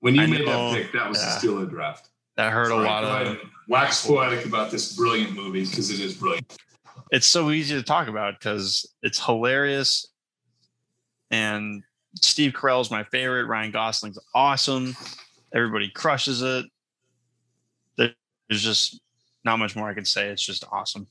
When 0.00 0.14
you 0.14 0.22
I 0.22 0.26
made 0.26 0.46
know, 0.46 0.72
that 0.72 0.82
pick, 0.82 0.92
that 0.94 1.08
was 1.08 1.18
the 1.18 1.30
steal 1.38 1.58
of 1.58 1.66
the 1.66 1.70
draft. 1.70 2.08
that 2.36 2.52
hurt 2.52 2.70
a 2.70 2.74
lot 2.74 3.04
of. 3.04 3.26
ahead 3.26 3.38
wax 3.68 4.04
poetic 4.04 4.44
about 4.46 4.72
this 4.72 4.96
brilliant 4.96 5.32
movie 5.32 5.64
because 5.64 5.90
it 5.90 6.00
is 6.00 6.14
brilliant. 6.14 6.56
it's 7.12 7.26
so 7.26 7.50
easy 7.52 7.76
to 7.76 7.82
talk 7.84 8.08
about 8.08 8.38
because 8.38 8.84
it's 9.02 9.24
hilarious 9.24 10.08
and 11.30 11.84
steve 12.14 12.52
carell's 12.52 12.90
my 12.90 13.04
favorite. 13.04 13.44
Ryan 13.44 13.70
gosling's 13.70 14.18
awesome. 14.34 14.96
Everybody 15.54 15.88
crushes 15.88 16.42
it. 16.42 16.66
There's 17.96 18.62
just 18.62 19.00
not 19.44 19.58
much 19.58 19.76
more 19.76 19.88
i 19.88 19.94
can 19.94 20.04
say. 20.04 20.28
It's 20.28 20.44
just 20.44 20.64
awesome. 20.72 21.06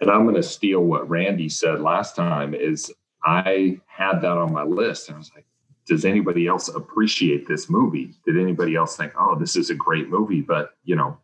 And 0.00 0.10
I'm 0.10 0.24
going 0.24 0.36
to 0.36 0.42
steal 0.42 0.80
what 0.80 1.08
Randy 1.08 1.48
said 1.48 1.80
last 1.80 2.14
time 2.14 2.54
is 2.54 2.92
I 3.24 3.80
had 3.86 4.20
that 4.20 4.36
on 4.36 4.52
my 4.52 4.62
list 4.62 5.08
and 5.08 5.16
I 5.16 5.18
was 5.18 5.30
like, 5.34 5.46
does 5.86 6.04
anybody 6.04 6.46
else 6.46 6.68
appreciate 6.68 7.48
this 7.48 7.70
movie? 7.70 8.14
Did 8.26 8.38
anybody 8.38 8.76
else 8.76 8.96
think, 8.96 9.12
oh, 9.18 9.34
this 9.34 9.56
is 9.56 9.70
a 9.70 9.74
great 9.74 10.08
movie? 10.08 10.42
But, 10.42 10.74
you 10.84 10.94
know, 10.94 11.16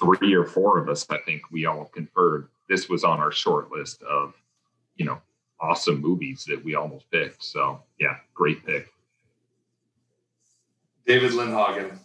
three 0.00 0.34
or 0.34 0.44
four 0.44 0.78
of 0.78 0.88
us, 0.88 1.06
I 1.08 1.18
think 1.18 1.42
we 1.50 1.66
all 1.66 1.84
conferred 1.86 2.48
this 2.68 2.88
was 2.88 3.04
on 3.04 3.20
our 3.20 3.32
short 3.32 3.70
list 3.70 4.02
of, 4.02 4.34
you 4.96 5.04
know, 5.04 5.20
awesome 5.62 6.00
movies 6.00 6.44
that 6.48 6.62
we 6.62 6.74
almost 6.74 7.10
picked. 7.10 7.42
So, 7.42 7.80
yeah, 7.98 8.16
great 8.34 8.66
pick. 8.66 8.92
David 11.06 11.32
Lindhagen. 11.32 11.98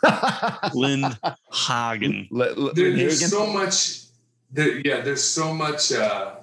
lynn 0.74 1.04
hagen 1.52 2.28
Let- 2.30 2.56
let- 2.58 2.74
There, 2.74 2.90
Hagen? 2.92 2.98
there's 2.98 3.30
so 3.30 3.46
much. 3.46 4.02
There, 4.52 4.78
yeah, 4.86 5.00
there's 5.00 5.24
so 5.24 5.52
much. 5.52 5.92
Uh, 5.92 6.36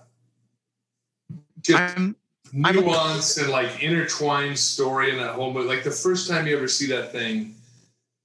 just 1.61 1.97
i'm 1.97 2.15
I'm 2.63 2.77
a- 2.77 3.21
and 3.41 3.49
like 3.49 3.81
intertwined 3.83 4.57
story 4.57 5.11
in 5.11 5.17
that 5.17 5.33
whole 5.35 5.53
movie. 5.53 5.67
Like 5.67 5.83
the 5.83 5.91
first 5.91 6.29
time 6.29 6.47
you 6.47 6.55
ever 6.57 6.67
see 6.67 6.87
that 6.87 7.11
thing, 7.11 7.55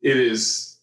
it 0.03 0.17
is 0.17 0.77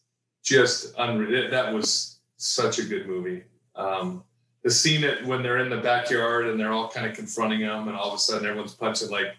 just 0.43 0.93
unreal. 0.97 1.49
That 1.51 1.73
was 1.73 2.19
such 2.37 2.79
a 2.79 2.83
good 2.83 3.07
movie. 3.07 3.43
Um, 3.75 4.23
the 4.63 4.71
scene 4.71 5.03
at 5.03 5.25
when 5.25 5.43
they're 5.43 5.59
in 5.59 5.69
the 5.69 5.77
backyard 5.77 6.47
and 6.47 6.59
they're 6.59 6.73
all 6.73 6.89
kind 6.89 7.05
of 7.05 7.15
confronting 7.15 7.61
him, 7.61 7.87
and 7.87 7.95
all 7.95 8.09
of 8.09 8.15
a 8.15 8.19
sudden 8.19 8.47
everyone's 8.47 8.73
punching 8.73 9.09
like, 9.09 9.35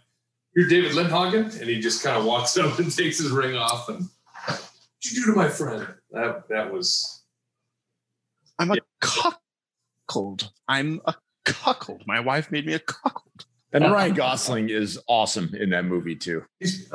"You're 0.55 0.69
David 0.69 0.93
Lindhagen," 0.93 1.61
and 1.61 1.69
he 1.69 1.81
just 1.81 2.03
kind 2.03 2.16
of 2.16 2.24
walks 2.24 2.57
up 2.59 2.78
and 2.78 2.95
takes 2.95 3.19
his 3.19 3.31
ring 3.31 3.57
off 3.57 3.89
and, 3.89 4.09
"What'd 4.47 4.62
you 5.03 5.24
do 5.24 5.32
to 5.32 5.36
my 5.36 5.49
friend?" 5.49 5.86
That 6.11 6.49
that 6.49 6.73
was 6.73 7.23
i'm 8.59 8.73
a 8.73 8.78
cuckold 9.01 10.51
i'm 10.66 11.01
a 11.05 11.15
cuckold 11.45 12.03
my 12.07 12.19
wife 12.19 12.51
made 12.51 12.66
me 12.66 12.73
a 12.73 12.78
cuckold 12.78 13.45
and 13.73 13.85
Ryan 13.85 14.15
Gosling 14.15 14.70
is 14.70 14.99
awesome 15.07 15.55
in 15.55 15.70
that 15.70 15.85
movie 15.85 16.16
too. 16.16 16.45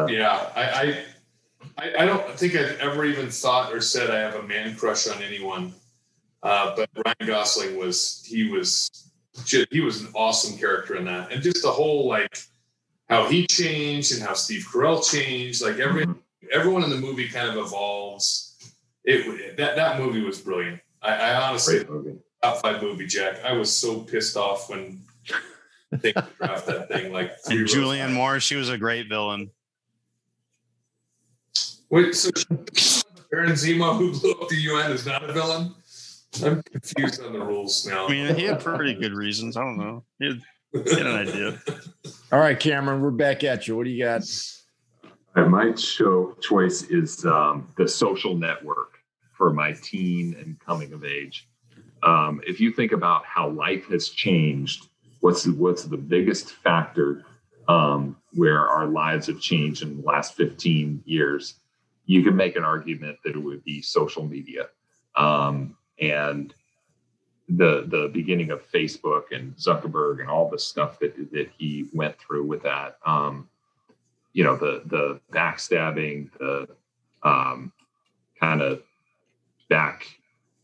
Yeah, 0.08 0.50
I, 0.56 0.64
I, 0.64 1.04
I, 1.78 2.04
I 2.04 2.06
don't 2.06 2.28
think 2.32 2.56
I've 2.56 2.80
ever 2.80 3.06
even 3.06 3.30
thought 3.30 3.72
or 3.74 3.80
said 3.80 4.10
I 4.10 4.20
have 4.20 4.36
a 4.36 4.44
man 4.44 4.76
crush 4.76 5.08
on 5.08 5.22
anyone. 5.22 5.74
Uh, 6.44 6.76
but 6.76 6.90
Ryan 7.06 7.28
Gosling 7.28 7.78
was 7.78 8.24
he 8.28 8.50
was 8.50 8.90
he 9.72 9.82
was 9.82 10.02
an 10.02 10.10
awesome 10.14 10.58
character 10.58 10.96
in 10.96 11.06
that, 11.06 11.32
and 11.32 11.42
just 11.42 11.64
the 11.64 11.72
whole 11.72 12.08
like 12.08 12.38
how 13.10 13.28
he 13.28 13.48
changed 13.48 14.14
and 14.14 14.22
how 14.22 14.34
Steve 14.34 14.66
Carell 14.72 15.10
changed. 15.10 15.64
Like 15.64 15.80
every 15.80 16.06
everyone 16.52 16.84
in 16.84 16.90
the 16.90 16.98
movie 16.98 17.28
kind 17.28 17.48
of 17.48 17.56
evolves. 17.56 18.58
It 19.06 19.58
that 19.58 19.76
that 19.76 20.00
movie 20.00 20.22
was 20.22 20.40
brilliant. 20.40 20.82
I, 21.02 21.16
I 21.16 21.48
honestly 21.48 21.86
top 22.42 22.62
five 22.62 22.82
movie, 22.82 23.08
Jack. 23.08 23.44
I 23.44 23.54
was 23.54 23.72
so 23.76 24.02
pissed 24.02 24.38
off 24.38 24.70
when 24.70 25.02
they 25.92 26.12
draft 26.12 26.66
that 26.68 26.90
thing 26.90 27.14
like 27.14 27.32
and 27.46 27.68
julianne 27.68 28.12
moore 28.12 28.40
she 28.40 28.56
was 28.56 28.68
a 28.68 28.78
great 28.80 29.08
villain 29.08 29.52
Wait, 31.94 32.16
so 32.16 32.32
Baron 33.30 33.52
Zemo, 33.52 33.96
who 33.96 34.20
blew 34.20 34.32
up 34.32 34.50
the 34.50 34.56
UN, 34.56 34.92
is 34.92 35.06
not 35.06 35.30
a 35.30 35.32
villain? 35.32 35.76
I'm 36.42 36.64
confused 36.64 37.22
on 37.24 37.34
the 37.34 37.40
rules 37.40 37.86
now. 37.86 38.08
i 38.08 38.12
mean 38.12 38.36
he 38.36 38.44
had 38.46 38.60
pretty 38.60 38.94
good 38.94 39.14
reasons 39.14 39.58
i 39.58 39.62
don't 39.62 39.78
know 39.78 40.04
he 40.20 40.28
had, 40.28 40.42
he 40.86 40.90
had 40.96 41.08
an 41.08 41.28
idea 41.28 41.62
All 42.34 42.40
right, 42.40 42.60
Cameron, 42.60 43.00
we're 43.00 43.12
back 43.12 43.44
at 43.44 43.68
you. 43.68 43.78
What 43.78 43.84
do 43.84 43.92
you 43.92 44.04
got? 44.04 44.24
My 45.36 45.76
show 45.76 46.36
choice 46.42 46.82
is 46.82 47.24
um, 47.28 47.72
the 47.78 47.88
social 47.88 48.36
network 48.36 48.98
for 49.38 49.54
my 49.54 49.74
teen 49.84 50.36
and 50.40 50.60
coming 50.60 50.94
of 50.94 51.06
age. 51.06 51.48
Um, 52.02 52.42
if 52.48 52.60
you 52.60 52.72
think 52.72 52.92
about 52.92 53.24
how 53.24 53.50
life 53.50 53.86
has 53.90 54.10
changed, 54.10 54.88
what's 55.20 55.44
the, 55.44 55.52
what's 55.52 55.84
the 55.84 55.96
biggest 55.96 56.54
factor 56.54 57.24
um, 57.68 58.18
where 58.34 58.68
our 58.68 58.88
lives 58.88 59.28
have 59.28 59.40
changed 59.40 59.84
in 59.84 59.98
the 59.98 60.04
last 60.04 60.34
15 60.34 61.04
years? 61.06 61.60
You 62.06 62.24
can 62.24 62.36
make 62.36 62.56
an 62.56 62.64
argument 62.64 63.20
that 63.24 63.36
it 63.36 63.40
would 63.44 63.64
be 63.64 63.84
social 63.84 64.26
media. 64.26 64.70
Um, 65.16 65.78
and 66.12 66.54
the 67.50 67.86
the 67.88 68.10
beginning 68.14 68.52
of 68.52 68.70
Facebook 68.72 69.32
and 69.32 69.56
Zuckerberg 69.56 70.22
and 70.22 70.30
all 70.30 70.50
the 70.50 70.60
stuff 70.60 71.00
that 71.00 71.16
that 71.32 71.50
he 71.58 71.88
went 71.94 72.18
through 72.18 72.46
with 72.46 72.64
that. 72.64 72.98
Um, 73.06 73.50
you 74.34 74.44
know 74.44 74.56
the 74.56 74.84
the 74.86 75.20
backstabbing, 75.32 76.30
the 76.40 76.68
um, 77.24 77.72
kind 78.40 78.62
of 78.62 78.82
back 79.70 80.06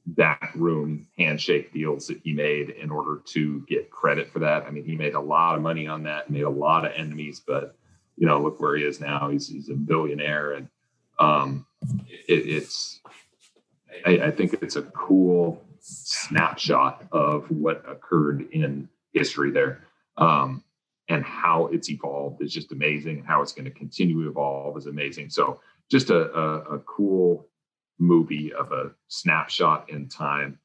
back 0.05 0.51
room 0.55 1.07
handshake 1.17 1.71
deals 1.71 2.07
that 2.07 2.19
he 2.23 2.33
made 2.33 2.71
in 2.71 2.89
order 2.89 3.21
to 3.25 3.63
get 3.67 3.91
credit 3.91 4.31
for 4.31 4.39
that. 4.39 4.63
I 4.63 4.71
mean, 4.71 4.83
he 4.83 4.95
made 4.95 5.13
a 5.13 5.19
lot 5.19 5.55
of 5.55 5.61
money 5.61 5.87
on 5.87 6.03
that, 6.03 6.29
made 6.29 6.43
a 6.43 6.49
lot 6.49 6.85
of 6.85 6.93
enemies, 6.95 7.41
but 7.45 7.75
you 8.17 8.27
know, 8.27 8.41
look 8.41 8.59
where 8.59 8.75
he 8.75 8.83
is 8.83 8.99
now. 8.99 9.29
He's 9.29 9.47
he's 9.47 9.69
a 9.69 9.73
billionaire, 9.73 10.53
and 10.53 10.67
um, 11.19 11.65
it, 12.07 12.45
it's 12.45 12.99
I, 14.05 14.27
I 14.27 14.31
think 14.31 14.53
it's 14.61 14.75
a 14.75 14.83
cool 14.83 15.63
snapshot 15.79 17.05
of 17.11 17.49
what 17.49 17.83
occurred 17.87 18.47
in 18.51 18.89
history 19.13 19.51
there. 19.51 19.83
Um, 20.17 20.63
and 21.07 21.23
how 21.23 21.67
it's 21.67 21.89
evolved 21.89 22.41
is 22.41 22.53
just 22.53 22.71
amazing. 22.71 23.23
How 23.23 23.41
it's 23.41 23.51
going 23.51 23.65
to 23.65 23.71
continue 23.71 24.23
to 24.23 24.29
evolve 24.29 24.77
is 24.77 24.85
amazing. 24.85 25.31
So 25.31 25.59
just 25.89 26.11
a, 26.11 26.31
a, 26.31 26.75
a 26.75 26.79
cool 26.79 27.47
movie 27.97 28.53
of 28.53 28.71
a 28.71 28.91
snapshot 29.07 29.89
in 29.89 30.07
time 30.07 30.59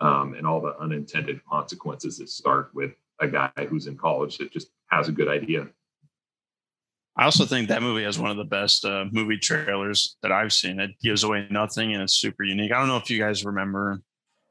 um, 0.00 0.34
and 0.34 0.46
all 0.46 0.60
the 0.60 0.76
unintended 0.78 1.44
consequences 1.44 2.18
that 2.18 2.30
start 2.30 2.70
with 2.74 2.92
a 3.20 3.28
guy 3.28 3.50
who's 3.68 3.86
in 3.86 3.96
college 3.96 4.38
that 4.38 4.50
just 4.50 4.70
has 4.86 5.08
a 5.08 5.12
good 5.12 5.28
idea. 5.28 5.68
I 7.20 7.24
also 7.24 7.44
think 7.44 7.68
that 7.68 7.82
movie 7.82 8.04
has 8.04 8.18
one 8.18 8.30
of 8.30 8.38
the 8.38 8.44
best 8.44 8.82
uh, 8.86 9.04
movie 9.12 9.36
trailers 9.36 10.16
that 10.22 10.32
I've 10.32 10.54
seen. 10.54 10.80
It 10.80 10.92
gives 11.02 11.22
away 11.22 11.46
nothing 11.50 11.92
and 11.92 12.02
it's 12.02 12.14
super 12.14 12.44
unique. 12.44 12.72
I 12.72 12.78
don't 12.78 12.88
know 12.88 12.96
if 12.96 13.10
you 13.10 13.18
guys 13.18 13.44
remember. 13.44 14.00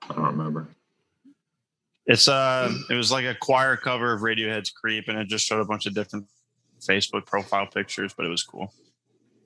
I 0.07 0.13
don't 0.13 0.25
remember. 0.25 0.67
It's 2.05 2.27
uh, 2.27 2.71
it 2.91 2.93
was 2.93 3.11
like 3.11 3.25
a 3.25 3.33
choir 3.33 3.75
cover 3.75 4.13
of 4.13 4.21
Radiohead's 4.21 4.69
"Creep," 4.69 5.07
and 5.07 5.17
it 5.17 5.27
just 5.27 5.47
showed 5.47 5.61
a 5.61 5.65
bunch 5.65 5.87
of 5.87 5.95
different 5.95 6.27
Facebook 6.79 7.25
profile 7.25 7.65
pictures, 7.65 8.13
but 8.15 8.27
it 8.27 8.29
was 8.29 8.43
cool. 8.43 8.71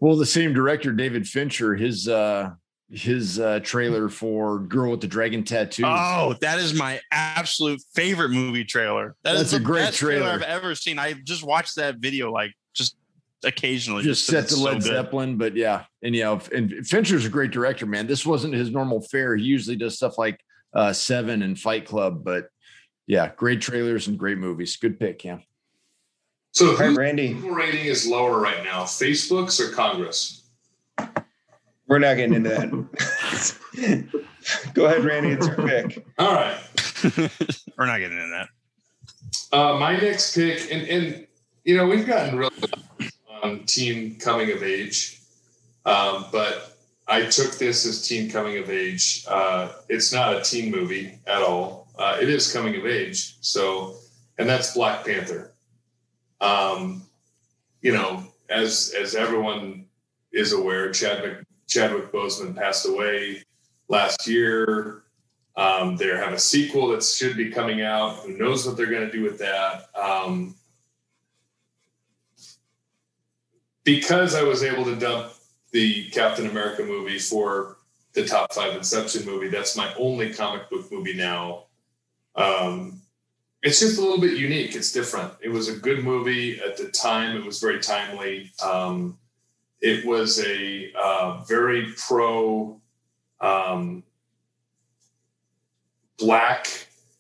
Well, 0.02 0.18
the 0.18 0.26
same 0.26 0.54
director, 0.54 0.92
David 0.92 1.26
Fincher, 1.26 1.76
his 1.76 2.10
uh 2.10 2.52
his 2.90 3.40
uh 3.40 3.62
trailer 3.64 4.10
for 4.10 4.60
Girl 4.60 4.92
with 4.92 5.00
the 5.00 5.08
Dragon 5.08 5.46
Tattoo. 5.46 5.84
Oh, 5.86 6.36
that 6.42 6.60
is 6.60 6.74
my 6.74 7.00
absolute 7.10 7.82
favorite 7.96 8.32
movie 8.32 8.66
trailer. 8.66 9.16
That 9.24 9.36
is 9.36 9.44
That's 9.44 9.54
a 9.54 9.60
the 9.60 9.64
great 9.66 9.86
best 9.86 9.98
trailer. 9.98 10.24
trailer. 10.24 10.34
I've 10.34 10.42
ever 10.42 10.76
seen. 10.76 11.00
I 11.00 11.14
just 11.14 11.44
watched 11.44 11.78
that 11.78 12.00
video 12.00 12.30
like 12.30 12.52
just 12.52 12.63
occasionally. 13.44 14.04
just 14.04 14.26
set 14.26 14.44
it's 14.44 14.54
to 14.54 14.60
so 14.60 14.64
Led 14.64 14.74
good. 14.76 14.84
Zeppelin, 14.84 15.38
but 15.38 15.56
yeah, 15.56 15.86
and 16.02 16.16
you 16.16 16.24
know, 16.24 16.42
and 16.54 16.86
Fincher's 16.88 17.26
a 17.26 17.30
great 17.30 17.52
director, 17.52 17.86
man. 17.86 18.08
This 18.08 18.26
wasn't 18.26 18.54
his 18.54 18.70
normal 18.72 19.02
fare. 19.02 19.36
He 19.36 19.44
usually 19.44 19.76
does 19.76 19.96
stuff 19.96 20.18
like 20.18 20.40
uh 20.74 20.94
Seven 20.94 21.42
and 21.42 21.60
Fight 21.60 21.86
Club, 21.86 22.24
but 22.24 22.48
Yeah, 23.08 23.32
great 23.36 23.62
trailers 23.62 24.08
and 24.08 24.18
great 24.18 24.38
movies. 24.38 24.76
Good 24.78 25.00
pick, 25.00 25.20
Cam. 25.20 25.44
So 26.52 26.68
All 26.72 26.76
right, 26.78 26.86
whose 26.88 26.98
Randy, 26.98 27.34
rating 27.34 27.86
is 27.86 28.08
lower 28.08 28.40
right 28.40 28.64
now, 28.64 28.84
Facebook's 28.84 29.60
or 29.60 29.72
Congress? 29.72 30.48
we're 31.88 32.00
not 32.00 32.16
getting 32.16 32.34
into 32.36 32.50
that. 32.50 34.10
Go 34.74 34.86
ahead, 34.86 35.04
Randy. 35.04 35.30
It's 35.32 35.48
your 35.48 35.56
pick. 35.56 36.06
All 36.18 36.34
right. 36.34 36.58
We're 37.78 37.86
not 37.86 38.00
getting 38.00 38.18
into 38.18 38.30
that. 38.30 38.50
Uh, 39.58 39.78
my 39.80 39.96
next 39.98 40.36
pick, 40.36 40.72
and 40.72 40.88
and 40.88 41.28
you 41.64 41.76
know 41.78 41.86
we've 41.88 42.06
gotten 42.06 42.38
really 42.38 42.56
on 43.44 43.66
teen 43.66 44.16
coming 44.16 44.52
of 44.52 44.64
age, 44.64 45.22
um, 45.86 46.26
but 46.32 46.78
I 47.08 47.26
took 47.26 47.58
this 47.58 47.86
as 47.86 48.08
teen 48.08 48.32
coming 48.32 48.58
of 48.58 48.70
age. 48.70 49.26
Uh, 49.28 49.74
it's 49.90 50.14
not 50.14 50.36
a 50.36 50.42
teen 50.42 50.72
movie 50.72 51.20
at 51.28 51.42
all. 51.42 51.88
Uh, 51.98 52.18
it 52.20 52.30
is 52.30 52.52
coming 52.52 52.76
of 52.78 52.86
age. 52.86 53.36
So, 53.42 53.98
and 54.40 54.48
that's 54.50 54.74
Black 54.74 55.06
Panther. 55.06 55.52
Um, 56.40 57.04
you 57.82 57.92
know, 57.92 58.24
as 58.50 58.94
as 59.00 59.16
everyone 59.16 59.86
is 60.32 60.54
aware, 60.54 60.92
Chadwick 60.92 61.46
Chadwick 61.68 62.12
Boseman 62.12 62.56
passed 62.56 62.88
away 62.88 63.44
last 63.90 64.28
year. 64.28 65.04
Um, 65.56 65.98
they 65.98 66.08
have 66.08 66.34
a 66.34 66.40
sequel 66.40 66.88
that 66.90 67.04
should 67.04 67.38
be 67.38 67.52
coming 67.52 67.82
out. 67.82 68.16
Who 68.20 68.38
knows 68.38 68.66
what 68.66 68.76
they're 68.76 68.88
going 68.90 69.06
to 69.06 69.12
do 69.12 69.22
with 69.22 69.38
that? 69.40 69.90
Um, 69.96 70.56
because 73.84 74.36
I 74.36 74.44
was 74.44 74.64
able 74.64 74.86
to 74.86 74.96
dump 74.96 75.34
the 75.72 76.10
Captain 76.10 76.48
America 76.48 76.84
movie 76.84 77.20
for 77.20 77.78
the 78.14 78.26
top 78.26 78.54
five 78.54 78.76
Inception 78.76 79.26
movie, 79.26 79.50
that's 79.50 79.76
my 79.76 79.94
only 79.96 80.34
comic 80.34 80.70
book 80.70 80.92
movie 80.92 81.16
now. 81.16 81.66
Um, 82.36 83.02
it's 83.64 83.80
just 83.80 83.98
a 83.98 84.02
little 84.02 84.20
bit 84.20 84.38
unique. 84.38 84.76
It's 84.76 84.92
different. 84.92 85.32
It 85.42 85.50
was 85.50 85.70
a 85.70 85.76
good 85.76 86.04
movie 86.04 86.60
at 86.60 86.78
the 86.78 86.90
time. 86.90 87.36
It 87.36 87.46
was 87.46 87.60
very 87.60 87.80
timely. 87.80 88.52
Um, 88.64 89.18
it 89.82 90.06
was 90.06 90.40
a 90.46 90.92
uh, 90.94 91.44
very 91.48 91.88
pro 91.98 92.80
um, 93.42 94.04
black 96.18 96.68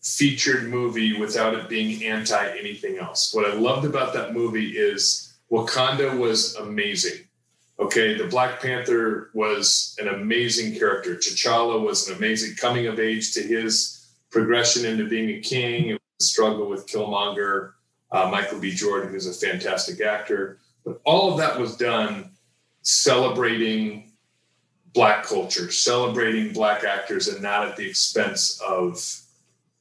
featured 0.01 0.69
movie 0.69 1.17
without 1.17 1.53
it 1.53 1.69
being 1.69 2.03
anti 2.03 2.57
anything 2.57 2.97
else. 2.97 3.33
What 3.33 3.49
I 3.49 3.53
loved 3.53 3.85
about 3.85 4.13
that 4.13 4.33
movie 4.33 4.77
is 4.77 5.32
Wakanda 5.53 6.17
was 6.17 6.55
amazing. 6.55 7.27
Okay, 7.79 8.17
the 8.17 8.25
Black 8.25 8.59
Panther 8.59 9.29
was 9.35 9.95
an 9.99 10.07
amazing 10.07 10.77
character. 10.79 11.15
T'Challa 11.15 11.79
was 11.79 12.09
an 12.09 12.17
amazing 12.17 12.55
coming 12.55 12.87
of 12.87 12.99
age 12.99 13.33
to 13.33 13.41
his 13.41 14.07
progression 14.31 14.83
into 14.83 15.07
being 15.07 15.29
a 15.29 15.41
king. 15.41 15.89
It 15.89 15.93
was 15.93 16.27
a 16.27 16.31
struggle 16.31 16.67
with 16.67 16.87
Killmonger, 16.87 17.73
uh, 18.11 18.29
Michael 18.31 18.59
B. 18.59 18.71
Jordan, 18.71 19.11
who's 19.11 19.27
a 19.27 19.33
fantastic 19.33 20.01
actor. 20.01 20.57
But 20.83 20.99
all 21.03 21.31
of 21.31 21.37
that 21.37 21.59
was 21.59 21.77
done 21.77 22.31
celebrating 22.81 24.11
black 24.93 25.23
culture, 25.23 25.71
celebrating 25.71 26.51
black 26.51 26.83
actors, 26.83 27.27
and 27.27 27.43
not 27.43 27.67
at 27.67 27.77
the 27.77 27.87
expense 27.87 28.59
of 28.67 29.21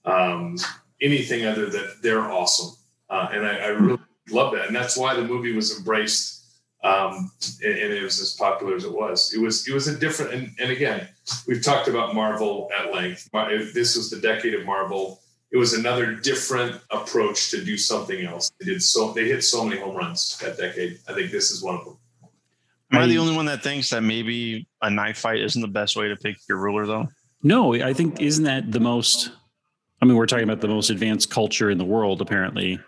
um, 0.05 0.59
anything 1.01 1.47
other 1.47 1.70
than 1.70 1.85
they're 2.03 2.31
awesome. 2.31 2.77
Uh, 3.09 3.28
and 3.32 3.47
I, 3.47 3.57
I 3.57 3.66
really 3.69 4.02
love 4.31 4.53
that, 4.55 4.66
and 4.66 4.74
that's 4.77 4.97
why 4.97 5.15
the 5.15 5.24
movie 5.24 5.53
was 5.53 5.77
embraced. 5.77 6.40
Um, 6.85 7.31
and, 7.62 7.78
and 7.78 7.93
it 7.93 8.03
was 8.03 8.20
as 8.20 8.32
popular 8.35 8.74
as 8.74 8.85
it 8.85 8.93
was. 8.93 9.32
It 9.32 9.40
was 9.40 9.69
it 9.69 9.73
was 9.74 9.86
a 9.86 9.97
different. 9.97 10.32
And, 10.35 10.51
and 10.59 10.70
again, 10.73 11.09
we've 11.47 11.62
talked 11.62 11.86
about 11.89 12.15
Marvel 12.15 12.69
at 12.77 12.93
length. 12.93 13.28
If 13.32 13.73
This 13.73 13.97
was 13.97 14.11
the 14.11 14.20
decade 14.20 14.55
of 14.55 14.65
Marvel. 14.66 15.20
It 15.53 15.59
was 15.59 15.74
another 15.74 16.15
different 16.15 16.81
approach 16.90 17.51
to 17.51 17.62
do 17.62 17.77
something 17.77 18.24
else. 18.24 18.51
They 18.59 18.65
did 18.73 18.82
so. 18.82 19.12
They 19.12 19.28
hit 19.28 19.44
so 19.44 19.62
many 19.66 19.78
home 19.78 19.94
runs 19.94 20.39
that 20.39 20.57
decade. 20.57 20.99
I 21.07 21.12
think 21.12 21.31
this 21.31 21.51
is 21.51 21.62
one 21.62 21.74
of 21.74 21.85
them. 21.85 21.99
Am 22.90 23.01
I, 23.01 23.03
I- 23.05 23.07
the 23.07 23.19
only 23.19 23.36
one 23.36 23.44
that 23.47 23.62
thinks 23.62 23.90
that 23.90 24.01
maybe 24.03 24.66
a 24.81 24.89
knife 24.90 25.19
fight 25.19 25.40
isn't 25.40 25.61
the 25.61 25.69
best 25.69 25.94
way 25.94 26.09
to 26.09 26.16
pick 26.16 26.36
your 26.49 26.57
ruler, 26.57 26.86
though? 26.86 27.07
No, 27.43 27.74
I 27.74 27.93
think 27.93 28.20
isn't 28.23 28.44
that 28.44 28.73
the 28.73 28.81
most? 28.81 29.31
I 30.01 30.07
mean, 30.07 30.16
we're 30.16 30.27
talking 30.27 30.44
about 30.44 30.62
the 30.62 30.69
most 30.69 30.89
advanced 30.90 31.28
culture 31.31 31.70
in 31.70 31.77
the 31.77 31.85
world. 31.85 32.23
Apparently, 32.23 32.81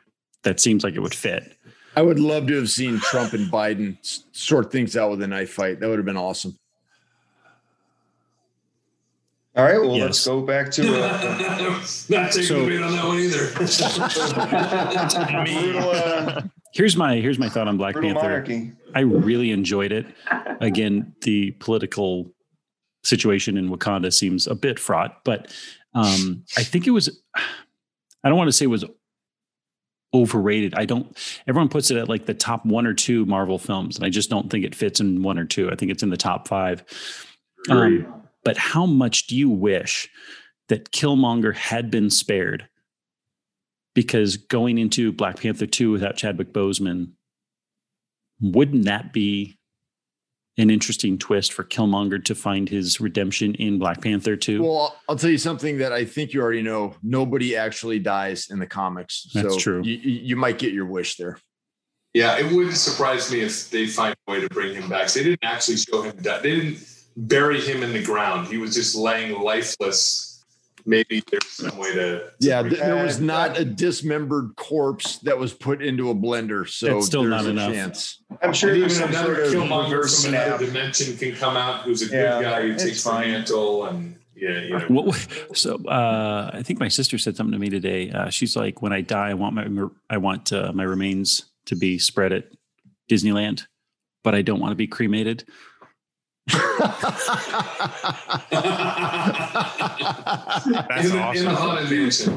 that 0.45 0.61
seems 0.61 0.85
like 0.85 0.95
it 0.95 1.01
would 1.01 1.15
fit. 1.15 1.57
I 1.97 2.03
would 2.03 2.19
love 2.19 2.47
to 2.49 2.55
have 2.57 2.71
seen 2.71 2.99
Trump 3.01 3.33
and 3.35 3.51
Biden 3.53 3.97
sort 4.33 4.71
things 4.73 4.97
out 4.97 5.11
with 5.11 5.23
a 5.23 5.27
knife 5.27 5.51
fight. 5.53 5.81
That 5.81 5.89
would 5.89 5.99
have 5.99 6.07
been 6.07 6.16
awesome. 6.16 6.59
All 9.57 9.65
right, 9.65 9.79
well, 9.81 9.95
Yes. 9.97 10.05
let's 10.05 10.27
go 10.27 10.41
back 10.43 10.71
to 10.73 10.83
uh, 10.83 11.21
Not 12.09 12.33
taking 12.33 12.43
So- 12.43 12.65
the 12.65 12.66
bait 12.66 12.83
on 12.83 12.93
that 12.93 13.05
one 13.07 13.19
either. 13.21 13.53
brutal, 15.45 15.91
uh, 15.91 16.43
Here's 16.73 16.97
my 16.97 17.16
here's 17.16 17.39
my 17.39 17.49
thought 17.49 17.69
on 17.69 17.77
Black 17.77 17.95
brutal 17.95 18.15
Panther. 18.15 18.29
monarchy. 18.29 18.73
I 18.97 19.01
really 19.01 19.53
enjoyed 19.53 19.93
it. 19.93 20.07
Again, 20.61 21.15
the 21.21 21.53
political 21.53 22.33
situation 23.05 23.57
in 23.57 23.69
Wakanda 23.71 24.12
seems 24.12 24.49
a 24.49 24.57
bit 24.57 24.81
fraught, 24.81 25.23
but 25.25 25.55
um, 25.95 26.43
I 26.57 26.65
think 26.65 26.89
it 26.89 26.91
was. 26.91 27.16
I 27.37 28.29
don't 28.29 28.37
want 28.39 28.49
to 28.49 28.53
say 28.53 28.65
it 28.65 28.69
was 28.69 28.85
overrated. 30.15 30.74
I 30.74 30.86
don't. 30.86 31.16
Everyone 31.47 31.69
puts 31.69 31.91
it 31.91 31.99
at 31.99 32.09
like 32.09 32.27
the 32.27 32.35
top 32.35 32.65
one 32.65 32.86
or 32.86 32.95
two 32.95 33.27
Marvel 33.27 33.59
films, 33.59 33.97
and 33.97 34.07
I 34.07 34.09
just 34.09 34.31
don't 34.31 34.51
think 34.51 34.65
it 34.65 34.74
fits 34.74 35.01
in 35.01 35.23
one 35.23 35.39
or 35.39 35.45
two. 35.45 35.70
I 35.70 35.74
think 35.74 35.91
it's 35.91 36.03
in 36.03 36.11
the 36.11 36.16
top 36.16 36.49
five. 36.49 36.85
Um, 37.69 38.23
but 38.45 38.57
how 38.57 38.86
much 38.86 39.27
do 39.27 39.36
you 39.36 39.51
wish 39.51 40.09
that 40.69 40.93
Killmonger 40.93 41.55
had 41.55 41.91
been 41.91 42.11
spared? 42.11 42.69
Because 43.95 44.36
going 44.36 44.78
into 44.78 45.12
Black 45.12 45.41
Panther 45.41 45.66
2 45.66 45.93
without 45.93 46.16
Chadwick 46.16 46.53
Boseman, 46.53 47.12
wouldn't 48.41 48.85
that 48.85 49.12
be 49.12 49.57
an 50.56 50.70
interesting 50.70 51.18
twist 51.18 51.52
for 51.52 51.64
Killmonger 51.64 52.24
to 52.24 52.35
find 52.35 52.68
his 52.68 53.01
redemption 53.01 53.55
in 53.56 53.78
Black 53.78 54.01
Panther 54.01 54.36
2? 54.36 54.62
Well, 54.62 54.97
I'll 55.09 55.16
tell 55.16 55.31
you 55.31 55.39
something 55.39 55.78
that 55.78 55.93
I 55.93 56.05
think 56.05 56.32
you 56.32 56.40
already 56.40 56.62
know. 56.62 56.94
Nobody 57.02 57.56
actually 57.56 57.98
dies 57.98 58.51
in 58.51 58.59
the 58.59 58.66
comics. 58.66 59.31
That's 59.35 59.55
so 59.55 59.59
true. 59.59 59.82
You, 59.82 59.97
you 59.97 60.20
you 60.24 60.36
might 60.36 60.59
get 60.59 60.72
your 60.72 60.86
wish 60.86 61.16
there. 61.16 61.39
Yeah, 62.12 62.39
it 62.39 62.52
wouldn't 62.52 62.76
surprise 62.76 63.31
me 63.32 63.40
if 63.40 63.70
they 63.70 63.89
find 63.89 64.14
a 64.26 64.31
way 64.31 64.40
to 64.40 64.48
bring 64.48 64.74
him 64.74 64.89
back. 64.89 65.09
They 65.09 65.24
didn't 65.24 65.43
actually 65.43 65.78
show 65.78 66.02
him 66.02 66.16
die. 66.22 66.39
They 66.39 66.60
didn't 66.60 66.78
bury 67.16 67.60
him 67.60 67.82
in 67.82 67.93
the 67.93 68.02
ground. 68.02 68.47
He 68.47 68.56
was 68.56 68.74
just 68.74 68.94
laying 68.94 69.40
lifeless. 69.40 70.34
Maybe 70.86 71.23
there's 71.31 71.47
some 71.47 71.77
way 71.78 71.94
to. 71.94 72.19
to 72.19 72.31
Yeah, 72.40 72.61
bring 72.62 72.74
th- 72.74 72.85
there 72.85 73.02
was 73.05 73.20
not 73.20 73.59
a 73.59 73.65
dismembered 73.65 74.55
corpse 74.56 75.19
that 75.20 75.39
was 75.39 75.55
put 75.55 75.82
into 75.82 76.11
a 76.11 76.15
blender. 76.15 76.69
So 76.69 76.94
That's 76.94 77.06
still 77.06 77.23
there's 77.23 77.31
not 77.31 77.47
a 77.47 77.51
enough. 77.51 77.73
chance. 77.73 78.23
I'm 78.43 78.52
sure 78.52 78.70
And 78.73 78.82
there's 78.82 79.01
even 79.01 79.15
some 79.15 79.23
another 79.24 79.51
sort 79.51 79.56
of 79.65 79.69
Killmonger 79.70 80.01
from 80.01 80.09
snap. 80.09 80.47
another 80.47 80.66
dimension 80.66 81.16
can 81.16 81.35
come 81.36 81.56
out 81.56 81.85
who's 81.85 82.02
a 82.02 82.15
Yeah, 82.15 82.39
good 82.39 82.43
guy 82.44 82.62
who 82.62 82.77
takes 82.77 83.02
the 83.05 83.12
mantle 83.12 83.86
and 83.86 84.19
yeah, 84.36 84.61
you 84.61 84.78
know. 84.78 84.86
What, 84.89 85.28
so 85.55 85.77
uh, 85.86 86.51
I 86.52 86.62
think 86.62 86.81
my 86.81 86.89
sister 86.89 87.16
said 87.19 87.36
something 87.36 87.52
to 87.52 87.59
me 87.59 87.70
today. 87.70 88.11
Uh, 88.11 88.28
she's 88.31 88.56
like, 88.56 88.82
"When 88.82 88.93
I 88.93 89.01
die, 89.01 89.31
I 89.31 89.35
want 89.35 89.55
my 89.55 89.86
I 90.11 90.16
want 90.19 90.52
uh, 90.52 90.73
my 90.74 90.82
remains 90.82 91.44
to 91.66 91.77
be 91.77 91.98
spread 91.98 92.32
at 92.32 92.48
Disneyland, 93.09 93.62
but 94.23 94.35
I 94.35 94.43
don't 94.43 94.61
want 94.61 94.73
to 94.73 94.77
be 94.77 94.86
cremated." 94.89 95.44
That's 96.47 96.66
in, 101.07 101.12
the, 101.12 101.33
in 101.37 101.45
the 101.45 101.51
awesome. 101.51 101.55
haunted 101.55 101.91
mansion. 101.91 102.37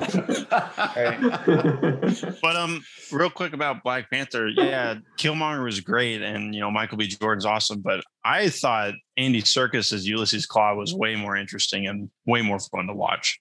Right. 0.95 2.35
But 2.41 2.55
um, 2.55 2.81
real 3.11 3.29
quick 3.29 3.53
about 3.53 3.83
Black 3.83 4.09
Panther, 4.09 4.47
yeah, 4.47 4.95
Killmonger 5.17 5.63
was 5.63 5.79
great, 5.81 6.21
and 6.21 6.53
you 6.55 6.61
know 6.61 6.71
Michael 6.71 6.97
B. 6.97 7.07
Jordan's 7.07 7.45
awesome. 7.45 7.81
But 7.81 8.01
I 8.23 8.49
thought 8.49 8.93
Andy 9.17 9.41
Serkis 9.41 9.91
as 9.93 10.07
Ulysses 10.07 10.47
Klaue 10.47 10.77
was 10.77 10.93
way 10.93 11.15
more 11.15 11.35
interesting 11.35 11.87
and 11.87 12.09
way 12.25 12.41
more 12.41 12.59
fun 12.59 12.87
to 12.87 12.93
watch. 12.93 13.39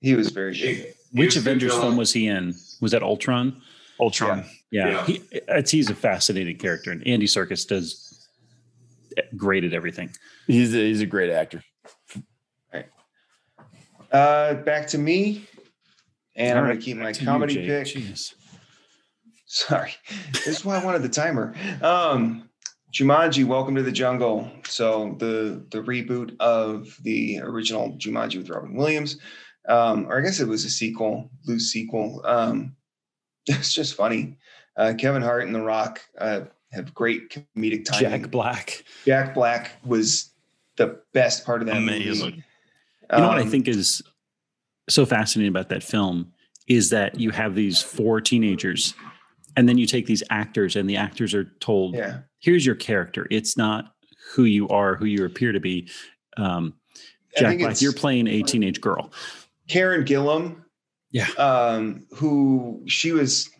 He 0.00 0.14
was 0.14 0.30
very 0.30 0.52
good. 0.52 0.58
He- 0.60 0.86
he 1.12 1.20
Which 1.20 1.34
was 1.34 1.44
Avengers 1.44 1.74
film 1.74 1.98
was 1.98 2.10
he 2.10 2.26
in? 2.26 2.54
Was 2.80 2.92
that 2.92 3.02
Ultron? 3.02 3.60
Ultron. 4.00 4.46
Yeah, 4.70 4.88
Yeah. 4.88 5.04
He, 5.04 5.22
it's, 5.30 5.70
he's 5.70 5.90
a 5.90 5.94
fascinating 5.94 6.56
character, 6.56 6.90
and 6.90 7.06
Andy 7.06 7.26
Serkis 7.26 7.68
does 7.68 8.11
great 9.36 9.64
at 9.64 9.72
everything. 9.72 10.10
he's 10.46 10.74
a, 10.74 10.78
he's 10.78 11.00
a 11.00 11.06
great 11.06 11.30
actor. 11.30 11.62
Uh, 14.10 14.54
back 14.54 14.86
to 14.88 14.98
me, 14.98 15.46
and 16.36 16.58
I'm 16.58 16.64
All 16.64 16.70
gonna 16.70 16.80
keep 16.80 16.98
my 16.98 17.04
back 17.04 17.14
to 17.14 17.20
you, 17.20 17.26
comedy 17.26 17.54
Jake. 17.54 17.66
pick. 17.66 17.86
Jeez. 17.96 18.34
Sorry, 19.46 19.94
this 20.32 20.48
is 20.48 20.64
why 20.64 20.78
I 20.78 20.84
wanted 20.84 21.02
the 21.02 21.08
timer. 21.08 21.54
Um, 21.80 22.48
Jumanji: 22.92 23.46
Welcome 23.46 23.74
to 23.76 23.82
the 23.82 23.90
Jungle. 23.92 24.50
So 24.66 25.16
the 25.18 25.64
the 25.70 25.78
reboot 25.78 26.36
of 26.40 26.94
the 27.02 27.40
original 27.40 27.96
Jumanji 27.96 28.36
with 28.36 28.50
Robin 28.50 28.74
Williams, 28.74 29.18
um, 29.66 30.04
or 30.06 30.18
I 30.18 30.20
guess 30.22 30.40
it 30.40 30.48
was 30.48 30.66
a 30.66 30.70
sequel, 30.70 31.30
loose 31.46 31.70
sequel. 31.72 32.20
Um, 32.26 32.76
it's 33.46 33.72
just 33.72 33.94
funny. 33.94 34.36
Uh, 34.76 34.92
Kevin 34.98 35.22
Hart 35.22 35.46
and 35.46 35.54
The 35.54 35.62
Rock 35.62 36.00
uh, 36.18 36.42
have 36.72 36.94
great 36.94 37.30
comedic 37.30 37.84
timing. 37.84 38.10
Jack 38.22 38.30
Black. 38.30 38.84
Jack 39.04 39.34
Black 39.34 39.72
was 39.84 40.30
the 40.76 41.00
best 41.12 41.44
part 41.44 41.60
of 41.60 41.66
that 41.68 41.80
movie. 41.80 42.04
Amazing. 42.08 42.34
You 43.12 43.18
know 43.18 43.28
what 43.28 43.38
I 43.38 43.42
Um, 43.42 43.50
think 43.50 43.68
is 43.68 44.02
so 44.88 45.04
fascinating 45.04 45.50
about 45.50 45.68
that 45.68 45.82
film 45.82 46.32
is 46.66 46.90
that 46.90 47.18
you 47.20 47.30
have 47.30 47.54
these 47.54 47.82
four 47.82 48.20
teenagers 48.20 48.94
and 49.56 49.68
then 49.68 49.76
you 49.76 49.86
take 49.86 50.06
these 50.06 50.22
actors 50.30 50.76
and 50.76 50.88
the 50.88 50.96
actors 50.96 51.34
are 51.34 51.44
told 51.60 51.94
Yeah. 51.94 52.20
here's 52.40 52.64
your 52.64 52.74
character 52.74 53.26
it's 53.30 53.56
not 53.56 53.94
who 54.32 54.44
you 54.44 54.66
are 54.68 54.96
who 54.96 55.04
you 55.04 55.24
appear 55.24 55.52
to 55.52 55.60
be 55.60 55.88
um, 56.38 56.74
jack 57.36 57.58
black 57.58 57.80
you're 57.82 57.92
playing 57.92 58.26
a 58.28 58.42
teenage 58.42 58.80
girl 58.80 59.12
Karen 59.68 60.04
Gillan. 60.04 60.56
Yeah. 61.10 61.28
Um, 61.38 62.06
who 62.16 62.82
she 62.88 63.12
was 63.12 63.50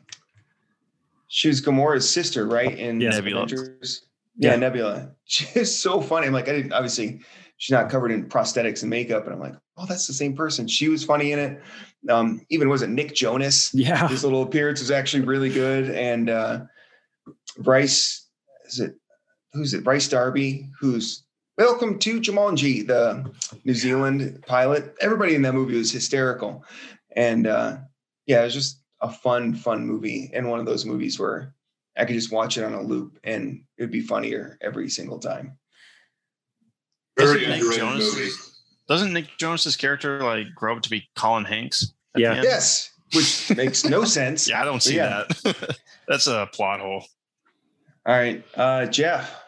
she 1.34 1.48
was 1.48 1.62
Gamora's 1.62 2.08
sister, 2.08 2.46
right? 2.46 2.78
In 2.78 3.00
Yeah. 3.00 3.08
Nebula. 3.08 3.44
Avengers. 3.44 4.02
Yeah, 4.36 4.50
Yeah. 4.50 4.56
Nebula. 4.56 5.12
She's 5.24 5.74
so 5.74 6.02
funny. 6.02 6.26
I'm 6.26 6.34
like, 6.34 6.46
I 6.46 6.52
didn't 6.52 6.74
obviously 6.74 7.20
she's 7.56 7.72
not 7.72 7.88
covered 7.88 8.10
in 8.10 8.28
prosthetics 8.28 8.82
and 8.82 8.90
makeup, 8.90 9.24
and 9.24 9.32
I'm 9.32 9.40
like, 9.40 9.54
oh, 9.78 9.86
that's 9.86 10.06
the 10.06 10.12
same 10.12 10.36
person. 10.36 10.68
She 10.68 10.88
was 10.90 11.04
funny 11.04 11.32
in 11.32 11.38
it. 11.38 11.62
Um, 12.10 12.42
even 12.50 12.68
was 12.68 12.82
it 12.82 12.90
Nick 12.90 13.14
Jonas? 13.14 13.72
yeah 13.72 14.08
His 14.08 14.24
little 14.24 14.42
appearance 14.42 14.80
was 14.80 14.90
actually 14.90 15.24
really 15.24 15.48
good. 15.48 15.88
And 15.90 16.28
uh 16.28 16.60
Bryce, 17.58 18.28
is 18.66 18.80
it 18.80 18.94
who's 19.54 19.72
it? 19.72 19.84
Bryce 19.84 20.08
Darby, 20.08 20.68
who's 20.78 21.24
welcome 21.56 21.98
to 22.00 22.20
Jumanji, 22.20 22.86
the 22.86 23.24
New 23.64 23.74
Zealand 23.74 24.44
pilot. 24.46 24.94
Everybody 25.00 25.34
in 25.34 25.40
that 25.42 25.54
movie 25.54 25.78
was 25.78 25.90
hysterical. 25.92 26.62
And 27.16 27.46
uh 27.46 27.78
yeah, 28.26 28.42
it 28.42 28.44
was 28.44 28.54
just 28.54 28.81
a 29.02 29.10
fun, 29.10 29.54
fun 29.54 29.86
movie. 29.86 30.30
And 30.32 30.48
one 30.48 30.60
of 30.60 30.66
those 30.66 30.86
movies 30.86 31.18
where 31.18 31.54
I 31.96 32.04
could 32.06 32.14
just 32.14 32.32
watch 32.32 32.56
it 32.56 32.64
on 32.64 32.72
a 32.72 32.80
loop 32.80 33.18
and 33.24 33.62
it'd 33.76 33.90
be 33.90 34.00
funnier 34.00 34.56
every 34.62 34.88
single 34.88 35.18
time. 35.18 35.58
Very 37.18 37.40
Doesn't 37.40 37.48
Nick 37.50 37.60
underrated 37.60 37.80
Jonas- 37.80 38.16
movie. 38.16 38.30
Doesn't 38.88 39.12
Nick 39.12 39.26
Jonas's 39.38 39.76
character 39.76 40.22
like 40.22 40.46
grow 40.54 40.76
up 40.76 40.82
to 40.82 40.90
be 40.90 41.08
Colin 41.16 41.44
Hanks? 41.44 41.94
Yeah. 42.16 42.42
Yes, 42.42 42.90
which 43.14 43.54
makes 43.56 43.84
no 43.84 44.04
sense. 44.18 44.48
Yeah, 44.48 44.60
I 44.60 44.64
don't 44.64 44.82
see 44.82 44.96
yeah. 44.96 45.24
that. 45.44 45.76
That's 46.08 46.26
a 46.26 46.48
plot 46.52 46.80
hole. 46.80 47.04
All 48.06 48.14
right. 48.14 48.44
Uh 48.56 48.86
Jeff. 48.86 49.38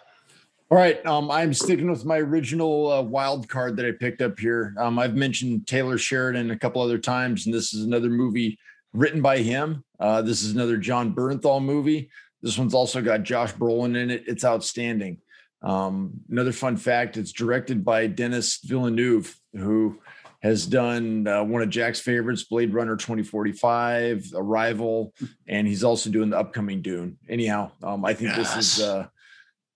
All 0.70 0.78
right. 0.78 1.04
Um, 1.04 1.30
I'm 1.30 1.52
sticking 1.52 1.90
with 1.90 2.04
my 2.04 2.18
original 2.18 2.90
uh, 2.90 3.02
wild 3.02 3.48
card 3.48 3.76
that 3.76 3.86
I 3.86 3.92
picked 3.92 4.22
up 4.22 4.38
here. 4.38 4.74
Um, 4.78 4.98
I've 4.98 5.14
mentioned 5.14 5.66
Taylor 5.66 5.98
Sheridan 5.98 6.50
a 6.50 6.58
couple 6.58 6.80
other 6.80 6.98
times, 6.98 7.44
and 7.46 7.54
this 7.54 7.74
is 7.74 7.84
another 7.84 8.08
movie 8.08 8.58
written 8.94 9.20
by 9.20 9.38
him. 9.38 9.84
Uh, 10.00 10.22
this 10.22 10.42
is 10.42 10.54
another 10.54 10.78
Jon 10.78 11.14
Bernthal 11.14 11.62
movie. 11.62 12.10
This 12.40 12.56
one's 12.56 12.74
also 12.74 13.02
got 13.02 13.22
Josh 13.22 13.52
Brolin 13.52 13.96
in 13.96 14.10
it. 14.10 14.24
It's 14.26 14.44
outstanding. 14.44 15.18
Um, 15.62 16.12
another 16.30 16.52
fun 16.52 16.76
fact: 16.76 17.16
it's 17.16 17.32
directed 17.32 17.84
by 17.84 18.06
Denis 18.06 18.60
Villeneuve, 18.64 19.34
who 19.54 19.98
has 20.42 20.66
done 20.66 21.26
uh, 21.26 21.42
one 21.42 21.62
of 21.62 21.70
Jack's 21.70 22.00
favorites, 22.00 22.44
Blade 22.44 22.74
Runner 22.74 22.96
2045, 22.96 24.32
Arrival, 24.34 25.14
and 25.48 25.66
he's 25.66 25.82
also 25.82 26.10
doing 26.10 26.30
the 26.30 26.38
upcoming 26.38 26.82
Dune. 26.82 27.16
Anyhow, 27.28 27.72
um, 27.82 28.04
I 28.04 28.14
think 28.14 28.34
this 28.34 28.56
is. 28.56 28.80
Uh, 28.80 29.08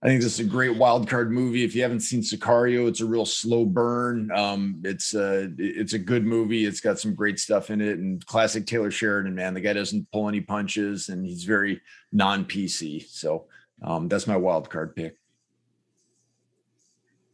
I 0.00 0.06
think 0.06 0.22
this 0.22 0.34
is 0.34 0.46
a 0.46 0.48
great 0.48 0.76
wild 0.76 1.08
card 1.08 1.32
movie. 1.32 1.64
If 1.64 1.74
you 1.74 1.82
haven't 1.82 2.00
seen 2.00 2.20
Sicario, 2.20 2.86
it's 2.86 3.00
a 3.00 3.06
real 3.06 3.24
slow 3.24 3.64
burn. 3.64 4.30
Um, 4.30 4.80
it's 4.84 5.14
a 5.14 5.50
it's 5.58 5.92
a 5.92 5.98
good 5.98 6.24
movie. 6.24 6.66
It's 6.66 6.80
got 6.80 7.00
some 7.00 7.14
great 7.14 7.40
stuff 7.40 7.70
in 7.70 7.80
it, 7.80 7.98
and 7.98 8.24
classic 8.26 8.64
Taylor 8.64 8.92
Sheridan. 8.92 9.34
Man, 9.34 9.54
the 9.54 9.60
guy 9.60 9.72
doesn't 9.72 10.10
pull 10.12 10.28
any 10.28 10.40
punches, 10.40 11.08
and 11.08 11.26
he's 11.26 11.42
very 11.42 11.80
non 12.12 12.44
PC. 12.44 13.08
So 13.08 13.46
um, 13.82 14.08
that's 14.08 14.28
my 14.28 14.36
wild 14.36 14.70
card 14.70 14.94
pick. 14.94 15.16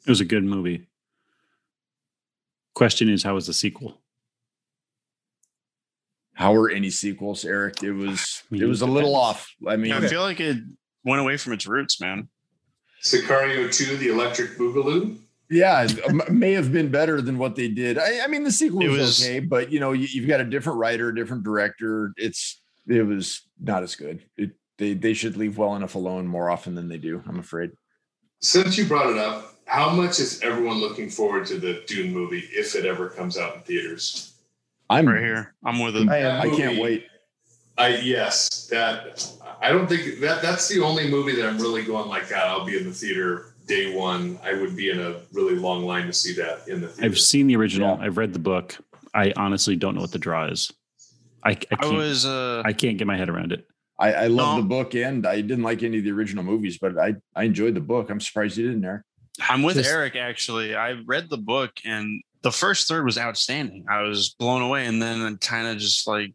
it 0.06 0.10
was 0.10 0.22
a 0.22 0.24
good 0.24 0.44
movie 0.44 0.86
question 2.74 3.08
is 3.08 3.22
how 3.22 3.34
was 3.34 3.46
the 3.46 3.54
sequel 3.54 4.00
How 6.34 6.54
are 6.54 6.68
any 6.68 6.90
sequels, 6.90 7.44
Eric? 7.44 7.82
It 7.82 7.92
was 7.92 8.42
I 8.50 8.54
mean, 8.54 8.62
it 8.62 8.66
was 8.66 8.82
a 8.82 8.86
it 8.86 8.88
little 8.88 9.14
off. 9.14 9.48
I 9.66 9.76
mean, 9.76 9.92
I 9.92 10.06
feel 10.06 10.22
like 10.22 10.40
it 10.40 10.58
went 11.04 11.22
away 11.22 11.36
from 11.36 11.52
its 11.52 11.66
roots, 11.66 12.00
man. 12.00 12.28
Sicario 13.04 13.72
2, 13.72 13.98
The 13.98 14.08
Electric 14.08 14.56
Boogaloo. 14.56 15.16
yeah, 15.50 15.84
it 15.84 16.02
um, 16.08 16.22
may 16.30 16.52
have 16.52 16.72
been 16.72 16.90
better 16.90 17.20
than 17.20 17.36
what 17.38 17.54
they 17.54 17.68
did. 17.68 17.98
I, 17.98 18.20
I 18.24 18.26
mean, 18.28 18.44
the 18.44 18.50
sequel 18.50 18.80
was, 18.88 18.98
was- 18.98 19.22
okay, 19.24 19.40
but 19.40 19.70
you 19.70 19.78
know, 19.78 19.92
you, 19.92 20.06
you've 20.10 20.26
got 20.28 20.40
a 20.40 20.44
different 20.44 20.78
writer, 20.78 21.10
a 21.10 21.14
different 21.14 21.44
director. 21.44 22.12
It's 22.16 22.60
it 22.88 23.02
was 23.06 23.42
not 23.60 23.82
as 23.82 23.94
good. 23.94 24.24
It, 24.36 24.52
they 24.78 24.94
they 24.94 25.12
should 25.14 25.36
leave 25.36 25.58
well 25.58 25.76
enough 25.76 25.94
alone 25.94 26.26
more 26.26 26.50
often 26.50 26.74
than 26.74 26.88
they 26.88 26.98
do. 26.98 27.22
I'm 27.28 27.38
afraid. 27.38 27.70
Since 28.40 28.76
you 28.76 28.86
brought 28.86 29.10
it 29.10 29.18
up, 29.18 29.54
how 29.66 29.90
much 29.90 30.18
is 30.18 30.40
everyone 30.42 30.78
looking 30.78 31.08
forward 31.10 31.46
to 31.46 31.58
the 31.58 31.82
Dune 31.86 32.12
movie 32.12 32.42
if 32.52 32.74
it 32.74 32.84
ever 32.86 33.08
comes 33.08 33.38
out 33.38 33.54
in 33.56 33.60
theaters? 33.62 34.34
I'm 34.90 35.06
Right 35.08 35.22
here, 35.22 35.54
I'm 35.64 35.78
with 35.78 35.96
it. 35.96 36.08
I. 36.08 36.40
I 36.40 36.48
can't 36.56 36.78
wait. 36.80 37.06
I 37.76 37.96
yes, 37.96 38.66
that 38.70 39.30
I 39.64 39.70
don't 39.70 39.88
think 39.88 40.20
that 40.20 40.42
that's 40.42 40.68
the 40.68 40.80
only 40.80 41.08
movie 41.08 41.34
that 41.36 41.46
I'm 41.48 41.58
really 41.58 41.82
going 41.84 42.08
like 42.08 42.28
that. 42.28 42.46
I'll 42.46 42.64
be 42.66 42.76
in 42.76 42.84
the 42.84 42.92
theater 42.92 43.54
day 43.66 43.96
one. 43.96 44.38
I 44.44 44.52
would 44.52 44.76
be 44.76 44.90
in 44.90 45.00
a 45.00 45.20
really 45.32 45.54
long 45.56 45.84
line 45.84 46.06
to 46.06 46.12
see 46.12 46.34
that 46.34 46.68
in 46.68 46.80
the 46.82 46.88
theater. 46.88 47.06
i've 47.06 47.18
seen 47.18 47.46
the 47.46 47.56
original 47.56 47.96
Yeah. 47.98 48.04
i've 48.04 48.18
read 48.18 48.32
the 48.34 48.38
book 48.38 48.76
i 49.14 49.32
honestly 49.36 49.74
don't 49.74 49.94
know 49.94 50.02
what 50.02 50.12
the 50.12 50.18
draw 50.18 50.46
is 50.48 50.70
i, 51.42 51.50
I 51.52 51.56
I 51.72 51.76
can't 51.76 51.96
was 51.96 52.26
uh 52.26 52.62
I 52.64 52.72
can't 52.74 52.98
get 52.98 53.06
my 53.06 53.16
head 53.16 53.30
around 53.30 53.52
it 53.52 53.66
I, 53.98 54.12
I 54.12 54.26
love 54.26 54.56
No. 54.56 54.62
the 54.62 54.68
book 54.68 54.94
and 54.94 55.24
I 55.26 55.40
didn't 55.40 55.62
like 55.62 55.82
any 55.82 55.98
of 55.98 56.04
the 56.04 56.10
original 56.10 56.42
movies, 56.44 56.78
but 56.78 56.98
I 56.98 57.14
I 57.34 57.44
enjoyed 57.44 57.74
the 57.74 57.80
book. 57.92 58.10
I'm 58.10 58.20
surprised 58.20 58.56
you 58.58 58.66
didn't, 58.68 58.84
Eric. 58.84 59.02
I'm 59.48 59.62
with 59.62 59.76
Just- 59.76 59.88
Eric 59.88 60.14
actually. 60.16 60.74
I 60.74 60.90
read 61.06 61.30
the 61.30 61.38
book 61.54 61.70
and 61.84 62.20
the 62.42 62.50
first 62.52 62.88
third 62.88 63.04
was 63.04 63.16
outstanding. 63.16 63.86
I 63.88 64.02
was 64.02 64.34
blown 64.38 64.62
away 64.62 64.84
and 64.86 65.00
then 65.00 65.22
it 65.22 65.40
kind 65.40 65.68
of 65.68 65.78
just 65.78 66.06
like 66.08 66.32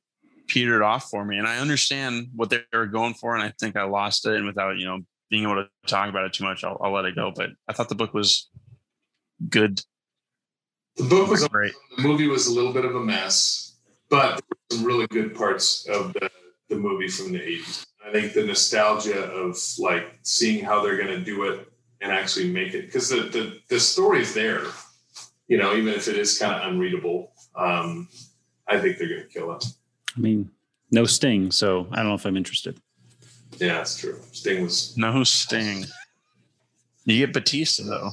petered 0.49 0.81
off 0.81 1.09
for 1.09 1.23
me. 1.23 1.37
And 1.37 1.47
I 1.47 1.59
understand 1.59 2.29
what 2.35 2.49
they 2.49 2.61
were 2.73 2.87
going 2.87 3.13
for 3.13 3.35
and 3.35 3.43
I 3.43 3.53
think 3.59 3.77
I 3.77 3.83
lost 3.83 4.25
it 4.25 4.35
and 4.35 4.45
without, 4.45 4.77
you 4.77 4.85
know, 4.85 4.99
being 5.29 5.43
able 5.43 5.55
to 5.55 5.69
talk 5.87 6.09
about 6.09 6.25
it 6.25 6.33
too 6.33 6.43
much, 6.43 6.63
I'll, 6.63 6.77
I'll 6.81 6.91
let 6.91 7.05
it 7.05 7.15
go. 7.15 7.31
But 7.35 7.51
I 7.67 7.73
thought 7.73 7.89
the 7.89 7.95
book 7.95 8.13
was 8.13 8.49
good. 9.47 9.81
the 10.97 11.03
book 11.03 11.29
was 11.29 11.47
great. 11.47 11.73
the 11.95 12.03
movie 12.03 12.27
was 12.27 12.47
a 12.47 12.53
little 12.53 12.73
bit 12.73 12.83
of 12.83 12.95
a 12.95 12.99
mess, 12.99 13.77
but 14.09 14.41
some 14.71 14.83
really 14.83 15.07
good 15.07 15.35
parts 15.35 15.87
of 15.87 16.13
the, 16.13 16.29
the 16.69 16.75
movie 16.75 17.07
from 17.07 17.31
the 17.31 17.39
80s. 17.39 17.85
I 18.05 18.11
think 18.11 18.33
the 18.33 18.43
nostalgia 18.43 19.25
of 19.25 19.57
like 19.77 20.19
seeing 20.23 20.63
how 20.63 20.81
they're 20.81 20.97
going 20.97 21.09
to 21.09 21.23
do 21.23 21.43
it 21.43 21.67
and 22.01 22.11
actually 22.11 22.51
make 22.51 22.73
it 22.73 22.85
because 22.85 23.09
the, 23.09 23.23
the 23.23 23.59
the 23.69 23.79
story's 23.79 24.33
there, 24.33 24.63
you 25.47 25.57
know, 25.57 25.75
even 25.75 25.93
if 25.93 26.07
it 26.07 26.17
is 26.17 26.39
kind 26.39 26.53
of 26.53 26.71
unreadable. 26.71 27.33
Um, 27.55 28.07
I 28.67 28.79
think 28.79 28.97
they're 28.97 29.09
going 29.09 29.23
to 29.23 29.27
kill 29.27 29.51
it. 29.53 29.65
I 30.19 30.21
mean 30.21 30.51
no 30.91 31.05
sting 31.05 31.49
so 31.51 31.87
i 31.91 31.97
don't 31.97 32.07
know 32.07 32.15
if 32.15 32.25
i'm 32.25 32.35
interested 32.35 32.77
Yeah, 33.57 33.75
that's 33.75 33.97
true. 33.97 34.19
Sting 34.31 34.63
was 34.63 34.95
No 34.97 35.23
sting. 35.23 35.85
You 37.05 37.25
get 37.25 37.33
Bautista 37.33 37.83
though. 37.83 38.11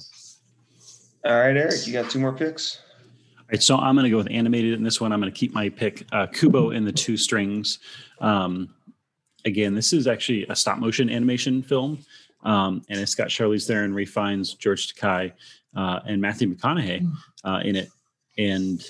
All 1.25 1.39
right, 1.41 1.57
Eric, 1.57 1.87
you 1.87 1.93
got 1.93 2.11
two 2.11 2.19
more 2.21 2.33
picks? 2.33 2.81
All 3.39 3.45
right, 3.53 3.63
so 3.63 3.77
I'm 3.77 3.95
going 3.95 4.05
to 4.05 4.11
go 4.11 4.17
with 4.17 4.31
animated 4.31 4.75
in 4.75 4.83
this 4.83 5.01
one. 5.01 5.13
I'm 5.13 5.21
going 5.21 5.33
to 5.33 5.39
keep 5.39 5.53
my 5.53 5.69
pick, 5.69 6.07
uh, 6.13 6.27
Kubo 6.27 6.71
and 6.71 6.87
the 6.87 6.93
Two 6.93 7.17
Strings. 7.17 7.79
Um, 8.21 8.75
again, 9.45 9.75
this 9.75 9.93
is 9.93 10.07
actually 10.07 10.47
a 10.49 10.57
stop 10.57 10.79
motion 10.79 11.11
animation 11.11 11.63
film, 11.63 11.99
um, 12.45 12.83
and 12.89 12.99
it's 12.99 13.15
got 13.15 13.29
Charlize 13.29 13.67
Theron, 13.67 13.93
Ray 13.93 14.05
Fiennes, 14.07 14.55
George 14.55 14.95
Takei, 14.95 15.33
uh, 15.77 16.01
and 16.07 16.21
Matthew 16.21 16.55
McConaughey 16.55 17.07
uh, 17.45 17.61
in 17.65 17.77
it. 17.77 17.91
And 18.39 18.85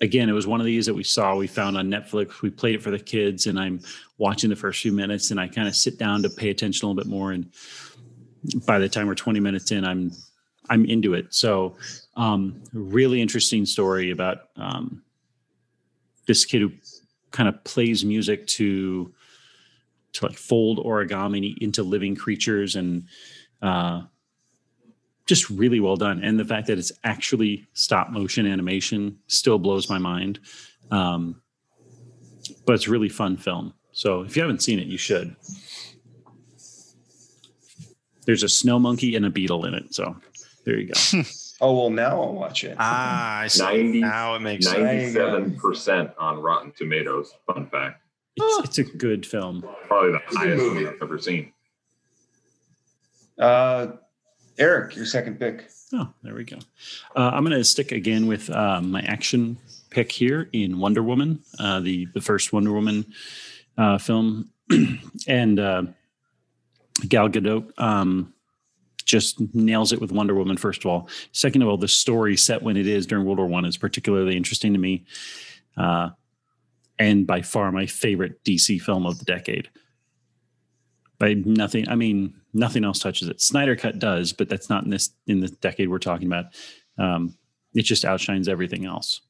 again, 0.00 0.28
it 0.28 0.32
was 0.32 0.46
one 0.46 0.60
of 0.60 0.66
these 0.66 0.86
that 0.86 0.94
we 0.94 1.04
saw, 1.04 1.36
we 1.36 1.46
found 1.46 1.76
on 1.76 1.88
Netflix. 1.88 2.42
We 2.42 2.50
played 2.50 2.74
it 2.74 2.82
for 2.82 2.90
the 2.90 2.98
kids, 2.98 3.46
and 3.46 3.58
I'm 3.58 3.80
watching 4.18 4.50
the 4.50 4.56
first 4.56 4.80
few 4.80 4.92
minutes, 4.92 5.30
and 5.30 5.38
I 5.38 5.48
kind 5.48 5.68
of 5.68 5.76
sit 5.76 5.98
down 5.98 6.22
to 6.22 6.30
pay 6.30 6.50
attention 6.50 6.84
a 6.84 6.88
little 6.88 7.02
bit 7.02 7.10
more. 7.10 7.32
And 7.32 7.50
by 8.66 8.78
the 8.78 8.88
time 8.88 9.06
we're 9.06 9.14
20 9.14 9.40
minutes 9.40 9.70
in, 9.70 9.84
I'm 9.84 10.12
I'm 10.68 10.84
into 10.84 11.14
it. 11.14 11.34
So, 11.34 11.76
um, 12.16 12.62
really 12.72 13.20
interesting 13.20 13.66
story 13.66 14.12
about 14.12 14.48
um, 14.56 15.02
this 16.26 16.44
kid 16.44 16.60
who 16.60 16.72
kind 17.32 17.48
of 17.48 17.62
plays 17.64 18.04
music 18.04 18.46
to 18.46 19.12
to 20.12 20.26
like 20.26 20.36
fold 20.36 20.78
origami 20.78 21.56
into 21.58 21.82
living 21.82 22.16
creatures 22.16 22.76
and 22.76 23.04
uh, 23.62 24.02
just 25.30 25.48
really 25.48 25.78
well 25.78 25.96
done. 25.96 26.22
And 26.24 26.38
the 26.38 26.44
fact 26.44 26.66
that 26.66 26.76
it's 26.76 26.90
actually 27.04 27.68
stop 27.72 28.10
motion 28.10 28.46
animation 28.46 29.16
still 29.28 29.58
blows 29.60 29.88
my 29.88 29.96
mind. 29.96 30.40
Um, 30.90 31.40
but 32.66 32.74
it's 32.74 32.88
a 32.88 32.90
really 32.90 33.08
fun 33.08 33.36
film. 33.36 33.72
So 33.92 34.22
if 34.22 34.36
you 34.36 34.42
haven't 34.42 34.60
seen 34.60 34.80
it, 34.80 34.88
you 34.88 34.98
should. 34.98 35.36
There's 38.26 38.42
a 38.42 38.48
snow 38.48 38.80
monkey 38.80 39.14
and 39.14 39.24
a 39.24 39.30
beetle 39.30 39.66
in 39.66 39.74
it. 39.74 39.94
So 39.94 40.16
there 40.64 40.78
you 40.78 40.92
go. 40.92 41.22
Oh 41.62 41.78
well, 41.78 41.90
now 41.90 42.22
I'll 42.22 42.32
watch 42.32 42.64
it. 42.64 42.74
Ah, 42.78 43.40
I 43.40 43.48
see. 43.48 43.62
90 43.62 44.00
now 44.00 44.34
it 44.34 44.40
makes 44.40 44.64
sense. 44.64 44.78
Ninety-seven 44.78 45.56
percent 45.56 46.10
on 46.18 46.40
Rotten 46.40 46.72
Tomatoes. 46.74 47.34
Fun 47.46 47.66
fact. 47.66 48.00
It's, 48.36 48.68
it's 48.70 48.78
a 48.78 48.84
good 48.96 49.26
film. 49.26 49.62
Probably 49.86 50.12
the 50.12 50.22
highest 50.38 50.56
movie. 50.56 50.88
I've 50.88 51.02
ever 51.02 51.18
seen. 51.18 51.52
Uh, 53.38 53.88
Eric, 54.60 54.94
your 54.94 55.06
second 55.06 55.40
pick. 55.40 55.70
Oh, 55.94 56.12
there 56.22 56.34
we 56.34 56.44
go. 56.44 56.58
Uh, 57.16 57.30
I'm 57.32 57.44
going 57.44 57.56
to 57.56 57.64
stick 57.64 57.92
again 57.92 58.26
with 58.26 58.50
uh, 58.50 58.82
my 58.82 59.00
action 59.00 59.58
pick 59.88 60.12
here 60.12 60.50
in 60.52 60.78
Wonder 60.78 61.02
Woman, 61.02 61.42
uh, 61.58 61.80
the 61.80 62.06
the 62.14 62.20
first 62.20 62.52
Wonder 62.52 62.70
Woman 62.70 63.06
uh, 63.78 63.96
film, 63.96 64.50
and 65.26 65.58
uh, 65.58 65.82
Gal 67.08 67.30
Gadot 67.30 67.72
um, 67.78 68.34
just 69.06 69.40
nails 69.54 69.92
it 69.92 70.00
with 70.00 70.12
Wonder 70.12 70.34
Woman. 70.34 70.58
First 70.58 70.84
of 70.84 70.90
all, 70.90 71.08
second 71.32 71.62
of 71.62 71.68
all, 71.68 71.78
the 71.78 71.88
story 71.88 72.36
set 72.36 72.62
when 72.62 72.76
it 72.76 72.86
is 72.86 73.06
during 73.06 73.24
World 73.24 73.38
War 73.38 73.46
One 73.46 73.64
is 73.64 73.78
particularly 73.78 74.36
interesting 74.36 74.74
to 74.74 74.78
me, 74.78 75.06
uh, 75.78 76.10
and 76.98 77.26
by 77.26 77.40
far 77.40 77.72
my 77.72 77.86
favorite 77.86 78.44
DC 78.44 78.80
film 78.82 79.06
of 79.06 79.18
the 79.18 79.24
decade. 79.24 79.70
By 81.20 81.34
nothing, 81.34 81.88
I 81.88 81.94
mean 81.94 82.34
nothing 82.52 82.84
else 82.84 82.98
touches 82.98 83.28
it. 83.28 83.40
Snyder 83.40 83.76
Cut 83.76 84.00
does, 84.00 84.32
but 84.32 84.48
that's 84.48 84.68
not 84.68 84.82
in 84.82 84.90
this 84.90 85.10
in 85.28 85.38
the 85.40 85.48
decade 85.48 85.88
we're 85.88 85.98
talking 85.98 86.26
about. 86.26 86.46
Um, 86.98 87.36
it 87.74 87.82
just 87.82 88.04
outshines 88.04 88.48
everything 88.48 88.86
else. 88.86 89.20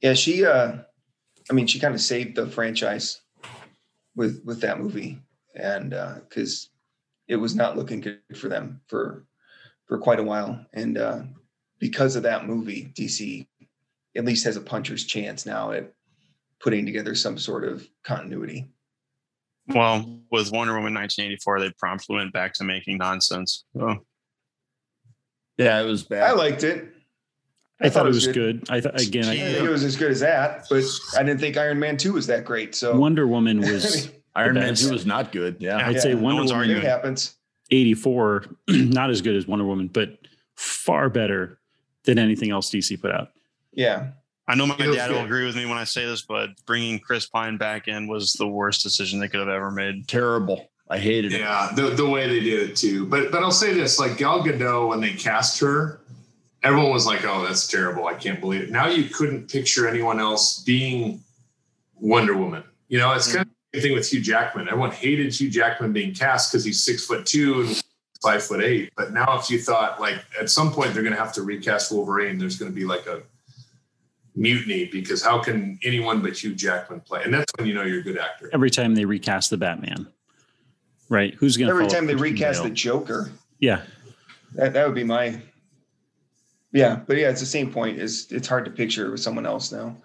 Yeah, 0.00 0.14
she. 0.14 0.44
uh 0.44 0.78
I 1.50 1.52
mean, 1.52 1.66
she 1.66 1.80
kind 1.80 1.94
of 1.94 2.00
saved 2.00 2.36
the 2.36 2.46
franchise 2.46 3.22
with 4.14 4.40
with 4.44 4.60
that 4.60 4.78
movie, 4.78 5.18
and 5.56 5.90
because 6.28 6.68
uh, 6.70 6.76
it 7.26 7.36
was 7.36 7.56
not 7.56 7.76
looking 7.76 8.00
good 8.00 8.20
for 8.36 8.48
them 8.48 8.80
for 8.86 9.26
for 9.86 9.98
quite 9.98 10.20
a 10.20 10.24
while, 10.24 10.64
and 10.72 10.96
uh, 10.96 11.22
because 11.80 12.14
of 12.14 12.22
that 12.22 12.46
movie, 12.46 12.92
DC 12.96 13.46
at 14.16 14.24
least 14.24 14.44
has 14.44 14.56
a 14.56 14.60
puncher's 14.60 15.04
chance 15.04 15.46
now 15.46 15.72
at 15.72 15.92
putting 16.60 16.86
together 16.86 17.14
some 17.14 17.38
sort 17.38 17.64
of 17.64 17.88
continuity. 18.04 18.68
Well, 19.74 20.20
with 20.30 20.52
Wonder 20.52 20.74
Woman 20.74 20.94
1984, 20.94 21.60
they 21.60 21.70
promptly 21.78 22.16
went 22.16 22.32
back 22.32 22.54
to 22.54 22.64
making 22.64 22.98
nonsense. 22.98 23.64
So. 23.76 24.04
Yeah, 25.58 25.80
it 25.80 25.84
was 25.84 26.04
bad. 26.04 26.22
I 26.22 26.32
liked 26.32 26.64
it. 26.64 26.88
I, 27.80 27.86
I 27.86 27.88
thought, 27.88 28.00
thought, 28.00 28.06
it 28.06 28.14
was 28.14 28.26
good. 28.26 28.34
good. 28.34 28.70
I 28.70 28.80
thought 28.80 29.00
again, 29.00 29.24
I 29.24 29.34
didn't 29.34 29.54
think 29.54 29.66
it 29.66 29.70
was 29.70 29.84
as 29.84 29.96
good 29.96 30.10
as 30.10 30.20
that, 30.20 30.66
but 30.68 30.84
I 31.16 31.22
didn't 31.22 31.40
think 31.40 31.56
Iron 31.56 31.78
Man 31.78 31.96
Two 31.96 32.14
was 32.14 32.26
that 32.26 32.44
great. 32.44 32.74
So 32.74 32.96
Wonder 32.96 33.26
Woman 33.26 33.60
was 33.60 34.10
Iron 34.34 34.54
Man 34.54 34.74
Two 34.74 34.90
was 34.90 35.06
not 35.06 35.32
good. 35.32 35.56
Yeah, 35.60 35.78
I'd 35.78 35.94
yeah, 35.94 36.00
say 36.00 36.14
Wonder 36.14 36.44
no 36.44 36.52
Woman 36.52 36.70
it 36.70 36.82
happens. 36.82 37.36
eighty 37.70 37.94
four, 37.94 38.44
not 38.68 39.10
as 39.10 39.22
good 39.22 39.34
as 39.34 39.46
Wonder 39.46 39.64
Woman, 39.64 39.88
but 39.88 40.18
far 40.56 41.08
better 41.08 41.58
than 42.04 42.18
anything 42.18 42.50
else 42.50 42.70
DC 42.70 43.00
put 43.00 43.12
out. 43.12 43.28
Yeah, 43.72 44.08
I 44.50 44.56
know 44.56 44.66
my 44.66 44.76
dad 44.76 45.12
will 45.12 45.24
agree 45.24 45.46
with 45.46 45.54
me 45.54 45.64
when 45.64 45.78
I 45.78 45.84
say 45.84 46.04
this, 46.04 46.22
but 46.22 46.50
bringing 46.66 46.98
Chris 46.98 47.26
Pine 47.26 47.56
back 47.56 47.86
in 47.86 48.08
was 48.08 48.32
the 48.32 48.48
worst 48.48 48.82
decision 48.82 49.20
they 49.20 49.28
could 49.28 49.38
have 49.38 49.48
ever 49.48 49.70
made. 49.70 50.08
Terrible. 50.08 50.68
I 50.88 50.98
hated 50.98 51.32
it. 51.32 51.38
Yeah, 51.38 51.70
the, 51.76 51.90
the 51.90 52.08
way 52.08 52.26
they 52.26 52.40
did 52.40 52.70
it 52.70 52.76
too. 52.76 53.06
But 53.06 53.30
but 53.30 53.44
I'll 53.44 53.52
say 53.52 53.72
this: 53.72 54.00
like 54.00 54.18
Gal 54.18 54.42
Gadot, 54.42 54.88
when 54.88 55.00
they 55.00 55.12
cast 55.12 55.60
her, 55.60 56.00
everyone 56.64 56.90
was 56.90 57.06
like, 57.06 57.24
"Oh, 57.24 57.44
that's 57.44 57.68
terrible! 57.68 58.08
I 58.08 58.14
can't 58.14 58.40
believe 58.40 58.62
it." 58.62 58.70
Now 58.70 58.88
you 58.88 59.04
couldn't 59.04 59.48
picture 59.48 59.86
anyone 59.86 60.18
else 60.18 60.64
being 60.64 61.22
Wonder 61.94 62.36
Woman. 62.36 62.64
You 62.88 62.98
know, 62.98 63.12
it's 63.12 63.28
mm-hmm. 63.28 63.36
kind 63.36 63.46
of 63.46 63.54
the 63.72 63.78
same 63.78 63.88
thing 63.88 63.96
with 63.96 64.10
Hugh 64.10 64.20
Jackman. 64.20 64.66
Everyone 64.66 64.90
hated 64.90 65.32
Hugh 65.32 65.48
Jackman 65.48 65.92
being 65.92 66.12
cast 66.12 66.50
because 66.50 66.64
he's 66.64 66.82
six 66.82 67.06
foot 67.06 67.24
two 67.24 67.60
and 67.60 67.82
five 68.20 68.42
foot 68.42 68.60
eight. 68.60 68.90
But 68.96 69.12
now, 69.12 69.38
if 69.38 69.48
you 69.48 69.62
thought 69.62 70.00
like 70.00 70.16
at 70.40 70.50
some 70.50 70.72
point 70.72 70.92
they're 70.92 71.04
going 71.04 71.14
to 71.14 71.20
have 71.20 71.32
to 71.34 71.42
recast 71.42 71.92
Wolverine, 71.92 72.36
there's 72.36 72.58
going 72.58 72.72
to 72.72 72.74
be 72.74 72.84
like 72.84 73.06
a 73.06 73.22
mutiny 74.34 74.86
because 74.86 75.22
how 75.22 75.38
can 75.38 75.78
anyone 75.82 76.20
but 76.20 76.42
Hugh 76.42 76.54
Jackman 76.54 77.00
play? 77.00 77.22
And 77.24 77.32
that's 77.32 77.52
when 77.56 77.66
you 77.66 77.74
know 77.74 77.82
you're 77.82 78.00
a 78.00 78.02
good 78.02 78.18
actor. 78.18 78.50
Every 78.52 78.70
time 78.70 78.94
they 78.94 79.04
recast 79.04 79.50
the 79.50 79.56
Batman, 79.56 80.06
right? 81.08 81.34
Who's 81.34 81.56
going 81.56 81.68
to 81.68 81.74
every 81.74 81.88
time 81.88 82.06
they 82.06 82.14
recast 82.14 82.62
the 82.62 82.70
Joker? 82.70 83.30
Yeah, 83.58 83.82
that 84.54 84.72
that 84.72 84.86
would 84.86 84.94
be 84.94 85.04
my. 85.04 85.40
Yeah, 86.72 87.00
but 87.06 87.16
yeah, 87.16 87.30
it's 87.30 87.40
the 87.40 87.46
same 87.46 87.72
point. 87.72 87.98
Is 87.98 88.30
it's 88.30 88.48
hard 88.48 88.64
to 88.64 88.70
picture 88.70 89.10
with 89.10 89.20
someone 89.20 89.46
else 89.46 89.72
now. 89.72 89.96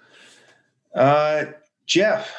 Uh, 0.93 1.45
Jeff. 1.85 2.35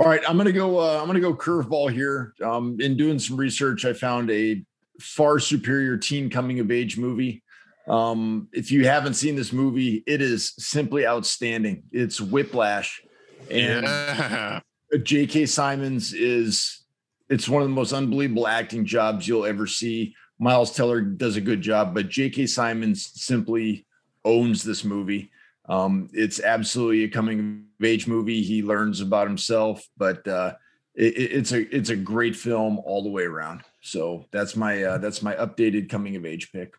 All 0.00 0.06
right, 0.06 0.20
I'm 0.28 0.36
gonna 0.36 0.52
go. 0.52 0.78
Uh, 0.78 1.00
I'm 1.00 1.06
gonna 1.06 1.20
go 1.20 1.34
curveball 1.34 1.92
here. 1.92 2.34
Um, 2.44 2.76
in 2.80 2.96
doing 2.96 3.18
some 3.18 3.36
research, 3.36 3.84
I 3.84 3.92
found 3.92 4.30
a 4.30 4.64
far 5.00 5.40
superior 5.40 5.96
teen 5.96 6.30
coming 6.30 6.60
of 6.60 6.70
age 6.70 6.98
movie 6.98 7.42
um, 7.88 8.48
if 8.52 8.70
you 8.70 8.86
haven't 8.86 9.14
seen 9.14 9.34
this 9.36 9.52
movie, 9.52 10.02
it 10.06 10.20
is 10.20 10.54
simply 10.58 11.06
outstanding. 11.06 11.84
It's 11.90 12.20
Whiplash, 12.20 13.02
and 13.50 13.84
yeah. 13.84 14.60
J.K. 15.02 15.46
Simmons 15.46 16.12
is 16.12 16.84
it's 17.28 17.48
one 17.48 17.62
of 17.62 17.68
the 17.68 17.74
most 17.74 17.92
unbelievable 17.92 18.46
acting 18.46 18.84
jobs 18.84 19.26
you'll 19.26 19.46
ever 19.46 19.66
see. 19.66 20.14
Miles 20.38 20.74
Teller 20.74 21.00
does 21.00 21.36
a 21.36 21.40
good 21.40 21.60
job, 21.60 21.94
but 21.94 22.08
J.K. 22.08 22.46
Simmons 22.46 23.10
simply 23.14 23.86
owns 24.24 24.62
this 24.62 24.84
movie. 24.84 25.30
Um, 25.68 26.08
it's 26.12 26.40
absolutely 26.40 27.04
a 27.04 27.08
coming 27.08 27.64
of 27.78 27.84
age 27.84 28.06
movie. 28.06 28.42
He 28.42 28.62
learns 28.62 29.00
about 29.00 29.26
himself, 29.26 29.86
but 29.96 30.26
uh, 30.26 30.54
it, 30.94 31.14
it's 31.16 31.52
a 31.52 31.74
it's 31.74 31.90
a 31.90 31.96
great 31.96 32.36
film 32.36 32.78
all 32.84 33.02
the 33.02 33.10
way 33.10 33.24
around. 33.24 33.62
So 33.80 34.26
that's 34.30 34.56
my 34.56 34.82
uh, 34.82 34.98
that's 34.98 35.22
my 35.22 35.34
updated 35.34 35.88
coming 35.88 36.16
of 36.16 36.24
age 36.24 36.52
pick. 36.52 36.74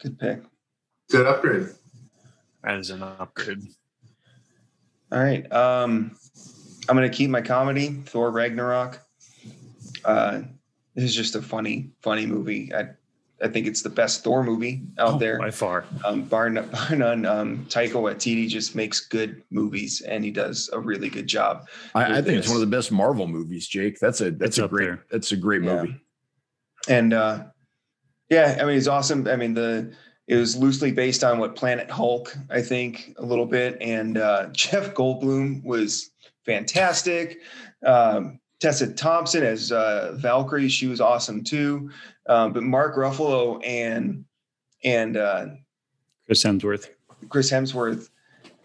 Good 0.00 0.18
pick. 0.18 0.42
Good 1.10 1.26
upgrade. 1.26 1.68
That 2.62 2.78
is 2.78 2.90
an 2.90 3.02
upgrade. 3.02 3.62
All 5.12 5.22
right. 5.22 5.50
Um, 5.52 6.16
I'm 6.88 6.96
going 6.96 7.10
to 7.10 7.16
keep 7.16 7.30
my 7.30 7.40
comedy, 7.40 8.02
Thor 8.06 8.30
Ragnarok. 8.30 9.00
Uh, 10.04 10.42
this 10.94 11.04
is 11.04 11.14
just 11.14 11.34
a 11.36 11.42
funny, 11.42 11.90
funny 12.02 12.26
movie. 12.26 12.74
I, 12.74 12.88
I 13.42 13.48
think 13.48 13.66
it's 13.66 13.82
the 13.82 13.90
best 13.90 14.24
Thor 14.24 14.42
movie 14.42 14.82
out 14.98 15.14
oh, 15.14 15.18
there 15.18 15.38
by 15.38 15.50
far. 15.50 15.84
Um, 16.04 16.22
bar, 16.22 16.50
bar 16.50 16.96
none. 16.96 17.26
Um, 17.26 17.66
Taika 17.66 17.92
Waititi 17.92 18.48
just 18.48 18.74
makes 18.74 19.00
good 19.00 19.42
movies, 19.50 20.00
and 20.00 20.24
he 20.24 20.30
does 20.30 20.70
a 20.72 20.80
really 20.80 21.08
good 21.08 21.26
job. 21.26 21.68
I, 21.94 22.18
I 22.18 22.22
think 22.22 22.38
it's 22.38 22.48
one 22.48 22.56
of 22.56 22.62
the 22.62 22.66
best 22.66 22.90
Marvel 22.90 23.26
movies, 23.26 23.66
Jake. 23.66 23.98
That's 24.00 24.20
a 24.20 24.30
that's 24.30 24.58
it's 24.58 24.64
a 24.64 24.68
great 24.68 24.84
there. 24.86 25.04
that's 25.10 25.32
a 25.32 25.36
great 25.36 25.62
movie. 25.62 26.00
Yeah. 26.88 26.96
And 26.96 27.12
uh, 27.12 27.44
yeah, 28.28 28.58
I 28.60 28.64
mean, 28.64 28.76
it's 28.76 28.86
awesome. 28.86 29.26
I 29.28 29.36
mean, 29.36 29.54
the 29.54 29.92
it 30.26 30.36
was 30.36 30.56
loosely 30.56 30.90
based 30.90 31.22
on 31.22 31.38
what 31.38 31.54
Planet 31.54 31.88
Hulk, 31.88 32.36
I 32.50 32.60
think, 32.60 33.14
a 33.16 33.24
little 33.24 33.46
bit. 33.46 33.78
And 33.80 34.18
uh, 34.18 34.46
Jeff 34.52 34.94
Goldblum 34.94 35.62
was 35.64 36.10
fantastic. 36.44 37.40
Um, 37.84 38.40
Tessa 38.60 38.92
Thompson 38.92 39.44
as 39.44 39.70
uh, 39.70 40.14
Valkyrie, 40.16 40.68
she 40.68 40.86
was 40.86 41.00
awesome 41.00 41.44
too. 41.44 41.90
Um, 42.28 42.52
but 42.52 42.62
Mark 42.62 42.96
Ruffalo 42.96 43.60
and 43.64 44.24
and 44.82 45.16
uh, 45.16 45.46
Chris 46.26 46.42
Hemsworth, 46.42 46.88
Chris 47.28 47.50
Hemsworth, 47.50 48.08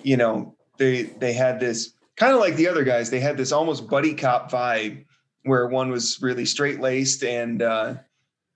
you 0.02 0.18
know, 0.18 0.56
they 0.78 1.04
they 1.04 1.34
had 1.34 1.60
this 1.60 1.94
kind 2.16 2.34
of 2.34 2.40
like 2.40 2.56
the 2.56 2.68
other 2.68 2.84
guys. 2.84 3.10
They 3.10 3.20
had 3.20 3.38
this 3.38 3.52
almost 3.52 3.88
buddy 3.88 4.16
cop 4.16 4.52
vibe 4.52 5.06
where 5.44 5.68
one 5.68 5.92
was 5.92 6.20
really 6.22 6.46
straight 6.46 6.80
laced 6.80 7.24
and 7.24 7.62
uh, 7.62 7.96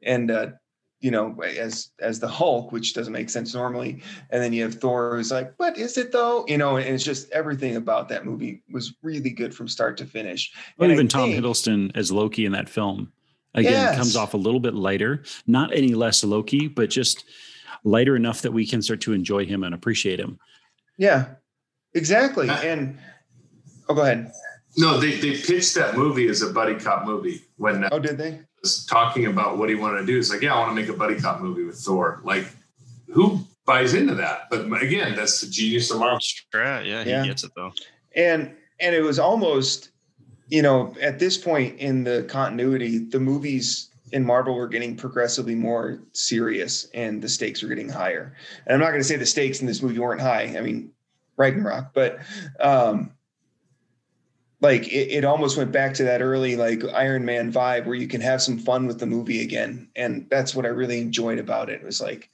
and 0.02 0.32
uh, 0.32 0.48
you 1.06 1.11
know, 1.11 1.40
as 1.44 1.91
as 1.99 2.19
the 2.19 2.27
Hulk, 2.27 2.72
which 2.72 2.95
doesn't 2.95 3.14
make 3.14 3.30
sense 3.30 3.53
normally. 3.53 4.02
And 4.32 4.41
then 4.41 4.53
you 4.53 4.64
have 4.64 4.73
Thor, 4.73 5.15
who's 5.15 5.30
like, 5.30 5.53
"What 5.57 5.77
is 5.77 5.99
it 5.99 6.11
though?" 6.11 6.45
You 6.48 6.57
know, 6.57 6.77
and 6.77 6.88
it's 6.88 7.03
just 7.03 7.30
everything 7.30 7.76
about 7.76 8.10
that 8.10 8.26
movie 8.26 8.64
was 8.72 8.95
really 9.03 9.30
good 9.30 9.53
from 9.53 9.68
start 9.68 9.98
to 9.98 10.06
finish. 10.07 10.52
Well, 10.80 10.90
even 10.90 11.06
I 11.06 11.10
Tom 11.10 11.30
think, 11.30 11.45
Hiddleston 11.45 11.91
as 11.94 12.11
Loki 12.11 12.44
in 12.44 12.53
that 12.53 12.68
film 12.68 13.11
again 13.53 13.73
yes. 13.73 13.98
comes 13.98 14.15
off 14.15 14.34
a 14.34 14.38
little 14.38 14.60
bit 14.60 14.73
lighter, 14.73 15.22
not 15.45 15.72
any 15.76 15.94
less 15.94 16.23
Loki, 16.23 16.68
but 16.68 16.90
just 16.90 17.23
lighter 17.84 18.15
enough 18.15 18.41
that 18.41 18.52
we 18.52 18.65
can 18.65 18.82
start 18.82 19.02
to 19.02 19.14
enjoy 19.14 19.45
him 19.45 19.64
and 19.64 19.76
appreciate 19.76 20.19
him. 20.19 20.40
Yeah, 20.98 21.36
exactly. 21.94 22.49
And 22.49 22.98
oh, 23.90 23.94
go 23.94 24.02
ahead. 24.02 24.32
No, 24.76 24.99
they 24.99 25.19
they 25.19 25.38
pitched 25.38 25.76
that 25.76 25.95
movie 25.95 26.27
as 26.30 26.41
a 26.41 26.49
buddy 26.49 26.73
cop 26.73 27.06
movie 27.06 27.44
when. 27.57 27.84
Uh, 27.84 27.90
oh, 27.91 27.99
did 27.99 28.18
they? 28.18 28.41
Talking 28.86 29.26
about 29.28 29.58
what 29.58 29.70
he 29.70 29.76
wanted 29.76 30.00
to 30.02 30.06
do. 30.06 30.18
It's 30.18 30.30
like, 30.30 30.42
yeah, 30.42 30.56
I 30.56 30.60
want 30.60 30.76
to 30.76 30.82
make 30.82 30.90
a 30.90 30.98
buddy 30.98 31.16
cop 31.20 31.42
movie 31.42 31.64
with 31.64 31.78
Thor. 31.78 32.22
Like, 32.24 32.48
who 33.10 33.40
buys 33.66 33.94
into 33.94 34.16
that? 34.16 34.50
But 34.50 34.82
again, 34.82 35.16
that's 35.16 35.42
the 35.42 35.48
genius 35.48 35.92
of 35.92 36.00
Marvel. 36.00 36.20
Strat, 36.20 36.86
yeah, 36.86 37.04
he 37.04 37.10
yeah. 37.10 37.26
gets 37.26 37.44
it 37.44 37.52
though. 37.56 37.72
And 38.16 38.56
and 38.80 38.96
it 38.96 39.02
was 39.02 39.20
almost, 39.20 39.90
you 40.50 40.62
know, 40.62 40.96
at 41.02 41.20
this 41.20 41.38
point 41.38 41.80
in 41.80 42.04
the 42.04 42.26
continuity, 42.30 43.00
the 43.00 43.20
movies 43.20 43.90
in 44.12 44.26
Marvel 44.26 44.56
were 44.56 44.68
getting 44.68 44.96
progressively 44.96 45.56
more 45.56 46.00
serious 46.14 46.88
and 46.94 47.22
the 47.22 47.30
stakes 47.30 47.62
were 47.62 47.70
getting 47.70 47.90
higher. 47.90 48.36
And 48.66 48.74
I'm 48.74 48.80
not 48.80 48.90
going 48.90 49.02
to 49.02 49.08
say 49.08 49.16
the 49.16 49.26
stakes 49.26 49.62
in 49.62 49.68
this 49.68 49.82
movie 49.82 50.00
weren't 50.00 50.22
high. 50.22 50.56
I 50.58 50.62
mean, 50.62 50.92
Ragnarok, 51.38 51.94
but 51.94 52.20
um, 52.60 53.12
like 54.61 54.88
it, 54.88 55.11
it 55.11 55.26
almost 55.26 55.57
went 55.57 55.72
back 55.72 55.94
to 55.95 56.03
that 56.03 56.22
early 56.22 56.56
like 56.56 56.84
Iron 56.94 57.26
Man 57.26 57.52
vibe 57.52 57.86
where 57.86 57.95
you 57.95 58.07
can 58.07 58.22
have 58.22 58.41
some 58.41 58.57
fun 58.57 58.88
with 58.88 58.99
the 58.99 59.06
movie 59.06 59.41
again. 59.41 59.88
And 59.95 60.27
that's 60.30 60.56
what 60.56 60.65
I 60.65 60.69
really 60.69 60.99
enjoyed 60.99 61.40
about 61.40 61.69
it. 61.69 61.82
It 61.82 61.86
was 61.86 62.02
like, 62.02 62.30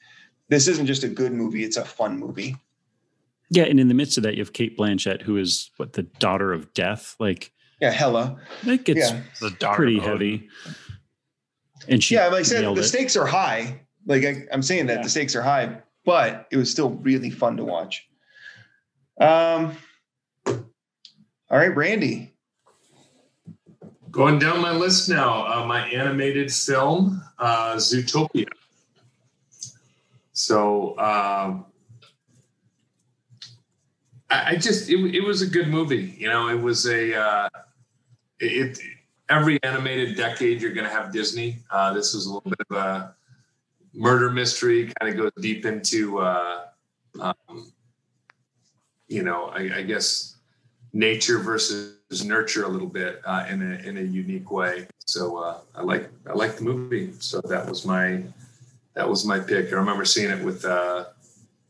this 0.49 0.67
isn't 0.67 0.85
just 0.85 1.03
a 1.03 1.09
good 1.09 1.31
movie, 1.31 1.63
it's 1.63 1.77
a 1.77 1.85
fun 1.85 2.19
movie. 2.19 2.55
Yeah, 3.49 3.63
and 3.63 3.79
in 3.79 3.89
the 3.89 3.93
midst 3.93 4.17
of 4.17 4.23
that, 4.23 4.35
you 4.35 4.41
have 4.41 4.53
Cate 4.53 4.77
Blanchett, 4.77 5.21
who 5.21 5.35
is 5.35 5.71
what 5.75 5.93
the 5.93 6.03
daughter 6.03 6.53
of 6.53 6.73
death. 6.73 7.17
Like, 7.19 7.51
yeah, 7.81 7.91
Hela. 7.91 8.37
It 8.65 8.85
gets 8.85 9.11
yeah. 9.11 9.21
the 9.41 9.49
pretty 9.73 9.99
heavy. 9.99 10.47
And 11.89 12.01
she, 12.01 12.15
yeah, 12.15 12.27
like 12.27 12.41
I 12.41 12.43
said, 12.43 12.63
the 12.63 12.79
it. 12.79 12.83
stakes 12.83 13.17
are 13.17 13.25
high. 13.25 13.81
Like 14.05 14.23
I, 14.23 14.45
am 14.51 14.61
saying 14.61 14.85
that 14.85 14.97
yeah. 14.97 15.03
the 15.03 15.09
stakes 15.09 15.35
are 15.35 15.41
high, 15.41 15.79
but 16.05 16.47
it 16.51 16.57
was 16.57 16.71
still 16.71 16.91
really 16.91 17.29
fun 17.29 17.57
to 17.57 17.65
watch. 17.65 18.07
Um, 19.19 19.75
all 21.51 21.57
right, 21.57 21.75
Randy. 21.75 22.31
Going 24.09 24.39
down 24.39 24.61
my 24.61 24.71
list 24.71 25.09
now, 25.09 25.45
uh, 25.45 25.65
my 25.65 25.85
animated 25.89 26.51
film, 26.51 27.21
uh, 27.39 27.75
Zootopia. 27.75 28.47
So 30.31 30.97
um, 30.97 31.65
I, 34.29 34.55
just 34.55 34.89
it, 34.89 34.95
it 35.13 35.21
was 35.21 35.41
a 35.41 35.47
good 35.47 35.67
movie. 35.67 36.15
You 36.17 36.29
know, 36.29 36.47
it 36.47 36.59
was 36.59 36.85
a 36.87 37.19
uh, 37.19 37.49
it, 38.39 38.79
every 39.29 39.61
animated 39.63 40.15
decade 40.15 40.61
you're 40.61 40.73
going 40.73 40.87
to 40.87 40.93
have 40.93 41.11
Disney. 41.11 41.59
Uh, 41.69 41.93
this 41.93 42.13
was 42.13 42.27
a 42.27 42.33
little 42.33 42.49
bit 42.49 42.65
of 42.69 42.77
a 42.77 43.15
murder 43.93 44.31
mystery. 44.31 44.91
Kind 44.99 45.13
of 45.13 45.17
goes 45.17 45.31
deep 45.41 45.65
into 45.65 46.19
uh, 46.19 46.61
um, 47.19 47.73
you 49.09 49.23
know, 49.23 49.47
I, 49.47 49.79
I 49.79 49.81
guess 49.81 50.37
nature 50.93 51.39
versus 51.39 51.95
nurture 52.25 52.65
a 52.65 52.67
little 52.67 52.87
bit 52.87 53.21
uh, 53.25 53.45
in 53.49 53.61
a 53.61 53.75
in 53.87 53.97
a 53.97 54.01
unique 54.01 54.51
way. 54.51 54.87
So 55.05 55.37
uh, 55.37 55.59
I 55.75 55.81
like 55.81 56.09
I 56.27 56.33
like 56.33 56.57
the 56.57 56.63
movie. 56.63 57.13
So 57.19 57.41
that 57.41 57.67
was 57.67 57.85
my 57.85 58.23
that 58.93 59.07
was 59.07 59.25
my 59.25 59.39
pick. 59.39 59.71
I 59.71 59.75
remember 59.75 60.05
seeing 60.05 60.29
it 60.29 60.43
with 60.43 60.65
uh, 60.65 61.05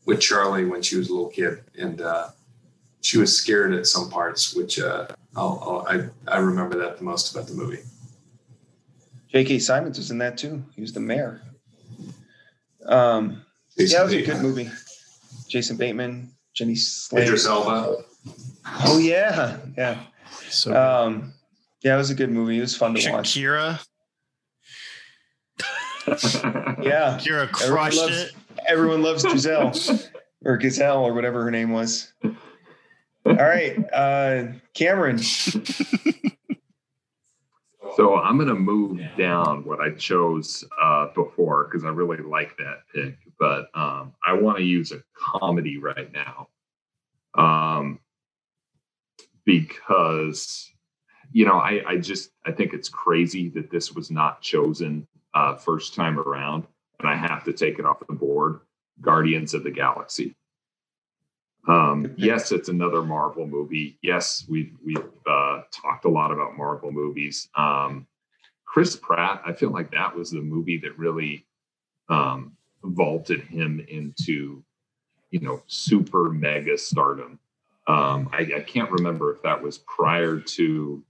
with 0.06 0.20
Charlie 0.20 0.64
when 0.64 0.82
she 0.82 0.96
was 0.96 1.08
a 1.08 1.12
little 1.12 1.28
kid, 1.28 1.62
and 1.78 2.00
uh, 2.00 2.28
she 3.00 3.18
was 3.18 3.36
scared 3.36 3.72
at 3.72 3.86
some 3.86 4.10
parts, 4.10 4.54
which 4.54 4.80
uh, 4.80 5.06
I'll, 5.36 5.84
I'll, 5.88 6.08
I 6.28 6.36
I 6.36 6.38
remember 6.38 6.78
that 6.78 6.98
the 6.98 7.04
most 7.04 7.34
about 7.34 7.46
the 7.46 7.54
movie. 7.54 7.80
J.K. 9.30 9.60
Simmons 9.60 9.96
was 9.96 10.10
in 10.10 10.18
that 10.18 10.36
too. 10.36 10.62
He 10.74 10.82
was 10.82 10.92
the 10.92 11.00
mayor. 11.00 11.40
Um, 12.84 13.42
yeah, 13.76 14.00
it 14.00 14.04
was 14.04 14.12
a 14.12 14.22
good 14.22 14.42
movie. 14.42 14.70
Jason 15.48 15.76
Bateman, 15.78 16.30
Jenny 16.52 16.74
Slate. 16.74 17.24
Idris 17.24 17.46
Elba. 17.46 18.04
Oh 18.84 18.98
yeah, 18.98 19.58
yeah. 19.76 20.00
So 20.48 20.74
Um, 20.74 21.32
yeah, 21.82 21.94
it 21.94 21.98
was 21.98 22.10
a 22.10 22.14
good 22.14 22.30
movie. 22.30 22.58
It 22.58 22.60
was 22.62 22.76
fun 22.76 22.94
to 22.94 23.10
watch. 23.12 23.34
Shakira, 23.34 23.80
Yeah, 26.82 27.18
Shakira 27.18 27.42
Everyone 27.42 27.48
crushed 27.48 27.96
loves- 27.98 28.16
it. 28.22 28.32
everyone 28.68 29.02
loves 29.02 29.22
Giselle 29.22 29.72
or 30.44 30.56
Gazelle 30.56 31.04
or 31.04 31.14
whatever 31.14 31.42
her 31.44 31.50
name 31.50 31.72
was. 31.72 32.12
All 33.24 33.34
right, 33.34 33.76
uh, 33.92 34.44
Cameron. 34.74 35.18
So 37.96 38.16
I'm 38.16 38.36
going 38.38 38.48
to 38.48 38.54
move 38.54 39.00
down 39.18 39.66
what 39.66 39.80
I 39.80 39.90
chose 39.90 40.64
uh, 40.80 41.08
before 41.14 41.64
because 41.64 41.84
I 41.84 41.88
really 41.90 42.22
like 42.22 42.56
that 42.56 42.84
pick, 42.94 43.18
but 43.38 43.68
um, 43.74 44.14
I 44.26 44.32
want 44.32 44.56
to 44.58 44.64
use 44.64 44.92
a 44.92 45.02
comedy 45.14 45.76
right 45.76 46.10
now 46.10 46.48
um, 47.34 47.98
because 49.44 50.70
you 51.32 51.44
know 51.44 51.58
I, 51.58 51.82
I 51.86 51.96
just 51.96 52.30
I 52.46 52.52
think 52.52 52.72
it's 52.72 52.88
crazy 52.88 53.48
that 53.50 53.70
this 53.70 53.92
was 53.92 54.10
not 54.10 54.40
chosen 54.40 55.06
uh, 55.34 55.56
first 55.56 55.94
time 55.94 56.18
around, 56.18 56.66
and 56.98 57.08
I 57.08 57.16
have 57.16 57.44
to 57.44 57.52
take 57.52 57.78
it 57.78 57.86
off 57.86 58.06
the 58.06 58.14
board. 58.14 58.60
Guardians 59.00 59.54
of 59.54 59.64
the 59.64 59.70
Galaxy. 59.70 60.36
Um, 61.68 62.12
yes, 62.16 62.50
it's 62.50 62.68
another 62.68 63.02
Marvel 63.02 63.46
movie. 63.46 63.98
Yes, 64.02 64.44
we've 64.48 64.72
we've 64.84 64.98
uh, 65.26 65.62
talked 65.70 66.04
a 66.04 66.08
lot 66.08 66.32
about 66.32 66.56
Marvel 66.56 66.90
movies. 66.90 67.48
Um, 67.54 68.06
Chris 68.64 68.96
Pratt, 68.96 69.42
I 69.44 69.52
feel 69.52 69.70
like 69.70 69.90
that 69.92 70.16
was 70.16 70.30
the 70.30 70.40
movie 70.40 70.78
that 70.78 70.98
really 70.98 71.46
um, 72.08 72.56
vaulted 72.82 73.42
him 73.42 73.84
into, 73.88 74.64
you 75.30 75.40
know, 75.40 75.62
super 75.66 76.30
mega 76.30 76.78
stardom. 76.78 77.38
Um, 77.86 78.28
I, 78.32 78.48
I 78.56 78.60
can't 78.60 78.90
remember 78.90 79.32
if 79.34 79.42
that 79.42 79.60
was 79.62 79.78
prior 79.78 80.38
to 80.38 81.02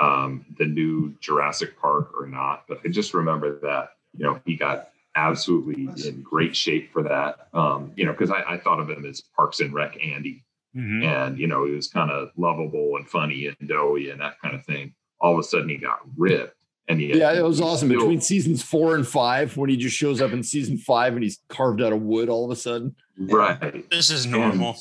um, 0.00 0.44
the 0.58 0.66
new 0.66 1.14
Jurassic 1.20 1.78
Park 1.78 2.10
or 2.18 2.26
not, 2.26 2.64
but 2.68 2.80
I 2.84 2.88
just 2.88 3.14
remember 3.14 3.58
that 3.60 3.90
you 4.16 4.24
know 4.24 4.40
he 4.44 4.56
got 4.56 4.90
absolutely 5.16 5.88
in 6.06 6.22
great 6.22 6.54
shape 6.54 6.92
for 6.92 7.02
that. 7.02 7.48
Um, 7.52 7.92
you 7.96 8.04
know, 8.04 8.12
because 8.12 8.30
I, 8.30 8.42
I 8.46 8.58
thought 8.58 8.78
of 8.78 8.88
him 8.90 9.04
as 9.04 9.20
Parks 9.36 9.60
and 9.60 9.72
Rec 9.74 9.96
Andy, 10.04 10.44
Mhm. 10.76 11.02
and 11.04 11.38
you 11.38 11.46
know 11.46 11.64
he 11.64 11.72
was 11.72 11.88
kind 11.88 12.10
of 12.10 12.30
lovable 12.36 12.96
and 12.96 13.08
funny 13.08 13.46
and 13.46 13.68
doughy 13.68 14.10
and 14.10 14.20
that 14.20 14.40
kind 14.40 14.54
of 14.54 14.64
thing. 14.66 14.94
All 15.20 15.32
of 15.32 15.38
a 15.40 15.42
sudden, 15.42 15.68
he 15.70 15.78
got 15.78 16.00
ripped, 16.16 16.54
and 16.88 17.00
he 17.00 17.12
Yeah, 17.18 17.32
it 17.32 17.42
was 17.42 17.60
awesome. 17.60 17.88
still- 17.88 18.00
Between 18.00 18.20
seasons 18.20 18.62
four 18.62 18.94
and 18.94 19.08
five, 19.08 19.56
when 19.56 19.70
he 19.70 19.76
just 19.76 19.96
shows 19.96 20.20
up 20.20 20.30
in 20.32 20.42
season 20.44 20.76
five 20.78 21.14
and 21.14 21.22
he's 21.24 21.40
carved 21.48 21.80
out 21.82 21.92
of 21.94 22.02
wood 22.02 22.28
all 22.28 22.44
of 22.44 22.50
a 22.50 22.56
sudden. 22.56 22.94
right, 23.18 23.90
This 23.90 24.10
is 24.10 24.26
normal. 24.26 24.68
and 24.70 24.78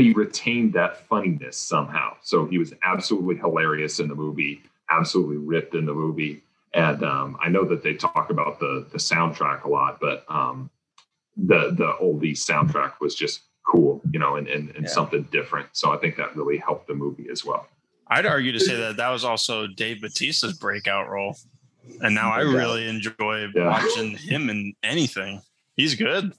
he 0.00 0.12
retained 0.12 0.72
that 0.74 1.06
funniness 1.06 1.56
somehow. 1.56 2.16
So 2.22 2.46
he 2.46 2.58
was 2.58 2.72
absolutely 2.82 3.36
hilarious 3.36 4.00
in 4.00 4.08
the 4.08 4.14
movie, 4.14 4.62
absolutely 4.90 5.36
ripped 5.36 5.74
in 5.74 5.86
the 5.86 5.94
movie. 5.94 6.42
And 6.72 7.04
um, 7.04 7.36
I 7.40 7.48
know 7.50 7.64
that 7.66 7.82
they 7.82 7.94
talk 7.94 8.30
about 8.30 8.58
the 8.58 8.86
the 8.90 8.98
soundtrack 8.98 9.64
a 9.64 9.68
lot, 9.68 10.00
but 10.00 10.24
um, 10.28 10.70
the 11.36 11.70
the 11.76 11.94
oldie 12.02 12.32
soundtrack 12.32 12.94
was 13.00 13.14
just 13.14 13.42
cool, 13.66 14.00
you 14.10 14.18
know, 14.18 14.36
and 14.36 14.48
and, 14.48 14.70
and 14.70 14.84
Yeah. 14.86 14.90
something 14.90 15.22
different. 15.30 15.68
So 15.72 15.92
I 15.92 15.96
think 15.98 16.16
that 16.16 16.34
really 16.36 16.58
helped 16.58 16.88
the 16.88 16.94
movie 16.94 17.28
as 17.30 17.44
well. 17.44 17.68
I'd 18.08 18.26
argue 18.26 18.52
to 18.52 18.60
say 18.60 18.76
that 18.76 18.96
that 18.98 19.08
was 19.10 19.24
also 19.24 19.66
Dave 19.66 19.98
Bautista's 20.02 20.54
breakout 20.54 21.08
role, 21.08 21.36
and 22.00 22.14
now 22.14 22.32
I 22.32 22.42
No 22.42 22.52
really 22.52 22.88
enjoy 22.88 23.48
Yeah. 23.54 23.68
watching 23.68 24.16
him 24.16 24.50
in 24.50 24.74
anything. 24.82 25.42
He's 25.76 25.94
good. 25.94 26.32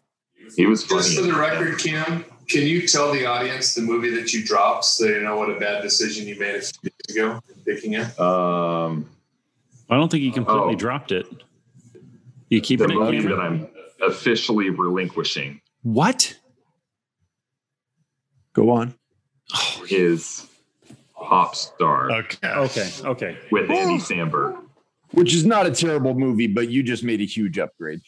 He 0.55 0.65
was 0.65 0.83
funny. 0.85 1.01
Just 1.01 1.15
for 1.17 1.21
the 1.23 1.33
record, 1.33 1.79
Cam, 1.79 2.23
can 2.47 2.63
you 2.63 2.87
tell 2.87 3.11
the 3.11 3.25
audience 3.25 3.73
the 3.75 3.81
movie 3.81 4.09
that 4.15 4.33
you 4.33 4.43
dropped 4.43 4.85
so 4.85 5.05
they 5.05 5.21
know 5.21 5.37
what 5.37 5.49
a 5.49 5.59
bad 5.59 5.81
decision 5.81 6.27
you 6.27 6.37
made 6.39 6.55
a 6.55 6.61
few 6.61 6.89
years 7.09 7.15
ago 7.17 7.39
in 7.49 7.63
picking 7.63 7.93
it? 7.93 8.19
Um, 8.19 9.09
I 9.89 9.95
don't 9.97 10.09
think 10.09 10.23
you 10.23 10.31
completely 10.31 10.73
Oh. 10.73 10.77
dropped 10.77 11.11
it. 11.11 11.25
You 12.49 12.61
keep 12.61 12.79
the 12.79 12.85
it 12.85 12.91
in 12.91 12.97
movie 12.97 13.21
that 13.27 13.39
I'm 13.39 13.67
officially 14.01 14.69
relinquishing 14.69 15.61
What? 15.83 16.37
Go 18.53 18.69
on. 18.69 18.95
is 19.89 20.47
Pop 21.15 21.55
Star 21.55 22.11
Okay. 22.11 22.47
Okay. 22.47 22.89
Okay. 23.03 23.37
with 23.51 23.69
Andy 23.69 23.97
Samberg. 23.97 24.61
Which 25.11 25.33
is 25.33 25.45
not 25.45 25.65
a 25.65 25.71
terrible 25.71 26.13
movie, 26.13 26.47
but 26.47 26.69
you 26.69 26.83
just 26.83 27.03
made 27.03 27.21
a 27.21 27.25
huge 27.25 27.57
upgrade. 27.59 28.01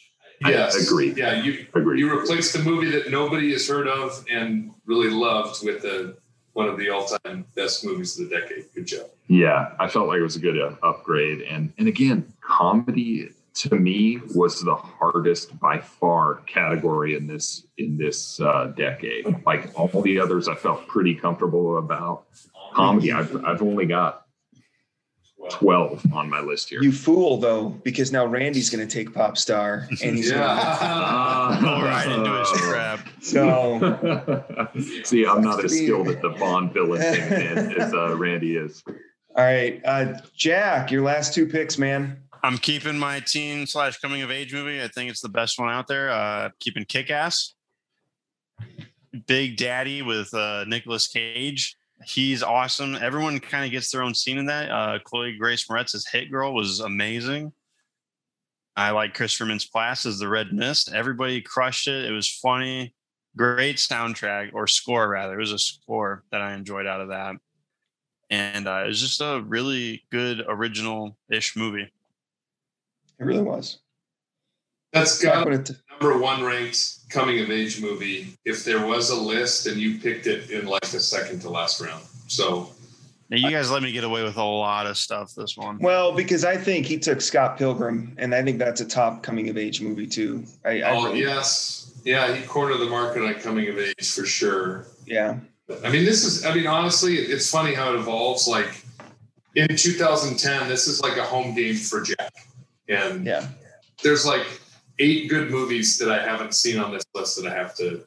I 0.44 0.50
Yes. 0.50 0.86
agree. 0.88 1.12
Yeah, 1.16 1.42
you 1.42 1.66
Agreed. 1.74 1.98
you 2.00 2.10
replaced 2.16 2.52
the 2.52 2.60
movie 2.60 2.90
that 2.90 3.10
nobody 3.10 3.52
has 3.52 3.68
heard 3.68 3.88
of 3.88 4.24
and 4.30 4.70
really 4.86 5.10
loved 5.10 5.64
with 5.64 5.82
the 5.82 6.16
one 6.52 6.68
of 6.68 6.76
the 6.78 6.88
all-time 6.90 7.44
best 7.54 7.84
movies 7.84 8.18
of 8.18 8.28
the 8.28 8.36
decade. 8.40 8.64
Good 8.74 8.86
job. 8.86 9.06
Yeah, 9.28 9.74
I 9.78 9.88
felt 9.88 10.08
like 10.08 10.18
it 10.18 10.22
was 10.22 10.36
a 10.36 10.40
good 10.40 10.60
uh, 10.60 10.74
upgrade, 10.82 11.42
and 11.42 11.72
and 11.78 11.86
again, 11.88 12.32
comedy 12.40 13.30
to 13.54 13.74
me 13.74 14.20
was 14.36 14.62
the 14.62 14.74
hardest 14.76 15.58
by 15.58 15.78
far 15.78 16.36
category 16.46 17.16
in 17.16 17.26
this 17.26 17.66
in 17.76 17.96
this 17.98 18.40
uh, 18.40 18.72
decade. 18.76 19.26
Like 19.44 19.70
all 19.78 20.02
the 20.02 20.18
others, 20.20 20.46
I 20.48 20.54
felt 20.54 20.86
pretty 20.86 21.14
comfortable 21.14 21.78
about. 21.78 22.24
Comedy, 22.74 23.12
I've 23.12 23.44
I've 23.44 23.62
only 23.62 23.86
got 23.86 24.26
twelve 25.50 26.04
on 26.12 26.28
my 26.28 26.40
list 26.40 26.68
here. 26.68 26.82
You 26.82 26.92
fool 26.92 27.38
though, 27.38 27.70
because 27.70 28.12
now 28.12 28.26
Randy's 28.26 28.70
going 28.70 28.86
to 28.86 28.92
take 28.92 29.14
Pop 29.14 29.38
Star, 29.38 29.86
and 30.02 30.16
he's 30.16 30.30
gonna, 30.30 30.44
Yeah. 30.44 31.58
Go 31.62 31.82
right 31.82 32.08
into 32.10 32.38
his 32.38 32.50
trap. 32.62 33.00
so. 33.20 34.68
See, 35.04 35.26
I'm 35.26 35.42
not 35.42 35.64
as 35.64 35.72
skilled 35.76 36.08
at 36.08 36.22
the 36.22 36.30
Bond 36.30 36.72
villain 36.72 37.00
thing 37.00 37.80
as 37.80 37.92
uh, 37.94 38.16
Randy 38.16 38.56
is. 38.56 38.82
All 38.86 39.44
right, 39.44 39.80
uh, 39.84 40.14
Jack, 40.36 40.90
your 40.90 41.02
last 41.02 41.34
two 41.34 41.46
picks, 41.46 41.78
man. 41.78 42.20
I'm 42.42 42.58
keeping 42.58 42.98
my 42.98 43.20
teen 43.20 43.66
slash 43.66 43.98
coming 43.98 44.22
of 44.22 44.30
age 44.30 44.52
movie. 44.52 44.82
I 44.82 44.88
think 44.88 45.10
it's 45.10 45.20
the 45.20 45.28
best 45.28 45.58
one 45.58 45.70
out 45.70 45.86
there. 45.86 46.10
Uh, 46.10 46.50
keeping 46.60 46.84
Kick 46.84 47.10
Ass. 47.10 47.54
Big 49.26 49.56
Daddy 49.56 50.02
with 50.02 50.32
uh, 50.34 50.64
Nicolas 50.66 51.06
Cage. 51.08 51.76
He's 52.04 52.42
awesome. 52.42 52.94
Everyone 52.94 53.40
kind 53.40 53.64
of 53.64 53.70
gets 53.70 53.90
their 53.90 54.02
own 54.02 54.14
scene 54.14 54.38
in 54.38 54.46
that. 54.46 54.70
Uh, 54.70 54.98
Chloe 55.04 55.36
Grace 55.36 55.68
Moretz's 55.68 56.06
Hit 56.06 56.30
Girl 56.30 56.54
was 56.54 56.80
amazing. 56.80 57.52
I 58.76 58.90
like 58.92 59.14
Christopher 59.14 59.50
Mintz-Plasse 59.50 60.06
as 60.06 60.18
the 60.20 60.28
Red 60.28 60.52
Mist. 60.52 60.92
Everybody 60.92 61.40
crushed 61.40 61.88
it. 61.88 62.04
It 62.04 62.12
was 62.12 62.30
funny. 62.30 62.94
Great 63.36 63.76
soundtrack 63.76 64.54
or 64.54 64.68
score 64.68 65.08
rather. 65.08 65.34
It 65.34 65.40
was 65.40 65.52
a 65.52 65.58
score 65.58 66.22
that 66.30 66.40
I 66.40 66.54
enjoyed 66.54 66.86
out 66.86 67.00
of 67.00 67.08
that. 67.08 67.34
And 68.30 68.68
uh, 68.68 68.82
it 68.84 68.88
was 68.88 69.00
just 69.00 69.20
a 69.20 69.42
really 69.44 70.04
good 70.12 70.44
original-ish 70.46 71.56
movie. 71.56 71.90
It 73.18 73.24
really 73.24 73.42
was. 73.42 73.78
That's 74.92 75.20
Back 75.22 75.34
got 75.34 75.46
when 75.46 75.60
it- 75.60 75.70
number 76.00 76.18
one 76.18 76.42
ranked 76.42 76.98
coming 77.10 77.40
of 77.40 77.50
age 77.50 77.80
movie. 77.80 78.34
If 78.44 78.64
there 78.64 78.86
was 78.86 79.10
a 79.10 79.16
list 79.16 79.66
and 79.66 79.76
you 79.80 79.98
picked 79.98 80.26
it 80.26 80.50
in 80.50 80.66
like 80.66 80.82
the 80.86 81.00
second 81.00 81.40
to 81.42 81.50
last 81.50 81.80
round. 81.80 82.04
So 82.28 82.70
Now, 83.30 83.38
you 83.38 83.50
guys 83.50 83.70
let 83.70 83.82
me 83.82 83.92
get 83.92 84.04
away 84.04 84.22
with 84.22 84.36
a 84.36 84.44
lot 84.44 84.86
of 84.86 84.96
stuff 84.96 85.34
this 85.34 85.56
one. 85.56 85.78
well, 85.78 86.12
because 86.14 86.44
I 86.44 86.56
think 86.56 86.86
he 86.86 86.98
took 86.98 87.20
Scott 87.20 87.58
Pilgrim, 87.58 88.14
and 88.18 88.34
I 88.34 88.42
think 88.42 88.58
that's 88.58 88.80
a 88.80 88.84
top 88.86 89.22
coming 89.22 89.48
of 89.48 89.56
age 89.58 89.80
movie 89.80 90.06
too. 90.06 90.44
I, 90.64 90.82
I 90.82 90.90
oh 90.90 91.04
really, 91.06 91.20
yes. 91.20 91.92
Yeah, 92.04 92.32
he 92.34 92.46
cornered 92.46 92.78
the 92.78 92.86
market 92.86 93.22
on 93.24 93.34
coming 93.34 93.68
of 93.68 93.78
age 93.78 94.10
for 94.14 94.24
sure. 94.24 94.86
Yeah. 95.06 95.38
I 95.84 95.90
mean, 95.90 96.04
this 96.06 96.24
is, 96.24 96.46
I 96.46 96.54
mean, 96.54 96.66
honestly, 96.66 97.16
it's 97.16 97.50
funny 97.50 97.74
how 97.74 97.92
it 97.92 97.96
evolves. 97.98 98.46
Like 98.48 98.82
in 99.54 99.68
2010, 99.76 100.68
this 100.68 100.86
is 100.86 101.00
like 101.02 101.16
a 101.18 101.24
home 101.24 101.54
game 101.54 101.74
for 101.76 102.00
Jack. 102.02 102.32
And 102.88 103.26
Yeah. 103.26 103.46
there's 104.02 104.24
like 104.24 104.46
eight 104.98 105.28
good 105.28 105.50
movies 105.50 105.98
that 105.98 106.10
I 106.10 106.22
haven't 106.22 106.54
seen 106.54 106.78
on 106.78 106.92
this 106.92 107.04
list 107.14 107.40
that 107.42 107.50
I 107.50 107.54
have 107.54 107.74
to 107.76 108.04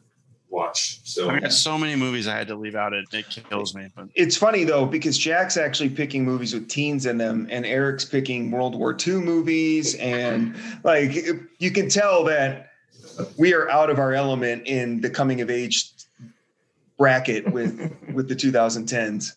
watch. 0.50 1.00
So 1.06 1.30
I 1.30 1.40
mean, 1.40 1.50
so 1.50 1.78
many 1.78 1.96
movies 1.96 2.28
I 2.28 2.36
had 2.38 2.48
to 2.50 2.56
leave 2.56 2.76
out. 2.76 2.92
It, 2.94 3.06
it 3.14 3.26
kills 3.50 3.74
me. 3.74 3.88
But 3.96 4.10
It's 4.16 4.36
funny 4.36 4.64
though 4.66 4.86
because 4.86 5.18
Jack's 5.18 5.56
actually 5.58 5.90
picking 5.90 6.26
movies 6.26 6.54
with 6.54 6.68
teens 6.70 7.06
in 7.06 7.18
them, 7.18 7.48
and 7.50 7.66
Eric's 7.66 8.04
picking 8.06 8.52
World 8.52 8.76
War 8.76 8.96
II 9.08 9.16
movies, 9.16 9.96
and 9.96 10.56
like 10.84 11.16
you 11.60 11.72
can 11.72 11.88
tell 11.90 12.24
that 12.26 12.72
we 13.38 13.54
are 13.54 13.70
out 13.70 13.90
of 13.90 14.00
our 14.00 14.14
element 14.14 14.68
in 14.68 15.00
the 15.02 15.10
coming 15.10 15.42
of 15.42 15.50
age 15.50 15.92
bracket 16.98 17.50
with 17.52 17.80
with 18.14 18.28
the 18.28 18.36
2010s. 18.36 19.36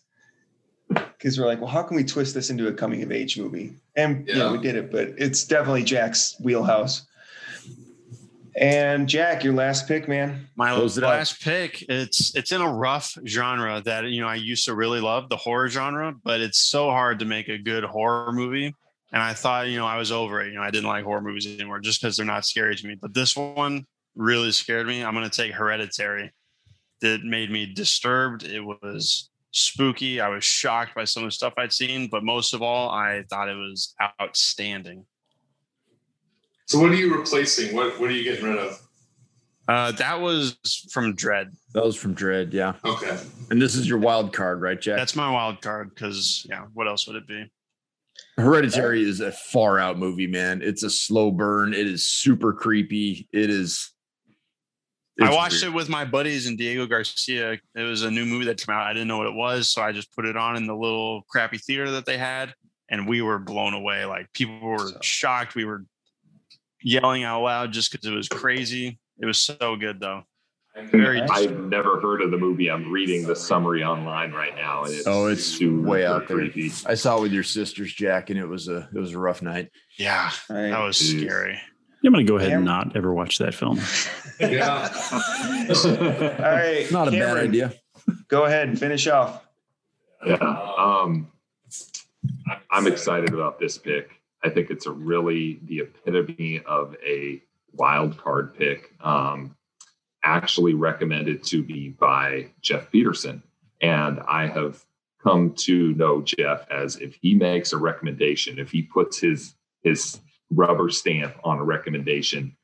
Because 0.87 1.39
we're 1.39 1.47
like, 1.47 1.59
well, 1.59 1.69
how 1.69 1.81
can 1.81 1.95
we 1.97 2.03
twist 2.03 2.35
this 2.35 2.51
into 2.51 2.67
a 2.67 2.73
coming 2.73 3.01
of 3.01 3.11
age 3.11 3.39
movie? 3.39 3.73
And 3.95 4.27
you 4.27 4.35
know, 4.35 4.47
Yeah. 4.47 4.51
we 4.51 4.59
did 4.59 4.75
it, 4.75 4.91
but 4.91 5.09
it's 5.17 5.43
definitely 5.45 5.83
Jack's 5.83 6.35
wheelhouse. 6.39 7.07
And 8.57 9.09
Jack, 9.09 9.43
your 9.43 9.53
last 9.53 9.85
pick, 9.85 10.07
man. 10.07 10.47
my 10.55 10.73
Close 10.73 10.97
it 10.97 11.03
last 11.03 11.41
pick, 11.43 11.83
it's 11.89 12.33
it's 12.35 12.53
in 12.53 12.61
a 12.61 12.73
rough 12.73 13.17
genre 13.27 13.81
that 13.83 14.05
you 14.05 14.21
know 14.21 14.27
I 14.27 14.35
used 14.35 14.65
to 14.65 14.75
really 14.75 15.01
love 15.01 15.27
the 15.27 15.35
horror 15.35 15.67
genre, 15.67 16.13
but 16.23 16.39
it's 16.39 16.59
so 16.59 16.89
hard 16.89 17.19
to 17.19 17.25
make 17.25 17.49
a 17.49 17.57
good 17.57 17.83
horror 17.83 18.31
movie. 18.31 18.73
And 19.11 19.21
I 19.21 19.33
thought, 19.33 19.67
you 19.67 19.77
know, 19.77 19.85
I 19.85 19.97
was 19.97 20.11
over 20.11 20.41
it. 20.41 20.49
You 20.49 20.55
know, 20.55 20.61
I 20.61 20.71
didn't 20.71 20.87
like 20.87 21.03
horror 21.03 21.21
movies 21.21 21.47
anymore 21.47 21.79
just 21.79 22.01
because 22.01 22.17
they're 22.17 22.25
not 22.25 22.45
scary 22.45 22.75
to 22.75 22.87
me. 22.87 22.95
But 22.95 23.13
this 23.13 23.35
one 23.35 23.85
really 24.15 24.51
scared 24.51 24.87
me. 24.87 25.03
I'm 25.03 25.13
going 25.13 25.29
to 25.29 25.41
take 25.41 25.53
Hereditary. 25.53 26.31
That 27.01 27.23
made 27.23 27.51
me 27.51 27.65
disturbed. 27.65 28.43
It 28.43 28.61
was 28.61 29.29
spooky. 29.51 30.21
I 30.21 30.29
was 30.29 30.43
shocked 30.43 30.95
by 30.95 31.03
some 31.03 31.23
of 31.23 31.27
the 31.27 31.31
stuff 31.31 31.53
I'd 31.57 31.73
seen, 31.73 32.07
but 32.09 32.23
most 32.23 32.53
of 32.53 32.61
all, 32.61 32.89
I 32.89 33.23
thought 33.29 33.49
it 33.49 33.55
was 33.55 33.93
outstanding. 34.21 35.05
So 36.67 36.79
what 36.79 36.91
are 36.91 36.95
you 36.95 37.15
replacing? 37.15 37.75
What 37.75 37.99
what 37.99 38.09
are 38.09 38.13
you 38.13 38.23
getting 38.23 38.45
rid 38.45 38.57
of? 38.57 38.79
Uh, 39.67 39.91
that 39.93 40.19
was 40.21 40.57
from 40.91 41.15
Dread. 41.15 41.51
That 41.73 41.83
was 41.83 41.95
from 41.95 42.13
Dread, 42.13 42.53
yeah. 42.53 42.73
Okay. 42.85 43.17
And 43.49 43.59
this 43.59 43.75
is 43.75 43.89
your 43.89 43.97
wild 43.97 44.31
card, 44.31 44.61
right, 44.61 44.79
Jack? 44.79 44.97
That's 44.97 45.15
my 45.15 45.29
wild 45.31 45.61
card 45.61 45.89
because 45.93 46.45
yeah, 46.49 46.65
what 46.73 46.87
else 46.87 47.07
would 47.07 47.15
it 47.15 47.27
be? 47.27 47.51
Hereditary 48.37 49.03
is 49.03 49.21
a 49.21 49.31
far 49.31 49.79
out 49.79 49.97
movie, 49.97 50.27
man. 50.27 50.61
It's 50.61 50.83
a 50.83 50.89
slow 50.89 51.31
burn. 51.31 51.73
It 51.73 51.87
is 51.87 52.05
super 52.07 52.53
creepy. 52.53 53.27
It 53.31 53.49
is. 53.49 53.91
I 55.21 55.33
watched 55.33 55.63
it 55.63 55.69
with 55.73 55.87
my 55.87 56.03
buddies 56.03 56.45
and 56.45 56.57
Diego 56.57 56.85
Garcia. 56.85 57.53
It 57.75 57.81
was 57.81 58.03
a 58.03 58.11
new 58.11 58.25
movie 58.25 58.45
that 58.45 58.57
came 58.57 58.75
out. 58.75 58.85
I 58.85 58.91
didn't 58.93 59.07
know 59.07 59.17
what 59.17 59.27
it 59.27 59.33
was, 59.33 59.69
so 59.69 59.81
I 59.81 59.93
just 59.93 60.13
put 60.13 60.25
it 60.25 60.35
on 60.35 60.57
in 60.57 60.67
the 60.67 60.75
little 60.75 61.23
crappy 61.29 61.57
theater 61.57 61.89
that 61.91 62.05
they 62.05 62.17
had, 62.17 62.53
and 62.89 63.07
we 63.07 63.21
were 63.21 63.39
blown 63.39 63.73
away. 63.73 64.03
Like 64.05 64.31
people 64.33 64.59
were 64.59 64.79
So- 64.79 64.97
shocked. 65.01 65.55
We 65.55 65.63
were 65.65 65.85
yelling 66.85 67.23
out 67.23 67.41
loud 67.41 67.71
just 67.73 67.91
because 67.91 68.05
it 68.07 68.13
was 68.13 68.29
crazy. 68.29 68.99
It 69.19 69.25
was 69.25 69.37
so 69.39 69.75
good 69.75 69.99
though. 69.99 70.23
Very 70.91 71.21
I've 71.21 71.57
never 71.57 72.01
heard 72.01 72.21
of 72.21 72.31
the 72.31 72.37
movie. 72.37 72.69
I'm 72.69 72.91
reading 72.91 73.25
the 73.25 73.35
summary 73.35 73.81
online 73.81 74.33
right 74.33 74.53
now. 74.55 74.83
And 74.83 74.93
it's 74.93 75.07
Oh, 75.07 75.27
it's 75.27 75.59
way 75.61 76.05
out 76.05 76.27
there. 76.27 76.37
creepy. 76.37 76.69
I 76.85 76.95
saw 76.95 77.17
it 77.17 77.21
with 77.21 77.31
your 77.31 77.43
sisters, 77.43 77.93
Jack, 77.93 78.29
and 78.29 78.37
it 78.37 78.45
was 78.45 78.67
a 78.67 78.89
it 78.93 78.99
was 78.99 79.13
a 79.13 79.17
rough 79.17 79.41
night. 79.41 79.71
yeah, 79.97 80.29
All 80.49 80.55
right. 80.57 80.69
that 80.71 80.79
was 80.79 80.97
Jeez. 80.99 81.21
scary. 81.25 81.59
I'm 82.05 82.11
going 82.11 82.23
to 82.25 82.29
go 82.31 82.37
ahead 82.37 82.51
and 82.51 82.65
not 82.65 82.95
ever 82.95 83.11
watch 83.13 83.37
that 83.39 83.53
film. 83.55 83.79
Yeah. 84.37 84.89
All 85.13 86.51
right. 86.51 86.85
Not 86.91 87.07
a 87.07 87.11
bad 87.11 87.37
idea. 87.37 87.73
Go 88.27 88.43
ahead 88.43 88.67
and 88.67 88.77
finish 88.77 89.07
off. 89.07 89.41
Yeah. 90.25 90.33
Um, 90.77 91.31
I'm 92.69 92.85
excited 92.85 93.33
about 93.33 93.57
this 93.57 93.77
pick. 93.77 94.09
I 94.45 94.49
think 94.49 94.69
it's 94.69 94.85
a 94.85 94.91
really 94.91 95.59
the 95.63 95.79
epitome 95.79 96.61
of 96.65 96.95
a 97.05 97.41
wild 97.73 98.17
card 98.17 98.55
pick. 98.55 98.93
Um, 99.01 99.55
actually 100.23 100.73
recommended 100.73 101.43
to 101.43 101.63
me 101.63 101.89
by 101.89 102.47
Jeff 102.61 102.91
Peterson. 102.91 103.43
And 103.81 104.19
I 104.27 104.47
have 104.47 104.83
come 105.23 105.53
to 105.59 105.93
know 105.93 106.21
Jeff 106.21 106.69
as 106.69 106.97
if 106.97 107.15
he 107.21 107.35
makes 107.35 107.73
a 107.73 107.77
recommendation, 107.77 108.59
if 108.59 108.71
he 108.71 108.81
puts 108.81 109.19
his 109.19 109.55
his 109.83 110.19
rubber 110.49 110.89
stamp 110.89 111.35
on 111.43 111.59
a 111.59 111.63
recommendation, 111.63 112.55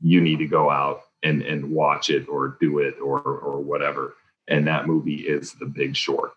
you 0.00 0.20
need 0.20 0.38
to 0.38 0.46
go 0.46 0.70
out 0.70 1.02
and, 1.22 1.42
and 1.42 1.70
watch 1.70 2.08
it 2.08 2.28
or 2.28 2.56
do 2.60 2.78
it 2.78 2.94
or 3.00 3.20
or 3.20 3.60
whatever. 3.60 4.14
And 4.48 4.66
that 4.66 4.86
movie 4.86 5.20
is 5.20 5.52
The 5.52 5.66
Big 5.66 5.94
Short. 5.96 6.32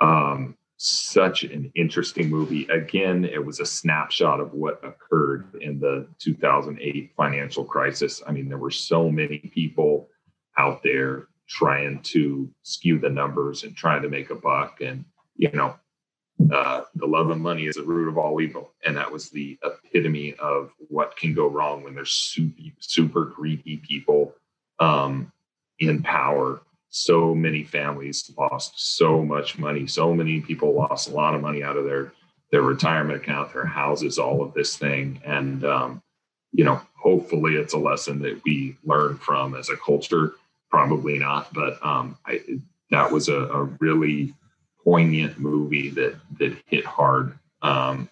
Um, 0.00 0.56
such 0.82 1.42
an 1.42 1.70
interesting 1.74 2.30
movie. 2.30 2.66
Again, 2.68 3.26
it 3.26 3.44
was 3.44 3.60
a 3.60 3.66
snapshot 3.66 4.40
of 4.40 4.54
what 4.54 4.82
occurred 4.82 5.54
in 5.60 5.78
the 5.78 6.06
2008 6.20 7.12
financial 7.14 7.66
crisis. 7.66 8.22
I 8.26 8.32
mean, 8.32 8.48
there 8.48 8.56
were 8.56 8.70
so 8.70 9.10
many 9.10 9.38
people 9.38 10.08
out 10.56 10.82
there 10.82 11.28
trying 11.46 12.00
to 12.04 12.50
skew 12.62 12.98
the 12.98 13.10
numbers 13.10 13.62
and 13.62 13.76
trying 13.76 14.00
to 14.00 14.08
make 14.08 14.30
a 14.30 14.34
buck. 14.34 14.80
And, 14.80 15.04
you 15.36 15.50
know, 15.52 15.76
uh, 16.50 16.84
the 16.94 17.06
love 17.06 17.28
of 17.28 17.36
money 17.36 17.66
is 17.66 17.76
the 17.76 17.82
root 17.82 18.08
of 18.08 18.16
all 18.16 18.40
evil. 18.40 18.72
And 18.82 18.96
that 18.96 19.12
was 19.12 19.28
the 19.28 19.58
epitome 19.62 20.34
of 20.38 20.70
what 20.88 21.14
can 21.14 21.34
go 21.34 21.46
wrong 21.46 21.84
when 21.84 21.94
there's 21.94 22.12
super, 22.12 22.62
super 22.78 23.24
greedy 23.26 23.82
people 23.86 24.34
um, 24.78 25.30
in 25.78 26.02
power 26.02 26.62
so 26.90 27.34
many 27.34 27.62
families 27.62 28.30
lost 28.36 28.96
so 28.96 29.24
much 29.24 29.58
money 29.58 29.86
so 29.86 30.12
many 30.12 30.40
people 30.40 30.74
lost 30.74 31.08
a 31.08 31.14
lot 31.14 31.34
of 31.34 31.40
money 31.40 31.62
out 31.62 31.76
of 31.76 31.84
their 31.84 32.12
their 32.50 32.62
retirement 32.62 33.22
account 33.22 33.52
their 33.52 33.64
houses 33.64 34.18
all 34.18 34.42
of 34.42 34.52
this 34.54 34.76
thing. 34.76 35.20
And 35.24 35.64
um, 35.64 36.02
you 36.52 36.64
know 36.64 36.80
hopefully 37.00 37.54
it's 37.54 37.74
a 37.74 37.78
lesson 37.78 38.20
that 38.22 38.40
we 38.44 38.76
learn 38.84 39.16
from 39.16 39.54
as 39.54 39.68
a 39.68 39.76
culture 39.76 40.34
probably 40.70 41.18
not 41.18 41.52
but 41.54 41.84
um, 41.84 42.18
I, 42.26 42.40
that 42.90 43.10
was 43.10 43.28
a, 43.28 43.38
a 43.38 43.64
really 43.80 44.34
poignant 44.84 45.38
movie 45.38 45.90
that 45.90 46.16
that 46.38 46.56
hit 46.66 46.84
hard. 46.84 47.38
Um, 47.62 48.08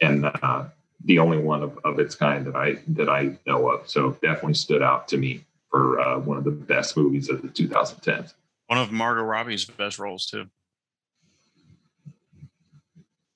and 0.00 0.26
uh, 0.26 0.64
the 1.04 1.18
only 1.18 1.38
one 1.38 1.62
of, 1.62 1.78
of 1.84 1.98
its 2.00 2.14
kind 2.14 2.46
that 2.46 2.56
i 2.56 2.78
that 2.88 3.08
i 3.08 3.38
know 3.46 3.68
of. 3.70 3.88
So 3.88 4.10
definitely 4.22 4.54
stood 4.54 4.82
out 4.82 5.06
to 5.08 5.16
me 5.16 5.44
for 5.74 5.98
uh, 6.00 6.18
one 6.20 6.36
of 6.38 6.44
the 6.44 6.52
best 6.52 6.96
movies 6.96 7.28
of 7.28 7.42
the 7.42 7.48
2010s. 7.48 8.34
One 8.68 8.78
of 8.78 8.92
Margot 8.92 9.22
Robbie's 9.24 9.64
best 9.64 9.98
roles 9.98 10.24
too. 10.26 10.46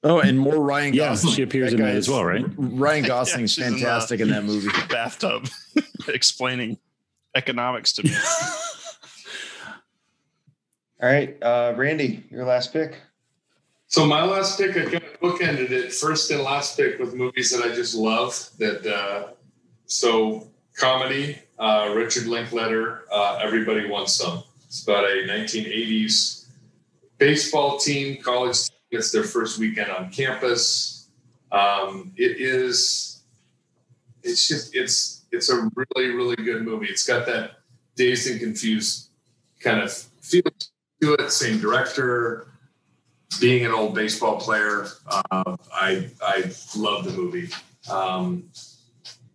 Oh, 0.04 0.20
and 0.20 0.38
more 0.38 0.60
Ryan 0.64 0.94
Yeah, 0.94 1.08
Gosling. 1.08 1.34
she 1.34 1.42
appears 1.42 1.72
That 1.72 1.80
in 1.80 1.86
that 1.86 1.96
as 1.96 2.08
well, 2.08 2.24
right? 2.24 2.44
Ryan 2.56 3.04
Gosling's 3.06 3.54
she's 3.54 3.66
in 3.66 3.72
the- 3.72 3.78
fantastic 3.80 4.20
in 4.20 4.28
that 4.28 4.44
movie. 4.44 4.68
Bathtub, 4.88 5.48
explaining 6.08 6.78
economics 7.34 7.92
to 7.94 8.04
me. 8.04 8.12
All 11.02 11.08
right. 11.08 11.36
Uh, 11.42 11.74
Randy, 11.76 12.24
your 12.30 12.44
last 12.44 12.72
pick. 12.72 13.00
So 13.88 14.06
my 14.06 14.22
last 14.22 14.58
pick, 14.58 14.76
I 14.76 14.82
kind 14.84 14.94
of 15.02 15.20
bookended 15.20 15.70
it 15.72 15.92
first 15.92 16.30
and 16.30 16.42
last 16.42 16.76
pick 16.76 17.00
with 17.00 17.14
movies 17.14 17.50
that 17.50 17.64
I 17.68 17.74
just 17.74 17.96
love. 17.96 18.48
That 18.58 18.86
uh, 18.86 19.28
so 19.86 20.46
comedy, 20.78 21.38
uh, 21.58 21.92
Richard 21.94 22.26
Linklater, 22.26 23.02
uh, 23.12 23.40
Everybody 23.42 23.88
Wants 23.88 24.14
Some. 24.14 24.44
It's 24.66 24.82
about 24.84 25.04
a 25.04 25.26
1980s 25.28 26.46
baseball 27.18 27.78
team, 27.78 28.22
college 28.22 28.68
team. 28.68 28.76
It's 28.90 29.10
their 29.10 29.24
first 29.24 29.58
weekend 29.58 29.90
on 29.90 30.10
campus. 30.10 31.08
Um, 31.52 32.12
it 32.16 32.40
is. 32.40 33.22
It's 34.22 34.46
just 34.48 34.74
it's 34.74 35.24
it's 35.32 35.50
a 35.50 35.70
really 35.74 36.14
really 36.14 36.36
good 36.36 36.64
movie. 36.64 36.86
It's 36.86 37.06
got 37.06 37.26
that 37.26 37.60
dazed 37.96 38.30
and 38.30 38.40
confused 38.40 39.10
kind 39.60 39.80
of 39.80 39.92
feel 39.92 40.42
to 41.02 41.14
it. 41.14 41.30
Same 41.32 41.58
director 41.60 42.48
being 43.40 43.64
an 43.64 43.72
old 43.72 43.94
baseball 43.94 44.40
player, 44.40 44.88
uh, 45.06 45.56
I 45.72 46.10
I 46.22 46.50
love 46.76 47.04
the 47.04 47.12
movie. 47.12 47.48
Um, 47.90 48.44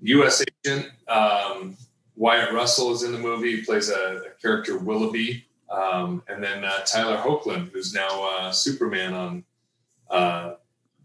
U.S. 0.04 0.44
agent 0.66 0.90
um, 1.08 1.76
Wyatt 2.16 2.54
Russell 2.54 2.92
is 2.94 3.04
in 3.04 3.12
the 3.12 3.18
movie. 3.20 3.58
He 3.58 3.62
plays 3.64 3.90
a, 3.90 4.22
a 4.28 4.42
character 4.42 4.78
Willoughby, 4.78 5.46
um, 5.70 6.22
and 6.28 6.44
then 6.44 6.64
uh, 6.64 6.80
Tyler 6.86 7.18
Hoechlin, 7.18 7.72
who's 7.72 7.94
now 7.94 8.24
uh, 8.38 8.52
Superman 8.52 9.14
on 9.14 9.44
uh, 10.10 10.56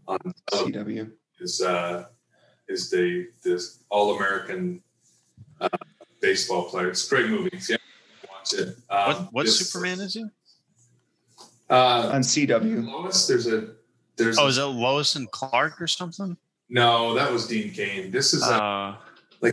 on 0.07 0.19
CW. 0.51 1.11
is 1.39 1.61
uh, 1.61 2.05
is 2.67 2.89
the 2.89 3.27
this 3.43 3.79
all 3.89 4.15
American 4.15 4.81
uh, 5.61 5.69
baseball 6.21 6.65
player. 6.69 6.89
It's 6.89 7.05
a 7.05 7.09
great 7.09 7.29
movie. 7.29 7.49
If 7.53 7.69
you 7.69 7.77
haven't 7.77 8.69
it. 8.69 8.77
Um, 8.89 9.05
what 9.23 9.33
what 9.33 9.45
this- 9.45 9.69
Superman 9.71 9.99
is 10.01 10.13
he? 10.15 10.25
Uh, 11.69 12.09
On 12.13 12.21
CW. 12.21 12.85
Lois, 12.85 13.27
there's 13.27 13.45
a 13.47 13.69
there's 14.17 14.37
Oh, 14.39 14.45
a- 14.45 14.47
is 14.47 14.55
that 14.57 14.67
Lois 14.67 15.15
and 15.15 15.29
Clark 15.31 15.79
or 15.81 15.87
something? 15.87 16.35
No, 16.69 17.13
that 17.15 17.31
was 17.31 17.47
Dean 17.47 17.71
Kane. 17.71 18.11
This 18.11 18.33
is 18.33 18.43
uh, 18.43 18.95
Uh, 19.41 19.51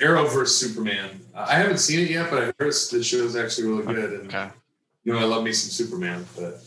Arrow 0.00 0.26
versus 0.26 0.58
Superman. 0.58 1.20
Uh, 1.34 1.46
I 1.48 1.54
haven't 1.54 1.78
seen 1.78 2.00
it 2.00 2.10
yet, 2.10 2.28
but 2.28 2.42
I 2.42 2.46
heard 2.58 2.72
the 2.72 3.02
show 3.04 3.18
is 3.18 3.36
actually 3.36 3.68
really 3.68 3.94
good. 3.94 4.20
And 4.20 4.26
Okay. 4.28 4.48
you 5.04 5.12
know, 5.12 5.20
I 5.20 5.24
love 5.24 5.44
me 5.44 5.52
some 5.52 5.70
Superman. 5.70 6.26
But 6.36 6.60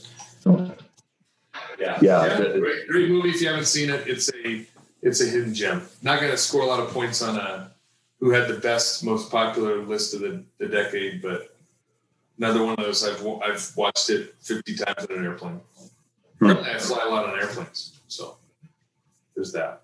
Yeah. 1.78 1.98
yeah, 2.02 2.38
the- 2.40 2.60
great, 2.60 2.88
great 2.88 3.10
movie. 3.10 3.30
If 3.30 3.42
you 3.42 3.48
haven't 3.50 3.66
seen 3.66 3.90
it, 3.90 4.08
it's 4.08 4.30
a 4.46 4.66
it's 5.02 5.22
a 5.22 5.26
hidden 5.26 5.54
gem. 5.54 5.82
Not 6.02 6.20
going 6.20 6.32
to 6.32 6.38
score 6.38 6.62
a 6.62 6.66
lot 6.66 6.80
of 6.82 6.90
points 6.92 7.22
on 7.22 7.38
a 7.38 7.72
who 8.20 8.32
had 8.32 8.48
the 8.50 8.56
best, 8.60 9.04
most 9.04 9.32
popular 9.32 9.82
list 9.82 10.14
of 10.14 10.20
the, 10.20 10.44
the 10.58 10.68
decade, 10.68 11.22
but 11.22 11.56
another 12.38 12.64
one 12.66 12.76
of 12.78 12.84
those. 12.86 13.04
I've 13.08 13.26
I've 13.42 13.72
watched 13.78 14.10
it 14.10 14.36
fifty 14.42 14.76
times 14.76 15.06
on 15.10 15.18
an 15.18 15.26
airplane. 15.26 15.62
Hmm. 16.40 16.48
I 16.52 16.78
fly 16.80 17.04
a 17.06 17.10
lot 17.10 17.26
on 17.30 17.40
airplanes, 17.40 18.00
so 18.08 18.38
there's 19.36 19.52
that. 19.54 19.84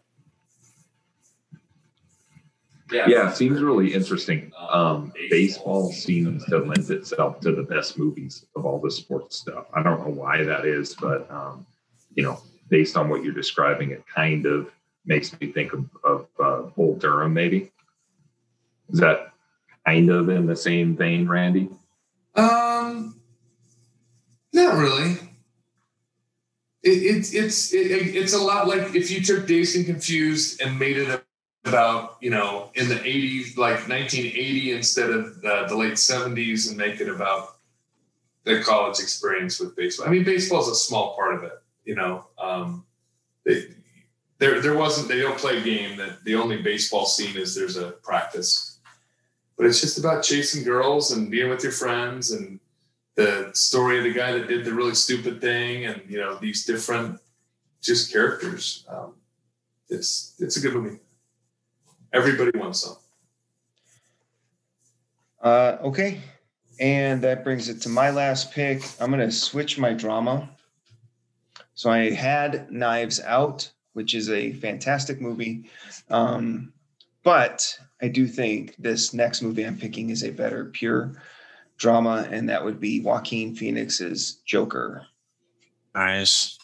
Yeah, 2.92 3.30
it 3.30 3.36
seems 3.36 3.62
really 3.62 3.94
interesting. 3.94 4.52
Um, 4.70 5.12
baseball 5.30 5.92
seems 5.92 6.46
to 6.46 6.60
lend 6.60 6.90
itself 6.92 7.40
to 7.42 7.52
the 7.52 7.64
best 7.64 7.98
movies 7.98 8.46
of 8.56 8.66
all 8.66 8.80
the 8.80 8.92
sports 8.92 9.38
stuff. 9.38 9.66
I 9.74 9.82
don't 9.82 10.00
know 10.02 10.14
why 10.14 10.44
that 10.44 10.66
is, 10.66 10.94
but 10.94 11.30
um, 11.32 11.66
you 12.14 12.24
know, 12.24 12.40
based 12.70 12.96
on 12.96 13.10
what 13.10 13.24
you're 13.24 13.34
describing, 13.34 13.92
it 13.92 14.04
kind 14.08 14.46
of 14.46 14.70
makes 15.06 15.40
me 15.40 15.52
think 15.52 15.74
of, 15.74 15.90
of 16.04 16.28
uh, 16.40 16.62
Bull 16.76 16.96
Durham. 16.96 17.34
Maybe 17.34 17.72
is 18.92 19.00
that 19.00 19.32
kind 19.86 20.10
of 20.10 20.30
in 20.30 20.46
the 20.46 20.56
same 20.56 20.96
vein, 20.96 21.28
Randy? 21.28 21.70
Um, 22.36 23.20
not 24.54 24.78
really. 24.78 25.14
It, 26.84 26.90
it's 26.90 27.34
it's 27.34 27.74
it, 27.74 28.16
it's 28.16 28.34
a 28.34 28.38
lot 28.38 28.68
like 28.68 28.94
if 28.94 29.10
you 29.10 29.24
took 29.24 29.48
Dazed 29.48 29.76
and 29.76 29.86
Confused 29.88 30.62
and 30.62 30.78
made 30.78 30.98
it 30.98 31.25
about 31.66 32.18
you 32.22 32.30
know 32.30 32.72
in 32.76 32.88
the 32.88 32.96
'80s, 32.96 33.58
like 33.58 33.88
1980, 33.88 34.72
instead 34.72 35.10
of 35.10 35.44
uh, 35.44 35.68
the 35.68 35.76
late 35.76 35.94
'70s, 35.94 36.70
and 36.70 36.78
make 36.78 37.02
it 37.02 37.10
about 37.10 37.58
the 38.44 38.62
college 38.62 39.00
experience 39.00 39.60
with 39.60 39.76
baseball. 39.76 40.08
I 40.08 40.12
mean, 40.12 40.24
baseball 40.24 40.62
is 40.62 40.68
a 40.68 40.76
small 40.76 41.16
part 41.16 41.36
of 41.36 41.44
it. 41.44 41.60
You 41.84 41.96
know, 41.96 42.26
um, 42.38 42.86
they, 43.46 43.68
there 44.38 44.62
there 44.62 44.78
wasn't 44.78 45.08
they 45.08 45.20
don't 45.20 45.38
play 45.38 45.58
a 45.58 45.64
game 45.64 45.98
that 45.98 46.24
the 46.24 46.36
only 46.36 46.62
baseball 46.62 47.06
scene 47.06 47.38
is 47.38 47.56
there's 47.56 47.78
a 47.78 47.92
practice, 47.92 48.80
but 49.58 49.66
it's 49.66 49.82
just 49.82 49.98
about 49.98 50.24
chasing 50.24 50.64
girls 50.64 51.12
and 51.12 51.32
being 51.32 51.50
with 51.50 51.64
your 51.64 51.72
friends 51.72 52.32
and 52.32 52.60
the 53.16 53.50
story 53.54 53.98
of 53.98 54.04
the 54.04 54.14
guy 54.14 54.34
that 54.34 54.48
did 54.48 54.66
the 54.66 54.74
really 54.74 54.94
stupid 54.94 55.40
thing 55.40 55.86
and 55.86 56.02
you 56.08 56.20
know 56.20 56.36
these 56.36 56.66
different 56.66 57.18
just 57.82 58.12
characters 58.12 58.86
um, 58.90 59.14
it's 59.90 60.36
it's 60.40 60.58
a 60.58 60.60
good 60.60 60.74
movie 60.74 61.00
everybody 62.16 62.58
wants 62.58 62.82
some 62.82 62.96
Uh, 65.42 65.78
okay. 65.84 66.22
And 66.80 67.22
that 67.22 67.44
brings 67.44 67.70
it 67.70 67.82
to 67.82 67.90
my 67.90 68.10
last 68.10 68.52
pick. 68.52 68.82
I'm 69.00 69.12
going 69.12 69.26
to 69.26 69.32
switch 69.32 69.78
my 69.78 69.94
drama. 69.94 70.50
So 71.76 71.90
I 71.90 72.10
had 72.12 72.72
Knives 72.72 73.22
Out, 73.22 73.70
which 73.94 74.14
is 74.14 74.30
a 74.30 74.54
fantastic 74.54 75.22
movie. 75.22 75.70
Um, 76.10 76.74
but 77.24 77.78
I 78.02 78.08
do 78.08 78.28
think 78.28 78.76
this 78.78 79.14
next 79.14 79.42
movie 79.42 79.66
I'm 79.66 79.78
picking 79.78 80.10
is 80.10 80.24
a 80.24 80.32
better 80.32 80.66
pure 80.66 81.14
drama, 81.78 82.28
and 82.32 82.50
that 82.50 82.64
would 82.64 82.80
be 82.80 83.02
Joaquin 83.02 83.56
Phoenix's 83.56 84.42
Joker. 84.46 85.06
Nice. 85.94 86.58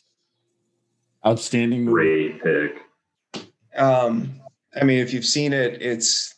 Outstanding 1.26 1.86
movie. 1.86 2.38
Great 2.40 2.44
pick. 2.44 3.52
Um, 3.78 4.41
I 4.76 4.84
mean, 4.84 5.00
if 5.00 5.14
you've 5.14 5.26
seen 5.26 5.54
it, 5.54 5.82
it's 5.82 6.36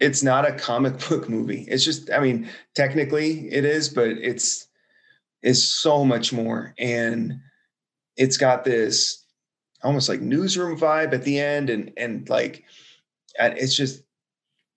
it's 0.00 0.22
not 0.22 0.48
a 0.48 0.52
comic 0.52 0.98
book 1.08 1.28
movie. 1.28 1.64
It's 1.68 1.84
just, 1.84 2.10
I 2.10 2.20
mean, 2.20 2.48
technically 2.74 3.52
it 3.52 3.64
is, 3.64 3.88
but 3.88 4.08
it's 4.08 4.66
it's 5.42 5.62
so 5.62 6.04
much 6.04 6.32
more. 6.32 6.74
And 6.78 7.40
it's 8.16 8.36
got 8.36 8.64
this 8.64 9.24
almost 9.82 10.08
like 10.08 10.20
newsroom 10.20 10.78
vibe 10.78 11.12
at 11.12 11.22
the 11.24 11.38
end, 11.38 11.70
and 11.70 11.92
and 11.96 12.28
like 12.28 12.64
it's 13.38 13.76
just 13.76 14.02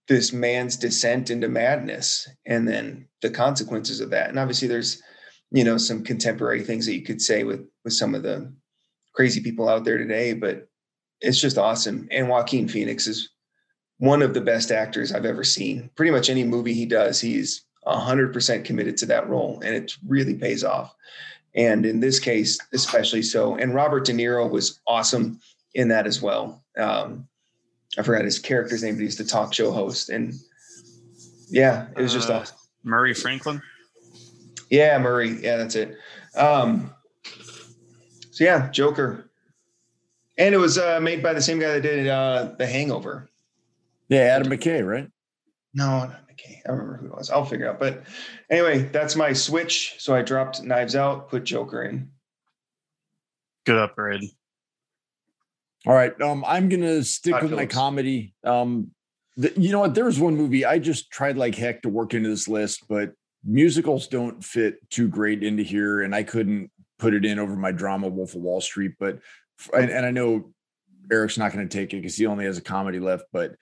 this 0.08 0.34
man's 0.34 0.76
descent 0.78 1.30
into 1.30 1.48
madness 1.48 2.28
and 2.46 2.68
then 2.68 3.08
the 3.22 3.30
consequences 3.30 4.00
of 4.02 4.10
that. 4.10 4.30
And 4.30 4.38
obviously 4.38 4.68
there's, 4.68 5.02
you 5.52 5.64
know, 5.64 5.78
some 5.78 6.04
contemporary 6.04 6.64
things 6.64 6.86
that 6.86 6.94
you 6.94 7.02
could 7.02 7.22
say 7.22 7.44
with 7.44 7.66
with 7.84 7.94
some 7.94 8.14
of 8.14 8.24
the 8.24 8.54
crazy 9.14 9.42
people 9.42 9.68
out 9.68 9.84
there 9.84 9.98
today, 9.98 10.34
but 10.34 10.68
it's 11.22 11.40
just 11.40 11.58
awesome. 11.58 12.08
And 12.12 12.28
Joaquin 12.30 12.68
Phoenix 12.68 13.08
is 13.08 13.30
one 13.98 14.22
of 14.22 14.34
the 14.34 14.42
best 14.42 14.72
actors 14.72 15.12
I've 15.12 15.26
ever 15.26 15.44
seen. 15.44 15.90
Pretty 15.96 16.12
much 16.12 16.30
any 16.30 16.44
movie 16.44 16.74
he 16.74 16.86
does, 16.86 17.22
he's 17.22 17.64
100% 17.86 18.66
committed 18.66 18.98
to 18.98 19.06
that 19.08 19.30
role, 19.30 19.62
and 19.64 19.76
it 19.76 19.94
really 20.08 20.36
pays 20.36 20.64
off. 20.64 20.94
And 21.56 21.86
in 21.86 22.00
this 22.00 22.20
case, 22.20 22.58
especially 22.74 23.22
so. 23.22 23.56
And 23.56 23.76
Robert 23.76 24.06
De 24.06 24.14
Niro 24.14 24.50
was 24.50 24.80
awesome 24.88 25.40
in 25.76 25.88
that 25.90 26.08
as 26.08 26.22
well. 26.22 26.64
Um, 26.78 27.28
I 27.98 28.04
forgot 28.04 28.24
his 28.24 28.40
character's 28.40 28.84
name, 28.84 28.96
but 28.96 29.02
he's 29.02 29.18
the 29.18 29.24
talk 29.26 29.54
show 29.54 29.72
host. 29.72 30.10
And 30.10 30.34
yeah, 31.50 31.88
it 31.98 32.02
was 32.02 32.14
just 32.14 32.30
Uh, 32.30 32.36
awesome. 32.40 32.58
Murray 32.84 33.14
Franklin. 33.14 33.62
Yeah, 34.70 34.98
Murray. 34.98 35.42
Yeah, 35.44 35.58
that's 35.58 35.76
it. 35.76 35.98
Um, 36.36 36.94
so 38.32 38.44
yeah, 38.46 38.70
Joker. 38.72 39.30
And 40.42 40.56
it 40.56 40.58
was 40.58 40.80
uh, 40.80 41.00
made 41.00 41.22
by 41.22 41.34
the 41.34 41.42
same 41.42 41.60
guy 41.60 41.74
that 41.74 41.82
did 41.82 42.08
uh, 42.08 42.54
The 42.58 42.66
Hangover. 42.66 43.30
Yeah, 44.10 44.22
Adam 44.22 44.52
McKay, 44.52 44.84
right? 44.84 45.08
No, 45.76 45.86
not 45.86 46.28
McKay. 46.28 46.62
I 46.68 46.72
remember 46.72 46.98
who 46.98 47.06
it 47.06 47.16
was. 47.16 47.30
I'll 47.30 47.46
figure 47.46 47.68
it 47.68 47.70
out. 47.70 47.80
But 47.80 48.06
anyway, 48.50 48.80
that's 48.80 49.16
my 49.16 49.34
switch. 49.34 49.98
So 50.00 50.16
I 50.16 50.24
dropped 50.24 50.64
Knives 50.64 50.96
Out, 50.96 51.30
put 51.30 51.44
Joker 51.44 51.84
in. 51.84 52.10
Good 53.68 53.78
upgrade. 53.78 54.24
All 55.86 55.94
right. 55.94 56.20
Um, 56.20 56.44
I'm 56.48 56.70
gonna 56.70 57.04
stick 57.04 57.34
Todd 57.34 57.44
with 57.44 57.54
my 57.54 57.68
comedy. 57.68 58.34
Um, 58.44 58.90
the, 59.38 59.54
you 59.56 59.72
know 59.72 59.80
what? 59.82 59.94
There 59.94 60.06
was 60.06 60.20
one 60.20 60.36
movie 60.36 60.66
I 60.66 60.80
just 60.80 61.12
tried 61.12 61.38
like 61.38 61.54
heck 61.54 61.84
to 61.84 61.90
work 61.90 62.16
into 62.16 62.30
this 62.30 62.48
list, 62.48 62.86
but 62.90 63.14
musicals 63.46 64.08
don't 64.08 64.44
fit 64.44 64.90
too 64.90 65.08
great 65.08 65.44
into 65.44 65.62
here, 65.62 66.02
and 66.02 66.16
I 66.16 66.24
couldn't 66.24 66.72
put 66.98 67.14
it 67.14 67.26
in 67.26 67.38
over 67.38 67.56
my 67.56 67.72
drama 67.72 68.08
Wolf 68.08 68.34
of 68.34 68.42
Wall 68.42 68.60
Street. 68.60 68.94
But 69.00 69.20
and, 69.74 69.90
and 69.90 70.06
I 70.06 70.12
know 70.12 70.52
Eric's 71.12 71.38
not 71.38 71.54
going 71.54 71.68
to 71.68 71.78
take 71.78 71.94
it 71.94 71.98
because 71.98 72.16
he 72.16 72.26
only 72.26 72.46
has 72.46 72.58
a 72.58 72.62
comedy 72.62 73.00
left. 73.00 73.26
But 73.32 73.56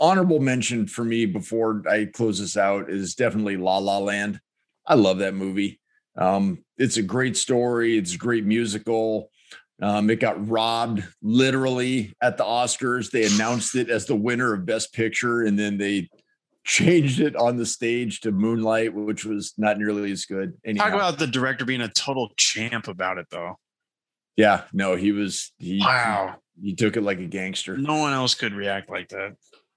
honorable 0.00 0.40
mention 0.40 0.86
for 0.86 1.04
me 1.04 1.26
before 1.26 1.82
I 1.88 2.06
close 2.06 2.40
this 2.40 2.56
out 2.56 2.90
is 2.90 3.14
definitely 3.14 3.56
La 3.56 3.78
La 3.78 3.98
Land. 3.98 4.40
I 4.86 4.94
love 4.94 5.18
that 5.18 5.34
movie. 5.34 5.80
Um, 6.16 6.64
it's 6.76 6.96
a 6.96 7.02
great 7.02 7.36
story. 7.36 7.98
It's 7.98 8.14
a 8.14 8.18
great 8.18 8.44
musical. 8.44 9.30
Um, 9.82 10.08
it 10.08 10.20
got 10.20 10.48
robbed 10.48 11.02
literally 11.22 12.14
at 12.22 12.36
the 12.36 12.44
Oscars. 12.44 13.10
They 13.10 13.24
announced 13.24 13.74
it 13.74 13.90
as 13.90 14.06
the 14.06 14.14
winner 14.14 14.54
of 14.54 14.66
Best 14.66 14.92
Picture, 14.92 15.42
and 15.42 15.58
then 15.58 15.78
they 15.78 16.08
changed 16.64 17.20
it 17.20 17.36
on 17.36 17.56
the 17.56 17.66
stage 17.66 18.20
to 18.20 18.32
Moonlight, 18.32 18.94
which 18.94 19.24
was 19.24 19.52
not 19.58 19.78
nearly 19.78 20.12
as 20.12 20.24
good. 20.24 20.54
Anyhow, 20.64 20.84
Talk 20.84 20.94
about 20.94 21.18
the 21.18 21.26
director 21.26 21.64
being 21.64 21.82
a 21.82 21.88
total 21.88 22.32
champ 22.36 22.88
about 22.88 23.18
it, 23.18 23.26
though. 23.30 23.58
Yeah, 24.36 24.62
no, 24.72 24.96
he 24.96 25.12
was 25.12 25.52
he, 25.58 25.80
Wow. 25.80 26.36
he 26.60 26.70
he 26.70 26.74
took 26.74 26.96
it 26.96 27.02
like 27.02 27.18
a 27.18 27.26
gangster. 27.26 27.76
No 27.76 27.96
one 27.96 28.12
else 28.12 28.34
could 28.34 28.52
react 28.54 28.90
like 28.90 29.08
that. 29.10 29.36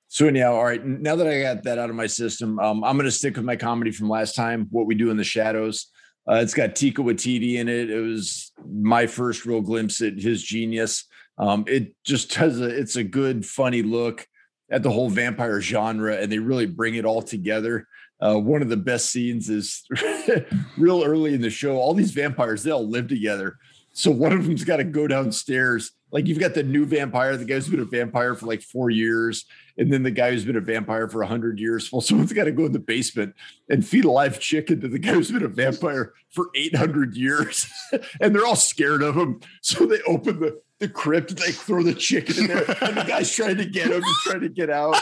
So 0.10 0.28
anyhow, 0.28 0.54
all 0.54 0.64
right. 0.64 0.84
Now 0.86 1.16
that 1.18 1.28
I 1.28 1.42
got 1.42 1.64
that 1.64 1.78
out 1.78 1.90
of 1.90 1.96
my 1.96 2.08
system, 2.08 2.60
um, 2.60 2.84
I'm 2.84 2.96
going 2.96 3.06
to 3.06 3.12
stick 3.12 3.36
with 3.36 3.44
my 3.46 3.58
comedy 3.58 3.92
from 3.92 4.08
last 4.10 4.36
time. 4.36 4.68
What 4.72 4.86
we 4.88 4.96
do 4.96 5.10
in 5.12 5.18
the 5.18 5.24
shadows. 5.24 5.88
Uh, 6.30 6.36
it's 6.36 6.54
got 6.54 6.76
Taika 6.76 6.98
Waititi 6.98 7.56
in 7.56 7.68
it. 7.68 7.90
It 7.90 8.00
was 8.00 8.52
my 8.70 9.06
first 9.08 9.46
real 9.46 9.62
glimpse 9.62 10.02
at 10.02 10.14
his 10.20 10.42
genius. 10.44 11.06
Um, 11.38 11.66
it 11.68 11.94
just 12.06 12.34
has 12.36 12.60
a 12.62 12.66
it's 12.66 12.96
a 12.96 13.04
good, 13.04 13.46
funny 13.46 13.82
look 13.82 14.26
at 14.72 14.82
the 14.84 14.92
whole 14.92 15.10
vampire 15.10 15.62
genre, 15.62 16.16
and 16.16 16.32
they 16.32 16.40
really 16.40 16.66
bring 16.66 16.96
it 16.96 17.06
all 17.06 17.22
together. 17.22 17.88
Uh, 18.22 18.38
one 18.40 18.62
of 18.62 18.70
the 18.70 18.78
best 18.78 19.12
scenes 19.12 19.50
is 19.50 19.84
real 20.78 21.04
early 21.04 21.34
in 21.34 21.42
the 21.42 21.50
show. 21.50 21.78
All 21.78 21.94
these 21.94 22.12
vampires 22.12 22.64
they 22.64 22.72
all 22.72 22.88
live 22.90 23.08
together. 23.08 23.58
So 23.98 24.12
one 24.12 24.32
of 24.32 24.46
them's 24.46 24.64
got 24.64 24.78
to 24.78 24.84
go 24.84 25.08
downstairs. 25.08 25.92
Like 26.12 26.28
you've 26.28 26.38
got 26.38 26.54
the 26.54 26.62
new 26.62 26.86
vampire, 26.86 27.36
the 27.36 27.46
guy 27.46 27.56
who's 27.56 27.68
been 27.68 27.80
a 27.80 27.86
vampire 27.86 28.36
for 28.36 28.46
like 28.46 28.62
four 28.62 28.92
years, 28.92 29.46
and 29.76 29.92
then 29.92 30.04
the 30.04 30.12
guy 30.12 30.30
who's 30.30 30.46
been 30.46 30.56
a 30.56 30.62
vampire 30.62 31.10
for 31.10 31.24
a 31.24 31.28
hundred 31.28 31.60
years. 31.60 31.92
Well, 31.92 32.02
someone's 32.02 32.32
got 32.32 32.44
to 32.44 32.52
go 32.52 32.68
in 32.68 32.74
the 32.74 32.80
basement 32.80 33.34
and 33.72 33.86
feed 33.86 34.06
a 34.06 34.12
live 34.12 34.40
chicken 34.40 34.82
to 34.82 34.88
the 34.88 35.00
guy 35.00 35.14
who's 35.14 35.32
been 35.32 35.44
a 35.44 35.48
vampire 35.48 36.14
for 36.30 36.50
800 36.54 37.18
years. 37.18 37.68
and 38.22 38.36
they're 38.36 38.46
all 38.46 38.56
scared 38.56 39.02
of 39.02 39.16
him. 39.18 39.40
So 39.64 39.88
they 39.88 40.00
open 40.04 40.42
the, 40.42 40.62
the 40.78 40.90
crypt, 40.90 41.36
they 41.36 41.52
throw 41.52 41.82
the 41.82 41.96
chicken 41.96 42.38
in 42.38 42.48
there, 42.48 42.66
and 42.84 42.98
the 42.98 43.06
guy's 43.08 43.34
trying 43.34 43.58
to 43.58 43.66
get 43.66 43.88
him, 43.88 44.04
he's 44.04 44.22
trying 44.26 44.42
to 44.42 44.50
get 44.50 44.70
out. 44.70 44.96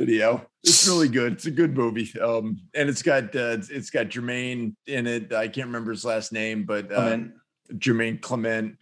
Anyhow, 0.00 0.40
it's 0.64 0.88
really 0.88 1.08
good. 1.08 1.34
It's 1.34 1.46
a 1.46 1.50
good 1.50 1.76
movie. 1.76 2.10
Um, 2.18 2.58
and 2.74 2.88
it's 2.88 3.02
got 3.02 3.36
uh, 3.36 3.58
it's- 3.68 3.90
got 3.90 4.06
Jermaine 4.06 4.74
in 4.86 5.06
it. 5.06 5.34
I 5.34 5.48
can't 5.48 5.66
remember 5.66 5.92
his 5.92 6.06
last 6.06 6.32
name, 6.32 6.64
but 6.64 6.90
uh, 6.90 6.94
Clement. 6.94 7.32
Jermaine 7.74 8.20
Clement. 8.20 8.76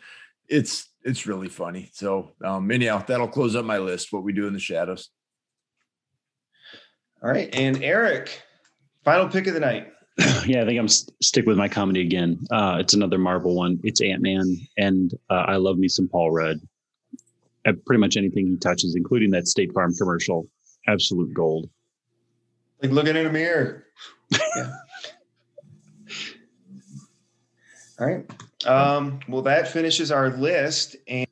It's 0.49 0.89
it's 1.03 1.27
really 1.27 1.49
funny. 1.49 1.91
So 1.93 2.33
um, 2.45 2.71
anyhow, 2.71 3.05
that'll 3.07 3.29
close 3.29 3.57
up 3.57 3.65
my 3.65 3.79
list. 3.79 4.13
What 4.13 4.23
we 4.23 4.33
do 4.33 4.47
in 4.47 4.53
the 4.53 4.61
shadows. 4.61 5.11
All 7.23 7.31
right, 7.31 7.55
and 7.55 7.83
Eric, 7.83 8.43
final 9.03 9.29
pick 9.29 9.47
of 9.47 9.55
the 9.55 9.61
night. 9.61 9.91
yeah, 10.47 10.63
I 10.63 10.67
think 10.67 10.79
I'm 10.79 10.89
st- 10.89 11.11
stick 11.23 11.47
with 11.47 11.57
my 11.57 11.69
comedy 11.69 12.03
again. 12.03 12.39
Uh, 12.51 12.77
it's 12.81 12.95
another 12.95 13.19
Marvel 13.19 13.55
one. 13.55 13.81
It's 13.83 14.01
Ant 14.01 14.23
Man, 14.23 14.45
and 14.77 15.13
uh, 15.31 15.45
I 15.49 15.57
love 15.57 15.79
me 15.79 15.89
some 15.89 16.07
Paul 16.07 16.31
Rudd. 16.31 16.61
Uh, 17.67 17.73
pretty 17.87 18.01
much 18.01 18.17
anything 18.17 18.47
he 18.47 18.57
touches, 18.59 18.95
including 18.95 19.31
that 19.31 19.49
State 19.49 19.73
Farm 19.73 19.95
commercial, 19.95 20.47
absolute 20.87 21.33
gold. 21.33 21.71
Like 22.83 22.93
looking 22.93 23.17
in 23.17 23.27
a 23.27 23.33
mirror. 23.33 23.85
Yeah. 24.57 24.73
All 27.99 28.07
right. 28.07 28.31
Um, 28.67 29.21
well, 29.29 29.43
that 29.43 29.69
finishes 29.69 30.11
our 30.11 30.31
list. 30.31 30.97
And 31.09 31.27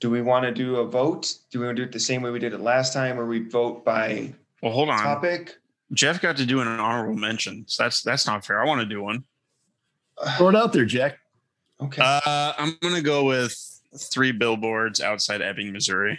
do 0.00 0.10
we 0.10 0.22
want 0.22 0.44
to 0.44 0.52
do 0.52 0.76
a 0.76 0.86
vote? 0.86 1.32
Do 1.50 1.60
we 1.60 1.66
want 1.66 1.76
to 1.76 1.82
do 1.82 1.88
it 1.88 1.92
the 1.92 2.00
same 2.00 2.22
way 2.22 2.30
we 2.30 2.38
did 2.38 2.52
it 2.52 2.60
last 2.60 2.92
time, 2.92 3.18
or 3.18 3.26
we 3.26 3.48
vote 3.48 3.84
by 3.84 4.32
Well, 4.62 4.72
hold 4.72 4.90
on. 4.90 4.98
topic? 4.98 5.56
Jeff 5.92 6.20
got 6.20 6.36
to 6.38 6.46
do 6.46 6.60
an 6.60 6.68
honorable 6.68 7.16
mention. 7.16 7.64
So 7.68 7.84
that's 7.84 8.02
that's 8.02 8.26
not 8.26 8.44
fair. 8.44 8.60
I 8.60 8.66
want 8.66 8.80
to 8.80 8.86
do 8.86 9.02
one. 9.02 9.24
Throw 10.36 10.48
it 10.48 10.56
out 10.56 10.72
there, 10.72 10.84
Jack. 10.84 11.18
Okay. 11.80 12.02
Uh, 12.04 12.52
I'm 12.58 12.76
gonna 12.80 13.02
go 13.02 13.24
with 13.24 13.54
three 13.98 14.32
billboards 14.32 15.00
outside 15.00 15.42
Ebbing, 15.42 15.72
Missouri. 15.72 16.18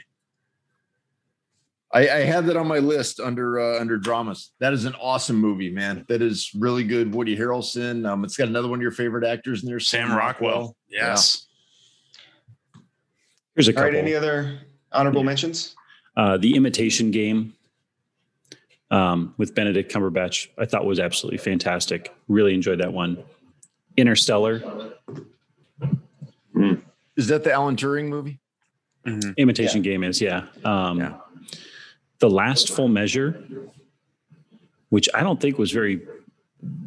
I, 1.93 2.01
I 2.09 2.18
had 2.19 2.45
that 2.47 2.57
on 2.57 2.68
my 2.68 2.80
list 2.80 3.19
under 3.19 3.59
uh, 3.59 3.80
under 3.80 3.97
dramas. 3.97 4.51
That 4.59 4.73
is 4.73 4.84
an 4.85 4.93
awesome 5.01 5.38
movie, 5.38 5.69
man. 5.69 6.05
That 6.09 6.22
is 6.22 6.51
really 6.53 6.84
good. 6.84 7.14
Woody 7.14 7.38
Harrelson. 7.38 8.05
Um, 8.07 8.26
it's 8.26 8.35
got 8.35 8.47
another 8.49 8.68
one 8.68 8.80
of 8.80 8.81
your 8.84 8.91
favorite 8.91 9.23
actors 9.26 9.64
in 9.64 9.69
there, 9.69 9.80
Sam 9.80 10.11
Rockwell. 10.11 10.76
Yes. 10.89 11.47
Here's 13.55 13.68
a 13.69 13.73
couple. 13.73 13.89
right. 13.91 13.95
Any 13.95 14.14
other 14.15 14.59
honorable 14.91 15.23
mentions? 15.23 15.76
uh, 16.18 16.35
the 16.38 16.55
Imitation 16.55 17.09
Game 17.11 17.53
um, 18.91 19.34
with 19.38 19.55
Benedict 19.55 19.91
Cumberbatch, 19.91 20.49
I 20.57 20.65
thought 20.65 20.85
was 20.85 20.99
absolutely 20.99 21.38
fantastic. 21.39 22.14
Really 22.27 22.53
enjoyed 22.53 22.80
that 22.81 22.91
one. 22.93 23.23
Interstellar, 23.95 24.91
Is 27.15 27.27
that 27.27 27.43
the 27.43 27.51
Alan 27.51 27.76
Turing 27.76 28.07
movie? 28.09 28.39
Mhm. 29.05 29.35
Imitation 29.38 29.81
Game 29.81 30.03
is 30.03 30.22
yeah. 30.22 30.45
Um, 30.64 30.99
Yeah. 30.99 31.18
The 32.19 32.30
Last 32.30 32.72
Full 32.72 32.88
Measure, 32.88 33.44
which 34.89 35.07
I 35.14 35.22
don't 35.22 35.39
think 35.39 35.57
was 35.57 35.72
very 35.72 36.02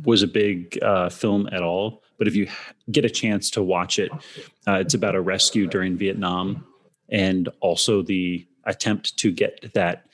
was 0.05 0.23
a 0.23 0.27
big 0.27 0.79
uh, 0.83 1.09
film 1.09 1.49
at 1.53 1.63
all, 1.63 2.03
but 2.19 2.27
if 2.27 2.35
you 2.35 2.49
get 2.91 3.05
a 3.05 3.11
chance 3.11 3.51
to 3.51 3.63
watch 3.63 3.99
it, 3.99 4.11
uh, 4.67 4.75
it's 4.75 4.95
about 4.95 5.15
a 5.15 5.21
rescue 5.21 5.67
during 5.67 5.97
Vietnam 5.97 6.67
and 7.09 7.49
also 7.61 8.03
the 8.03 8.47
attempt 8.65 9.17
to 9.19 9.31
get 9.31 9.73
that 9.75 10.07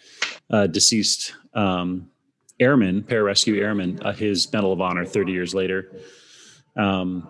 uh, 0.51 0.67
deceased 0.67 1.35
um, 1.55 2.11
airman, 2.61 3.03
pararescue 3.03 3.61
airman, 3.61 3.99
uh, 4.03 4.13
his 4.13 4.53
Medal 4.53 4.73
of 4.73 4.81
Honor 4.81 5.05
30 5.05 5.33
years 5.33 5.55
later. 5.55 5.91
Um, 6.77 7.29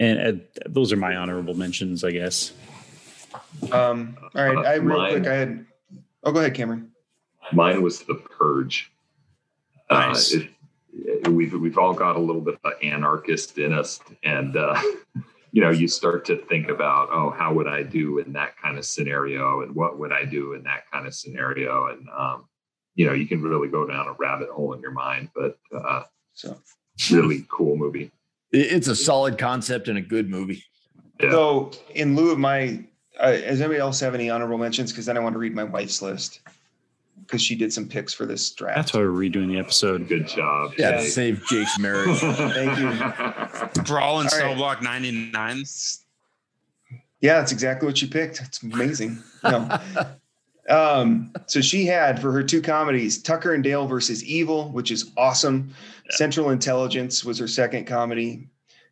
and 0.00 0.18
uh, 0.20 0.60
those 0.66 0.92
are 0.92 0.96
my 0.96 1.16
honorable 1.16 1.54
mentions, 1.54 2.04
I 2.04 2.10
guess. 2.10 2.52
Um, 3.70 4.16
all 4.34 4.44
right. 4.44 4.66
I 4.66 4.74
real 4.76 5.08
quick. 5.08 5.26
I 5.26 5.34
had. 5.34 5.66
Oh, 6.24 6.32
go 6.32 6.40
ahead, 6.40 6.54
Cameron. 6.54 6.90
Mine 7.52 7.82
was 7.82 8.00
the 8.02 8.14
purge. 8.14 8.90
Nice. 9.90 10.34
Uh, 10.34 10.38
it, 10.38 10.42
it- 10.44 11.28
we've 11.28 11.52
we've 11.54 11.78
all 11.78 11.92
got 11.94 12.16
a 12.16 12.18
little 12.20 12.40
bit 12.42 12.58
of 12.64 12.72
anarchist 12.82 13.58
in 13.58 13.72
us, 13.72 14.00
and 14.22 14.56
uh, 14.56 14.80
you 15.52 15.60
know, 15.62 15.70
you 15.70 15.88
start 15.88 16.24
to 16.26 16.36
think 16.36 16.68
about, 16.68 17.08
oh, 17.10 17.30
how 17.30 17.52
would 17.54 17.66
I 17.66 17.82
do 17.82 18.18
in 18.18 18.32
that 18.34 18.56
kind 18.58 18.78
of 18.78 18.84
scenario, 18.84 19.62
and 19.62 19.74
what 19.74 19.98
would 19.98 20.12
I 20.12 20.24
do 20.24 20.52
in 20.54 20.62
that 20.64 20.84
kind 20.92 21.06
of 21.06 21.14
scenario, 21.14 21.88
and 21.88 22.08
um, 22.16 22.44
you 22.94 23.06
know, 23.06 23.12
you 23.12 23.26
can 23.26 23.42
really 23.42 23.68
go 23.68 23.86
down 23.86 24.06
a 24.06 24.12
rabbit 24.12 24.48
hole 24.50 24.72
in 24.72 24.80
your 24.80 24.92
mind. 24.92 25.30
But 25.34 25.58
uh, 25.76 26.04
So, 26.34 26.56
really 27.10 27.44
cool 27.50 27.76
movie. 27.76 28.10
It's 28.52 28.86
a 28.86 28.94
solid 28.94 29.36
concept 29.36 29.88
and 29.88 29.98
a 29.98 30.02
good 30.02 30.30
movie. 30.30 30.62
Yeah. 31.20 31.30
so 31.30 31.70
in 31.94 32.14
lieu 32.16 32.30
of 32.30 32.38
my, 32.38 32.84
uh, 33.18 33.32
does 33.32 33.60
anybody 33.60 33.80
else 33.80 34.00
have 34.00 34.14
any 34.14 34.30
honorable 34.30 34.58
mentions? 34.58 34.92
Because 34.92 35.06
then 35.06 35.16
I 35.16 35.20
want 35.20 35.34
to 35.34 35.38
read 35.38 35.54
my 35.54 35.64
wife's 35.64 36.02
list 36.02 36.40
because 37.26 37.42
she 37.42 37.54
did 37.54 37.72
some 37.72 37.88
picks 37.88 38.12
for 38.12 38.26
this 38.26 38.50
draft. 38.50 38.76
That's 38.76 38.94
why 38.94 39.00
we're 39.00 39.08
redoing 39.08 39.48
the 39.48 39.58
episode. 39.58 40.08
Good 40.08 40.26
job. 40.26 40.72
Yeah, 40.76 40.92
to 40.92 41.02
save 41.02 41.44
Jake's 41.46 41.78
marriage. 41.78 42.18
Thank 42.20 42.78
you. 42.78 43.82
Brawl 43.84 44.20
in 44.20 44.26
All 44.26 44.30
Cell 44.30 44.48
right. 44.48 44.56
Block 44.56 44.82
99. 44.82 45.64
Yeah, 47.20 47.38
that's 47.38 47.52
exactly 47.52 47.86
what 47.86 47.96
she 47.96 48.06
picked. 48.06 48.40
It's 48.40 48.62
amazing. 48.62 49.22
No. 49.42 49.78
um, 50.68 51.32
so 51.46 51.60
she 51.60 51.86
had 51.86 52.20
for 52.20 52.32
her 52.32 52.42
two 52.42 52.60
comedies, 52.60 53.22
Tucker 53.22 53.54
and 53.54 53.64
Dale 53.64 53.86
versus 53.86 54.22
Evil, 54.24 54.70
which 54.70 54.90
is 54.90 55.10
awesome. 55.16 55.72
Central 56.10 56.50
Intelligence 56.50 57.24
was 57.24 57.38
her 57.38 57.48
second 57.48 57.86
comedy. 57.86 58.48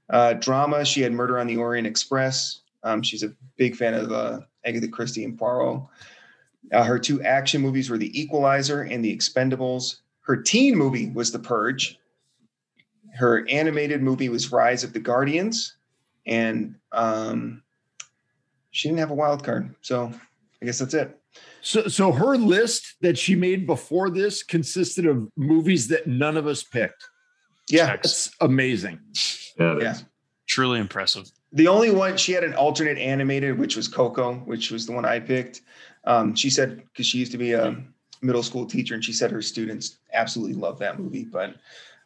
Uh, 0.08 0.34
drama, 0.34 0.84
she 0.84 1.02
had 1.02 1.12
Murder 1.12 1.38
on 1.38 1.46
the 1.46 1.56
Orient 1.56 1.86
Express. 1.86 2.61
Um, 2.84 3.02
she's 3.02 3.22
a 3.22 3.32
big 3.56 3.76
fan 3.76 3.94
of 3.94 4.10
uh, 4.12 4.40
Agatha 4.64 4.88
Christie 4.88 5.24
and 5.24 5.38
Poirot. 5.38 5.82
Uh, 6.72 6.84
her 6.84 6.98
two 6.98 7.22
action 7.22 7.60
movies 7.60 7.90
were 7.90 7.98
The 7.98 8.18
Equalizer 8.18 8.82
and 8.82 9.04
The 9.04 9.14
Expendables. 9.16 9.96
Her 10.22 10.36
teen 10.36 10.76
movie 10.76 11.10
was 11.10 11.32
The 11.32 11.38
Purge. 11.38 11.98
Her 13.14 13.46
animated 13.48 14.02
movie 14.02 14.28
was 14.28 14.52
Rise 14.52 14.84
of 14.84 14.92
the 14.92 15.00
Guardians. 15.00 15.76
And 16.26 16.76
um, 16.92 17.62
she 18.70 18.88
didn't 18.88 19.00
have 19.00 19.10
a 19.10 19.14
wild 19.14 19.44
card. 19.44 19.74
So 19.82 20.12
I 20.60 20.64
guess 20.64 20.78
that's 20.78 20.94
it. 20.94 21.18
So, 21.60 21.88
so 21.88 22.12
her 22.12 22.36
list 22.36 22.94
that 23.00 23.18
she 23.18 23.34
made 23.34 23.66
before 23.66 24.10
this 24.10 24.42
consisted 24.42 25.06
of 25.06 25.28
movies 25.36 25.88
that 25.88 26.06
none 26.06 26.36
of 26.36 26.46
us 26.46 26.62
picked. 26.62 27.04
Yeah. 27.68 27.86
That's 27.86 28.30
amazing. 28.40 28.98
Yeah, 29.58 29.76
it 29.76 29.82
Yeah. 29.82 29.92
is. 29.92 30.04
Truly 30.46 30.78
impressive. 30.80 31.30
The 31.52 31.68
only 31.68 31.90
one 31.90 32.16
she 32.16 32.32
had 32.32 32.44
an 32.44 32.54
alternate 32.54 32.98
animated, 32.98 33.58
which 33.58 33.76
was 33.76 33.88
Coco, 33.88 34.36
which 34.46 34.70
was 34.70 34.86
the 34.86 34.92
one 34.92 35.04
I 35.04 35.20
picked. 35.20 35.62
Um, 36.04 36.34
she 36.34 36.50
said 36.50 36.82
because 36.86 37.06
she 37.06 37.18
used 37.18 37.32
to 37.32 37.38
be 37.38 37.52
a 37.52 37.76
middle 38.22 38.42
school 38.42 38.66
teacher, 38.66 38.94
and 38.94 39.04
she 39.04 39.12
said 39.12 39.30
her 39.30 39.42
students 39.42 39.98
absolutely 40.12 40.54
love 40.54 40.78
that 40.78 40.98
movie. 40.98 41.24
But 41.24 41.56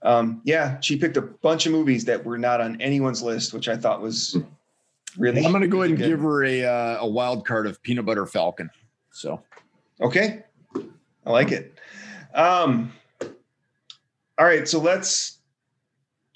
um, 0.02 0.40
yeah, 0.44 0.81
she 0.81 0.97
picked 0.97 1.16
a 1.16 1.23
bunch 1.23 1.66
of 1.66 1.73
movies 1.73 2.05
that 2.06 2.24
were 2.24 2.39
not 2.39 2.60
on 2.60 2.81
anyone's 2.81 3.23
list, 3.23 3.55
which 3.55 3.68
I 3.68 3.77
thought 3.77 4.02
was 4.02 4.36
really. 5.16 5.44
I'm 5.44 5.52
going 5.52 5.62
to 5.62 5.68
go 5.68 5.82
ahead 5.82 5.90
and 5.90 6.01
really 6.01 6.10
give 6.10 6.20
her 6.20 6.44
a 6.44 6.64
uh, 6.64 6.98
a 7.01 7.09
wild 7.09 7.47
card 7.47 7.66
of 7.66 7.81
Peanut 7.82 8.05
Butter 8.05 8.27
Falcon. 8.27 8.68
So 9.10 9.43
Okay, 10.01 10.44
I 10.74 11.31
like 11.31 11.52
it. 11.52 11.78
Um, 12.35 12.93
all 14.39 14.44
right, 14.44 14.68
so 14.68 14.78
let's 14.78 15.35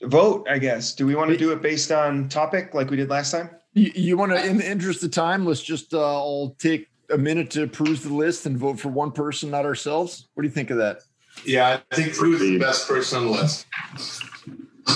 vote. 0.03 0.47
I 0.49 0.59
guess. 0.59 0.95
Do 0.95 1.07
we 1.07 1.15
want 1.15 1.31
to 1.31 1.37
do 1.37 1.53
it 1.53 1.63
based 1.63 1.91
on 1.93 2.29
topic 2.29 2.75
like 2.75 2.91
we 2.91 2.97
did 2.97 3.09
last 3.11 3.31
time? 3.33 3.51
you, 3.75 3.93
you 3.95 4.17
want 4.17 4.33
to, 4.33 4.45
in 4.45 4.57
the 4.59 4.69
interest 4.69 5.03
of 5.05 5.11
time, 5.13 5.47
let's 5.47 5.63
just 5.63 5.95
uh, 5.95 6.01
all 6.01 6.55
take 6.59 6.89
a 7.11 7.19
minute 7.19 7.51
to 7.53 7.67
peruse 7.67 8.03
the 8.03 8.13
list 8.13 8.47
and 8.47 8.57
vote 8.57 8.79
for 8.81 8.89
one 8.89 9.13
person, 9.13 9.51
not 9.51 9.65
ourselves. 9.65 10.29
What 10.35 10.43
do 10.43 10.49
you 10.49 10.55
think 10.55 10.71
of 10.71 10.79
that? 10.79 11.01
Yeah, 11.45 11.79
I 11.91 11.95
think 11.95 12.13
Drew's 12.15 12.41
the 12.41 12.59
best 12.59 12.89
person 12.89 13.19
on 13.21 13.27
the 13.27 13.33
list. 13.33 13.67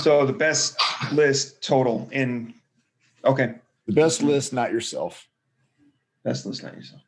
So 0.02 0.26
the 0.26 0.32
best 0.32 0.76
list 1.12 1.62
total 1.62 2.08
in. 2.12 2.52
Okay, 3.24 3.54
The 3.86 3.92
best 3.94 4.22
list, 4.22 4.52
not 4.52 4.70
yourself. 4.72 5.26
best 6.24 6.44
list, 6.46 6.62
not 6.62 6.74
yourself. 6.74 7.00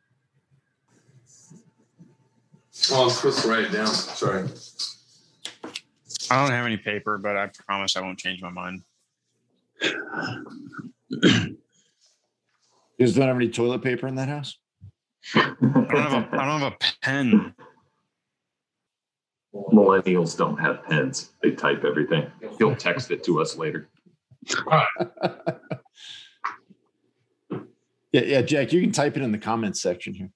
Oh, 2.91 3.03
I'm 3.05 3.09
supposed 3.09 3.41
to 3.41 3.47
write 3.49 3.65
it 3.65 3.71
down. 3.71 3.87
Sorry. 3.87 4.45
I 6.29 6.41
don't 6.41 6.51
have 6.51 6.65
any 6.65 6.77
paper, 6.77 7.17
but 7.17 7.37
I 7.37 7.49
promise 7.65 7.95
I 7.95 8.01
won't 8.01 8.19
change 8.19 8.41
my 8.41 8.49
mind. 8.49 8.83
You 9.81 11.57
guys 12.99 13.13
don't 13.13 13.27
have 13.27 13.35
any 13.35 13.49
toilet 13.49 13.83
paper 13.83 14.07
in 14.07 14.15
that 14.15 14.27
house? 14.27 14.57
I 15.35 15.55
don't 15.61 15.89
have 15.89 16.13
a, 16.13 16.29
I 16.35 16.45
don't 16.45 16.61
have 16.61 16.73
a 16.73 16.77
pen. 17.01 17.53
Millennials 19.53 20.37
don't 20.37 20.57
have 20.57 20.83
pens. 20.85 21.31
They 21.41 21.51
type 21.51 21.83
everything. 21.85 22.31
He'll 22.57 22.75
text 22.75 23.11
it 23.11 23.23
to 23.25 23.41
us 23.41 23.55
later. 23.55 23.87
Yeah, 28.13 28.21
yeah, 28.21 28.41
Jack, 28.41 28.71
you 28.71 28.81
can 28.81 28.91
type 28.91 29.17
it 29.17 29.21
in 29.21 29.31
the 29.31 29.37
comments 29.37 29.81
section 29.81 30.13
here. 30.13 30.31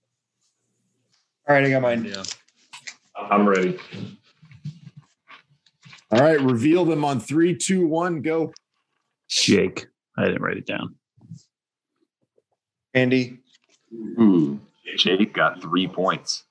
All 1.47 1.55
right, 1.55 1.63
I 1.63 1.69
got 1.69 1.81
mine. 1.81 2.03
Yeah. 2.03 2.23
I'm 3.15 3.47
ready. 3.47 3.79
All 6.11 6.19
right, 6.19 6.41
reveal 6.41 6.83
them 6.85 7.05
on 7.05 7.19
three, 7.19 7.55
two, 7.55 7.87
one, 7.87 8.21
go. 8.21 8.53
Jake. 9.29 9.87
I 10.17 10.25
didn't 10.25 10.41
write 10.41 10.57
it 10.57 10.65
down. 10.65 10.95
Andy, 12.93 13.39
Ooh, 13.93 14.59
Jake 14.97 15.33
got 15.33 15.61
three 15.61 15.87
points. 15.87 16.43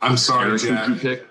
I'm 0.00 0.16
sorry, 0.16 0.50
Eric, 0.50 0.60
who'd 0.62 0.70
you 0.70 0.94
Jack. 0.94 1.00
pick? 1.00 1.26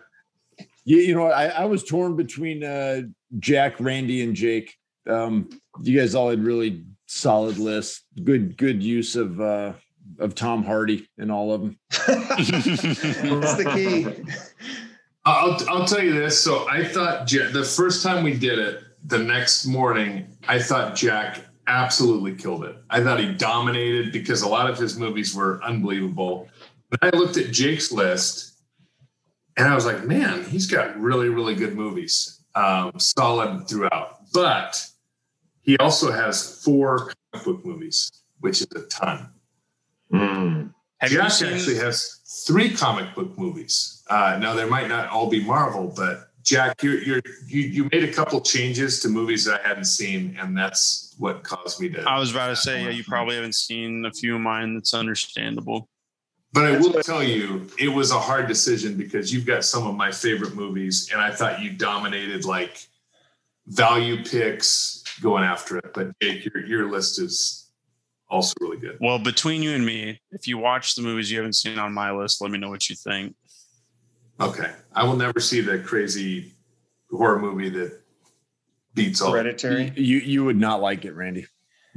Yeah, 0.86 1.02
you 1.02 1.16
know, 1.16 1.24
what, 1.24 1.34
I, 1.34 1.48
I 1.48 1.66
was 1.66 1.84
torn 1.84 2.16
between 2.16 2.64
uh, 2.64 3.04
Jack, 3.40 3.80
Randy, 3.80 4.24
and 4.24 4.36
Jake. 4.36 4.76
Um, 5.08 5.50
you 5.82 6.00
guys 6.00 6.14
all 6.16 6.30
had 6.30 6.44
really 6.44 6.84
solid 7.08 7.58
lists. 7.58 8.04
Good, 8.24 8.58
good 8.58 8.84
use 8.84 9.16
of 9.16 9.40
uh, 9.40 9.74
of 10.20 10.36
Tom 10.36 10.64
Hardy 10.64 11.08
in 11.18 11.32
all 11.32 11.54
of 11.54 11.62
them. 11.62 11.80
That's 11.90 13.56
the 13.56 13.72
key. 13.74 14.34
I'll 15.26 15.58
I'll 15.70 15.86
tell 15.86 16.04
you 16.04 16.14
this. 16.14 16.40
So 16.40 16.68
I 16.70 16.84
thought 16.84 17.32
Ja- 17.32 17.50
the 17.52 17.64
first 17.64 18.04
time 18.04 18.24
we 18.24 18.34
did 18.34 18.60
it, 18.60 18.84
the 19.06 19.20
next 19.20 19.66
morning, 19.66 20.28
I 20.48 20.60
thought 20.60 20.96
Jack 20.96 21.40
absolutely 21.68 22.36
killed 22.36 22.66
it. 22.66 22.76
I 22.90 23.02
thought 23.02 23.20
he 23.20 23.34
dominated 23.34 24.12
because 24.12 24.42
a 24.42 24.50
lot 24.50 24.70
of 24.70 24.78
his 24.78 24.98
movies 24.98 25.34
were 25.34 25.64
unbelievable. 25.64 26.50
But 26.90 27.00
I 27.04 27.18
looked 27.18 27.38
at 27.38 27.52
Jake's 27.52 27.92
list, 27.92 28.54
and 29.58 29.68
I 29.68 29.76
was 29.76 29.86
like, 29.86 30.04
man, 30.04 30.44
he's 30.46 30.68
got 30.68 31.00
really 31.00 31.30
really 31.30 31.56
good 31.56 31.76
movies, 31.76 32.42
um, 32.56 32.92
solid 32.98 33.68
throughout. 33.68 34.20
But 34.34 34.86
he 35.62 35.78
also 35.78 36.12
has 36.12 36.62
four 36.64 37.14
comic 37.32 37.46
book 37.46 37.66
movies, 37.66 38.12
which 38.42 38.62
is 38.62 38.68
a 38.76 38.82
ton. 38.88 39.30
Mm. 40.12 40.74
Jack 41.06 41.32
seen? 41.32 41.54
actually 41.54 41.76
has 41.76 42.20
three 42.46 42.70
comic 42.70 43.14
book 43.16 43.38
movies. 43.38 44.03
Uh, 44.14 44.38
now 44.38 44.54
there 44.54 44.68
might 44.68 44.88
not 44.88 45.10
all 45.10 45.28
be 45.28 45.44
Marvel, 45.44 45.92
but 45.96 46.30
Jack, 46.44 46.84
you're, 46.84 47.02
you're, 47.02 47.22
you 47.48 47.62
you 47.62 47.90
made 47.92 48.04
a 48.04 48.14
couple 48.14 48.40
changes 48.42 49.00
to 49.00 49.10
movies 49.10 49.44
that 49.46 49.62
I 49.62 49.68
hadn't 49.68 49.86
seen, 49.86 50.38
and 50.40 50.56
that's 50.56 51.16
what 51.18 51.44
caused 51.44 51.82
me 51.82 51.90
to. 51.90 52.04
I 52.04 52.20
was 52.20 52.30
about 52.30 52.50
to 52.50 52.56
say 52.56 52.84
yeah, 52.84 52.92
you 52.92 53.04
probably 53.04 53.36
haven't 53.36 53.56
seen 53.56 54.06
a 54.06 54.12
few 54.12 54.36
of 54.36 54.42
mine. 54.42 54.76
That's 54.76 54.94
understandable. 54.94 55.90
But 56.52 56.66
I 56.66 56.78
will 56.78 57.02
tell 57.02 57.24
you, 57.24 57.68
it 57.80 57.88
was 57.88 58.12
a 58.12 58.20
hard 58.20 58.48
decision 58.48 58.98
because 58.98 59.34
you've 59.34 59.48
got 59.48 59.66
some 59.66 59.88
of 59.88 59.96
my 59.96 60.12
favorite 60.12 60.54
movies, 60.54 61.10
and 61.12 61.20
I 61.20 61.32
thought 61.32 61.64
you 61.64 61.72
dominated 61.72 62.46
like 62.46 62.86
value 63.66 64.24
picks 64.24 65.04
going 65.24 65.44
after 65.44 65.80
it. 65.80 65.92
But 65.92 66.12
Jake, 66.22 66.46
your 66.46 66.64
your 66.68 66.92
list 66.92 67.20
is 67.20 67.72
also 68.30 68.54
really 68.60 68.78
good. 68.78 68.98
Well, 69.02 69.18
between 69.18 69.64
you 69.64 69.72
and 69.72 69.84
me, 69.84 70.20
if 70.32 70.48
you 70.48 70.60
watch 70.60 70.94
the 70.94 71.02
movies 71.02 71.32
you 71.32 71.38
haven't 71.38 71.54
seen 71.54 71.80
on 71.80 71.94
my 71.94 72.12
list, 72.12 72.42
let 72.42 72.52
me 72.52 72.60
know 72.60 72.70
what 72.70 72.90
you 72.90 72.96
think. 72.96 73.36
Okay, 74.50 74.72
I 74.94 75.04
will 75.04 75.16
never 75.16 75.40
see 75.40 75.62
the 75.62 75.80
crazy 75.80 76.54
horror 77.12 77.40
movie 77.40 77.70
that 77.70 78.00
beats 78.94 79.22
all. 79.22 79.32
Hereditary. 79.32 79.92
You 79.96 80.18
you 80.18 80.46
would 80.46 80.58
not 80.58 80.82
like 80.82 81.06
it, 81.06 81.14
Randy. 81.14 81.46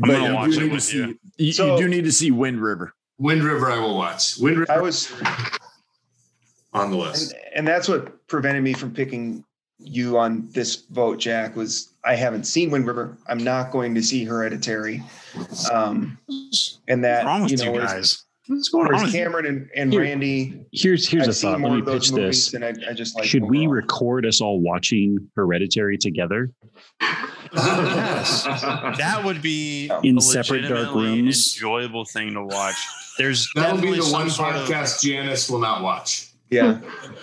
I'm 0.02 0.10
gonna 0.10 0.28
you 0.28 0.34
watch 0.34 0.50
do 0.52 0.58
it 0.58 0.62
need 0.62 0.68
to 0.68 0.74
with 0.74 0.82
see, 0.82 0.96
you. 0.98 1.18
you. 1.38 1.46
You 1.52 1.78
do 1.78 1.88
need 1.88 2.04
to 2.04 2.12
see 2.12 2.30
Wind 2.30 2.60
River. 2.62 2.94
Wind 3.18 3.42
River, 3.42 3.70
I 3.70 3.78
will 3.78 3.96
watch. 3.96 4.36
Wind 4.38 4.58
River 4.58 4.72
I 4.72 4.80
was, 4.80 5.10
on 6.74 6.90
the 6.90 6.96
list. 6.96 7.34
and 7.54 7.66
that's 7.66 7.88
what 7.88 8.26
prevented 8.26 8.62
me 8.62 8.74
from 8.74 8.92
picking 8.92 9.42
you 9.78 10.18
on 10.18 10.48
this 10.50 10.76
vote, 10.90 11.18
Jack. 11.18 11.56
Was 11.56 11.94
I 12.04 12.14
haven't 12.14 12.44
seen 12.44 12.70
Wind 12.70 12.86
River. 12.86 13.16
I'm 13.26 13.42
not 13.42 13.70
going 13.70 13.94
to 13.94 14.02
see 14.02 14.24
Hereditary. 14.24 15.02
Um, 15.72 16.18
and 16.88 17.02
that 17.04 17.24
What's 17.24 17.26
wrong 17.26 17.42
with 17.42 17.52
you 17.52 17.58
you, 17.58 17.64
know, 17.64 17.72
whereas, 17.72 17.92
guys? 17.92 18.24
What's 18.48 18.68
going 18.68 18.86
on 18.86 18.88
whereas 18.92 19.04
with 19.06 19.14
you? 19.14 19.20
Cameron 19.24 19.46
and, 19.46 19.70
and 19.74 19.92
Here- 19.92 20.02
Randy, 20.02 20.60
Here's 20.72 21.08
here's 21.08 21.24
I've 21.24 21.28
a 21.30 21.32
seen 21.32 21.50
thought. 21.52 21.60
more 21.60 21.76
Let 21.78 21.86
me 21.86 21.92
pitch 21.92 22.10
this. 22.12 22.54
and 22.54 22.64
I, 22.64 22.72
I 22.88 22.92
just 22.92 23.16
like. 23.16 23.24
Should 23.24 23.44
we 23.44 23.60
overall. 23.66 23.72
record 23.74 24.26
us 24.26 24.40
all 24.40 24.60
watching 24.60 25.18
Hereditary 25.34 25.98
together 25.98 26.50
yes, 27.52 28.44
That 28.98 29.22
would 29.24 29.42
be 29.42 29.90
In 30.02 30.18
a 30.18 30.20
separate 30.20 30.62
dark 30.62 30.94
legitimately 30.94 31.22
rooms? 31.22 31.54
enjoyable 31.56 32.04
thing 32.04 32.34
to 32.34 32.44
watch. 32.44 32.76
There's 33.18 33.48
That'll 33.54 33.76
be 33.80 33.82
definitely 33.88 34.06
the 34.06 34.12
one 34.12 34.30
sort 34.30 34.54
of- 34.56 34.68
podcast 34.68 35.02
Janice 35.02 35.48
will 35.50 35.58
not 35.60 35.82
watch. 35.82 36.30
Yeah, 36.48 36.78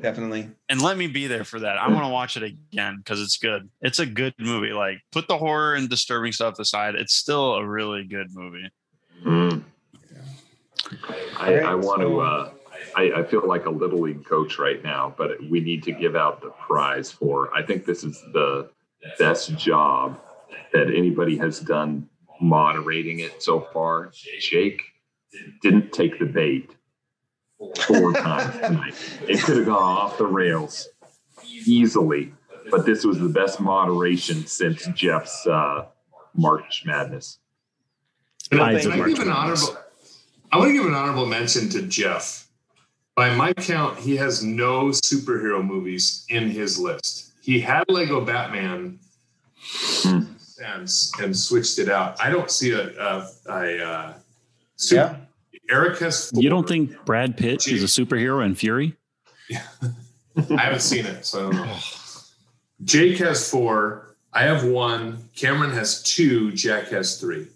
definitely. 0.00 0.48
and 0.70 0.80
let 0.80 0.96
me 0.96 1.06
be 1.06 1.26
there 1.26 1.44
for 1.44 1.60
that. 1.60 1.76
I 1.76 1.86
want 1.88 2.04
to 2.04 2.08
watch 2.08 2.38
it 2.38 2.42
again 2.44 2.96
because 2.96 3.20
it's 3.20 3.36
good. 3.36 3.68
It's 3.82 3.98
a 3.98 4.06
good 4.06 4.32
movie. 4.38 4.72
Like 4.72 5.02
put 5.12 5.28
the 5.28 5.36
horror 5.36 5.74
and 5.74 5.86
disturbing 5.86 6.32
stuff 6.32 6.58
aside, 6.58 6.94
it's 6.94 7.12
still 7.14 7.56
a 7.56 7.66
really 7.66 8.04
good 8.04 8.28
movie. 8.32 8.70
Mm. 9.22 9.64
I, 11.38 11.58
I 11.60 11.74
want 11.74 12.00
to. 12.02 12.20
Uh, 12.20 12.50
I, 12.96 13.20
I 13.20 13.22
feel 13.24 13.46
like 13.46 13.66
a 13.66 13.70
little 13.70 14.00
league 14.00 14.24
coach 14.24 14.58
right 14.58 14.82
now, 14.82 15.14
but 15.16 15.42
we 15.48 15.60
need 15.60 15.82
to 15.84 15.92
give 15.92 16.16
out 16.16 16.40
the 16.40 16.50
prize 16.50 17.10
for. 17.10 17.54
I 17.54 17.62
think 17.62 17.84
this 17.84 18.04
is 18.04 18.20
the 18.32 18.70
best 19.18 19.56
job 19.56 20.20
that 20.72 20.88
anybody 20.94 21.36
has 21.38 21.60
done 21.60 22.08
moderating 22.40 23.20
it 23.20 23.42
so 23.42 23.60
far. 23.72 24.12
Jake 24.40 24.82
didn't 25.62 25.92
take 25.92 26.18
the 26.18 26.26
bait 26.26 26.70
four 27.86 28.12
times 28.14 28.54
tonight. 28.56 28.94
It 29.28 29.40
could 29.42 29.56
have 29.58 29.66
gone 29.66 29.82
off 29.82 30.18
the 30.18 30.26
rails 30.26 30.88
easily, 31.66 32.32
but 32.70 32.86
this 32.86 33.04
was 33.04 33.18
the 33.18 33.28
best 33.28 33.60
moderation 33.60 34.46
since 34.46 34.86
Jeff's 34.88 35.46
uh, 35.46 35.86
March 36.34 36.82
Madness. 36.84 37.38
I, 38.52 38.60
Eyes 38.60 38.86
of 38.86 38.92
I 38.92 38.96
March 38.96 39.10
give 39.10 39.20
an 39.20 39.28
Madness. 39.28 39.68
honorable. 39.68 39.83
I 40.54 40.56
want 40.56 40.68
to 40.68 40.72
give 40.72 40.86
an 40.86 40.94
honorable 40.94 41.26
mention 41.26 41.68
to 41.70 41.82
Jeff. 41.82 42.46
By 43.16 43.34
my 43.34 43.52
count, 43.54 43.98
he 43.98 44.14
has 44.18 44.44
no 44.44 44.90
superhero 44.90 45.64
movies 45.66 46.24
in 46.28 46.48
his 46.48 46.78
list. 46.78 47.32
He 47.42 47.58
had 47.58 47.82
Lego 47.88 48.24
Batman 48.24 49.00
Hmm. 50.02 50.20
and, 50.64 50.88
and 51.20 51.36
switched 51.36 51.80
it 51.80 51.88
out. 51.88 52.20
I 52.22 52.30
don't 52.30 52.52
see 52.52 52.70
a, 52.70 52.86
a, 52.96 53.28
a 53.48 53.84
uh, 53.84 54.14
super, 54.76 55.18
Yeah, 55.50 55.64
Eric 55.74 55.98
has. 55.98 56.30
You 56.32 56.50
don't 56.50 56.68
think 56.68 57.04
Brad 57.04 57.36
Pitt 57.36 57.66
is 57.66 57.82
a 57.82 57.86
superhero 57.86 58.46
in 58.46 58.54
Fury? 58.54 58.96
Yeah. 59.50 59.64
I 60.50 60.62
haven't 60.62 60.82
seen 60.82 61.04
it, 61.04 61.26
so 61.26 61.48
I 61.48 61.52
don't 61.52 61.66
know. 61.66 61.78
Jake 62.84 63.18
has 63.18 63.50
four. 63.50 64.14
I 64.32 64.44
have 64.44 64.62
one. 64.62 65.30
Cameron 65.34 65.72
has 65.72 66.00
two. 66.04 66.52
Jack 66.52 66.90
has 66.90 67.18
three. 67.18 67.48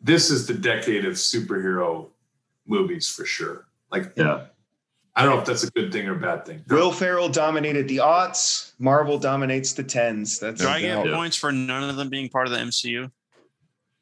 This 0.00 0.30
is 0.30 0.46
the 0.46 0.54
decade 0.54 1.04
of 1.04 1.14
superhero 1.14 2.10
movies 2.66 3.08
for 3.08 3.24
sure. 3.24 3.66
Like, 3.90 4.12
Yeah. 4.16 4.46
I 5.16 5.22
don't 5.24 5.34
know 5.36 5.40
if 5.40 5.46
that's 5.46 5.62
a 5.62 5.70
good 5.70 5.92
thing 5.92 6.08
or 6.08 6.16
a 6.16 6.18
bad 6.20 6.44
thing. 6.44 6.64
Will 6.68 6.90
Ferrell 6.90 7.28
dominated 7.28 7.86
the 7.86 7.98
aughts. 7.98 8.72
Marvel 8.80 9.16
dominates 9.16 9.72
the 9.72 9.84
tens. 9.84 10.40
That's 10.40 10.60
Do 10.60 10.66
I 10.68 10.80
get 10.80 11.06
Yeah. 11.06 11.14
points 11.14 11.36
for 11.36 11.52
none 11.52 11.88
of 11.88 11.94
them 11.94 12.08
being 12.08 12.28
part 12.28 12.46
of 12.48 12.52
the 12.52 12.58
MCU? 12.58 13.10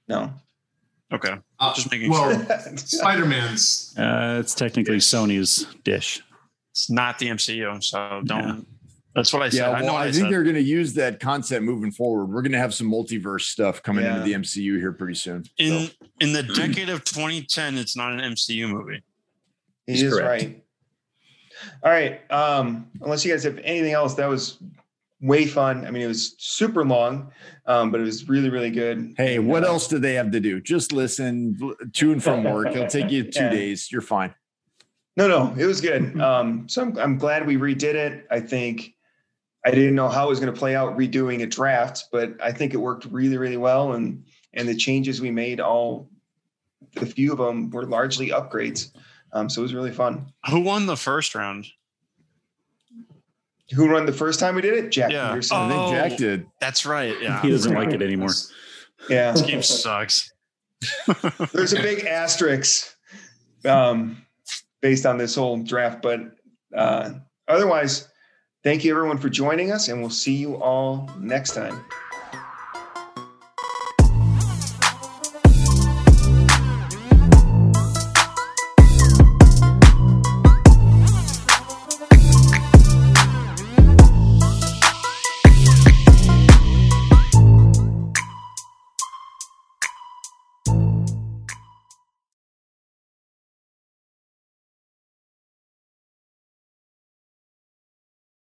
no. 0.09 0.33
Okay. 1.13 1.37
Uh, 1.61 1.75
Just 1.75 1.91
making 1.91 2.11
well, 2.11 2.33
sure. 2.33 2.77
Spider 2.79 3.27
Man's. 3.27 3.95
Uh, 3.99 4.39
it's 4.41 4.55
technically 4.55 4.97
Sony's 4.97 5.67
dish. 5.85 6.23
It's 6.71 6.89
not 6.89 7.19
the 7.19 7.27
MCU, 7.29 7.85
so 7.85 8.23
don't. 8.25 8.67
That's 9.15 9.33
what 9.33 9.43
I 9.43 9.49
said. 9.51 9.57
Yeah, 9.59 9.71
I 9.71 9.81
know 9.81 9.85
well, 9.87 9.95
what 9.95 10.03
I, 10.03 10.07
I, 10.07 10.13
think 10.13 10.25
said. 10.25 10.33
they're 10.33 10.43
going 10.43 10.55
to 10.57 10.63
use 10.63 10.95
that 10.95 11.21
concept 11.21 11.63
moving 11.65 11.91
forward. 11.93 12.27
We're 12.27 12.41
going 12.43 12.53
to 12.53 12.59
have 12.59 12.73
some 12.73 12.91
multiverse 12.91 13.43
stuff 13.43 13.83
coming 13.83 14.05
Yeah. 14.05 14.17
into 14.17 14.25
the 14.27 14.33
MCU 14.35 14.79
here 14.79 14.93
pretty 14.93 15.15
soon. 15.15 15.45
In 15.59 15.87
So, 15.89 15.93
in 16.21 16.33
the 16.33 16.43
decade 16.43 16.89
of 16.89 17.05
2010, 17.05 17.77
it's 17.77 17.95
not 17.97 18.13
an 18.13 18.21
MCU 18.21 18.69
movie. 18.69 19.03
He 19.87 19.93
He's 19.93 20.03
is 20.05 20.15
correct. 20.15 20.43
right. 20.45 20.65
All 21.83 21.91
right. 21.93 22.31
Um, 22.33 22.91
unless 23.03 23.25
you 23.25 23.33
guys 23.33 23.45
have 23.45 23.59
anything 23.63 23.93
else, 23.93 24.15
that 24.15 24.29
was 24.29 24.59
way 25.21 25.47
fun. 25.47 25.87
I 25.87 25.91
mean, 25.91 26.03
it 26.03 26.09
was 26.09 26.35
super 26.39 26.85
long, 26.85 27.31
um, 27.67 27.91
but 27.93 28.01
it 28.01 28.05
was 28.05 28.29
really, 28.29 28.49
really 28.51 28.71
good. 28.71 29.15
hey, 29.17 29.37
And, 29.37 29.47
what 29.47 29.63
uh, 29.63 29.69
else 29.69 29.87
do 29.89 29.99
they 29.99 30.15
have 30.15 30.31
to 30.33 30.41
do? 30.41 30.61
Just 30.61 30.91
listen 30.93 31.57
l- 31.63 31.75
to 31.93 32.13
and 32.13 32.23
from 32.23 32.45
work. 32.45 32.69
It'll 32.69 32.87
take 32.89 33.11
you 33.11 33.25
two 33.25 33.41
Yeah. 33.45 33.51
days. 33.51 33.93
You're 33.93 34.01
fine. 34.01 34.35
No, 35.17 35.29
no, 35.29 35.55
it 35.59 35.67
was 35.67 35.81
good. 35.83 36.19
Um, 36.21 36.67
so 36.69 36.83
I'm, 36.83 36.99
I'm 36.99 37.19
glad 37.19 37.47
we 37.47 37.57
redid 37.57 37.95
it. 37.95 38.27
I 38.31 38.41
think 38.41 38.95
I 39.65 39.71
didn't 39.71 39.95
know 39.95 40.09
how 40.09 40.27
it 40.27 40.29
was 40.31 40.41
going 40.41 40.53
to 40.53 40.59
play 40.59 40.75
out 40.75 40.97
redoing 40.99 41.43
a 41.43 41.47
draft, 41.47 42.07
but 42.11 42.33
I 42.43 42.53
think 42.53 42.75
it 42.75 42.79
worked 42.79 43.05
really, 43.07 43.37
really 43.39 43.57
well. 43.57 43.93
And 43.93 44.25
and 44.55 44.69
the 44.69 44.75
changes 44.75 45.21
we 45.21 45.31
made, 45.31 45.61
all 45.61 46.09
the 46.95 47.07
few 47.07 47.33
of 47.33 47.39
them 47.39 47.71
were 47.71 47.87
largely 47.87 48.31
upgrades. 48.31 48.91
Um, 49.33 49.49
so 49.49 49.61
it 49.61 49.63
was 49.63 49.73
really 49.75 49.93
fun. 49.93 50.27
Who 50.51 50.61
won 50.61 50.87
the 50.87 50.97
first 50.97 51.35
round? 51.35 51.67
Who 53.75 53.91
won 53.91 54.05
the 54.05 54.13
first 54.13 54.39
time 54.39 54.55
we 54.57 54.61
did 54.61 54.75
it? 54.75 54.91
Jack 54.91 55.11
Yeah. 55.11 55.31
Peterson. 55.31 55.57
I 55.57 55.69
think 55.69 55.81
Oh. 55.81 55.91
Jack 55.93 56.17
did. 56.19 56.47
That's 56.61 56.85
right. 56.85 57.15
Yeah. 57.23 57.41
He 57.41 57.51
doesn't 57.51 57.73
like 57.73 57.91
it 57.93 58.03
anymore. 58.03 58.31
Yeah. 59.09 59.33
This 59.33 59.43
game 59.43 59.63
sucks. 59.63 60.31
There's 61.53 61.73
a 61.73 61.81
big 61.81 62.05
asterisk 62.05 62.95
um, 63.65 64.21
based 64.83 65.07
on 65.07 65.17
this 65.17 65.35
whole 65.37 65.57
draft, 65.63 66.03
but 66.03 66.21
uh, 66.77 67.13
otherwise, 67.49 68.09
thank 68.63 68.85
you 68.85 68.97
everyone 68.97 69.19
for 69.19 69.29
joining 69.29 69.73
us, 69.73 69.89
and 69.89 70.01
we'll 70.01 70.11
see 70.11 70.35
you 70.35 70.55
all 70.57 71.11
next 71.19 71.55
time. 71.55 71.85